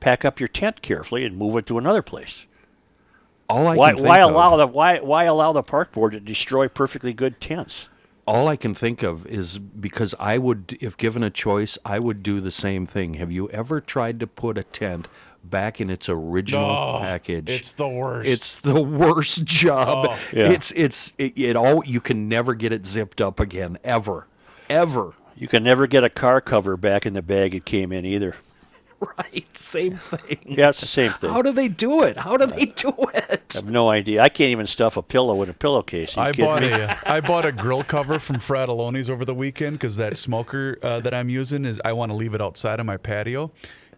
pack 0.00 0.24
up 0.24 0.38
your 0.38 0.48
tent 0.48 0.82
carefully 0.82 1.24
and 1.24 1.36
move 1.36 1.56
it 1.56 1.66
to 1.66 1.78
another 1.78 2.02
place? 2.02 2.46
All 3.48 3.66
I 3.66 3.76
why 3.76 3.88
can 3.90 3.96
think 3.98 4.08
why 4.08 4.20
of- 4.20 4.30
allow 4.32 4.56
the 4.56 4.66
why 4.66 4.98
why 4.98 5.24
allow 5.24 5.52
the 5.52 5.62
park 5.62 5.92
board 5.92 6.12
to 6.12 6.20
destroy 6.20 6.68
perfectly 6.68 7.12
good 7.12 7.40
tents? 7.40 7.88
All 8.26 8.48
I 8.48 8.56
can 8.56 8.74
think 8.74 9.04
of 9.04 9.24
is 9.26 9.58
because 9.58 10.12
I 10.18 10.36
would, 10.38 10.76
if 10.80 10.96
given 10.96 11.22
a 11.22 11.30
choice, 11.30 11.78
I 11.84 12.00
would 12.00 12.24
do 12.24 12.40
the 12.40 12.50
same 12.50 12.84
thing. 12.84 13.14
Have 13.14 13.30
you 13.30 13.48
ever 13.50 13.80
tried 13.80 14.18
to 14.18 14.26
put 14.26 14.58
a 14.58 14.64
tent 14.64 15.06
back 15.50 15.80
in 15.80 15.90
its 15.90 16.08
original 16.08 16.64
Oh, 16.64 16.98
package? 17.00 17.48
it's 17.50 17.74
the 17.74 17.88
worst. 17.88 18.28
It's 18.28 18.60
the 18.60 18.82
worst 18.82 19.44
job. 19.44 20.08
Oh. 20.10 20.18
Yeah. 20.32 20.50
It's 20.50 20.72
it's 20.72 21.14
it, 21.18 21.32
it 21.38 21.56
all. 21.56 21.84
You 21.84 22.00
can 22.00 22.28
never 22.28 22.54
get 22.54 22.72
it 22.72 22.86
zipped 22.86 23.20
up 23.20 23.40
again, 23.40 23.78
ever, 23.84 24.26
ever. 24.68 25.12
You 25.36 25.48
can 25.48 25.62
never 25.64 25.86
get 25.86 26.02
a 26.04 26.08
car 26.10 26.40
cover 26.40 26.76
back 26.76 27.04
in 27.06 27.12
the 27.12 27.22
bag 27.22 27.54
it 27.54 27.64
came 27.64 27.92
in 27.92 28.04
either. 28.04 28.34
Right, 28.98 29.44
same 29.54 29.98
thing. 29.98 30.38
Yeah, 30.46 30.70
it's 30.70 30.80
the 30.80 30.86
same 30.86 31.12
thing. 31.12 31.28
How 31.28 31.42
do 31.42 31.52
they 31.52 31.68
do 31.68 32.02
it? 32.02 32.16
How 32.16 32.38
do 32.38 32.46
they 32.46 32.64
do 32.64 32.94
it? 33.12 33.52
I 33.54 33.58
have 33.58 33.68
no 33.68 33.90
idea. 33.90 34.22
I 34.22 34.30
can't 34.30 34.52
even 34.52 34.66
stuff 34.66 34.96
a 34.96 35.02
pillow 35.02 35.42
in 35.42 35.50
a 35.50 35.52
pillowcase. 35.52 36.16
I 36.16 36.32
bought 36.32 36.62
me? 36.62 36.70
a 36.70 36.98
I 37.06 37.20
bought 37.20 37.44
a 37.44 37.52
grill 37.52 37.82
cover 37.82 38.18
from 38.18 38.36
Fratallone's 38.36 39.10
over 39.10 39.26
the 39.26 39.34
weekend 39.34 39.74
because 39.78 39.98
that 39.98 40.16
smoker 40.16 40.78
uh, 40.82 41.00
that 41.00 41.12
I'm 41.12 41.28
using 41.28 41.66
is 41.66 41.78
I 41.84 41.92
want 41.92 42.10
to 42.10 42.16
leave 42.16 42.32
it 42.32 42.40
outside 42.40 42.80
of 42.80 42.86
my 42.86 42.96
patio, 42.96 43.50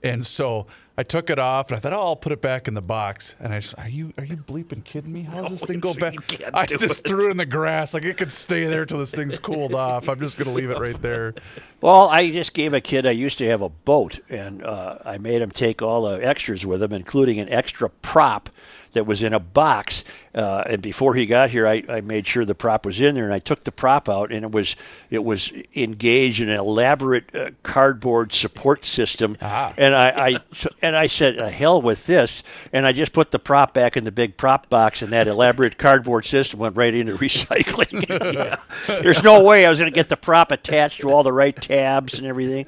and 0.03 0.25
so 0.25 0.67
I 0.99 1.05
took 1.05 1.31
it 1.31 1.39
off 1.39 1.69
and 1.69 1.77
I 1.77 1.81
thought, 1.81 1.93
oh, 1.93 2.01
I'll 2.01 2.17
put 2.17 2.33
it 2.33 2.43
back 2.43 2.67
in 2.67 2.75
the 2.75 2.83
box. 2.83 3.37
And 3.39 3.55
I 3.55 3.61
just, 3.61 3.79
are 3.79 3.89
you 3.89 4.13
are 4.19 4.25
you 4.25 4.37
bleeping 4.37 4.83
kidding 4.83 5.13
me? 5.13 5.23
How 5.23 5.43
does 5.43 5.53
this 5.53 5.65
thing 5.65 5.79
go 5.79 5.95
back? 5.95 6.15
I 6.53 6.67
just 6.67 6.83
it. 6.83 7.09
threw 7.09 7.29
it 7.29 7.31
in 7.31 7.37
the 7.37 7.47
grass 7.47 7.95
like 7.95 8.05
it 8.05 8.17
could 8.17 8.33
stay 8.33 8.65
there 8.65 8.85
till 8.85 8.99
this 8.99 9.15
thing's 9.15 9.39
cooled 9.39 9.75
off. 9.75 10.09
I'm 10.09 10.19
just 10.19 10.39
gonna 10.39 10.53
leave 10.53 10.71
it 10.71 10.79
right 10.79 11.01
there. 11.01 11.35
Well, 11.81 12.09
I 12.09 12.31
just 12.31 12.53
gave 12.53 12.75
a 12.75 12.81
kid. 12.81 13.07
I 13.07 13.13
used 13.13 13.39
to 13.39 13.47
have 13.47 13.63
a 13.63 13.69
boat, 13.69 14.19
and 14.29 14.65
uh, 14.65 14.99
I 15.05 15.19
made 15.19 15.41
him 15.41 15.53
take 15.53 15.83
all 15.83 16.03
the 16.03 16.27
extras 16.27 16.67
with 16.67 16.83
him, 16.83 16.93
including 16.93 17.39
an 17.39 17.49
extra 17.49 17.89
prop 17.89 18.51
that 18.93 19.05
was 19.07 19.22
in 19.22 19.32
a 19.32 19.41
box. 19.41 20.05
Uh, 20.34 20.62
and 20.66 20.82
before 20.82 21.14
he 21.14 21.26
got 21.26 21.51
here, 21.51 21.66
I, 21.66 21.82
I 21.89 22.01
made 22.01 22.26
sure 22.26 22.45
the 22.45 22.55
prop 22.55 22.86
was 22.86 23.01
in 23.01 23.14
there, 23.16 23.24
and 23.24 23.32
I 23.32 23.39
took 23.41 23.64
the 23.64 23.72
prop 23.72 24.09
out, 24.09 24.30
and 24.30 24.45
it 24.45 24.53
was 24.53 24.76
it 25.11 25.24
was 25.24 25.53
engaged 25.74 26.41
in 26.41 26.49
an 26.49 26.59
elaborate 26.59 27.34
uh, 27.34 27.51
cardboard 27.62 28.32
support 28.32 28.84
system. 28.84 29.36
And 29.76 29.95
I, 29.95 30.09
I 30.28 30.39
and 30.82 30.95
I 30.97 31.07
said, 31.07 31.39
uh, 31.39 31.49
hell 31.49 31.82
with 31.82 32.07
this. 32.07 32.43
And 32.72 32.86
I 32.86 32.93
just 32.93 33.12
put 33.12 33.30
the 33.30 33.39
prop 33.39 33.74
back 33.74 33.97
in 33.97 34.05
the 34.05 34.12
big 34.12 34.36
prop 34.36 34.68
box, 34.68 35.03
and 35.03 35.12
that 35.12 35.26
elaborate 35.26 35.78
cardboard 35.78 36.24
system 36.24 36.61
went 36.61 36.76
right 36.76 36.95
into 36.95 37.16
recycling. 37.18 38.07
Yeah. 38.39 38.57
There's 38.86 39.22
no 39.22 39.43
way 39.43 39.64
I 39.64 39.70
was 39.70 39.78
going 39.78 39.91
to 39.91 39.95
get 39.95 40.09
the 40.09 40.16
prop 40.16 40.53
attached 40.53 41.01
to 41.01 41.11
all 41.11 41.22
the 41.22 41.32
right 41.32 41.55
tabs 41.55 42.18
and 42.18 42.26
everything. 42.26 42.66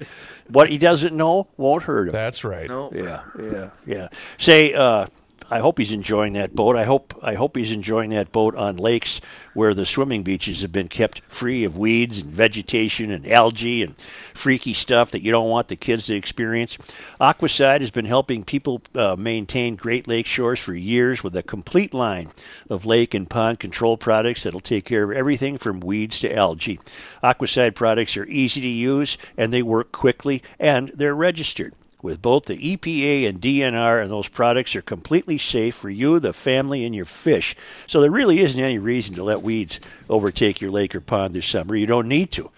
What 0.49 0.71
he 0.71 0.79
doesn't 0.79 1.15
know 1.15 1.49
won't 1.57 1.85
hurt 1.85 2.09
him. 2.09 2.13
That's 2.13 2.45
right. 2.45 2.69
Yeah, 2.69 3.23
yeah, 3.39 3.71
yeah. 3.87 4.09
Say, 4.39 4.75
uh, 4.75 5.07
I 5.51 5.59
hope 5.59 5.79
he's 5.79 5.93
enjoying 5.93 6.35
that 6.35 6.55
boat. 6.55 6.77
I 6.77 6.85
hope 6.85 7.13
I 7.23 7.35
hope 7.35 7.57
he's 7.57 7.73
enjoying 7.73 8.11
that 8.11 8.31
boat 8.31 8.55
on 8.55 8.77
lakes 8.77 9.21
where 9.53 9.75
the 9.75 9.85
swimming 9.85 10.23
beaches 10.23 10.63
have 10.63 10.71
been 10.71 10.87
kept 10.87 11.23
free 11.27 11.65
of 11.65 11.77
weeds 11.77 12.21
and 12.21 12.31
vegetation 12.31 13.11
and 13.11 13.27
algae 13.27 13.83
and 13.83 13.99
freaky 13.99 14.73
stuff 14.73 15.11
that 15.11 15.23
you 15.23 15.33
don't 15.33 15.51
want 15.51 15.67
the 15.67 15.75
kids 15.75 16.07
to 16.07 16.15
experience. 16.15 16.79
Aquacide 17.21 17.81
has 17.81 17.91
been 17.91 18.05
helping 18.05 18.45
people 18.45 18.81
uh, 18.95 19.17
maintain 19.19 19.75
Great 19.75 20.07
Lake 20.07 20.27
shores 20.27 20.61
for 20.61 20.75
years 20.75 21.25
with 21.25 21.35
a 21.37 21.43
complete 21.43 21.93
line 21.93 22.31
of 22.69 22.87
lake 22.87 23.13
and 23.13 23.29
pond 23.29 23.59
control 23.59 23.97
products 23.97 24.45
that'll 24.45 24.61
take 24.61 24.85
care 24.85 25.03
of 25.03 25.17
everything 25.17 25.59
from 25.59 25.81
weeds 25.81 26.21
to 26.21 26.33
algae. 26.33 26.79
Aquacide 27.25 27.75
products 27.75 28.17
are 28.17 28.27
easy 28.27 28.61
to 28.61 28.69
use 28.69 29.19
and 29.37 29.53
they 29.53 29.63
work 29.63 29.91
quickly 29.91 30.43
and 30.61 30.93
they're 30.95 31.15
registered 31.15 31.75
with 32.03 32.23
both 32.23 32.47
the 32.47 32.57
EPA 32.57 33.29
and 33.29 33.41
DNR, 33.41 34.03
and 34.03 34.11
those 34.11 34.29
products 34.29 34.75
are 34.77 34.83
completely 34.83 35.39
safe 35.39 35.75
for 35.75 35.91
you, 35.91 36.19
the 36.19 36.33
family, 36.33 36.85
and 36.85 36.95
your 36.95 37.05
fish. 37.05 37.55
So 37.87 38.01
there 38.01 38.11
really 38.11 38.41
isn't 38.41 38.61
any 38.61 38.79
reason 38.79 39.15
to 39.15 39.23
let 39.23 39.43
weeds 39.43 39.81
overtake 40.09 40.61
your 40.61 40.71
lake 40.71 40.95
or 40.95 41.01
pond 41.01 41.35
this 41.35 41.47
summer. 41.47 41.77
You 41.77 41.87
don't 41.87 42.09
need 42.09 42.31
to. 42.33 42.51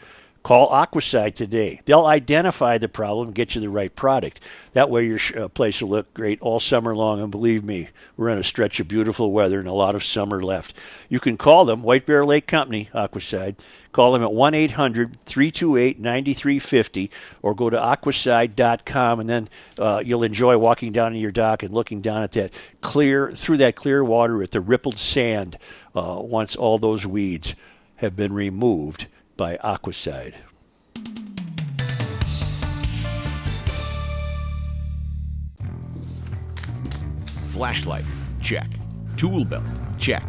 Call 0.43 0.71
Aquacide 0.71 1.35
today. 1.35 1.81
They'll 1.85 2.07
identify 2.07 2.77
the 2.77 2.89
problem 2.89 3.31
get 3.31 3.55
you 3.55 3.61
the 3.61 3.71
right 3.71 3.95
product. 3.95 4.41
That 4.73 4.91
way, 4.91 5.07
your 5.07 5.19
sh- 5.19 5.37
uh, 5.37 5.49
place 5.49 5.81
will 5.81 5.91
look 5.91 6.13
great 6.15 6.41
all 6.41 6.59
summer 6.59 6.97
long. 6.97 7.21
And 7.21 7.31
believe 7.31 7.63
me, 7.63 7.89
we're 8.17 8.29
in 8.29 8.39
a 8.39 8.45
stretch 8.45 8.81
of 8.81 8.89
beautiful 8.89 9.31
weather 9.31 9.61
and 9.61 9.69
a 9.69 9.73
lot 9.73 9.95
of 9.95 10.03
summer 10.03 10.43
left. 10.43 10.75
You 11.09 11.21
can 11.21 11.37
call 11.37 11.65
them, 11.65 11.83
White 11.83 12.07
Bear 12.07 12.25
Lake 12.25 12.49
Company, 12.49 12.89
Aquacide. 12.93 13.55
Call 13.93 14.13
them 14.13 14.23
at 14.23 14.33
1 14.33 14.55
800 14.55 15.21
328 15.27 16.01
9350 16.01 17.11
or 17.43 17.55
go 17.55 17.69
to 17.69 17.77
aquacide.com 17.77 19.21
and 19.21 19.29
then 19.29 19.49
uh, 19.79 20.03
you'll 20.05 20.23
enjoy 20.23 20.57
walking 20.57 20.93
down 20.93 21.13
to 21.13 21.19
your 21.19 21.31
dock 21.31 21.63
and 21.63 21.75
looking 21.75 22.01
down 22.01 22.23
at 22.23 22.33
that 22.33 22.53
clear, 22.81 23.31
through 23.31 23.59
that 23.59 23.77
clear 23.77 24.03
water 24.03 24.43
at 24.43 24.51
the 24.51 24.61
rippled 24.61 24.99
sand 24.99 25.59
uh, 25.95 26.19
once 26.21 26.57
all 26.57 26.79
those 26.79 27.07
weeds 27.07 27.55
have 27.97 28.17
been 28.17 28.33
removed 28.33 29.07
by 29.43 29.57
Aquacide. 29.57 30.35
Flashlight, 37.51 38.05
check. 38.41 38.69
Tool 39.17 39.45
belt, 39.45 39.65
check. 39.99 40.23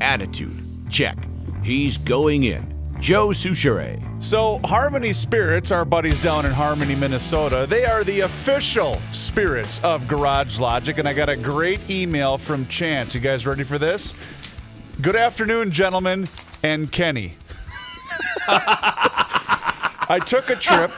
Attitude, 0.00 0.56
check. 0.88 1.18
He's 1.62 1.98
going 1.98 2.44
in. 2.44 2.64
Joe 3.00 3.28
Soucheray. 3.28 4.00
So, 4.22 4.60
Harmony 4.64 5.12
Spirits, 5.12 5.70
our 5.70 5.84
buddies 5.84 6.18
down 6.18 6.46
in 6.46 6.52
Harmony, 6.52 6.94
Minnesota, 6.94 7.66
they 7.68 7.84
are 7.84 8.02
the 8.02 8.20
official 8.20 8.94
spirits 9.12 9.78
of 9.84 10.08
Garage 10.08 10.58
Logic. 10.58 10.96
And 10.96 11.06
I 11.06 11.12
got 11.12 11.28
a 11.28 11.36
great 11.36 11.90
email 11.90 12.38
from 12.38 12.66
Chance. 12.68 13.14
You 13.14 13.20
guys 13.20 13.46
ready 13.46 13.64
for 13.64 13.76
this? 13.76 14.14
Good 15.02 15.16
afternoon, 15.16 15.70
gentlemen, 15.70 16.28
and 16.62 16.90
Kenny. 16.90 17.34
I 18.46 20.20
took 20.26 20.50
a 20.50 20.56
trip 20.56 20.90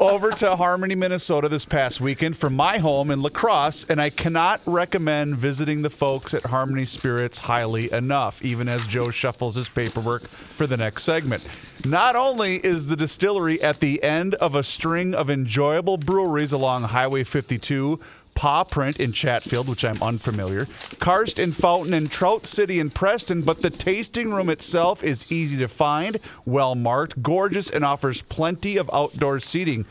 over 0.00 0.30
to 0.32 0.56
Harmony, 0.56 0.96
Minnesota 0.96 1.48
this 1.48 1.64
past 1.64 2.00
weekend 2.00 2.36
from 2.36 2.54
my 2.56 2.78
home 2.78 3.10
in 3.10 3.22
La 3.22 3.28
Crosse, 3.30 3.88
and 3.88 4.00
I 4.00 4.10
cannot 4.10 4.60
recommend 4.66 5.36
visiting 5.36 5.82
the 5.82 5.90
folks 5.90 6.34
at 6.34 6.42
Harmony 6.42 6.84
Spirits 6.84 7.38
highly 7.38 7.92
enough, 7.92 8.42
even 8.44 8.68
as 8.68 8.86
Joe 8.88 9.10
shuffles 9.10 9.54
his 9.54 9.68
paperwork 9.68 10.22
for 10.22 10.66
the 10.66 10.76
next 10.76 11.04
segment. 11.04 11.46
Not 11.86 12.16
only 12.16 12.56
is 12.56 12.88
the 12.88 12.96
distillery 12.96 13.62
at 13.62 13.78
the 13.80 14.02
end 14.02 14.34
of 14.34 14.54
a 14.56 14.64
string 14.64 15.14
of 15.14 15.30
enjoyable 15.30 15.96
breweries 15.96 16.52
along 16.52 16.82
Highway 16.82 17.22
52, 17.24 18.00
Paw 18.42 18.64
Print 18.64 18.98
in 18.98 19.12
Chatfield, 19.12 19.68
which 19.68 19.84
I'm 19.84 20.02
unfamiliar, 20.02 20.66
Karst 20.98 21.38
and 21.38 21.54
Fountain 21.54 21.94
in 21.94 22.08
Trout 22.08 22.44
City 22.44 22.80
and 22.80 22.92
Preston, 22.92 23.42
but 23.42 23.62
the 23.62 23.70
tasting 23.70 24.32
room 24.34 24.48
itself 24.48 25.04
is 25.04 25.30
easy 25.30 25.56
to 25.58 25.68
find, 25.68 26.16
well 26.44 26.74
marked, 26.74 27.22
gorgeous, 27.22 27.70
and 27.70 27.84
offers 27.84 28.20
plenty 28.20 28.76
of 28.78 28.90
outdoor 28.92 29.38
seating. 29.38 29.84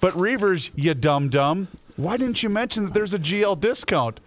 But 0.00 0.16
Reuvers, 0.16 0.72
you 0.74 0.94
dumb 0.94 1.28
dumb, 1.28 1.68
why 1.94 2.16
didn't 2.16 2.42
you 2.42 2.48
mention 2.48 2.86
that 2.86 2.94
there's 2.94 3.14
a 3.14 3.20
GL 3.20 3.60
discount? 3.60 4.18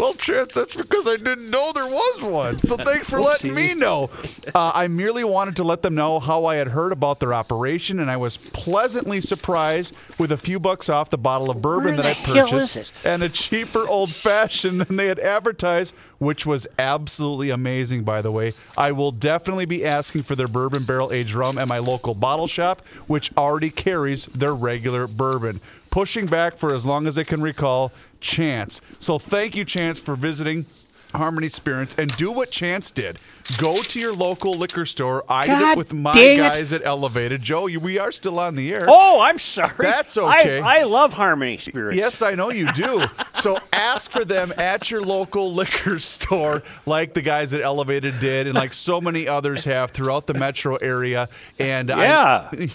Well, 0.00 0.14
Chance, 0.14 0.54
that's 0.54 0.74
because 0.74 1.06
I 1.06 1.16
didn't 1.16 1.50
know 1.50 1.72
there 1.74 1.84
was 1.84 2.22
one. 2.22 2.58
So 2.58 2.76
thanks 2.78 3.10
for 3.10 3.20
letting 3.20 3.52
me 3.52 3.74
know. 3.74 4.08
Uh, 4.54 4.72
I 4.74 4.88
merely 4.88 5.24
wanted 5.24 5.56
to 5.56 5.64
let 5.64 5.82
them 5.82 5.94
know 5.94 6.18
how 6.20 6.46
I 6.46 6.56
had 6.56 6.68
heard 6.68 6.92
about 6.92 7.20
their 7.20 7.34
operation, 7.34 8.00
and 8.00 8.10
I 8.10 8.16
was 8.16 8.38
pleasantly 8.38 9.20
surprised 9.20 9.94
with 10.18 10.32
a 10.32 10.38
few 10.38 10.58
bucks 10.58 10.88
off 10.88 11.10
the 11.10 11.18
bottle 11.18 11.50
of 11.50 11.60
bourbon 11.60 11.96
Where 11.96 12.02
that 12.02 12.06
I 12.06 12.14
the 12.14 12.34
hell 12.34 12.48
purchased 12.48 12.76
is 12.78 12.88
it? 12.88 12.92
and 13.04 13.22
a 13.22 13.28
cheaper 13.28 13.86
old 13.86 14.10
fashioned 14.10 14.80
than 14.80 14.96
they 14.96 15.06
had 15.06 15.18
advertised, 15.18 15.94
which 16.18 16.46
was 16.46 16.66
absolutely 16.78 17.50
amazing, 17.50 18.02
by 18.02 18.22
the 18.22 18.32
way. 18.32 18.52
I 18.78 18.92
will 18.92 19.12
definitely 19.12 19.66
be 19.66 19.84
asking 19.84 20.22
for 20.22 20.34
their 20.34 20.48
bourbon 20.48 20.84
barrel 20.84 21.12
aged 21.12 21.34
rum 21.34 21.58
at 21.58 21.68
my 21.68 21.78
local 21.78 22.14
bottle 22.14 22.46
shop, 22.46 22.80
which 23.06 23.30
already 23.36 23.68
carries 23.68 24.24
their 24.26 24.54
regular 24.54 25.06
bourbon. 25.06 25.60
Pushing 25.90 26.26
back 26.26 26.56
for 26.56 26.72
as 26.72 26.86
long 26.86 27.08
as 27.08 27.18
I 27.18 27.24
can 27.24 27.42
recall, 27.42 27.92
Chance. 28.20 28.80
So 28.98 29.18
thank 29.18 29.56
you, 29.56 29.64
Chance, 29.64 29.98
for 29.98 30.16
visiting 30.16 30.66
Harmony 31.14 31.48
Spirits 31.48 31.94
and 31.96 32.14
do 32.16 32.30
what 32.30 32.50
Chance 32.50 32.90
did. 32.92 33.18
Go 33.58 33.82
to 33.82 34.00
your 34.00 34.12
local 34.12 34.52
liquor 34.54 34.86
store. 34.86 35.24
I 35.28 35.46
did 35.46 35.60
it 35.72 35.78
with 35.78 35.92
my 35.92 36.12
dang 36.12 36.38
it. 36.38 36.42
guys 36.42 36.72
at 36.72 36.84
Elevated. 36.84 37.42
Joe, 37.42 37.66
you, 37.66 37.80
we 37.80 37.98
are 37.98 38.12
still 38.12 38.38
on 38.38 38.54
the 38.54 38.72
air. 38.72 38.86
Oh, 38.88 39.20
I'm 39.20 39.38
sorry. 39.38 39.72
That's 39.78 40.16
okay. 40.16 40.60
I, 40.60 40.80
I 40.80 40.82
love 40.84 41.12
Harmony 41.12 41.58
Spirits. 41.58 41.96
Yes, 41.96 42.22
I 42.22 42.34
know 42.34 42.50
you 42.50 42.70
do. 42.72 43.02
so 43.34 43.58
ask 43.72 44.10
for 44.10 44.24
them 44.24 44.52
at 44.56 44.90
your 44.90 45.02
local 45.02 45.52
liquor 45.54 45.98
store, 45.98 46.62
like 46.86 47.14
the 47.14 47.22
guys 47.22 47.52
at 47.54 47.60
Elevated 47.60 48.20
did, 48.20 48.46
and 48.46 48.54
like 48.54 48.72
so 48.72 49.00
many 49.00 49.26
others 49.28 49.64
have 49.64 49.90
throughout 49.90 50.26
the 50.26 50.34
metro 50.34 50.76
area. 50.76 51.28
And 51.58 51.90
I- 51.90 52.04
Yeah. 52.04 52.50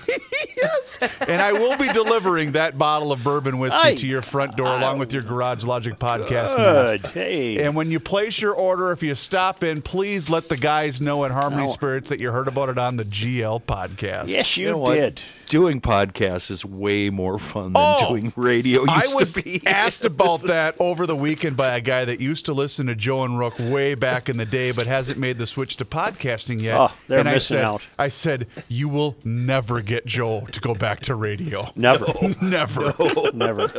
yes, 0.58 1.00
and 1.28 1.42
I 1.42 1.54
will 1.54 1.78
be 1.78 1.88
delivering 1.92 2.54
that 2.54 2.78
bottle 2.78 3.12
of 3.12 3.24
bourbon 3.24 3.60
whiskey 3.60 3.80
Aye. 3.82 3.96
to 3.96 4.08
your 4.08 4.22
front 4.22 4.56
door 4.56 4.68
along 4.76 5.00
with 5.00 5.14
your 5.14 5.22
Garage 5.24 5.64
Logic 5.64 5.96
podcast. 5.98 6.56
Good. 6.56 7.06
Hey. 7.08 7.64
And 7.66 7.76
when 7.76 7.92
you 7.92 8.00
place 8.00 8.40
your 8.42 8.54
order, 8.54 8.92
if 8.92 9.02
you 9.04 9.16
stop 9.16 9.64
in, 9.64 9.82
please 9.82 10.30
let 10.30 10.50
the 10.50 10.58
guys 10.66 11.00
know 11.00 11.24
at 11.26 11.32
Harmony 11.32 11.68
No. 11.68 11.68
Spirits 11.68 12.10
that 12.10 12.20
you 12.20 12.32
heard 12.32 12.48
about 12.48 12.70
it 12.70 12.80
on 12.80 12.96
the 12.96 13.04
GL 13.04 13.62
podcast. 13.62 14.30
yes, 14.30 14.58
you, 14.58 14.66
You 14.66 14.72
know 14.72 14.78
what? 14.80 14.96
did. 14.96 15.22
Doing 15.48 15.80
podcasts 15.80 16.50
is 16.50 16.66
way 16.66 17.10
more 17.10 17.38
fun 17.38 17.74
than 17.74 17.76
Oh, 17.76 18.10
doing 18.10 18.34
radio 18.36 18.82
used 18.82 18.90
I 18.92 19.16
was 19.16 19.34
to 19.34 19.44
be. 19.44 19.62
asked 19.68 20.04
about 20.06 20.42
that 20.44 20.76
over 20.80 21.06
the 21.06 21.16
weekend 21.16 21.56
by 21.56 21.76
a 21.78 21.82
guy 21.82 22.04
that 22.06 22.20
used 22.20 22.46
to 22.46 22.54
listen 22.54 22.88
to 22.88 22.96
Joe 22.96 23.24
and 23.24 23.38
Rook 23.38 23.54
way 23.60 23.96
back 23.96 24.28
in 24.28 24.38
the 24.38 24.46
day, 24.46 24.72
but 24.76 24.88
hasn't 24.88 25.20
made 25.20 25.38
the 25.38 25.48
switch 25.48 25.78
to 25.78 25.86
podcasting 25.86 26.62
yet. 26.62 26.78
Oh, 26.78 26.96
they're 27.08 27.20
and 27.20 27.30
missing 27.30 27.58
I 27.58 27.62
said, 27.62 27.68
out. 27.68 27.82
I 28.00 28.10
said, 28.10 28.48
you 28.68 28.90
will 28.90 29.16
never 29.24 29.82
get 29.82 30.06
Joe 30.06 30.48
to 30.52 30.60
go 30.60 30.74
back 30.74 31.00
to 31.02 31.16
radio. 31.16 31.70
Never. 31.76 32.08
never. 32.42 32.94
Never. 33.34 33.70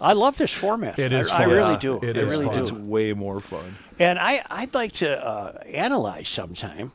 I 0.00 0.12
love 0.12 0.36
this 0.36 0.52
format. 0.52 0.98
It 0.98 1.12
is 1.12 1.30
I, 1.30 1.42
I 1.42 1.46
really 1.46 1.76
do. 1.78 1.98
it 2.02 2.16
I 2.16 2.20
is 2.20 2.30
really 2.30 2.46
fun. 2.46 2.58
It's 2.58 2.72
way 2.72 3.12
more 3.12 3.40
fun. 3.40 3.76
And 3.98 4.18
I, 4.18 4.44
I'd 4.50 4.74
like 4.74 4.92
to 4.94 5.24
uh, 5.24 5.62
analyze 5.66 6.28
sometime 6.28 6.92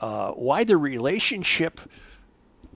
uh, 0.00 0.32
why 0.32 0.64
the 0.64 0.76
relationship 0.76 1.80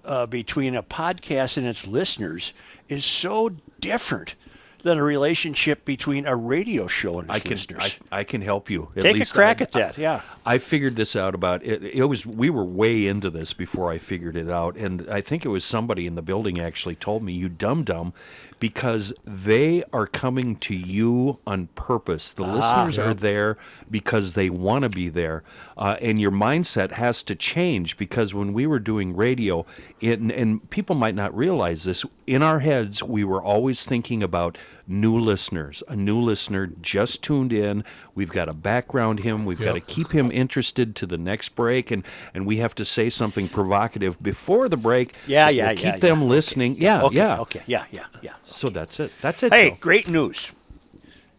uh, 0.09 0.27
between 0.27 0.75
a 0.75 0.83
podcast 0.83 1.57
and 1.57 1.67
its 1.67 1.87
listeners 1.87 2.53
is 2.89 3.05
so 3.05 3.51
different 3.79 4.35
than 4.83 4.97
a 4.97 5.03
relationship 5.03 5.85
between 5.85 6.27
a 6.27 6.35
radio 6.37 6.87
show 6.87 7.19
and 7.21 7.29
its 7.29 7.37
I 7.37 7.41
can 7.41 7.51
listeners. 7.51 7.97
I, 8.13 8.21
I 8.21 8.25
can 8.25 8.41
help 8.43 8.71
you. 8.71 8.91
At 8.97 9.03
Take 9.03 9.21
a 9.21 9.25
crack 9.27 9.61
I- 9.61 9.65
at 9.65 9.73
that. 9.73 9.99
Yeah. 9.99 10.23
I 10.49 10.57
figured 10.57 10.97
this 10.97 11.15
out 11.15 11.35
about 11.35 11.63
it. 11.63 11.85
It 11.85 12.05
was 12.05 12.25
we 12.25 12.49
were 12.49 12.65
way 12.65 13.07
into 13.07 13.29
this 13.29 13.53
before 13.53 13.93
I 13.93 13.99
figured 13.99 14.35
it 14.35 14.49
out, 14.49 14.77
and 14.77 15.07
I 15.11 15.21
think 15.21 15.45
it 15.45 15.51
was 15.51 15.63
somebody 15.63 16.07
in 16.07 16.15
the 16.15 16.23
building 16.23 16.59
actually 16.59 16.95
told 16.95 17.23
me, 17.23 17.35
"You 17.35 17.51
dumb 17.51 17.85
dumb," 17.85 18.15
because 18.59 19.13
they 19.27 19.85
are 19.93 20.07
coming 20.07 20.57
to 20.57 20.75
you 20.75 21.39
on 21.47 21.67
purpose. 21.75 22.31
The 22.31 22.45
listeners 22.45 22.99
are 22.99 23.13
there 23.13 23.59
because 23.91 24.33
they 24.33 24.49
want 24.49 24.85
to 24.85 24.89
be 24.89 25.11
there, 25.11 25.43
uh, 25.77 25.97
and 26.01 26.19
your 26.19 26.33
mindset 26.33 26.93
has 26.93 27.23
to 27.25 27.35
change 27.35 27.99
because 27.99 28.33
when 28.33 28.55
we 28.55 28.67
were 28.67 28.81
doing 28.81 29.15
radio, 29.15 29.67
it, 30.01 30.19
and 30.19 30.71
people 30.71 30.97
might 30.97 31.15
not 31.15 31.37
realize 31.37 31.85
this, 31.85 32.07
in 32.27 32.43
our 32.43 32.61
heads 32.61 33.03
we 33.03 33.23
were 33.23 33.43
always 33.43 33.85
thinking 33.85 34.23
about 34.23 34.57
new 34.89 35.19
listeners. 35.19 35.83
A 35.87 35.95
new 35.95 36.19
listener 36.21 36.67
just 36.81 37.23
tuned 37.23 37.53
in. 37.53 37.85
We've 38.15 38.31
got 38.31 38.47
to 38.47 38.55
background 38.55 39.21
him. 39.21 39.45
We've 39.45 39.61
got 39.61 39.75
to 39.75 39.81
keep 39.81 40.11
him 40.13 40.33
interested 40.33 40.97
to 40.97 41.07
the 41.07 41.19
next 41.19 41.51
break, 41.55 41.91
and 41.91 42.03
and 42.35 42.47
we 42.47 42.57
have 42.57 42.75
to 42.77 42.85
say 42.85 43.11
something 43.11 43.49
provocative 43.49 44.21
before 44.23 44.69
the 44.69 44.77
break. 44.77 45.15
Yeah, 45.27 45.49
yeah, 45.51 45.69
will 45.73 45.79
yeah, 45.79 45.93
Keep 45.93 46.01
them 46.01 46.21
yeah. 46.23 46.27
listening. 46.27 46.77
Yeah, 46.79 47.03
Okay, 47.03 47.17
yeah. 47.17 47.41
okay, 47.41 47.63
yeah, 47.67 47.85
yeah, 47.93 48.07
yeah. 48.23 48.33
So 48.47 48.69
that's 48.71 48.99
it. 48.99 49.13
That's 49.21 49.43
it. 49.43 49.53
Hey, 49.53 49.71
Joe. 49.71 49.77
great 49.81 50.09
news. 50.09 50.53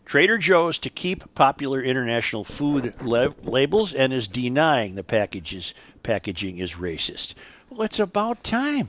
Trader 0.05 0.37
Joe's 0.39 0.79
to 0.79 0.89
keep 0.89 1.35
popular 1.35 1.81
international 1.83 2.43
food 2.43 2.93
la- 3.01 3.33
labels 3.43 3.93
and 3.93 4.11
is 4.11 4.27
denying 4.27 4.95
the 4.95 5.03
packages 5.03 5.73
packaging 6.01 6.57
is 6.57 6.73
racist. 6.75 7.35
Well, 7.69 7.83
it's 7.83 7.99
about 7.99 8.43
time. 8.43 8.87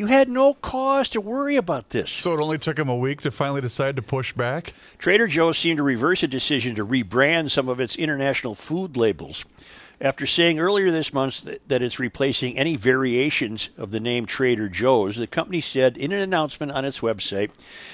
You 0.00 0.06
had 0.06 0.30
no 0.30 0.54
cause 0.54 1.10
to 1.10 1.20
worry 1.20 1.56
about 1.56 1.90
this. 1.90 2.10
So 2.10 2.32
it 2.32 2.40
only 2.40 2.56
took 2.56 2.78
him 2.78 2.88
a 2.88 2.96
week 2.96 3.20
to 3.20 3.30
finally 3.30 3.60
decide 3.60 3.96
to 3.96 4.02
push 4.02 4.32
back. 4.32 4.72
Trader 4.96 5.26
Joe's 5.26 5.58
seemed 5.58 5.76
to 5.76 5.82
reverse 5.82 6.22
a 6.22 6.26
decision 6.26 6.74
to 6.76 6.86
rebrand 6.86 7.50
some 7.50 7.68
of 7.68 7.80
its 7.80 7.96
international 7.96 8.54
food 8.54 8.96
labels 8.96 9.44
after 10.00 10.24
saying 10.24 10.58
earlier 10.58 10.90
this 10.90 11.12
month 11.12 11.42
that, 11.42 11.68
that 11.68 11.82
it's 11.82 11.98
replacing 11.98 12.56
any 12.56 12.76
variations 12.76 13.68
of 13.76 13.90
the 13.90 14.00
name 14.00 14.24
Trader 14.24 14.68
Joe's. 14.68 15.16
The 15.16 15.26
company 15.26 15.60
said 15.60 15.98
in 15.98 16.12
an 16.12 16.20
announcement 16.20 16.72
on 16.72 16.86
its 16.86 17.00
website, 17.00 17.50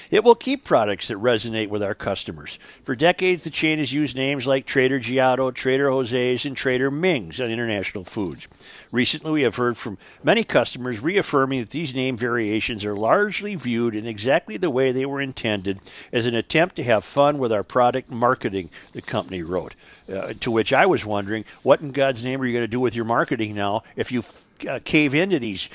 it 0.09 0.23
will 0.23 0.35
keep 0.35 0.63
products 0.63 1.09
that 1.09 1.17
resonate 1.17 1.67
with 1.67 1.83
our 1.83 1.95
customers. 1.95 2.57
For 2.83 2.95
decades, 2.95 3.43
the 3.43 3.49
chain 3.49 3.79
has 3.79 3.91
used 3.91 4.15
names 4.15 4.47
like 4.47 4.65
Trader 4.65 4.99
Giotto, 4.99 5.51
Trader 5.51 5.89
Jose's, 5.89 6.45
and 6.45 6.55
Trader 6.55 6.89
Ming's 6.89 7.41
on 7.41 7.51
international 7.51 8.05
foods. 8.05 8.47
Recently, 8.91 9.31
we 9.31 9.41
have 9.41 9.55
heard 9.55 9.77
from 9.77 9.97
many 10.23 10.43
customers 10.43 11.01
reaffirming 11.01 11.59
that 11.59 11.71
these 11.71 11.93
name 11.93 12.17
variations 12.17 12.85
are 12.85 12.95
largely 12.95 13.55
viewed 13.55 13.95
in 13.95 14.07
exactly 14.07 14.57
the 14.57 14.69
way 14.69 14.91
they 14.91 15.05
were 15.05 15.21
intended 15.21 15.79
as 16.11 16.25
an 16.25 16.35
attempt 16.35 16.75
to 16.77 16.83
have 16.83 17.03
fun 17.03 17.37
with 17.37 17.51
our 17.51 17.63
product 17.63 18.09
marketing, 18.09 18.69
the 18.93 19.01
company 19.01 19.41
wrote. 19.41 19.75
Uh, 20.11 20.33
to 20.39 20.51
which 20.51 20.71
I 20.71 20.85
was 20.85 21.05
wondering, 21.05 21.43
what 21.63 21.81
in 21.81 21.91
God's 21.91 22.23
name 22.23 22.41
are 22.41 22.45
you 22.45 22.53
going 22.53 22.63
to 22.63 22.67
do 22.67 22.79
with 22.79 22.95
your 22.95 23.05
marketing 23.05 23.55
now 23.55 23.83
if 23.95 24.11
you 24.11 24.23
uh, 24.67 24.79
cave 24.83 25.13
into 25.13 25.39
these 25.39 25.69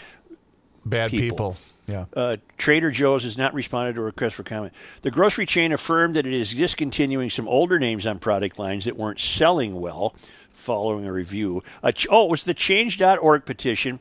Bad 0.84 1.10
People. 1.10 1.52
people. 1.52 1.56
Yeah. 1.86 2.04
uh, 2.14 2.36
Trader 2.58 2.90
Joe's 2.90 3.24
has 3.24 3.36
not 3.36 3.54
responded 3.54 3.94
to 3.94 4.02
a 4.02 4.04
request 4.04 4.36
for 4.36 4.44
comment. 4.44 4.72
The 5.02 5.10
grocery 5.10 5.46
chain 5.46 5.72
affirmed 5.72 6.14
that 6.14 6.26
it 6.26 6.32
is 6.32 6.54
discontinuing 6.54 7.28
some 7.28 7.48
older 7.48 7.78
names 7.78 8.06
on 8.06 8.18
product 8.18 8.58
lines 8.58 8.84
that 8.84 8.96
weren't 8.96 9.18
selling 9.18 9.80
well 9.80 10.14
following 10.62 11.06
a 11.06 11.12
review. 11.12 11.62
Uh, 11.82 11.92
ch- 11.92 12.06
oh, 12.10 12.24
it 12.26 12.30
was 12.30 12.44
the 12.44 12.54
change.org 12.54 13.44
petition. 13.44 14.00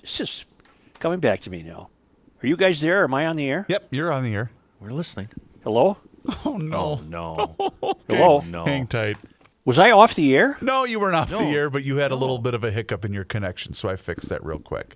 This 0.00 0.20
is 0.20 0.46
coming 0.98 1.20
back 1.20 1.40
to 1.40 1.50
me 1.50 1.62
now. 1.62 1.90
Are 2.42 2.46
you 2.46 2.56
guys 2.56 2.80
there? 2.80 3.04
Am 3.04 3.12
I 3.14 3.26
on 3.26 3.36
the 3.36 3.48
air? 3.48 3.66
Yep, 3.68 3.88
you're 3.90 4.10
on 4.12 4.22
the 4.22 4.32
air. 4.34 4.50
We're 4.80 4.92
listening. 4.92 5.28
Hello? 5.62 5.98
Oh 6.44 6.56
no. 6.56 6.96
No. 7.06 7.54
Hello? 8.08 8.42
no. 8.46 8.64
Hang 8.64 8.86
tight. 8.86 9.18
Was 9.66 9.78
I 9.78 9.90
off 9.90 10.14
the 10.14 10.34
air? 10.36 10.56
No, 10.62 10.84
you 10.84 10.98
weren't 10.98 11.16
off 11.16 11.28
the 11.28 11.38
air, 11.38 11.68
but 11.68 11.84
you 11.84 11.98
had 11.98 12.12
a 12.12 12.16
little 12.16 12.38
bit 12.38 12.54
of 12.54 12.64
a 12.64 12.70
hiccup 12.70 13.04
in 13.04 13.12
your 13.12 13.24
connection, 13.24 13.74
so 13.74 13.88
I 13.90 13.96
fixed 13.96 14.30
that 14.30 14.42
real 14.44 14.58
quick. 14.58 14.94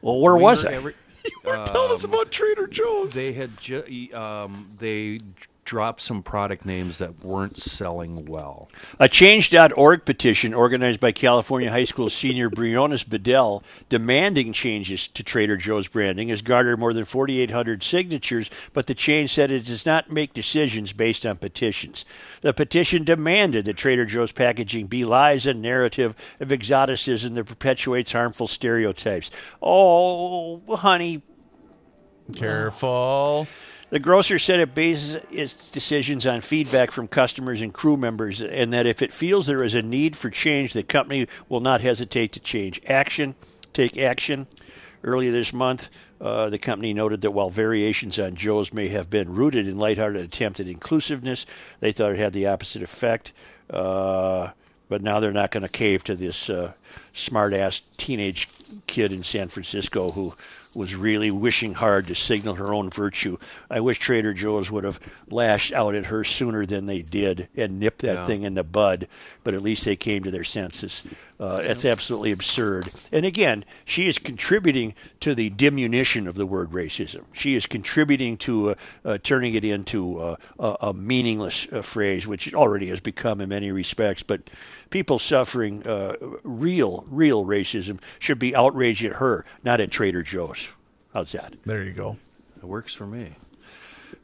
Well, 0.00 0.20
where 0.20 0.36
We 0.36 0.42
was 0.42 0.64
I? 0.64 0.72
every- 0.72 0.94
You 1.24 1.38
were 1.44 1.64
telling 1.66 1.92
us 1.92 2.02
about 2.04 2.30
Trader 2.32 2.66
Joe's. 2.66 3.12
They 3.12 3.32
had 3.32 3.56
ju- 3.60 4.08
um, 4.14 4.66
they 4.78 5.18
dropped 5.70 6.00
some 6.00 6.20
product 6.20 6.66
names 6.66 6.98
that 6.98 7.24
weren't 7.24 7.56
selling 7.56 8.24
well. 8.24 8.68
A 8.98 9.08
Change.org 9.08 10.04
petition 10.04 10.52
organized 10.52 10.98
by 10.98 11.12
California 11.12 11.70
High 11.70 11.84
School 11.84 12.10
senior 12.10 12.50
Briones 12.50 13.04
Bedell 13.04 13.62
demanding 13.88 14.52
changes 14.52 15.06
to 15.06 15.22
Trader 15.22 15.56
Joe's 15.56 15.86
branding 15.86 16.28
has 16.28 16.42
garnered 16.42 16.80
more 16.80 16.92
than 16.92 17.04
4,800 17.04 17.84
signatures, 17.84 18.50
but 18.72 18.88
the 18.88 18.96
chain 18.96 19.28
said 19.28 19.52
it 19.52 19.64
does 19.64 19.86
not 19.86 20.10
make 20.10 20.34
decisions 20.34 20.92
based 20.92 21.24
on 21.24 21.36
petitions. 21.36 22.04
The 22.40 22.52
petition 22.52 23.04
demanded 23.04 23.64
that 23.66 23.76
Trader 23.76 24.06
Joe's 24.06 24.32
packaging 24.32 24.88
belies 24.88 25.46
a 25.46 25.54
narrative 25.54 26.36
of 26.40 26.50
exoticism 26.50 27.34
that 27.34 27.44
perpetuates 27.44 28.10
harmful 28.10 28.48
stereotypes. 28.48 29.30
Oh, 29.62 30.62
honey, 30.68 31.22
Careful. 32.34 33.46
The 33.90 33.98
grocer 33.98 34.38
said 34.38 34.60
it 34.60 34.74
bases 34.74 35.22
its 35.30 35.70
decisions 35.70 36.26
on 36.26 36.40
feedback 36.40 36.90
from 36.90 37.08
customers 37.08 37.60
and 37.60 37.74
crew 37.74 37.96
members, 37.96 38.40
and 38.40 38.72
that 38.72 38.86
if 38.86 39.02
it 39.02 39.12
feels 39.12 39.46
there 39.46 39.64
is 39.64 39.74
a 39.74 39.82
need 39.82 40.16
for 40.16 40.30
change, 40.30 40.72
the 40.72 40.82
company 40.82 41.26
will 41.48 41.60
not 41.60 41.80
hesitate 41.80 42.32
to 42.32 42.40
change 42.40 42.80
action, 42.86 43.34
take 43.72 43.98
action. 43.98 44.46
Earlier 45.02 45.32
this 45.32 45.52
month, 45.52 45.88
uh, 46.20 46.50
the 46.50 46.58
company 46.58 46.92
noted 46.92 47.22
that 47.22 47.30
while 47.30 47.50
variations 47.50 48.18
on 48.18 48.34
Joe's 48.34 48.72
may 48.72 48.88
have 48.88 49.08
been 49.08 49.32
rooted 49.34 49.66
in 49.66 49.78
lighthearted 49.78 50.22
attempt 50.22 50.60
at 50.60 50.68
inclusiveness, 50.68 51.46
they 51.80 51.92
thought 51.92 52.12
it 52.12 52.18
had 52.18 52.34
the 52.34 52.46
opposite 52.46 52.82
effect. 52.82 53.32
Uh, 53.70 54.50
but 54.90 55.02
now 55.02 55.20
they're 55.20 55.32
not 55.32 55.52
going 55.52 55.62
to 55.62 55.68
cave 55.68 56.04
to 56.04 56.14
this 56.14 56.50
uh, 56.50 56.74
smart-ass 57.14 57.80
teenage 57.96 58.48
kid 58.86 59.12
in 59.12 59.22
San 59.22 59.48
Francisco 59.48 60.10
who 60.10 60.34
was 60.74 60.94
really 60.94 61.30
wishing 61.30 61.74
hard 61.74 62.06
to 62.06 62.14
signal 62.14 62.54
her 62.54 62.72
own 62.72 62.90
virtue. 62.90 63.36
I 63.68 63.80
wish 63.80 63.98
Trader 63.98 64.32
Joe's 64.32 64.70
would 64.70 64.84
have 64.84 65.00
lashed 65.28 65.72
out 65.72 65.94
at 65.94 66.06
her 66.06 66.22
sooner 66.24 66.64
than 66.64 66.86
they 66.86 67.02
did 67.02 67.48
and 67.56 67.80
nipped 67.80 68.02
that 68.02 68.14
Yeah. 68.14 68.26
thing 68.26 68.42
in 68.42 68.54
the 68.54 68.62
bud. 68.64 69.08
But 69.42 69.54
at 69.54 69.62
least 69.62 69.84
they 69.84 69.96
came 69.96 70.22
to 70.22 70.30
their 70.30 70.44
senses. 70.44 71.02
Uh, 71.40 71.60
it's 71.62 71.86
absolutely 71.86 72.32
absurd. 72.32 72.90
And 73.10 73.24
again, 73.24 73.64
she 73.86 74.06
is 74.06 74.18
contributing 74.18 74.94
to 75.20 75.34
the 75.34 75.48
diminution 75.48 76.28
of 76.28 76.34
the 76.34 76.44
word 76.44 76.70
racism. 76.70 77.24
She 77.32 77.54
is 77.54 77.64
contributing 77.64 78.36
to 78.38 78.70
uh, 78.70 78.74
uh, 79.06 79.18
turning 79.22 79.54
it 79.54 79.64
into 79.64 80.20
uh, 80.20 80.36
a, 80.58 80.76
a 80.88 80.94
meaningless 80.94 81.66
uh, 81.72 81.80
phrase, 81.80 82.26
which 82.26 82.46
it 82.46 82.54
already 82.54 82.88
has 82.88 83.00
become 83.00 83.40
in 83.40 83.48
many 83.48 83.72
respects. 83.72 84.22
But 84.22 84.50
people 84.90 85.18
suffering 85.18 85.86
uh, 85.86 86.16
real, 86.44 87.06
real 87.08 87.46
racism 87.46 88.00
should 88.18 88.38
be 88.38 88.54
outraged 88.54 89.04
at 89.06 89.14
her, 89.14 89.46
not 89.64 89.80
at 89.80 89.90
Trader 89.90 90.22
Joe's. 90.22 90.72
How's 91.14 91.32
that? 91.32 91.54
There 91.64 91.82
you 91.82 91.92
go. 91.92 92.18
It 92.58 92.64
works 92.64 92.92
for 92.92 93.06
me. 93.06 93.36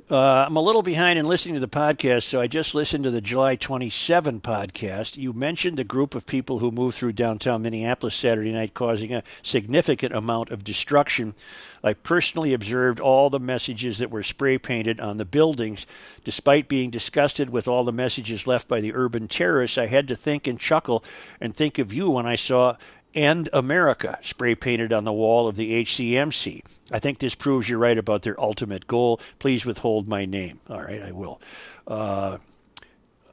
Uh, 0.09 0.45
I'm 0.47 0.55
a 0.55 0.61
little 0.61 0.83
behind 0.83 1.19
in 1.19 1.27
listening 1.27 1.55
to 1.55 1.61
the 1.61 1.66
podcast, 1.66 2.23
so 2.23 2.41
I 2.41 2.47
just 2.47 2.77
listened 2.77 3.03
to 3.03 3.11
the 3.11 3.20
July 3.20 3.57
27 3.57 4.41
podcast. 4.41 5.16
You 5.16 5.33
mentioned 5.33 5.77
the 5.77 5.83
group 5.83 6.15
of 6.15 6.27
people 6.27 6.61
who 6.61 6.70
moved 6.70 6.97
through 6.97 7.15
downtown 7.15 7.62
Minneapolis 7.62 8.15
Saturday 8.15 8.53
night, 8.53 8.73
causing 8.73 9.12
a 9.12 9.24
significant 9.43 10.15
amount 10.15 10.51
of 10.51 10.62
destruction. 10.62 11.35
I 11.83 11.95
personally 11.95 12.55
observed 12.55 13.01
all 13.01 13.31
the 13.31 13.41
messages 13.41 13.99
that 13.99 14.12
were 14.12 14.23
spray 14.23 14.59
painted 14.59 15.01
on 15.01 15.16
the 15.16 15.24
buildings. 15.24 15.89
Despite 16.23 16.69
being 16.69 16.91
disgusted 16.91 17.51
with 17.51 17.66
all 17.66 17.83
the 17.83 17.93
messages 17.93 18.47
left 18.47 18.69
by 18.69 18.81
the 18.81 18.95
urban 18.95 19.27
terrorists, 19.27 19.77
I 19.77 19.87
had 19.87 20.07
to 20.07 20.15
think 20.15 20.47
and 20.47 20.61
chuckle 20.61 21.03
and 21.41 21.53
think 21.53 21.81
of 21.81 21.93
you 21.93 22.11
when 22.11 22.27
I 22.27 22.37
saw 22.37 22.77
End 23.15 23.49
America 23.53 24.19
spray 24.20 24.55
painted 24.55 24.93
on 24.93 25.05
the 25.05 25.12
wall 25.12 25.49
of 25.49 25.57
the 25.57 25.83
HCMC. 25.85 26.62
I 26.93 26.99
think 26.99 27.19
this 27.19 27.35
proves 27.35 27.69
you're 27.69 27.78
right 27.78 27.97
about 27.97 28.23
their 28.23 28.39
ultimate 28.41 28.87
goal. 28.87 29.20
Please 29.39 29.65
withhold 29.65 30.07
my 30.07 30.24
name. 30.27 30.61
All 30.69 30.83
right, 30.83 31.01
I 31.03 31.12
will. 31.12 31.41
Uh, 31.87 32.39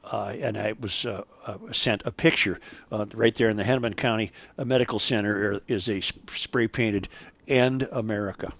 uh, 0.04 0.34
and 0.40 0.56
I 0.56 0.74
was 0.78 1.04
uh, 1.06 1.24
uh, 1.46 1.58
sent 1.72 2.02
a 2.04 2.12
picture 2.12 2.60
uh, 2.92 3.06
right 3.14 3.34
there 3.34 3.48
in 3.50 3.56
the 3.56 3.64
Hennepin 3.64 3.94
County 3.94 4.32
uh, 4.58 4.64
Medical 4.64 4.98
Center 4.98 5.60
is 5.68 5.88
a 5.88 6.00
spray 6.00 6.68
painted 6.68 7.08
"End 7.48 7.88
America." 7.92 8.52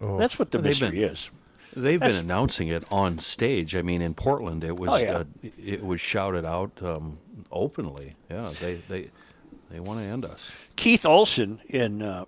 That's 0.00 0.38
what 0.38 0.50
the 0.50 0.58
They've 0.58 0.70
mystery 0.80 1.00
been- 1.00 1.10
is. 1.10 1.30
They've 1.74 2.00
That's- 2.00 2.16
been 2.16 2.24
announcing 2.26 2.68
it 2.68 2.84
on 2.90 3.18
stage. 3.18 3.76
I 3.76 3.82
mean, 3.82 4.00
in 4.00 4.14
Portland, 4.14 4.64
it 4.64 4.78
was 4.78 4.90
Oh, 4.90 4.96
yeah. 4.96 5.12
uh, 5.18 5.24
it 5.42 5.84
was 5.84 6.00
shouted 6.00 6.44
out 6.44 6.70
um, 6.82 7.18
openly. 7.52 8.14
Yeah, 8.30 8.50
they 8.60 8.74
they 8.88 9.08
they 9.70 9.80
want 9.80 10.00
to 10.00 10.06
end 10.06 10.24
us. 10.24 10.68
Keith 10.76 11.04
Olson 11.04 11.60
in 11.68 12.02
uh, 12.02 12.24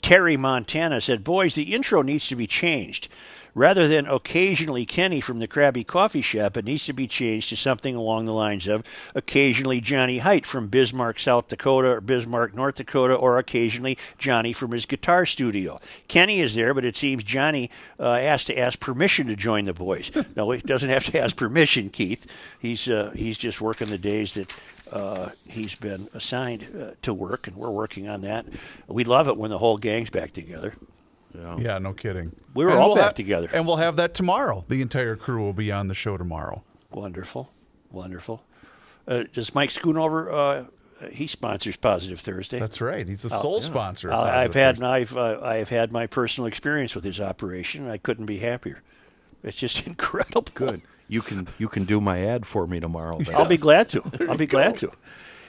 Terry, 0.00 0.36
Montana 0.36 1.00
said, 1.00 1.24
Boys, 1.24 1.54
the 1.54 1.74
intro 1.74 2.02
needs 2.02 2.28
to 2.28 2.36
be 2.36 2.46
changed. 2.46 3.08
Rather 3.54 3.88
than 3.88 4.06
occasionally 4.06 4.86
Kenny 4.86 5.20
from 5.20 5.40
the 5.40 5.48
Krabby 5.48 5.84
Coffee 5.84 6.22
Shop, 6.22 6.56
it 6.56 6.64
needs 6.64 6.86
to 6.86 6.92
be 6.92 7.08
changed 7.08 7.48
to 7.48 7.56
something 7.56 7.96
along 7.96 8.24
the 8.24 8.32
lines 8.32 8.68
of 8.68 8.84
occasionally 9.14 9.80
Johnny 9.80 10.18
Height 10.18 10.46
from 10.46 10.68
Bismarck, 10.68 11.18
South 11.18 11.48
Dakota, 11.48 11.88
or 11.88 12.00
Bismarck, 12.00 12.54
North 12.54 12.76
Dakota, 12.76 13.14
or 13.14 13.38
occasionally 13.38 13.98
Johnny 14.18 14.52
from 14.52 14.70
his 14.70 14.86
guitar 14.86 15.26
studio. 15.26 15.80
Kenny 16.06 16.40
is 16.40 16.54
there, 16.54 16.72
but 16.74 16.84
it 16.84 16.96
seems 16.96 17.24
Johnny 17.24 17.70
uh, 17.98 18.14
has 18.14 18.44
to 18.44 18.56
ask 18.56 18.78
permission 18.78 19.26
to 19.26 19.34
join 19.34 19.64
the 19.64 19.74
boys. 19.74 20.10
no, 20.36 20.50
he 20.52 20.60
doesn't 20.60 20.90
have 20.90 21.04
to 21.06 21.18
ask 21.18 21.36
permission, 21.36 21.90
Keith. 21.90 22.26
He's 22.60 22.88
uh, 22.88 23.12
he's 23.16 23.36
just 23.36 23.60
working 23.60 23.88
the 23.88 23.98
days 23.98 24.34
that 24.34 24.54
uh, 24.92 25.30
he's 25.48 25.74
been 25.74 26.08
assigned 26.14 26.66
uh, 26.80 26.90
to 27.02 27.14
work, 27.14 27.46
and 27.46 27.56
we're 27.56 27.70
working 27.70 28.08
on 28.08 28.20
that. 28.22 28.46
We 28.88 29.04
love 29.04 29.28
it 29.28 29.36
when 29.36 29.50
the 29.50 29.58
whole 29.58 29.78
gang's 29.78 30.10
back 30.10 30.32
together. 30.32 30.74
Yeah, 31.58 31.78
no 31.78 31.92
kidding. 31.92 32.32
We 32.54 32.64
were 32.64 32.72
And 32.72 32.80
all 32.80 32.88
we'll 32.88 32.96
back 32.96 33.04
ha- 33.04 33.12
together. 33.12 33.48
And 33.52 33.66
we'll 33.66 33.76
have 33.76 33.96
that 33.96 34.14
tomorrow. 34.14 34.64
The 34.68 34.82
entire 34.82 35.14
crew 35.16 35.42
will 35.42 35.52
be 35.52 35.70
on 35.70 35.86
the 35.86 35.94
show 35.94 36.16
tomorrow. 36.16 36.62
Wonderful, 36.90 37.50
wonderful. 37.92 38.42
Uh, 39.06 39.24
does 39.32 39.54
Mike 39.54 39.70
Schoonover? 39.70 40.30
Uh, 41.02 41.06
he 41.08 41.26
sponsors 41.26 41.76
Positive 41.76 42.20
Thursday. 42.20 42.58
That's 42.58 42.80
right. 42.80 43.06
He's 43.08 43.22
the 43.22 43.30
sole 43.30 43.60
sponsor. 43.62 44.08
of 44.10 44.14
I- 44.14 44.42
I've 44.44 44.52
Positive 44.52 44.54
had 44.54 44.76
Thursday. 44.78 44.86
I've 44.86 45.16
uh, 45.16 45.40
I've 45.46 45.68
had 45.68 45.92
my 45.92 46.06
personal 46.08 46.46
experience 46.48 46.94
with 46.94 47.04
his 47.04 47.20
operation. 47.20 47.88
I 47.88 47.96
couldn't 47.96 48.26
be 48.26 48.38
happier. 48.38 48.82
It's 49.44 49.56
just 49.56 49.86
incredible. 49.86 50.44
Good. 50.54 50.82
You 51.10 51.22
can 51.22 51.48
you 51.58 51.68
can 51.68 51.84
do 51.84 52.00
my 52.00 52.24
ad 52.24 52.46
for 52.46 52.66
me 52.66 52.78
tomorrow. 52.78 53.18
Then. 53.18 53.34
I'll 53.34 53.44
be 53.44 53.56
glad 53.56 53.88
to. 53.90 54.02
I'll 54.28 54.36
be 54.36 54.46
glad 54.46 54.78
to. 54.78 54.92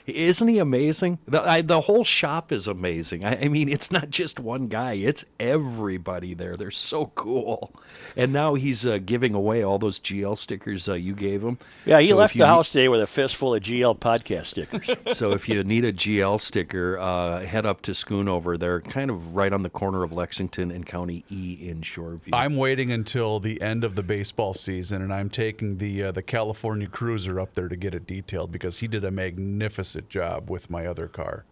Isn't 0.06 0.48
he 0.48 0.58
amazing? 0.58 1.18
The, 1.26 1.42
I, 1.42 1.62
the 1.62 1.82
whole 1.82 2.04
shop 2.04 2.50
is 2.52 2.66
amazing. 2.66 3.24
I, 3.24 3.42
I 3.44 3.48
mean, 3.48 3.68
it's 3.68 3.90
not 3.90 4.10
just 4.10 4.40
one 4.40 4.66
guy; 4.68 4.94
it's 4.94 5.24
everybody 5.38 6.34
there. 6.34 6.56
They're 6.56 6.70
so 6.70 7.06
cool. 7.14 7.72
And 8.16 8.32
now 8.32 8.54
he's 8.54 8.84
uh, 8.84 8.98
giving 8.98 9.34
away 9.34 9.62
all 9.62 9.78
those 9.78 9.98
GL 9.98 10.36
stickers 10.36 10.88
uh, 10.88 10.94
you 10.94 11.14
gave 11.14 11.42
him. 11.42 11.56
Yeah, 11.86 12.00
he 12.00 12.08
So 12.08 12.16
left 12.16 12.34
you 12.34 12.40
the 12.40 12.44
need- 12.44 12.48
house 12.48 12.72
today 12.72 12.88
with 12.88 13.00
a 13.00 13.06
fistful 13.06 13.54
of 13.54 13.62
GL 13.62 13.98
podcast 13.98 14.46
stickers. 14.46 14.90
so 15.16 15.30
if 15.30 15.48
you 15.48 15.62
need 15.64 15.84
a 15.84 15.92
GL 15.92 16.40
sticker, 16.40 16.98
uh, 16.98 17.40
head 17.40 17.64
up 17.64 17.82
to 17.82 17.92
Schoonover. 17.92 18.58
They're 18.58 18.80
kind 18.80 19.10
of 19.10 19.34
right 19.34 19.52
on 19.52 19.62
the 19.62 19.70
corner 19.70 20.02
of 20.02 20.12
Lexington 20.12 20.70
and 20.70 20.84
County 20.84 21.24
E 21.30 21.56
in 21.60 21.80
Shoreview. 21.82 22.30
I'm 22.32 22.56
waiting 22.56 22.90
until 22.90 23.40
the 23.40 23.60
end 23.62 23.84
of 23.84 23.94
the 23.94 24.02
baseball 24.02 24.52
season, 24.54 25.00
and 25.02 25.12
I'm 25.12 25.30
taking 25.30 25.78
the 25.78 26.04
uh, 26.04 26.12
the 26.12 26.22
California 26.22 26.88
Cruiser 26.88 27.38
up 27.40 27.54
there 27.54 27.68
to 27.68 27.76
get 27.76 27.94
it 27.94 28.06
detailed 28.06 28.50
because 28.52 28.78
he 28.80 28.88
did 28.88 29.04
a 29.04 29.10
magnificent 29.10 29.91
job 30.00 30.50
with 30.50 30.70
my 30.70 30.86
other 30.86 31.08
car. 31.08 31.44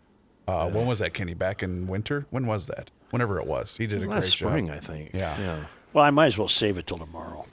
Uh, 0.48 0.68
When 0.68 0.86
was 0.86 0.98
that, 1.00 1.14
Kenny? 1.14 1.34
Back 1.34 1.62
in 1.62 1.86
winter? 1.86 2.26
When 2.30 2.46
was 2.46 2.66
that? 2.66 2.90
Whenever 3.10 3.38
it 3.40 3.46
was, 3.46 3.76
he 3.76 3.86
did 3.86 4.02
a 4.02 4.06
great 4.06 4.16
Last 4.16 4.30
spring, 4.38 4.68
job. 4.68 4.76
I 4.76 4.80
think. 4.80 5.10
Yeah. 5.12 5.38
yeah, 5.40 5.64
well, 5.92 6.04
I 6.04 6.10
might 6.10 6.26
as 6.26 6.38
well 6.38 6.48
save 6.48 6.78
it 6.78 6.86
till 6.86 6.98
tomorrow. 6.98 7.46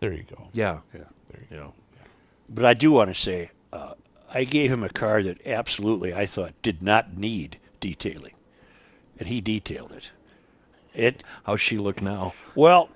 There 0.00 0.12
you 0.12 0.22
go. 0.24 0.48
yeah, 0.52 0.78
Yeah. 0.94 1.04
There 1.32 1.42
you 1.50 1.56
yeah. 1.56 1.66
But 2.48 2.64
I 2.64 2.74
do 2.74 2.92
want 2.92 3.14
to 3.14 3.20
say, 3.20 3.50
uh, 3.72 3.94
I 4.32 4.44
gave 4.44 4.70
him 4.72 4.82
a 4.84 4.88
car 4.88 5.22
that 5.22 5.46
absolutely 5.46 6.14
I 6.14 6.24
thought 6.26 6.52
did 6.62 6.82
not 6.82 7.16
need 7.16 7.58
detailing, 7.80 8.34
and 9.18 9.28
he 9.28 9.40
detailed 9.40 9.92
it. 9.92 10.10
It 10.94 11.22
How's 11.44 11.60
she 11.60 11.78
look 11.78 12.00
now? 12.00 12.32
well, 12.54 12.88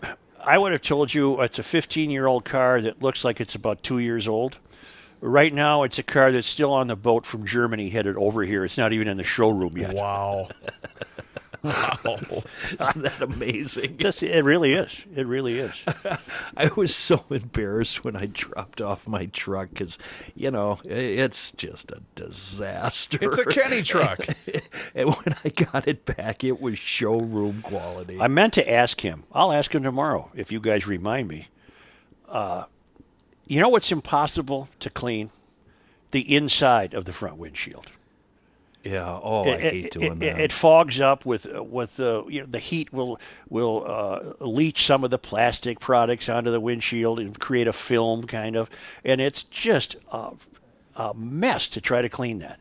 I 0.44 0.58
would 0.58 0.72
have 0.72 0.82
told 0.82 1.14
you 1.14 1.40
it's 1.40 1.58
a 1.58 1.62
15-year-old 1.62 2.44
car 2.44 2.80
that 2.80 3.00
looks 3.02 3.24
like 3.24 3.40
it's 3.40 3.54
about 3.54 3.82
two 3.82 3.98
years 3.98 4.26
old. 4.26 4.58
Right 5.24 5.54
now, 5.54 5.84
it's 5.84 6.00
a 6.00 6.02
car 6.02 6.32
that's 6.32 6.48
still 6.48 6.72
on 6.72 6.88
the 6.88 6.96
boat 6.96 7.24
from 7.24 7.46
Germany 7.46 7.90
headed 7.90 8.16
over 8.16 8.42
here. 8.42 8.64
It's 8.64 8.76
not 8.76 8.92
even 8.92 9.06
in 9.06 9.18
the 9.18 9.24
showroom 9.24 9.78
yet. 9.78 9.94
Wow. 9.94 10.48
Wow. 11.64 11.94
Isn't 12.04 13.02
that 13.02 13.20
amazing? 13.20 13.96
That's, 13.98 14.20
it 14.20 14.42
really 14.42 14.72
is. 14.72 15.06
It 15.14 15.28
really 15.28 15.60
is. 15.60 15.84
I 16.56 16.70
was 16.74 16.92
so 16.92 17.24
embarrassed 17.30 18.02
when 18.02 18.16
I 18.16 18.26
dropped 18.26 18.80
off 18.80 19.06
my 19.06 19.26
truck 19.26 19.68
because, 19.70 19.96
you 20.34 20.50
know, 20.50 20.80
it's 20.84 21.52
just 21.52 21.92
a 21.92 22.02
disaster. 22.16 23.18
It's 23.22 23.38
a 23.38 23.44
Kenny 23.44 23.82
truck. 23.84 24.26
and 24.92 25.10
when 25.10 25.36
I 25.44 25.50
got 25.50 25.86
it 25.86 26.04
back, 26.04 26.42
it 26.42 26.60
was 26.60 26.80
showroom 26.80 27.62
quality. 27.62 28.18
I 28.20 28.26
meant 28.26 28.54
to 28.54 28.68
ask 28.68 29.00
him. 29.00 29.22
I'll 29.30 29.52
ask 29.52 29.72
him 29.72 29.84
tomorrow 29.84 30.32
if 30.34 30.50
you 30.50 30.58
guys 30.58 30.88
remind 30.88 31.28
me. 31.28 31.46
Uh, 32.28 32.64
you 33.46 33.60
know 33.60 33.68
what's 33.68 33.92
impossible 33.92 34.68
to 34.80 34.90
clean? 34.90 35.30
The 36.10 36.34
inside 36.34 36.94
of 36.94 37.04
the 37.06 37.12
front 37.12 37.36
windshield. 37.38 37.86
yeah. 38.84 39.18
Oh, 39.22 39.44
I 39.44 39.48
it, 39.52 39.60
hate 39.60 39.84
it- 39.86 39.90
doing 39.92 40.12
it- 40.12 40.18
that. 40.20 40.40
it 40.40 40.52
fogs 40.52 41.00
up 41.00 41.24
with 41.24 41.46
with 41.46 41.96
the 41.96 42.24
you 42.28 42.40
know 42.40 42.46
the 42.46 42.58
heat 42.58 42.92
will 42.92 43.18
will 43.48 43.84
uh, 43.86 44.32
leach 44.44 44.84
some 44.86 45.04
of 45.04 45.10
the 45.10 45.18
plastic 45.18 45.80
products 45.80 46.28
onto 46.28 46.50
the 46.50 46.60
windshield 46.60 47.18
and 47.18 47.38
create 47.38 47.66
a 47.68 47.72
film 47.72 48.26
kind 48.26 48.56
of, 48.56 48.68
and 49.04 49.20
it's 49.20 49.42
just 49.42 49.96
a, 50.12 50.32
a 50.96 51.14
mess 51.14 51.68
to 51.68 51.80
try 51.80 52.02
to 52.02 52.08
clean 52.08 52.38
that. 52.40 52.58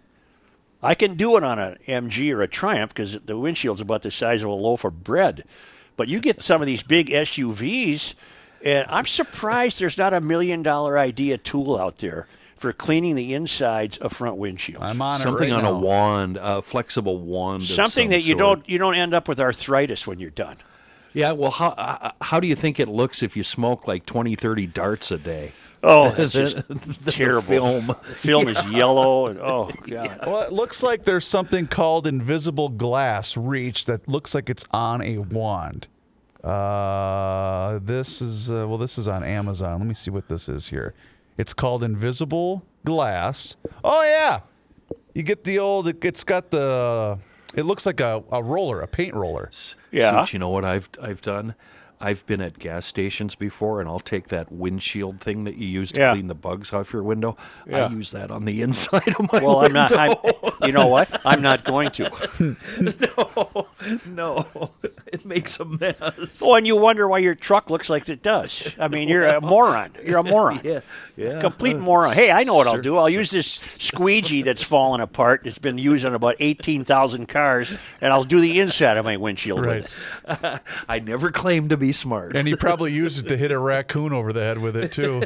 I 0.83 0.95
can 0.95 1.15
do 1.15 1.37
it 1.37 1.43
on 1.43 1.59
an 1.59 1.77
MG 1.87 2.33
or 2.33 2.41
a 2.41 2.47
Triumph 2.47 2.93
because 2.93 3.19
the 3.19 3.37
windshield's 3.37 3.81
about 3.81 4.01
the 4.01 4.09
size 4.11 4.41
of 4.41 4.49
a 4.49 4.53
loaf 4.53 4.83
of 4.83 5.03
bread, 5.03 5.43
but 5.97 6.07
you 6.07 6.19
get 6.19 6.41
some 6.41 6.59
of 6.61 6.65
these 6.67 6.81
big 6.83 7.07
SUVs, 7.09 8.15
and 8.63 8.85
I'm 8.89 9.05
surprised 9.05 9.79
there's 9.79 9.97
not 9.97 10.13
a 10.13 10.21
million 10.21 10.63
dollar 10.63 10.97
idea 10.97 11.38
tool 11.38 11.77
out 11.77 11.97
there 11.99 12.27
for 12.57 12.71
cleaning 12.73 13.15
the 13.15 13.33
insides 13.33 13.97
of 13.97 14.13
front 14.13 14.38
windshields. 14.38 14.81
I'm 14.81 15.01
on 15.01 15.17
Something 15.17 15.49
it 15.49 15.53
right 15.53 15.63
on 15.63 15.63
now. 15.63 15.71
a 15.71 15.79
wand, 15.79 16.38
a 16.39 16.61
flexible 16.61 17.17
wand. 17.17 17.63
of 17.63 17.67
something 17.69 18.05
some 18.05 18.11
that 18.11 18.19
you 18.21 18.38
sort. 18.38 18.39
don't 18.39 18.69
you 18.69 18.77
don't 18.77 18.95
end 18.95 19.13
up 19.13 19.27
with 19.27 19.39
arthritis 19.39 20.05
when 20.05 20.19
you're 20.19 20.29
done. 20.29 20.57
Yeah. 21.13 21.31
Well, 21.31 21.51
how 21.51 21.69
uh, 21.69 22.11
how 22.21 22.39
do 22.39 22.47
you 22.47 22.55
think 22.55 22.79
it 22.79 22.88
looks 22.88 23.23
if 23.23 23.35
you 23.35 23.43
smoke 23.43 23.88
like 23.88 24.05
20, 24.05 24.35
30 24.35 24.67
darts 24.67 25.11
a 25.11 25.17
day? 25.17 25.51
Oh, 25.83 26.11
that's 26.15 26.33
just 26.33 26.57
terrible. 27.07 27.41
film. 27.41 27.88
The 27.88 27.93
film 27.95 28.47
is 28.47 28.63
yellow 28.71 29.25
and 29.25 29.39
oh 29.39 29.71
god. 29.88 30.19
Well, 30.27 30.41
it 30.43 30.51
looks 30.53 30.83
like 30.83 31.05
there's 31.05 31.25
something 31.25 31.65
called 31.65 32.05
invisible 32.05 32.69
glass 32.69 33.35
reach 33.35 33.85
that 33.88 34.07
looks 34.07 34.35
like 34.35 34.47
it's 34.51 34.65
on 34.71 35.01
a 35.01 35.17
wand. 35.17 35.88
Uh, 36.43 37.80
this 37.84 38.22
is 38.22 38.49
uh, 38.49 38.65
well, 38.68 38.77
this 38.77 38.97
is 38.97 39.07
on 39.07 39.23
Amazon. 39.23 39.80
Let 39.80 39.88
me 39.88 39.93
see 39.93 40.11
what 40.11 40.27
this 40.27 40.49
is 40.49 40.68
here. 40.69 40.93
It's 41.38 41.53
called 41.53 41.84
invisible 41.84 42.63
glass. 42.85 43.55
Oh 43.84 44.03
yeah, 44.03 44.41
you 45.13 45.23
get 45.23 45.43
the 45.43 45.59
old. 45.59 45.88
it- 45.88 46.03
It's 46.03 46.23
got 46.23 46.51
the. 46.51 47.19
It 47.53 47.63
looks 47.63 47.85
like 47.85 47.99
a, 47.99 48.23
a 48.31 48.41
roller, 48.41 48.80
a 48.81 48.88
paint 48.88 49.13
roller. 49.13 49.49
Yeah. 49.91 50.23
Suit, 50.23 50.34
you 50.34 50.39
know 50.39 50.49
what 50.49 50.63
I've 50.65 50.89
I've 51.01 51.22
done? 51.22 51.53
I've 52.02 52.26
been 52.26 52.41
at 52.41 52.60
gas 52.60 52.86
stations 52.86 53.36
before, 53.36 53.80
and 53.80 53.90
I'll 53.90 53.99
take 53.99 54.28
that 54.30 54.52
windshield 54.52 55.22
thing 55.22 55.44
that 55.45 55.56
you 55.57 55.68
use 55.68 55.91
to 55.94 55.99
Yeah. 55.99 56.11
clean 56.14 56.28
the 56.28 56.36
bugs 56.36 56.73
off 56.73 56.94
your 56.94 57.03
window. 57.03 57.38
Yeah. 57.68 57.86
I 57.86 57.90
use 57.90 58.11
that 58.11 58.32
on 58.32 58.45
the 58.45 58.61
inside 58.64 59.07
of 59.19 59.32
my 59.32 59.40
Well, 59.44 59.60
I'm 59.65 59.73
not. 59.73 59.95
I'm, 59.98 60.15
you 60.65 60.72
know 60.72 60.88
what? 60.88 61.22
I'm 61.26 61.41
not 61.41 61.64
going 61.72 61.91
to. 61.91 62.57
no, 62.80 63.68
no, 64.06 64.69
it 65.07 65.26
makes 65.26 65.60
a 65.60 65.65
mess. 65.65 66.41
Oh, 66.44 66.56
and 66.56 66.65
you 66.68 66.76
wonder 66.76 67.07
why 67.07 67.19
your 67.19 67.36
truck 67.36 67.69
looks 67.69 67.90
like 67.90 68.07
it 68.10 68.22
does. 68.22 68.73
I 68.80 68.88
mean, 68.88 69.07
you're 69.07 69.28
a 69.28 69.41
moron. 69.41 69.91
You're 70.03 70.18
a 70.19 70.23
moron. 70.23 70.61
Yeah, 70.64 70.82
yeah. 71.15 71.40
Complete 71.40 71.76
uh, 71.76 71.80
moron. 71.80 72.14
Hey, 72.14 72.32
I 72.32 72.44
know 72.44 72.56
what 72.56 72.68
I'll 72.68 72.82
do. 72.82 72.98
I'll 72.98 73.10
use 73.10 73.32
this 73.32 73.48
squeegee 73.48 74.41
that's 74.41 74.64
fallen 74.64 75.02
apart. 75.02 75.45
It's 75.45 75.60
been 75.60 75.78
used 75.78 76.06
on 76.06 76.14
about 76.15 76.36
18,000 76.40 77.28
cars, 77.28 77.72
and 78.02 78.14
I'll 78.14 78.23
do 78.23 78.40
the 78.40 78.60
inside 78.60 78.98
of 78.98 79.06
my 79.06 79.18
windshield 79.18 79.64
Right. 79.65 79.84
with 79.84 80.44
it. 80.44 80.61
I 80.88 80.99
never 80.99 81.32
claimed 81.32 81.69
to 81.72 81.78
be 81.78 81.90
smart. 81.91 82.35
And 82.35 82.47
he 82.47 82.55
probably 82.57 82.93
used 82.93 83.23
it 83.23 83.27
to 83.30 83.38
hit 83.38 83.51
a 83.51 83.59
raccoon 83.59 84.13
over 84.13 84.34
the 84.34 84.41
head 84.41 84.59
with 84.59 84.76
it 84.76 84.91
too. 84.91 85.23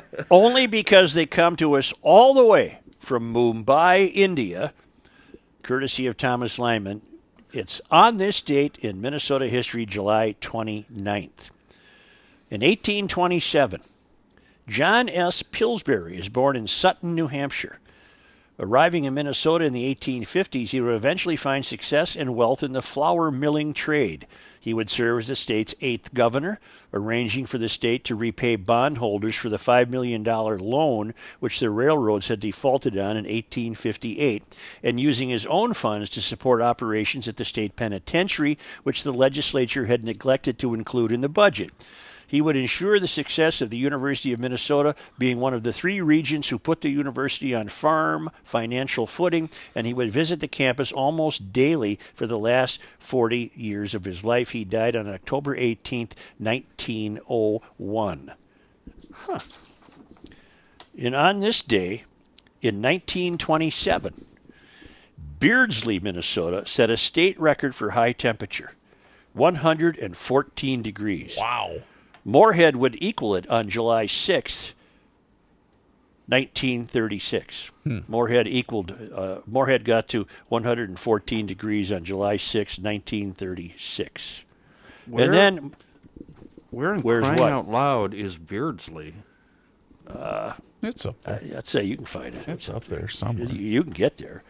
Only 0.30 0.66
because 0.66 1.14
they 1.14 1.26
come 1.26 1.56
to 1.56 1.74
us 1.74 1.94
all 2.02 2.34
the 2.34 2.44
way 2.44 2.80
from 2.98 3.32
Mumbai, 3.32 4.10
India, 4.14 4.72
courtesy 5.62 6.06
of 6.06 6.16
Thomas 6.16 6.58
Lyman. 6.58 7.02
It's 7.52 7.80
on 7.90 8.18
this 8.18 8.42
date 8.42 8.76
in 8.78 9.00
Minnesota 9.00 9.48
history, 9.48 9.86
July 9.86 10.34
29th. 10.40 11.50
In 12.50 12.60
1827, 12.60 13.80
John 14.66 15.08
S. 15.08 15.42
Pillsbury 15.42 16.16
is 16.16 16.28
born 16.28 16.56
in 16.56 16.66
Sutton, 16.66 17.14
New 17.14 17.28
Hampshire. 17.28 17.78
Arriving 18.60 19.04
in 19.04 19.14
Minnesota 19.14 19.64
in 19.64 19.72
the 19.72 19.94
1850s, 19.94 20.70
he 20.70 20.80
would 20.80 20.92
eventually 20.92 21.36
find 21.36 21.64
success 21.64 22.16
and 22.16 22.34
wealth 22.34 22.64
in 22.64 22.72
the 22.72 22.82
flour 22.82 23.30
milling 23.30 23.72
trade. 23.72 24.26
He 24.58 24.74
would 24.74 24.90
serve 24.90 25.20
as 25.20 25.28
the 25.28 25.36
state's 25.36 25.76
eighth 25.80 26.12
governor, 26.12 26.58
arranging 26.92 27.46
for 27.46 27.58
the 27.58 27.68
state 27.68 28.02
to 28.04 28.16
repay 28.16 28.56
bondholders 28.56 29.36
for 29.36 29.48
the 29.48 29.58
$5 29.58 29.90
million 29.90 30.24
loan 30.24 31.14
which 31.38 31.60
the 31.60 31.70
railroads 31.70 32.26
had 32.26 32.40
defaulted 32.40 32.98
on 32.98 33.16
in 33.16 33.24
1858, 33.24 34.42
and 34.82 34.98
using 34.98 35.28
his 35.28 35.46
own 35.46 35.72
funds 35.72 36.10
to 36.10 36.20
support 36.20 36.60
operations 36.60 37.28
at 37.28 37.36
the 37.36 37.44
state 37.44 37.76
penitentiary, 37.76 38.58
which 38.82 39.04
the 39.04 39.12
legislature 39.12 39.86
had 39.86 40.02
neglected 40.02 40.58
to 40.58 40.74
include 40.74 41.12
in 41.12 41.20
the 41.20 41.28
budget. 41.28 41.70
He 42.28 42.42
would 42.42 42.56
ensure 42.56 43.00
the 43.00 43.08
success 43.08 43.62
of 43.62 43.70
the 43.70 43.78
University 43.78 44.34
of 44.34 44.38
Minnesota, 44.38 44.94
being 45.16 45.40
one 45.40 45.54
of 45.54 45.62
the 45.62 45.72
three 45.72 46.02
regents 46.02 46.50
who 46.50 46.58
put 46.58 46.82
the 46.82 46.90
university 46.90 47.54
on 47.54 47.68
firm 47.68 48.30
financial 48.44 49.06
footing, 49.06 49.48
and 49.74 49.86
he 49.86 49.94
would 49.94 50.10
visit 50.10 50.40
the 50.40 50.46
campus 50.46 50.92
almost 50.92 51.54
daily 51.54 51.98
for 52.14 52.26
the 52.26 52.38
last 52.38 52.80
40 52.98 53.50
years 53.56 53.94
of 53.94 54.04
his 54.04 54.24
life. 54.24 54.50
He 54.50 54.64
died 54.64 54.94
on 54.94 55.08
October 55.08 55.56
18th, 55.56 56.12
1901. 56.36 58.32
Huh. 59.14 59.38
And 60.98 61.14
on 61.16 61.40
this 61.40 61.62
day, 61.62 62.04
in 62.60 62.82
1927, 62.82 64.26
Beardsley, 65.40 65.98
Minnesota, 65.98 66.66
set 66.66 66.90
a 66.90 66.96
state 66.98 67.40
record 67.40 67.74
for 67.74 67.90
high 67.90 68.12
temperature 68.12 68.72
114 69.32 70.82
degrees. 70.82 71.36
Wow. 71.38 71.76
Moorhead 72.28 72.76
would 72.76 72.96
equal 73.02 73.34
it 73.34 73.48
on 73.48 73.70
July 73.70 74.04
6th, 74.06 74.72
1936. 76.26 77.70
Moorhead 78.06 78.46
equaled, 78.46 78.94
uh, 79.14 79.38
Moorhead 79.46 79.84
got 79.84 80.08
to 80.08 80.26
114 80.50 81.46
degrees 81.46 81.90
on 81.90 82.04
July 82.04 82.36
6th, 82.36 82.78
1936. 82.78 84.44
Where- 85.06 85.24
and 85.24 85.32
then, 85.34 85.74
Where 86.70 86.92
in 86.92 87.00
Where's 87.00 87.24
crying 87.24 87.38
what? 87.40 87.52
out 87.52 87.68
loud 87.68 88.12
is 88.12 88.36
Beardsley? 88.36 89.14
It's 90.82 91.06
up 91.06 91.20
there. 91.22 91.40
I'd 91.56 91.66
say 91.66 91.82
you 91.82 91.96
can 91.96 92.04
find 92.04 92.34
it. 92.34 92.46
It's 92.46 92.68
up 92.68 92.84
there 92.84 93.08
somewhere. 93.08 93.46
You, 93.48 93.58
you 93.58 93.82
can 93.82 93.92
get 93.94 94.18
there. 94.18 94.42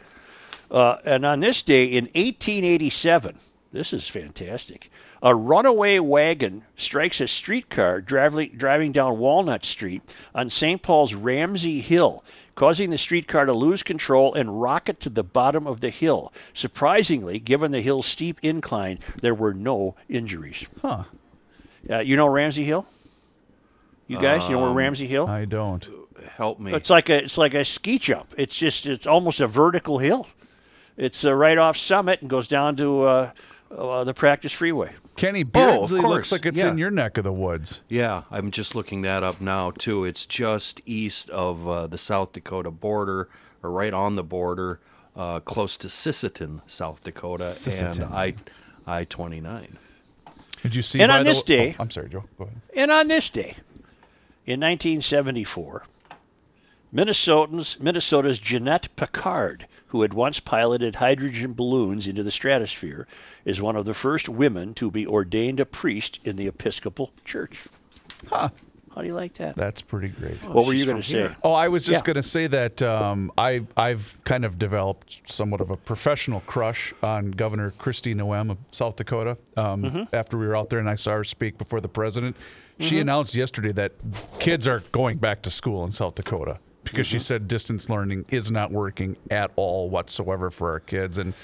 Uh, 0.68 0.96
and 1.06 1.24
on 1.24 1.38
this 1.40 1.62
day 1.62 1.84
in 1.86 2.06
1887, 2.06 3.36
This 3.70 3.92
is 3.92 4.08
fantastic. 4.08 4.90
A 5.22 5.34
runaway 5.34 5.98
wagon 5.98 6.64
strikes 6.76 7.20
a 7.20 7.26
streetcar 7.26 8.00
driving, 8.00 8.52
driving 8.56 8.92
down 8.92 9.18
Walnut 9.18 9.64
Street 9.64 10.02
on 10.34 10.48
St. 10.48 10.80
Paul's 10.80 11.14
Ramsey 11.14 11.80
Hill, 11.80 12.24
causing 12.54 12.90
the 12.90 12.98
streetcar 12.98 13.46
to 13.46 13.52
lose 13.52 13.82
control 13.82 14.32
and 14.34 14.60
rocket 14.62 15.00
to 15.00 15.10
the 15.10 15.24
bottom 15.24 15.66
of 15.66 15.80
the 15.80 15.90
hill. 15.90 16.32
Surprisingly, 16.54 17.40
given 17.40 17.72
the 17.72 17.80
hill's 17.80 18.06
steep 18.06 18.38
incline, 18.42 19.00
there 19.20 19.34
were 19.34 19.54
no 19.54 19.96
injuries. 20.08 20.66
Huh. 20.82 21.04
Uh, 21.90 21.98
you 21.98 22.16
know 22.16 22.28
Ramsey 22.28 22.64
Hill? 22.64 22.86
You 24.06 24.20
guys, 24.20 24.44
you 24.48 24.54
know 24.54 24.62
where 24.62 24.72
Ramsey 24.72 25.06
Hill? 25.06 25.26
I 25.26 25.44
don't. 25.44 25.86
Help 26.36 26.58
me. 26.60 26.72
It's 26.72 26.90
like 26.90 27.08
a 27.08 27.24
it's 27.24 27.36
like 27.36 27.54
a 27.54 27.64
ski 27.64 27.98
jump. 27.98 28.34
It's 28.36 28.56
just 28.56 28.86
it's 28.86 29.06
almost 29.06 29.40
a 29.40 29.46
vertical 29.46 29.98
hill. 29.98 30.28
It's 30.96 31.24
uh, 31.24 31.34
right 31.34 31.58
off 31.58 31.76
Summit 31.76 32.20
and 32.20 32.30
goes 32.30 32.48
down 32.48 32.76
to 32.76 33.02
uh, 33.02 33.30
uh, 33.70 34.04
the 34.04 34.14
Practice 34.14 34.52
Freeway. 34.52 34.92
Kenny 35.18 35.40
Oh, 35.40 35.42
of 35.42 35.52
Beardsley 35.52 36.00
course. 36.00 36.10
looks 36.14 36.32
like 36.32 36.46
it's 36.46 36.60
Yeah. 36.60 36.68
in 36.70 36.78
your 36.78 36.90
neck 36.90 37.18
of 37.18 37.24
the 37.24 37.32
woods. 37.32 37.82
Yeah, 37.88 38.22
I'm 38.30 38.50
just 38.50 38.74
looking 38.74 39.02
that 39.02 39.22
up 39.22 39.40
now 39.40 39.70
too. 39.72 40.04
It's 40.04 40.24
just 40.24 40.80
east 40.86 41.28
of 41.30 41.68
uh, 41.68 41.86
the 41.88 41.98
South 41.98 42.32
Dakota 42.32 42.70
border, 42.70 43.28
or 43.62 43.70
right 43.70 43.92
on 43.92 44.14
the 44.14 44.22
border, 44.24 44.80
uh, 45.16 45.40
close 45.40 45.76
to 45.78 45.88
Sisseton, 45.88 46.60
South 46.66 47.02
Dakota, 47.04 47.44
Sisseton. 47.44 48.02
and 48.06 48.14
I, 48.14 48.34
I 48.86 49.04
twenty 49.04 49.40
nine. 49.40 49.76
Did 50.62 50.74
you 50.74 50.82
see? 50.82 51.00
And 51.00 51.10
by 51.10 51.18
on 51.18 51.24
the 51.24 51.30
this 51.30 51.42
w- 51.42 51.56
day- 51.58 51.76
oh, 51.78 51.82
I'm 51.82 51.90
sorry, 51.90 52.08
Joe. 52.08 52.24
Go 52.38 52.44
ahead. 52.44 52.60
And 52.76 52.90
on 52.90 53.08
this 53.08 53.28
day, 53.28 53.56
in 54.46 54.60
1974, 54.60 55.84
Minnesotans, 56.94 57.78
Minnesota's 57.80 58.38
Jeannette 58.38 58.88
Piccard, 58.96 59.62
who 59.88 60.02
had 60.02 60.12
once 60.14 60.40
piloted 60.40 60.96
hydrogen 60.96 61.52
balloons 61.54 62.06
into 62.06 62.22
the 62.22 62.30
stratosphere, 62.30 63.06
is 63.44 63.60
one 63.62 63.76
of 63.76 63.84
the 63.84 63.94
first 63.94 64.28
women 64.28 64.74
to 64.74 64.90
be 64.90 65.06
ordained 65.06 65.60
a 65.60 65.66
priest 65.66 66.18
in 66.24 66.36
the 66.36 66.46
Episcopal 66.46 67.10
Church. 67.24 67.64
Huh. 68.28 68.50
How 68.94 69.02
do 69.02 69.06
you 69.06 69.14
like 69.14 69.34
that? 69.34 69.54
That's 69.54 69.80
pretty 69.80 70.08
great. 70.08 70.36
what 70.44 70.66
were 70.66 70.72
you 70.72 70.84
going 70.84 70.96
to 70.96 71.02
say? 71.04 71.30
Oh, 71.44 71.52
I 71.52 71.68
was 71.68 71.86
just 71.86 72.00
Yeah. 72.02 72.06
going 72.12 72.22
to 72.22 72.28
say 72.28 72.48
that 72.48 72.82
um, 72.82 73.30
I 73.38 73.64
I've 73.76 74.18
kind 74.24 74.44
of 74.44 74.58
developed 74.58 75.28
somewhat 75.30 75.60
of 75.60 75.70
a 75.70 75.76
professional 75.76 76.40
crush 76.40 76.92
on 77.02 77.30
Governor 77.30 77.70
Kristi 77.70 78.12
Noem 78.16 78.50
of 78.50 78.58
South 78.72 78.96
Dakota. 78.96 79.38
Um, 79.56 79.82
Mm-hmm. 79.84 80.02
After 80.16 80.36
we 80.36 80.46
were 80.48 80.56
out 80.56 80.70
there 80.70 80.80
and 80.80 80.88
I 80.90 80.96
saw 80.96 81.12
her 81.12 81.22
speak 81.24 81.58
before 81.58 81.80
the 81.80 81.88
president, 81.88 82.34
she 82.80 82.98
announced 82.98 83.36
yesterday 83.36 83.72
that 83.72 83.92
kids 84.40 84.66
are 84.66 84.80
going 84.90 85.18
back 85.18 85.42
to 85.42 85.50
school 85.50 85.84
in 85.84 85.92
South 85.92 86.16
Dakota 86.16 86.58
because 86.84 87.06
Mm-hmm. 87.06 87.16
she 87.16 87.18
said 87.18 87.48
distance 87.48 87.88
learning 87.90 88.24
is 88.30 88.50
not 88.50 88.70
working 88.70 89.16
at 89.30 89.50
all 89.56 89.88
whatsoever 89.90 90.50
for 90.50 90.70
our 90.72 90.80
kids 90.80 91.18
and. 91.18 91.34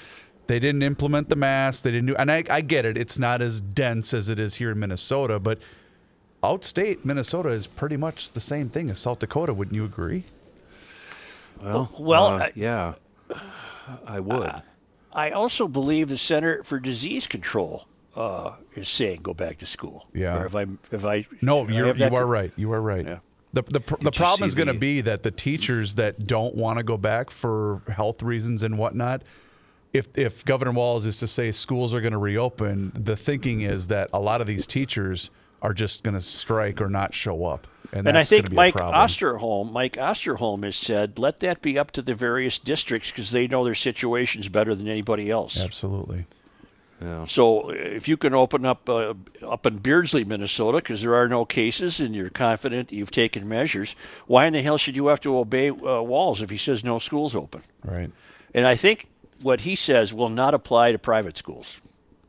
They 0.47 0.59
didn't 0.59 0.83
implement 0.83 1.29
the 1.29 1.35
mask. 1.35 1.81
They 1.81 1.89
didn't 1.89 2.05
do, 2.05 2.15
and 2.17 2.31
I, 2.31 2.43
I 2.51 2.61
get 2.61 2.85
it. 2.85 2.99
It's 2.99 3.17
not 3.17 3.41
as 3.41 3.59
dense 3.59 4.13
as 4.13 4.29
it 4.29 4.37
is 4.37 4.53
here 4.53 4.69
in 4.69 4.79
Minnesota, 4.79 5.39
but 5.39 5.57
outstate 6.43 7.03
Minnesota 7.03 7.49
is 7.49 7.65
pretty 7.65 7.97
much 7.97 8.29
the 8.29 8.39
same 8.39 8.69
thing 8.69 8.91
as 8.91 8.99
South 8.99 9.17
Dakota. 9.17 9.55
Wouldn't 9.55 9.73
you 9.75 9.83
agree? 9.85 10.23
Well, 11.63 11.89
well, 11.99 12.25
uh, 12.27 12.37
I- 12.37 12.51
yeah, 12.53 12.93
I 14.05 14.19
would. 14.19 14.61
I 15.13 15.31
also 15.31 15.67
believe 15.67 16.09
the 16.09 16.17
Center 16.17 16.61
for 16.61 16.79
Disease 16.79 17.25
Control 17.25 17.87
uh, 18.15 18.51
is 18.75 18.87
saying 18.87 19.21
go 19.23 19.33
back 19.33 19.57
to 19.57 19.65
school. 19.65 20.07
Yeah. 20.13 20.37
Or 20.41 20.45
if 20.45 20.55
I 20.55 20.67
if 20.91 21.05
I 21.05 21.25
No, 21.41 21.65
I 21.65 21.71
you're, 21.71 21.87
have 21.87 21.97
you 21.97 22.15
are 22.15 22.27
right. 22.27 22.51
You 22.55 22.71
are 22.73 22.81
right. 22.81 23.03
Yeah. 23.05 23.19
The, 23.55 23.61
the, 23.63 23.79
the 24.01 24.11
problem 24.11 24.45
is 24.45 24.53
going 24.53 24.67
to 24.67 24.73
be 24.73 24.99
that 24.99 25.23
the 25.23 25.31
teachers 25.31 25.95
that 25.95 26.27
don't 26.27 26.55
want 26.55 26.77
to 26.77 26.83
go 26.83 26.97
back 26.97 27.29
for 27.29 27.81
health 27.87 28.21
reasons 28.21 28.63
and 28.63 28.77
whatnot, 28.77 29.21
if, 29.93 30.09
if 30.17 30.43
Governor 30.43 30.73
Walz 30.73 31.05
is 31.05 31.17
to 31.19 31.27
say 31.27 31.53
schools 31.53 31.93
are 31.93 32.01
going 32.01 32.11
to 32.11 32.17
reopen, 32.17 32.91
the 32.93 33.15
thinking 33.15 33.61
is 33.61 33.87
that 33.87 34.09
a 34.11 34.19
lot 34.19 34.41
of 34.41 34.47
these 34.47 34.67
teachers 34.67 35.29
are 35.61 35.73
just 35.73 36.03
going 36.03 36.15
to 36.15 36.21
strike 36.21 36.81
or 36.81 36.89
not 36.89 37.13
show 37.13 37.45
up. 37.45 37.65
And, 37.93 38.05
And 38.05 38.17
I 38.17 38.25
think 38.25 38.51
Mike. 38.51 38.73
Osterholm, 38.73 39.71
Mike 39.71 39.93
Osterholm 39.93 40.65
has 40.65 40.75
said, 40.75 41.17
let 41.17 41.39
that 41.39 41.61
be 41.61 41.79
up 41.79 41.91
to 41.91 42.01
the 42.01 42.13
various 42.13 42.59
districts 42.59 43.09
because 43.09 43.31
they 43.31 43.47
know 43.47 43.63
their 43.63 43.73
situations 43.73 44.49
better 44.49 44.75
than 44.75 44.89
anybody 44.89 45.31
else. 45.31 45.61
Absolutely. 45.61 46.25
So 47.27 47.69
if 47.69 48.07
you 48.07 48.17
can 48.17 48.33
open 48.33 48.65
up 48.65 48.89
uh, 48.89 49.13
up 49.43 49.65
in 49.65 49.77
Beardsley, 49.77 50.23
Minnesota, 50.23 50.77
because 50.77 51.01
there 51.01 51.13
are 51.13 51.27
no 51.27 51.45
cases 51.45 51.99
and 51.99 52.15
you're 52.15 52.29
confident 52.29 52.91
you've 52.91 53.11
taken 53.11 53.47
measures, 53.47 53.95
why 54.27 54.45
in 54.45 54.53
the 54.53 54.61
hell 54.61 54.77
should 54.77 54.95
you 54.95 55.07
have 55.07 55.19
to 55.21 55.37
obey 55.37 55.69
uh, 55.69 56.01
Walz 56.01 56.41
if 56.41 56.49
he 56.49 56.57
says 56.57 56.83
no 56.83 56.97
schools 56.97 57.35
open? 57.35 57.61
Right. 57.83 58.11
And 58.53 58.65
I 58.65 58.75
think 58.75 59.09
what 59.41 59.61
he 59.61 59.75
says 59.75 60.13
will 60.13 60.29
not 60.29 60.53
apply 60.53 60.93
to 60.93 60.97
private 60.97 61.37
schools. 61.37 61.81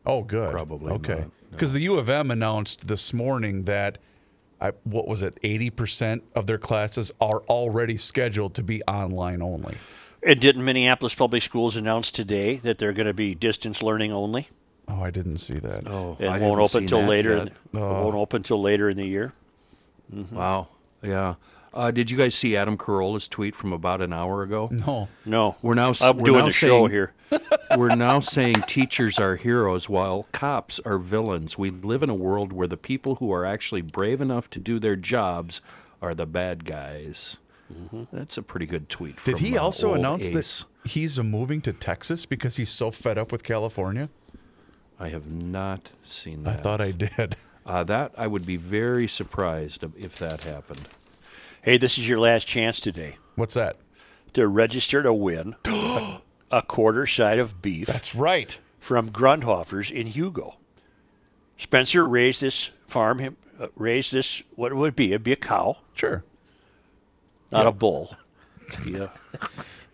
Oh, 0.05 0.23
good. 0.23 0.51
Probably 0.51 0.93
okay. 0.95 1.21
not, 1.21 1.31
Because 1.53 1.73
the 1.73 1.81
U 1.81 1.99
of 1.99 2.09
M 2.09 2.31
announced 2.31 2.89
this 2.89 3.13
morning 3.15 3.65
that, 3.65 3.99
I, 4.61 4.73
what 4.83 5.07
was 5.07 5.23
it, 5.23 5.39
eighty 5.43 5.71
percent 5.71 6.25
of 6.35 6.47
their 6.47 6.59
classes 6.59 7.13
are 7.21 7.41
already 7.49 7.97
scheduled 7.97 8.55
to 8.55 8.63
be 8.63 8.83
online 8.83 9.41
only. 9.41 9.77
And 10.23 10.41
didn't 10.41 10.65
Minneapolis 10.65 11.15
Public 11.15 11.43
Schools 11.43 11.77
announce 11.77 12.11
today 12.11 12.57
that 12.57 12.79
they're 12.79 12.93
going 12.93 13.07
to 13.07 13.15
be 13.15 13.35
distance 13.35 13.81
learning 13.81 14.13
only 14.13 14.49
Oh, 14.89 15.03
I 15.03 15.11
didn't 15.11 15.39
see 15.39 15.59
that. 15.59 15.87
Oh, 15.89 16.17
and 16.21 16.29
I 16.29 16.39
won't 16.39 16.43
haven't 16.43 16.59
open 16.61 16.69
seen 16.69 16.87
till 16.87 17.01
that 17.01 17.09
later? 17.09 17.37
yet. 17.39 17.53
In, 17.73 17.81
Won't 17.81 18.15
open 18.15 18.43
till 18.43 18.61
later 18.61 18.89
in 18.89 18.97
the 18.97 19.07
year. 19.07 19.33
Wow. 20.31 20.69
Yeah. 21.03 21.35
Uh, 21.75 21.91
did 21.91 22.11
you 22.11 22.17
guys 22.17 22.35
see 22.35 22.57
Adam 22.57 22.79
Carolla's 22.79 23.29
tweet 23.29 23.55
from 23.55 23.73
about 23.73 24.01
an 24.01 24.13
hour 24.13 24.43
ago? 24.43 24.69
No. 24.73 25.09
No, 25.27 25.57
We're 25.61 25.75
now 25.75 25.93
I'm 26.01 26.17
we're 26.17 26.25
doing 26.25 26.39
now 26.41 26.45
the 26.47 26.51
show 26.51 26.87
here. 26.87 27.13
We're 27.77 27.97
now 27.97 28.21
saying 28.21 28.55
teachers 28.69 29.19
are 29.19 29.35
heroes 29.37 29.89
while 29.89 30.29
cops 30.33 30.79
are 30.87 30.97
villains. 30.97 31.59
We 31.59 31.71
live 31.71 32.03
in 32.05 32.09
a 32.09 32.15
world 32.15 32.53
where 32.53 32.69
the 32.69 32.77
people 32.77 33.17
who 33.17 33.33
are 33.33 33.45
actually 33.45 33.83
brave 33.83 34.21
enough 34.21 34.49
to 34.51 34.61
do 34.61 34.79
their 34.79 34.95
jobs 34.97 35.61
are 36.01 36.15
the 36.15 36.25
bad 36.25 36.65
guys. 36.65 37.39
That's 38.13 38.39
a 38.39 38.43
pretty 38.43 38.67
good 38.67 38.89
tweet. 38.89 39.17
Did 39.25 39.37
from, 39.39 39.45
he 39.45 39.59
also 39.59 39.93
announce 39.93 40.29
Ace. 40.29 40.65
that 40.85 40.89
he's 40.89 41.19
moving 41.19 41.61
to 41.63 41.73
Texas 41.73 42.25
because 42.25 42.57
he's 42.57 42.71
so 42.71 42.93
fed 42.93 43.19
up 43.19 43.33
with 43.33 43.43
California? 43.43 44.09
I 44.99 45.09
have 45.09 45.27
not 45.31 45.91
seen 46.05 46.45
that. 46.45 46.59
I 46.59 46.61
thought 46.61 46.81
I 46.81 46.91
did. 46.91 47.37
uh, 47.67 47.85
that 47.85 48.13
I 48.17 48.27
would 48.27 48.47
be 48.47 48.57
very 48.57 49.07
surprised 49.09 49.85
if 49.99 50.17
that 50.19 50.45
happened. 50.45 50.89
Hey, 51.63 51.77
this 51.79 51.99
is 51.99 52.09
your 52.09 52.19
last 52.21 52.47
chance 52.47 52.79
today 52.81 53.17
What's 53.35 53.55
that? 53.55 53.77
to 54.35 54.47
register 54.47 55.03
to 55.03 55.13
win 55.13 55.57
a, 55.67 56.19
a 56.51 56.63
quarter 56.63 57.07
side 57.07 57.39
of 57.39 57.61
beef 57.61 57.89
That's 57.89 58.15
right. 58.15 58.59
from 58.79 59.11
Grundhofers 59.11 59.91
in 59.91 60.07
Hugo. 60.09 60.57
Spencer 61.59 62.07
raised 62.07 62.41
this 62.43 62.71
farm, 62.87 63.19
him 63.19 63.37
uh, 63.59 63.69
raised 63.75 64.13
this 64.13 64.43
what 64.55 64.73
would 64.75 64.89
it 64.91 64.97
be? 64.97 65.07
It'd 65.13 65.25
be 65.25 65.33
a 65.33 65.37
cow, 65.37 65.79
Sure. 65.95 66.23
not 67.51 67.67
a 67.67 67.73
bull. 67.73 68.17
Yeah. 68.87 69.09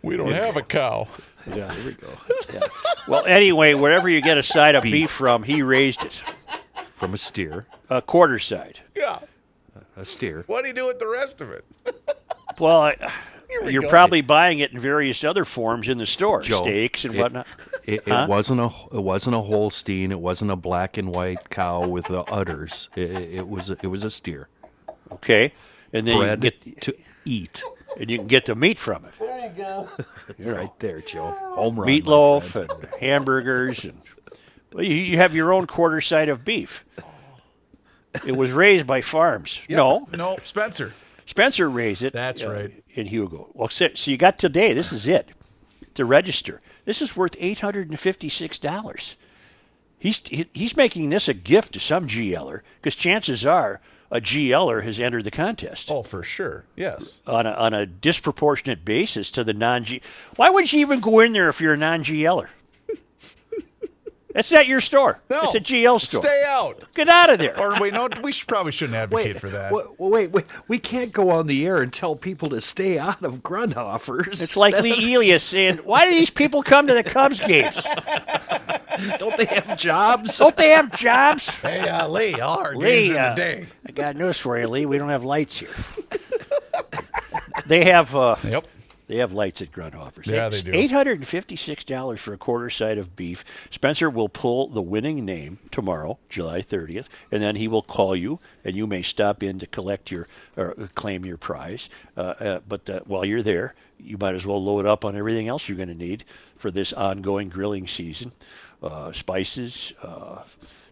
We 0.04 0.16
don't 0.16 0.32
have 0.32 0.56
a 0.56 0.62
cow. 0.62 1.06
Yeah, 1.54 1.72
here 1.74 1.84
we 1.86 1.92
go. 1.92 2.08
Yeah. 2.52 2.60
Well, 3.12 3.26
anyway, 3.26 3.74
wherever 3.74 4.08
you 4.08 4.20
get 4.22 4.38
a 4.38 4.42
side 4.42 4.74
of 4.74 4.82
beef, 4.84 5.10
from, 5.10 5.42
he 5.42 5.62
raised 5.62 6.02
it. 6.02 6.22
From 6.92 7.14
a 7.14 7.18
steer, 7.18 7.66
A 7.90 8.00
quarter 8.00 8.38
side. 8.38 8.80
Yeah. 8.96 9.18
a 9.96 10.04
steer. 10.04 10.44
What 10.46 10.62
do 10.62 10.68
you 10.68 10.74
do 10.74 10.86
with 10.86 10.98
the 10.98 11.08
rest 11.08 11.40
of 11.40 11.50
it? 11.50 11.64
Well, 12.58 12.82
I, 12.82 12.96
we 13.64 13.72
you're 13.72 13.82
go. 13.82 13.88
probably 13.88 14.20
buying 14.20 14.58
it 14.58 14.72
in 14.72 14.78
various 14.78 15.24
other 15.24 15.44
forms 15.46 15.88
in 15.88 15.96
the 15.96 16.04
store, 16.06 16.42
Joe, 16.42 16.60
steaks 16.62 17.04
and 17.06 17.14
it- 17.14 17.18
whatnot. 17.18 17.46
It, 17.84 18.02
it 18.06 18.28
wasn't 18.28 18.60
a 18.60 18.70
it 18.92 19.02
wasn't 19.02 19.36
a 19.36 19.40
Holstein. 19.40 20.12
It 20.12 20.20
wasn't 20.20 20.50
a 20.50 20.56
black 20.56 20.96
and 20.98 21.08
white 21.14 21.48
cow 21.48 21.88
with 21.88 22.04
the 22.06 22.20
udders. 22.24 22.90
It, 22.94 23.10
it 23.10 23.34
it 23.38 23.48
was 23.48 23.70
it 23.70 23.86
was 23.86 24.04
a 24.04 24.10
steer. 24.10 24.48
Okay, 25.10 25.52
and 25.94 26.06
then 26.06 26.14
you 26.18 26.20
can 26.22 26.40
Bred 26.40 26.40
get 26.40 26.80
to 26.82 26.94
eat. 27.24 27.62
and 27.98 28.10
you 28.10 28.18
can 28.18 28.26
get 28.26 28.46
the 28.46 28.54
meat 28.54 28.78
from 28.78 29.04
it. 29.04 29.12
There 29.18 29.46
you 29.46 29.52
go. 29.56 29.88
You 30.38 30.46
know, 30.46 30.56
right 30.56 30.78
there, 30.78 31.00
Joe. 31.02 31.36
Home 31.54 31.78
run. 31.78 31.88
Meatloaf 31.88 32.56
and 32.56 32.88
hamburgers 33.00 33.84
and 33.84 34.00
well, 34.72 34.82
you, 34.84 34.94
you 34.94 35.18
have 35.18 35.34
your 35.34 35.52
own 35.52 35.66
quarter 35.66 36.00
side 36.00 36.30
of 36.30 36.42
beef. 36.44 36.84
It 38.24 38.36
was 38.36 38.52
raised 38.52 38.86
by 38.86 39.02
farms. 39.02 39.60
No, 39.68 40.08
No, 40.12 40.38
Spencer. 40.44 40.94
Spencer 41.26 41.68
raised 41.68 42.02
it. 42.02 42.12
That's 42.12 42.42
uh, 42.42 42.50
right. 42.50 42.84
In 42.94 43.06
Hugo. 43.06 43.50
Well, 43.52 43.68
so, 43.68 43.88
so 43.94 44.10
you 44.10 44.16
got 44.16 44.38
today. 44.38 44.72
This 44.72 44.92
is 44.92 45.06
it. 45.06 45.28
To 45.94 46.04
register, 46.06 46.60
this 46.86 47.02
is 47.02 47.14
worth 47.16 47.36
eight 47.38 47.60
hundred 47.60 47.90
and 47.90 48.00
fifty-six 48.00 48.56
dollars. 48.56 49.16
He's 49.98 50.22
he, 50.26 50.46
he's 50.54 50.74
making 50.76 51.10
this 51.10 51.28
a 51.28 51.34
gift 51.34 51.74
to 51.74 51.80
some 51.80 52.08
GLer 52.08 52.62
because 52.80 52.94
chances 52.94 53.44
are 53.44 53.80
a 54.12 54.20
GLer 54.20 54.84
has 54.84 55.00
entered 55.00 55.24
the 55.24 55.30
contest 55.32 55.90
Oh, 55.90 56.02
for 56.04 56.22
sure. 56.22 56.64
Yes. 56.76 57.20
on 57.26 57.46
a, 57.46 57.50
on 57.52 57.72
a 57.74 57.86
disproportionate 57.86 58.84
basis 58.84 59.30
to 59.32 59.42
the 59.42 59.54
non-G. 59.54 60.00
Why 60.36 60.50
would 60.50 60.72
you 60.72 60.80
even 60.80 61.00
go 61.00 61.18
in 61.20 61.32
there 61.32 61.48
if 61.48 61.60
you're 61.60 61.72
a 61.74 61.78
non-GLer? 61.78 62.48
That's 64.32 64.50
not 64.50 64.66
your 64.66 64.80
store. 64.80 65.20
No. 65.28 65.42
it's 65.42 65.54
a 65.54 65.60
GL 65.60 66.00
store. 66.00 66.22
Stay 66.22 66.42
out. 66.46 66.82
Get 66.94 67.08
out 67.08 67.30
of 67.30 67.38
there. 67.38 67.58
Or 67.58 67.74
wait, 67.78 67.92
no, 67.92 68.08
we 68.22 68.32
should 68.32 68.48
probably 68.48 68.72
shouldn't 68.72 68.96
advocate 68.96 69.38
for 69.38 69.50
that. 69.50 69.72
Wait, 69.72 69.84
wait, 69.98 70.32
wait, 70.32 70.44
we 70.68 70.78
can't 70.78 71.12
go 71.12 71.30
on 71.30 71.46
the 71.46 71.66
air 71.66 71.82
and 71.82 71.92
tell 71.92 72.16
people 72.16 72.48
to 72.50 72.60
stay 72.60 72.98
out 72.98 73.22
of 73.22 73.42
Grundhofers. 73.42 74.42
It's 74.42 74.56
like 74.56 74.80
Lee 74.80 75.14
Elias 75.14 75.42
saying, 75.42 75.78
"Why 75.78 76.06
do 76.06 76.12
these 76.12 76.30
people 76.30 76.62
come 76.62 76.86
to 76.86 76.94
the 76.94 77.02
Cubs 77.04 77.40
games?" 77.40 77.86
Don't 79.18 79.36
they 79.36 79.46
have 79.46 79.78
jobs? 79.78 80.38
Don't 80.38 80.56
they 80.56 80.70
have 80.70 80.92
jobs? 80.96 81.48
Hey, 81.60 81.80
uh, 81.88 82.08
Lee, 82.08 82.34
all 82.40 82.58
our 82.58 82.74
Lee, 82.76 83.08
games 83.08 83.10
in 83.10 83.16
uh, 83.22 83.28
the 83.30 83.34
day. 83.36 83.66
I 83.88 83.92
got 83.92 84.16
news 84.16 84.38
for 84.38 84.58
you, 84.58 84.66
Lee. 84.68 84.86
We 84.86 84.98
don't 84.98 85.08
have 85.08 85.24
lights 85.24 85.58
here. 85.60 85.70
they 87.66 87.84
have. 87.84 88.14
Uh, 88.14 88.36
Yep. 88.44 88.66
They 89.12 89.18
have 89.18 89.34
lights 89.34 89.60
at 89.60 89.70
Grundhofer's. 89.70 90.26
Yeah, 90.26 90.48
they 90.48 90.62
do. 90.62 90.70
Eight 90.72 90.90
hundred 90.90 91.18
and 91.18 91.28
fifty-six 91.28 91.84
dollars 91.84 92.18
for 92.18 92.32
a 92.32 92.38
quarter 92.38 92.70
side 92.70 92.96
of 92.96 93.14
beef. 93.14 93.44
Spencer 93.68 94.08
will 94.08 94.30
pull 94.30 94.68
the 94.68 94.80
winning 94.80 95.26
name 95.26 95.58
tomorrow, 95.70 96.18
July 96.30 96.62
thirtieth, 96.62 97.10
and 97.30 97.42
then 97.42 97.56
he 97.56 97.68
will 97.68 97.82
call 97.82 98.16
you, 98.16 98.38
and 98.64 98.74
you 98.74 98.86
may 98.86 99.02
stop 99.02 99.42
in 99.42 99.58
to 99.58 99.66
collect 99.66 100.10
your 100.10 100.28
or 100.56 100.72
claim 100.94 101.26
your 101.26 101.36
prize. 101.36 101.90
Uh, 102.16 102.20
uh, 102.40 102.60
but 102.66 102.88
uh, 102.88 103.00
while 103.04 103.26
you're 103.26 103.42
there, 103.42 103.74
you 103.98 104.16
might 104.16 104.34
as 104.34 104.46
well 104.46 104.64
load 104.64 104.86
up 104.86 105.04
on 105.04 105.14
everything 105.14 105.46
else 105.46 105.68
you're 105.68 105.76
going 105.76 105.90
to 105.90 105.94
need 105.94 106.24
for 106.56 106.70
this 106.70 106.94
ongoing 106.94 107.50
grilling 107.50 107.86
season: 107.86 108.32
uh, 108.82 109.12
spices, 109.12 109.92
uh, 110.02 110.42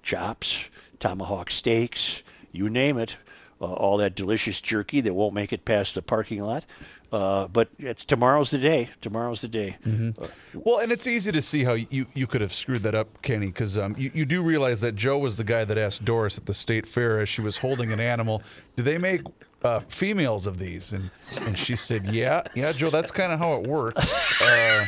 chops, 0.02 0.68
tomahawk 0.98 1.50
steaks, 1.50 2.22
you 2.52 2.68
name 2.68 2.98
it. 2.98 3.16
Uh, 3.62 3.74
all 3.74 3.98
that 3.98 4.14
delicious 4.14 4.58
jerky 4.58 5.02
that 5.02 5.12
won't 5.12 5.34
make 5.34 5.52
it 5.52 5.66
past 5.66 5.94
the 5.94 6.00
parking 6.00 6.42
lot. 6.42 6.64
Uh, 7.12 7.48
but 7.48 7.68
it's 7.78 8.04
tomorrow's 8.04 8.50
the 8.50 8.58
day. 8.58 8.88
Tomorrow's 9.00 9.40
the 9.40 9.48
day. 9.48 9.76
Uh, 9.84 10.26
Well, 10.54 10.78
and 10.78 10.92
it's 10.92 11.06
easy 11.06 11.32
to 11.32 11.42
see 11.42 11.64
how 11.64 11.72
you, 11.72 12.06
you 12.14 12.26
could 12.26 12.40
have 12.40 12.52
screwed 12.52 12.82
that 12.82 12.94
up, 12.94 13.20
Kenny, 13.22 13.46
because 13.46 13.76
um, 13.76 13.96
you, 13.98 14.10
you 14.14 14.24
do 14.24 14.42
realize 14.42 14.80
that 14.82 14.94
Joe 14.94 15.18
was 15.18 15.36
the 15.36 15.44
guy 15.44 15.64
that 15.64 15.76
asked 15.76 16.04
Doris 16.04 16.38
at 16.38 16.46
the 16.46 16.54
state 16.54 16.86
fair 16.86 17.20
as 17.20 17.28
she 17.28 17.40
was 17.40 17.58
holding 17.58 17.92
an 17.92 17.98
animal, 18.00 18.42
do 18.76 18.82
they 18.84 18.96
make 18.98 19.22
uh, 19.62 19.80
females 19.88 20.46
of 20.46 20.58
these? 20.58 20.92
And 20.92 21.10
and 21.40 21.56
she 21.58 21.76
said, 21.76 22.06
yeah, 22.06 22.42
yeah, 22.54 22.72
Joe, 22.72 22.90
that's 22.90 23.10
kind 23.10 23.32
of 23.32 23.38
how 23.38 23.54
it 23.54 23.66
works. 23.66 24.40
Uh, 24.42 24.86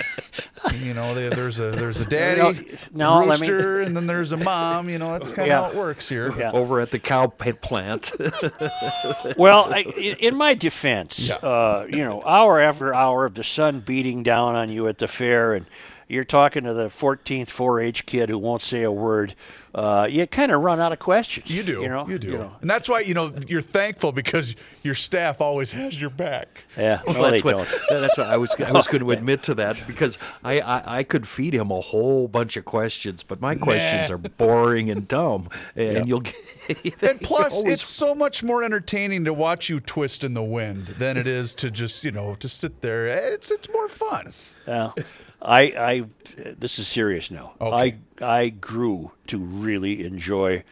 you 0.80 0.94
know, 0.94 1.14
they, 1.14 1.28
there's 1.28 1.58
a 1.60 1.72
there's 1.72 2.00
a 2.00 2.04
daddy 2.04 2.66
No, 2.92 3.20
no, 3.20 3.26
let 3.26 3.40
me- 3.40 3.48
rooster, 3.48 3.80
and 3.82 3.96
then 3.96 4.06
there's 4.06 4.32
a 4.32 4.36
mom. 4.36 4.88
You 4.88 4.98
know, 4.98 5.12
that's 5.12 5.30
kind 5.32 5.42
of 5.42 5.48
Yeah. 5.48 5.62
how 5.64 5.70
it 5.70 5.76
works 5.76 6.08
here. 6.08 6.32
Yeah. 6.38 6.52
Over 6.52 6.80
at 6.80 6.90
the 6.90 6.98
cow 6.98 7.26
plant. 7.28 8.12
well, 9.36 9.72
I, 9.72 9.80
in 9.96 10.16
in 10.16 10.36
my 10.36 10.54
defense, 10.54 11.28
Yeah. 11.28 11.36
uh, 11.36 11.86
you 11.88 11.98
know, 12.04 12.22
hour 12.24 12.60
after 12.60 12.94
hour 12.94 13.24
of 13.24 13.34
the 13.34 13.44
sun 13.44 13.80
beating 13.80 14.22
down 14.22 14.54
on 14.54 14.70
you 14.70 14.88
at 14.88 14.98
the 14.98 15.08
fair, 15.08 15.54
and 15.54 15.66
you're 16.08 16.24
talking 16.24 16.64
to 16.64 16.74
the 16.74 16.88
14th 16.88 17.46
4-H 17.48 18.06
kid 18.06 18.28
who 18.28 18.38
won't 18.38 18.62
say 18.62 18.82
a 18.82 18.92
word. 18.92 19.34
Uh, 19.74 20.06
you 20.10 20.26
kind 20.26 20.52
of 20.52 20.60
run 20.60 20.78
out 20.80 20.92
of 20.92 20.98
questions. 20.98 21.50
You 21.50 21.62
do, 21.62 21.80
You 21.80 21.88
know. 21.88 22.06
you 22.06 22.18
do, 22.18 22.26
You 22.32 22.38
know. 22.38 22.52
and 22.60 22.68
that's 22.68 22.90
why 22.90 23.00
you 23.00 23.14
know 23.14 23.30
you're 23.48 23.62
thankful 23.62 24.12
because 24.12 24.54
your 24.82 24.94
staff 24.94 25.40
always 25.40 25.72
has 25.72 25.98
your 25.98 26.10
back. 26.10 26.64
Yeah. 26.76 27.00
No, 27.06 27.14
Well, 27.14 27.22
they 27.22 27.30
that's 27.40 27.44
what, 27.44 27.52
don't. 27.88 28.00
that's 28.02 28.18
what 28.18 28.26
I 28.26 28.36
was. 28.36 28.54
I 28.60 28.70
was 28.72 28.86
going 28.86 29.00
to 29.04 29.10
admit 29.12 29.42
to 29.44 29.54
that 29.54 29.78
because 29.86 30.18
I, 30.44 30.60
I, 30.60 30.98
I 30.98 31.02
could 31.04 31.26
feed 31.26 31.54
him 31.54 31.70
a 31.70 31.80
whole 31.80 32.28
bunch 32.28 32.58
of 32.58 32.66
questions, 32.66 33.22
but 33.22 33.40
my 33.40 33.54
questions 33.54 34.10
Nah. 34.10 34.16
are 34.16 34.18
boring 34.18 34.90
and 34.90 35.08
dumb, 35.08 35.48
and 35.74 36.06
you'll 36.06 36.20
get. 36.20 36.34
And 37.02 37.20
plus, 37.20 37.56
always- 37.56 37.72
it's 37.74 37.82
so 37.82 38.14
much 38.14 38.42
more 38.44 38.62
entertaining 38.62 39.24
to 39.24 39.32
watch 39.34 39.68
you 39.68 39.80
twist 39.80 40.22
in 40.22 40.34
the 40.34 40.42
wind 40.44 40.86
than 40.86 41.16
it 41.16 41.26
is 41.26 41.54
to 41.56 41.70
just, 41.70 42.04
you 42.04 42.12
know, 42.12 42.34
to 42.36 42.48
sit 42.48 42.82
there. 42.82 43.06
It's 43.08 43.50
it's 43.50 43.68
more 43.70 43.88
fun. 43.88 44.32
Well, 44.66 44.94
I, 45.44 45.60
I, 45.62 46.04
this 46.36 46.78
is 46.78 46.86
serious 46.86 47.30
now. 47.30 47.54
Okay. 47.60 47.98
I, 48.20 48.26
I 48.42 48.48
grew 48.50 49.12
to 49.26 49.38
really 49.38 50.04
enjoy 50.04 50.62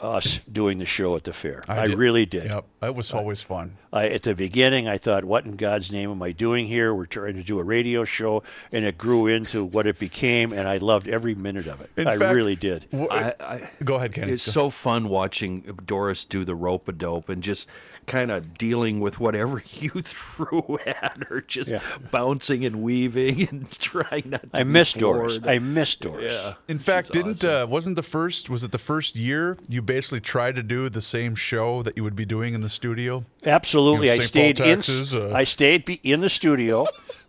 us 0.00 0.38
doing 0.50 0.78
the 0.78 0.86
show 0.86 1.14
at 1.16 1.24
the 1.24 1.32
fair. 1.32 1.62
I, 1.68 1.88
did- 1.88 1.98
really 1.98 2.24
did. 2.24 2.44
Yep, 2.44 2.64
it 2.82 2.94
was 2.94 3.12
uh, 3.12 3.18
always 3.18 3.42
fun. 3.42 3.76
I, 3.92 4.08
at 4.08 4.22
the 4.22 4.34
beginning, 4.34 4.88
I 4.88 4.96
thought, 4.96 5.24
"What 5.26 5.44
in 5.44 5.56
God's 5.56 5.92
name 5.92 6.10
am 6.10 6.22
I 6.22 6.32
doing 6.32 6.66
here?" 6.68 6.94
We're 6.94 7.04
trying 7.06 7.34
to 7.34 7.42
do 7.42 7.58
a 7.58 7.62
radio 7.64 8.04
show, 8.04 8.42
and 8.72 8.84
it 8.86 8.96
grew 8.96 9.26
into 9.26 9.62
what 9.62 9.86
it 9.86 9.98
became, 9.98 10.52
and 10.54 10.66
I 10.66 10.78
loved 10.78 11.06
every 11.08 11.34
minute 11.34 11.66
of 11.66 11.80
it. 11.82 11.90
In 11.98 12.06
I 12.06 12.16
fact- 12.16 12.32
really 12.34 12.56
did. 12.56 12.86
W- 12.92 13.10
I, 13.10 13.34
I, 13.40 13.70
Go 13.84 13.96
ahead, 13.96 14.14
Kenny. 14.14 14.32
It's 14.32 14.42
so 14.42 14.70
fun 14.70 15.08
watching 15.10 15.62
Doris 15.84 16.24
do 16.24 16.44
the 16.46 16.54
rope 16.54 16.88
a 16.88 16.92
dope 16.92 17.28
and 17.28 17.42
just 17.42 17.68
kind 18.10 18.30
of 18.30 18.54
dealing 18.58 19.00
with 19.00 19.20
whatever 19.20 19.62
you 19.80 19.90
threw 19.90 20.78
at 20.86 21.24
her, 21.28 21.40
just 21.40 21.70
Yeah. 21.70 21.80
bouncing 22.10 22.64
and 22.64 22.82
weaving 22.82 23.48
and 23.50 23.70
trying 23.78 24.30
not 24.30 24.52
to. 24.52 24.60
I 24.60 24.64
be 24.64 24.70
miss 24.70 24.92
Doris. 24.92 25.38
I 25.44 25.58
miss 25.58 25.94
Doris. 25.94 26.32
Yeah. 26.34 26.54
In 26.68 26.78
fact, 26.78 27.08
She's 27.14 27.22
didn't 27.22 27.44
uh, 27.44 27.66
wasn't 27.68 27.96
the 27.96 28.02
first 28.02 28.50
was 28.50 28.62
it 28.62 28.72
the 28.72 28.78
first 28.78 29.16
year 29.16 29.56
you 29.68 29.80
basically 29.82 30.20
tried 30.20 30.56
to 30.56 30.62
do 30.62 30.88
the 30.88 31.02
same 31.02 31.34
show 31.34 31.82
that 31.82 31.96
you 31.96 32.02
would 32.02 32.16
be 32.16 32.24
doing 32.26 32.54
in 32.54 32.60
the 32.62 32.68
studio? 32.70 33.24
Absolutely, 33.46 34.08
You 34.08 34.12
I 34.14 34.16
know, 34.16 34.20
St. 34.24 34.28
stayed 34.28 34.56
Paul, 34.58 34.66
in. 34.66 35.32
Uh, 35.32 35.34
I 35.36 35.44
stayed 35.44 36.00
in 36.02 36.20
the 36.20 36.28
studio. 36.28 36.86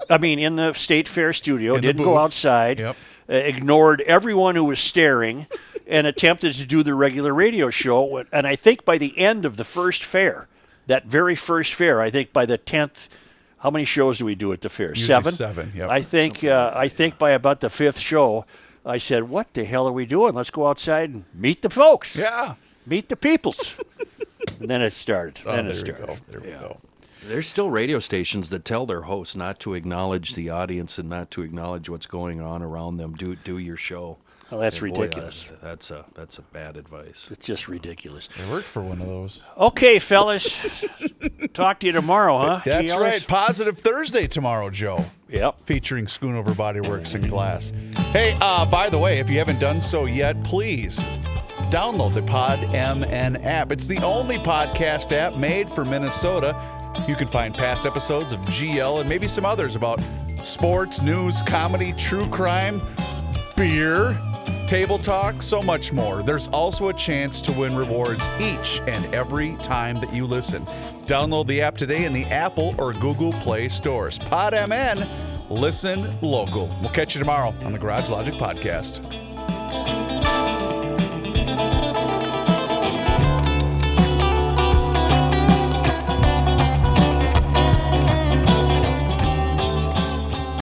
I 0.09 0.17
mean, 0.17 0.39
in 0.39 0.55
the 0.55 0.73
state 0.73 1.07
fair 1.07 1.31
studio. 1.33 1.75
In 1.75 1.81
Didn't 1.81 2.03
go 2.03 2.17
outside. 2.17 2.79
Yep. 2.79 2.95
Uh, 3.29 3.33
ignored 3.35 4.01
everyone 4.01 4.55
who 4.55 4.63
was 4.65 4.79
staring, 4.79 5.45
and 5.87 6.05
attempted 6.07 6.53
to 6.55 6.65
do 6.65 6.83
the 6.83 6.93
regular 6.93 7.33
radio 7.33 7.69
show. 7.69 8.23
And 8.31 8.45
I 8.47 8.55
think 8.55 8.83
by 8.83 8.97
the 8.97 9.17
end 9.17 9.45
of 9.45 9.55
the 9.57 9.63
first 9.63 10.03
fair, 10.03 10.47
that 10.91 11.05
very 11.05 11.35
first 11.35 11.73
fair, 11.73 12.01
I 12.01 12.09
think 12.09 12.33
by 12.33 12.45
the 12.45 12.57
tenth. 12.57 13.09
How 13.59 13.69
many 13.69 13.85
shows 13.85 14.17
do 14.17 14.25
we 14.25 14.35
do 14.35 14.51
at 14.53 14.61
the 14.61 14.69
fair? 14.69 14.89
Usually 14.89 15.05
seven. 15.05 15.31
seven, 15.31 15.71
yep. 15.75 15.89
I 15.91 16.01
think. 16.01 16.43
Uh, 16.43 16.71
I 16.75 16.87
think 16.87 17.17
by 17.17 17.31
about 17.31 17.59
the 17.59 17.69
fifth 17.69 17.99
show, 17.99 18.45
I 18.85 18.97
said, 18.97 19.29
"What 19.29 19.53
the 19.53 19.63
hell 19.63 19.87
are 19.87 19.91
we 19.91 20.05
doing? 20.05 20.33
Let's 20.33 20.49
go 20.49 20.67
outside 20.67 21.09
and 21.11 21.25
meet 21.33 21.61
the 21.61 21.69
folks. 21.69 22.15
Yeah. 22.15 22.55
Meet 22.85 23.09
the 23.09 23.15
peoples." 23.15 23.77
and 24.59 24.69
then 24.69 24.81
it 24.81 24.93
started. 24.93 25.41
Oh, 25.45 25.55
then 25.55 25.67
there 25.67 25.75
it 25.75 25.83
we 25.87 25.91
started. 25.93 26.07
go. 26.07 26.17
There 26.29 26.41
we 26.41 26.49
go. 26.49 26.77
There's 27.27 27.47
still 27.47 27.69
radio 27.69 27.99
stations 27.99 28.49
that 28.49 28.65
tell 28.65 28.87
their 28.87 29.01
hosts 29.01 29.35
not 29.35 29.59
to 29.59 29.75
acknowledge 29.75 30.33
the 30.33 30.49
audience 30.49 30.97
and 30.97 31.07
not 31.07 31.29
to 31.31 31.43
acknowledge 31.43 31.87
what's 31.87 32.07
going 32.07 32.41
on 32.41 32.63
around 32.63 32.97
them. 32.97 33.13
Do 33.13 33.35
do 33.35 33.59
your 33.59 33.77
show. 33.77 34.17
Well, 34.51 34.59
that's 34.59 34.81
And 34.81 34.93
boy, 34.93 35.03
ridiculous. 35.03 35.49
that's 35.63 35.91
a 35.91 36.03
that's 36.13 36.37
a 36.37 36.41
bad 36.41 36.75
advice. 36.75 37.29
It's 37.31 37.45
just 37.45 37.67
ridiculous. 37.69 38.27
I 38.45 38.51
worked 38.51 38.67
for 38.67 38.81
one 38.81 38.99
of 39.01 39.07
those. 39.07 39.41
Okay, 39.57 39.97
fellas. 39.97 40.85
Talk 41.53 41.79
to 41.79 41.85
you 41.87 41.93
tomorrow, 41.93 42.37
huh? 42.37 42.61
That's 42.65 42.91
GLers? 42.91 42.99
right. 42.99 43.27
Positive 43.27 43.77
Thursday 43.77 44.27
tomorrow, 44.27 44.69
Joe. 44.69 45.05
Yep. 45.29 45.61
featuring 45.61 46.05
Schoonover 46.07 46.55
Body 46.57 46.81
Works 46.81 47.13
and 47.13 47.29
Glass. 47.29 47.71
Hey, 48.11 48.35
uh, 48.41 48.65
by 48.65 48.89
the 48.89 48.97
way, 48.97 49.19
if 49.19 49.29
you 49.29 49.37
haven't 49.37 49.59
done 49.61 49.79
so 49.79 50.03
yet, 50.05 50.43
please 50.43 50.99
download 51.71 52.13
the 52.13 52.21
Pod 52.23 52.59
MN 52.73 53.37
app. 53.37 53.71
It's 53.71 53.87
the 53.87 53.99
only 54.03 54.37
podcast 54.39 55.13
app 55.13 55.37
made 55.37 55.69
for 55.69 55.85
Minnesota. 55.85 56.53
You 57.07 57.15
can 57.15 57.29
find 57.29 57.55
past 57.55 57.85
episodes 57.85 58.33
of 58.33 58.41
GL 58.41 58.99
and 58.99 59.07
maybe 59.07 59.25
some 59.29 59.45
others 59.45 59.75
about 59.77 60.01
sports, 60.43 61.01
news, 61.01 61.41
comedy, 61.43 61.93
true 61.93 62.27
crime, 62.27 62.81
beer, 63.55 64.19
table 64.67 64.97
talk, 64.97 65.41
so 65.41 65.61
much 65.61 65.91
more. 65.91 66.23
There's 66.23 66.47
also 66.49 66.89
a 66.89 66.93
chance 66.93 67.41
to 67.41 67.51
win 67.51 67.75
rewards 67.75 68.29
each 68.39 68.81
and 68.87 69.13
every 69.13 69.55
time 69.57 69.99
that 69.99 70.13
you 70.13 70.25
listen. 70.25 70.65
Download 71.05 71.45
the 71.47 71.61
app 71.61 71.77
today 71.77 72.05
in 72.05 72.13
the 72.13 72.25
Apple 72.25 72.73
or 72.77 72.93
Google 72.93 73.33
Play 73.33 73.67
stores. 73.69 74.17
PodMN, 74.17 75.07
listen 75.49 76.17
local. 76.21 76.67
We'll 76.81 76.91
catch 76.91 77.15
you 77.15 77.19
tomorrow 77.19 77.53
on 77.63 77.73
the 77.73 77.79
Garage 77.79 78.09
Logic 78.09 78.33
Podcast. 78.35 79.01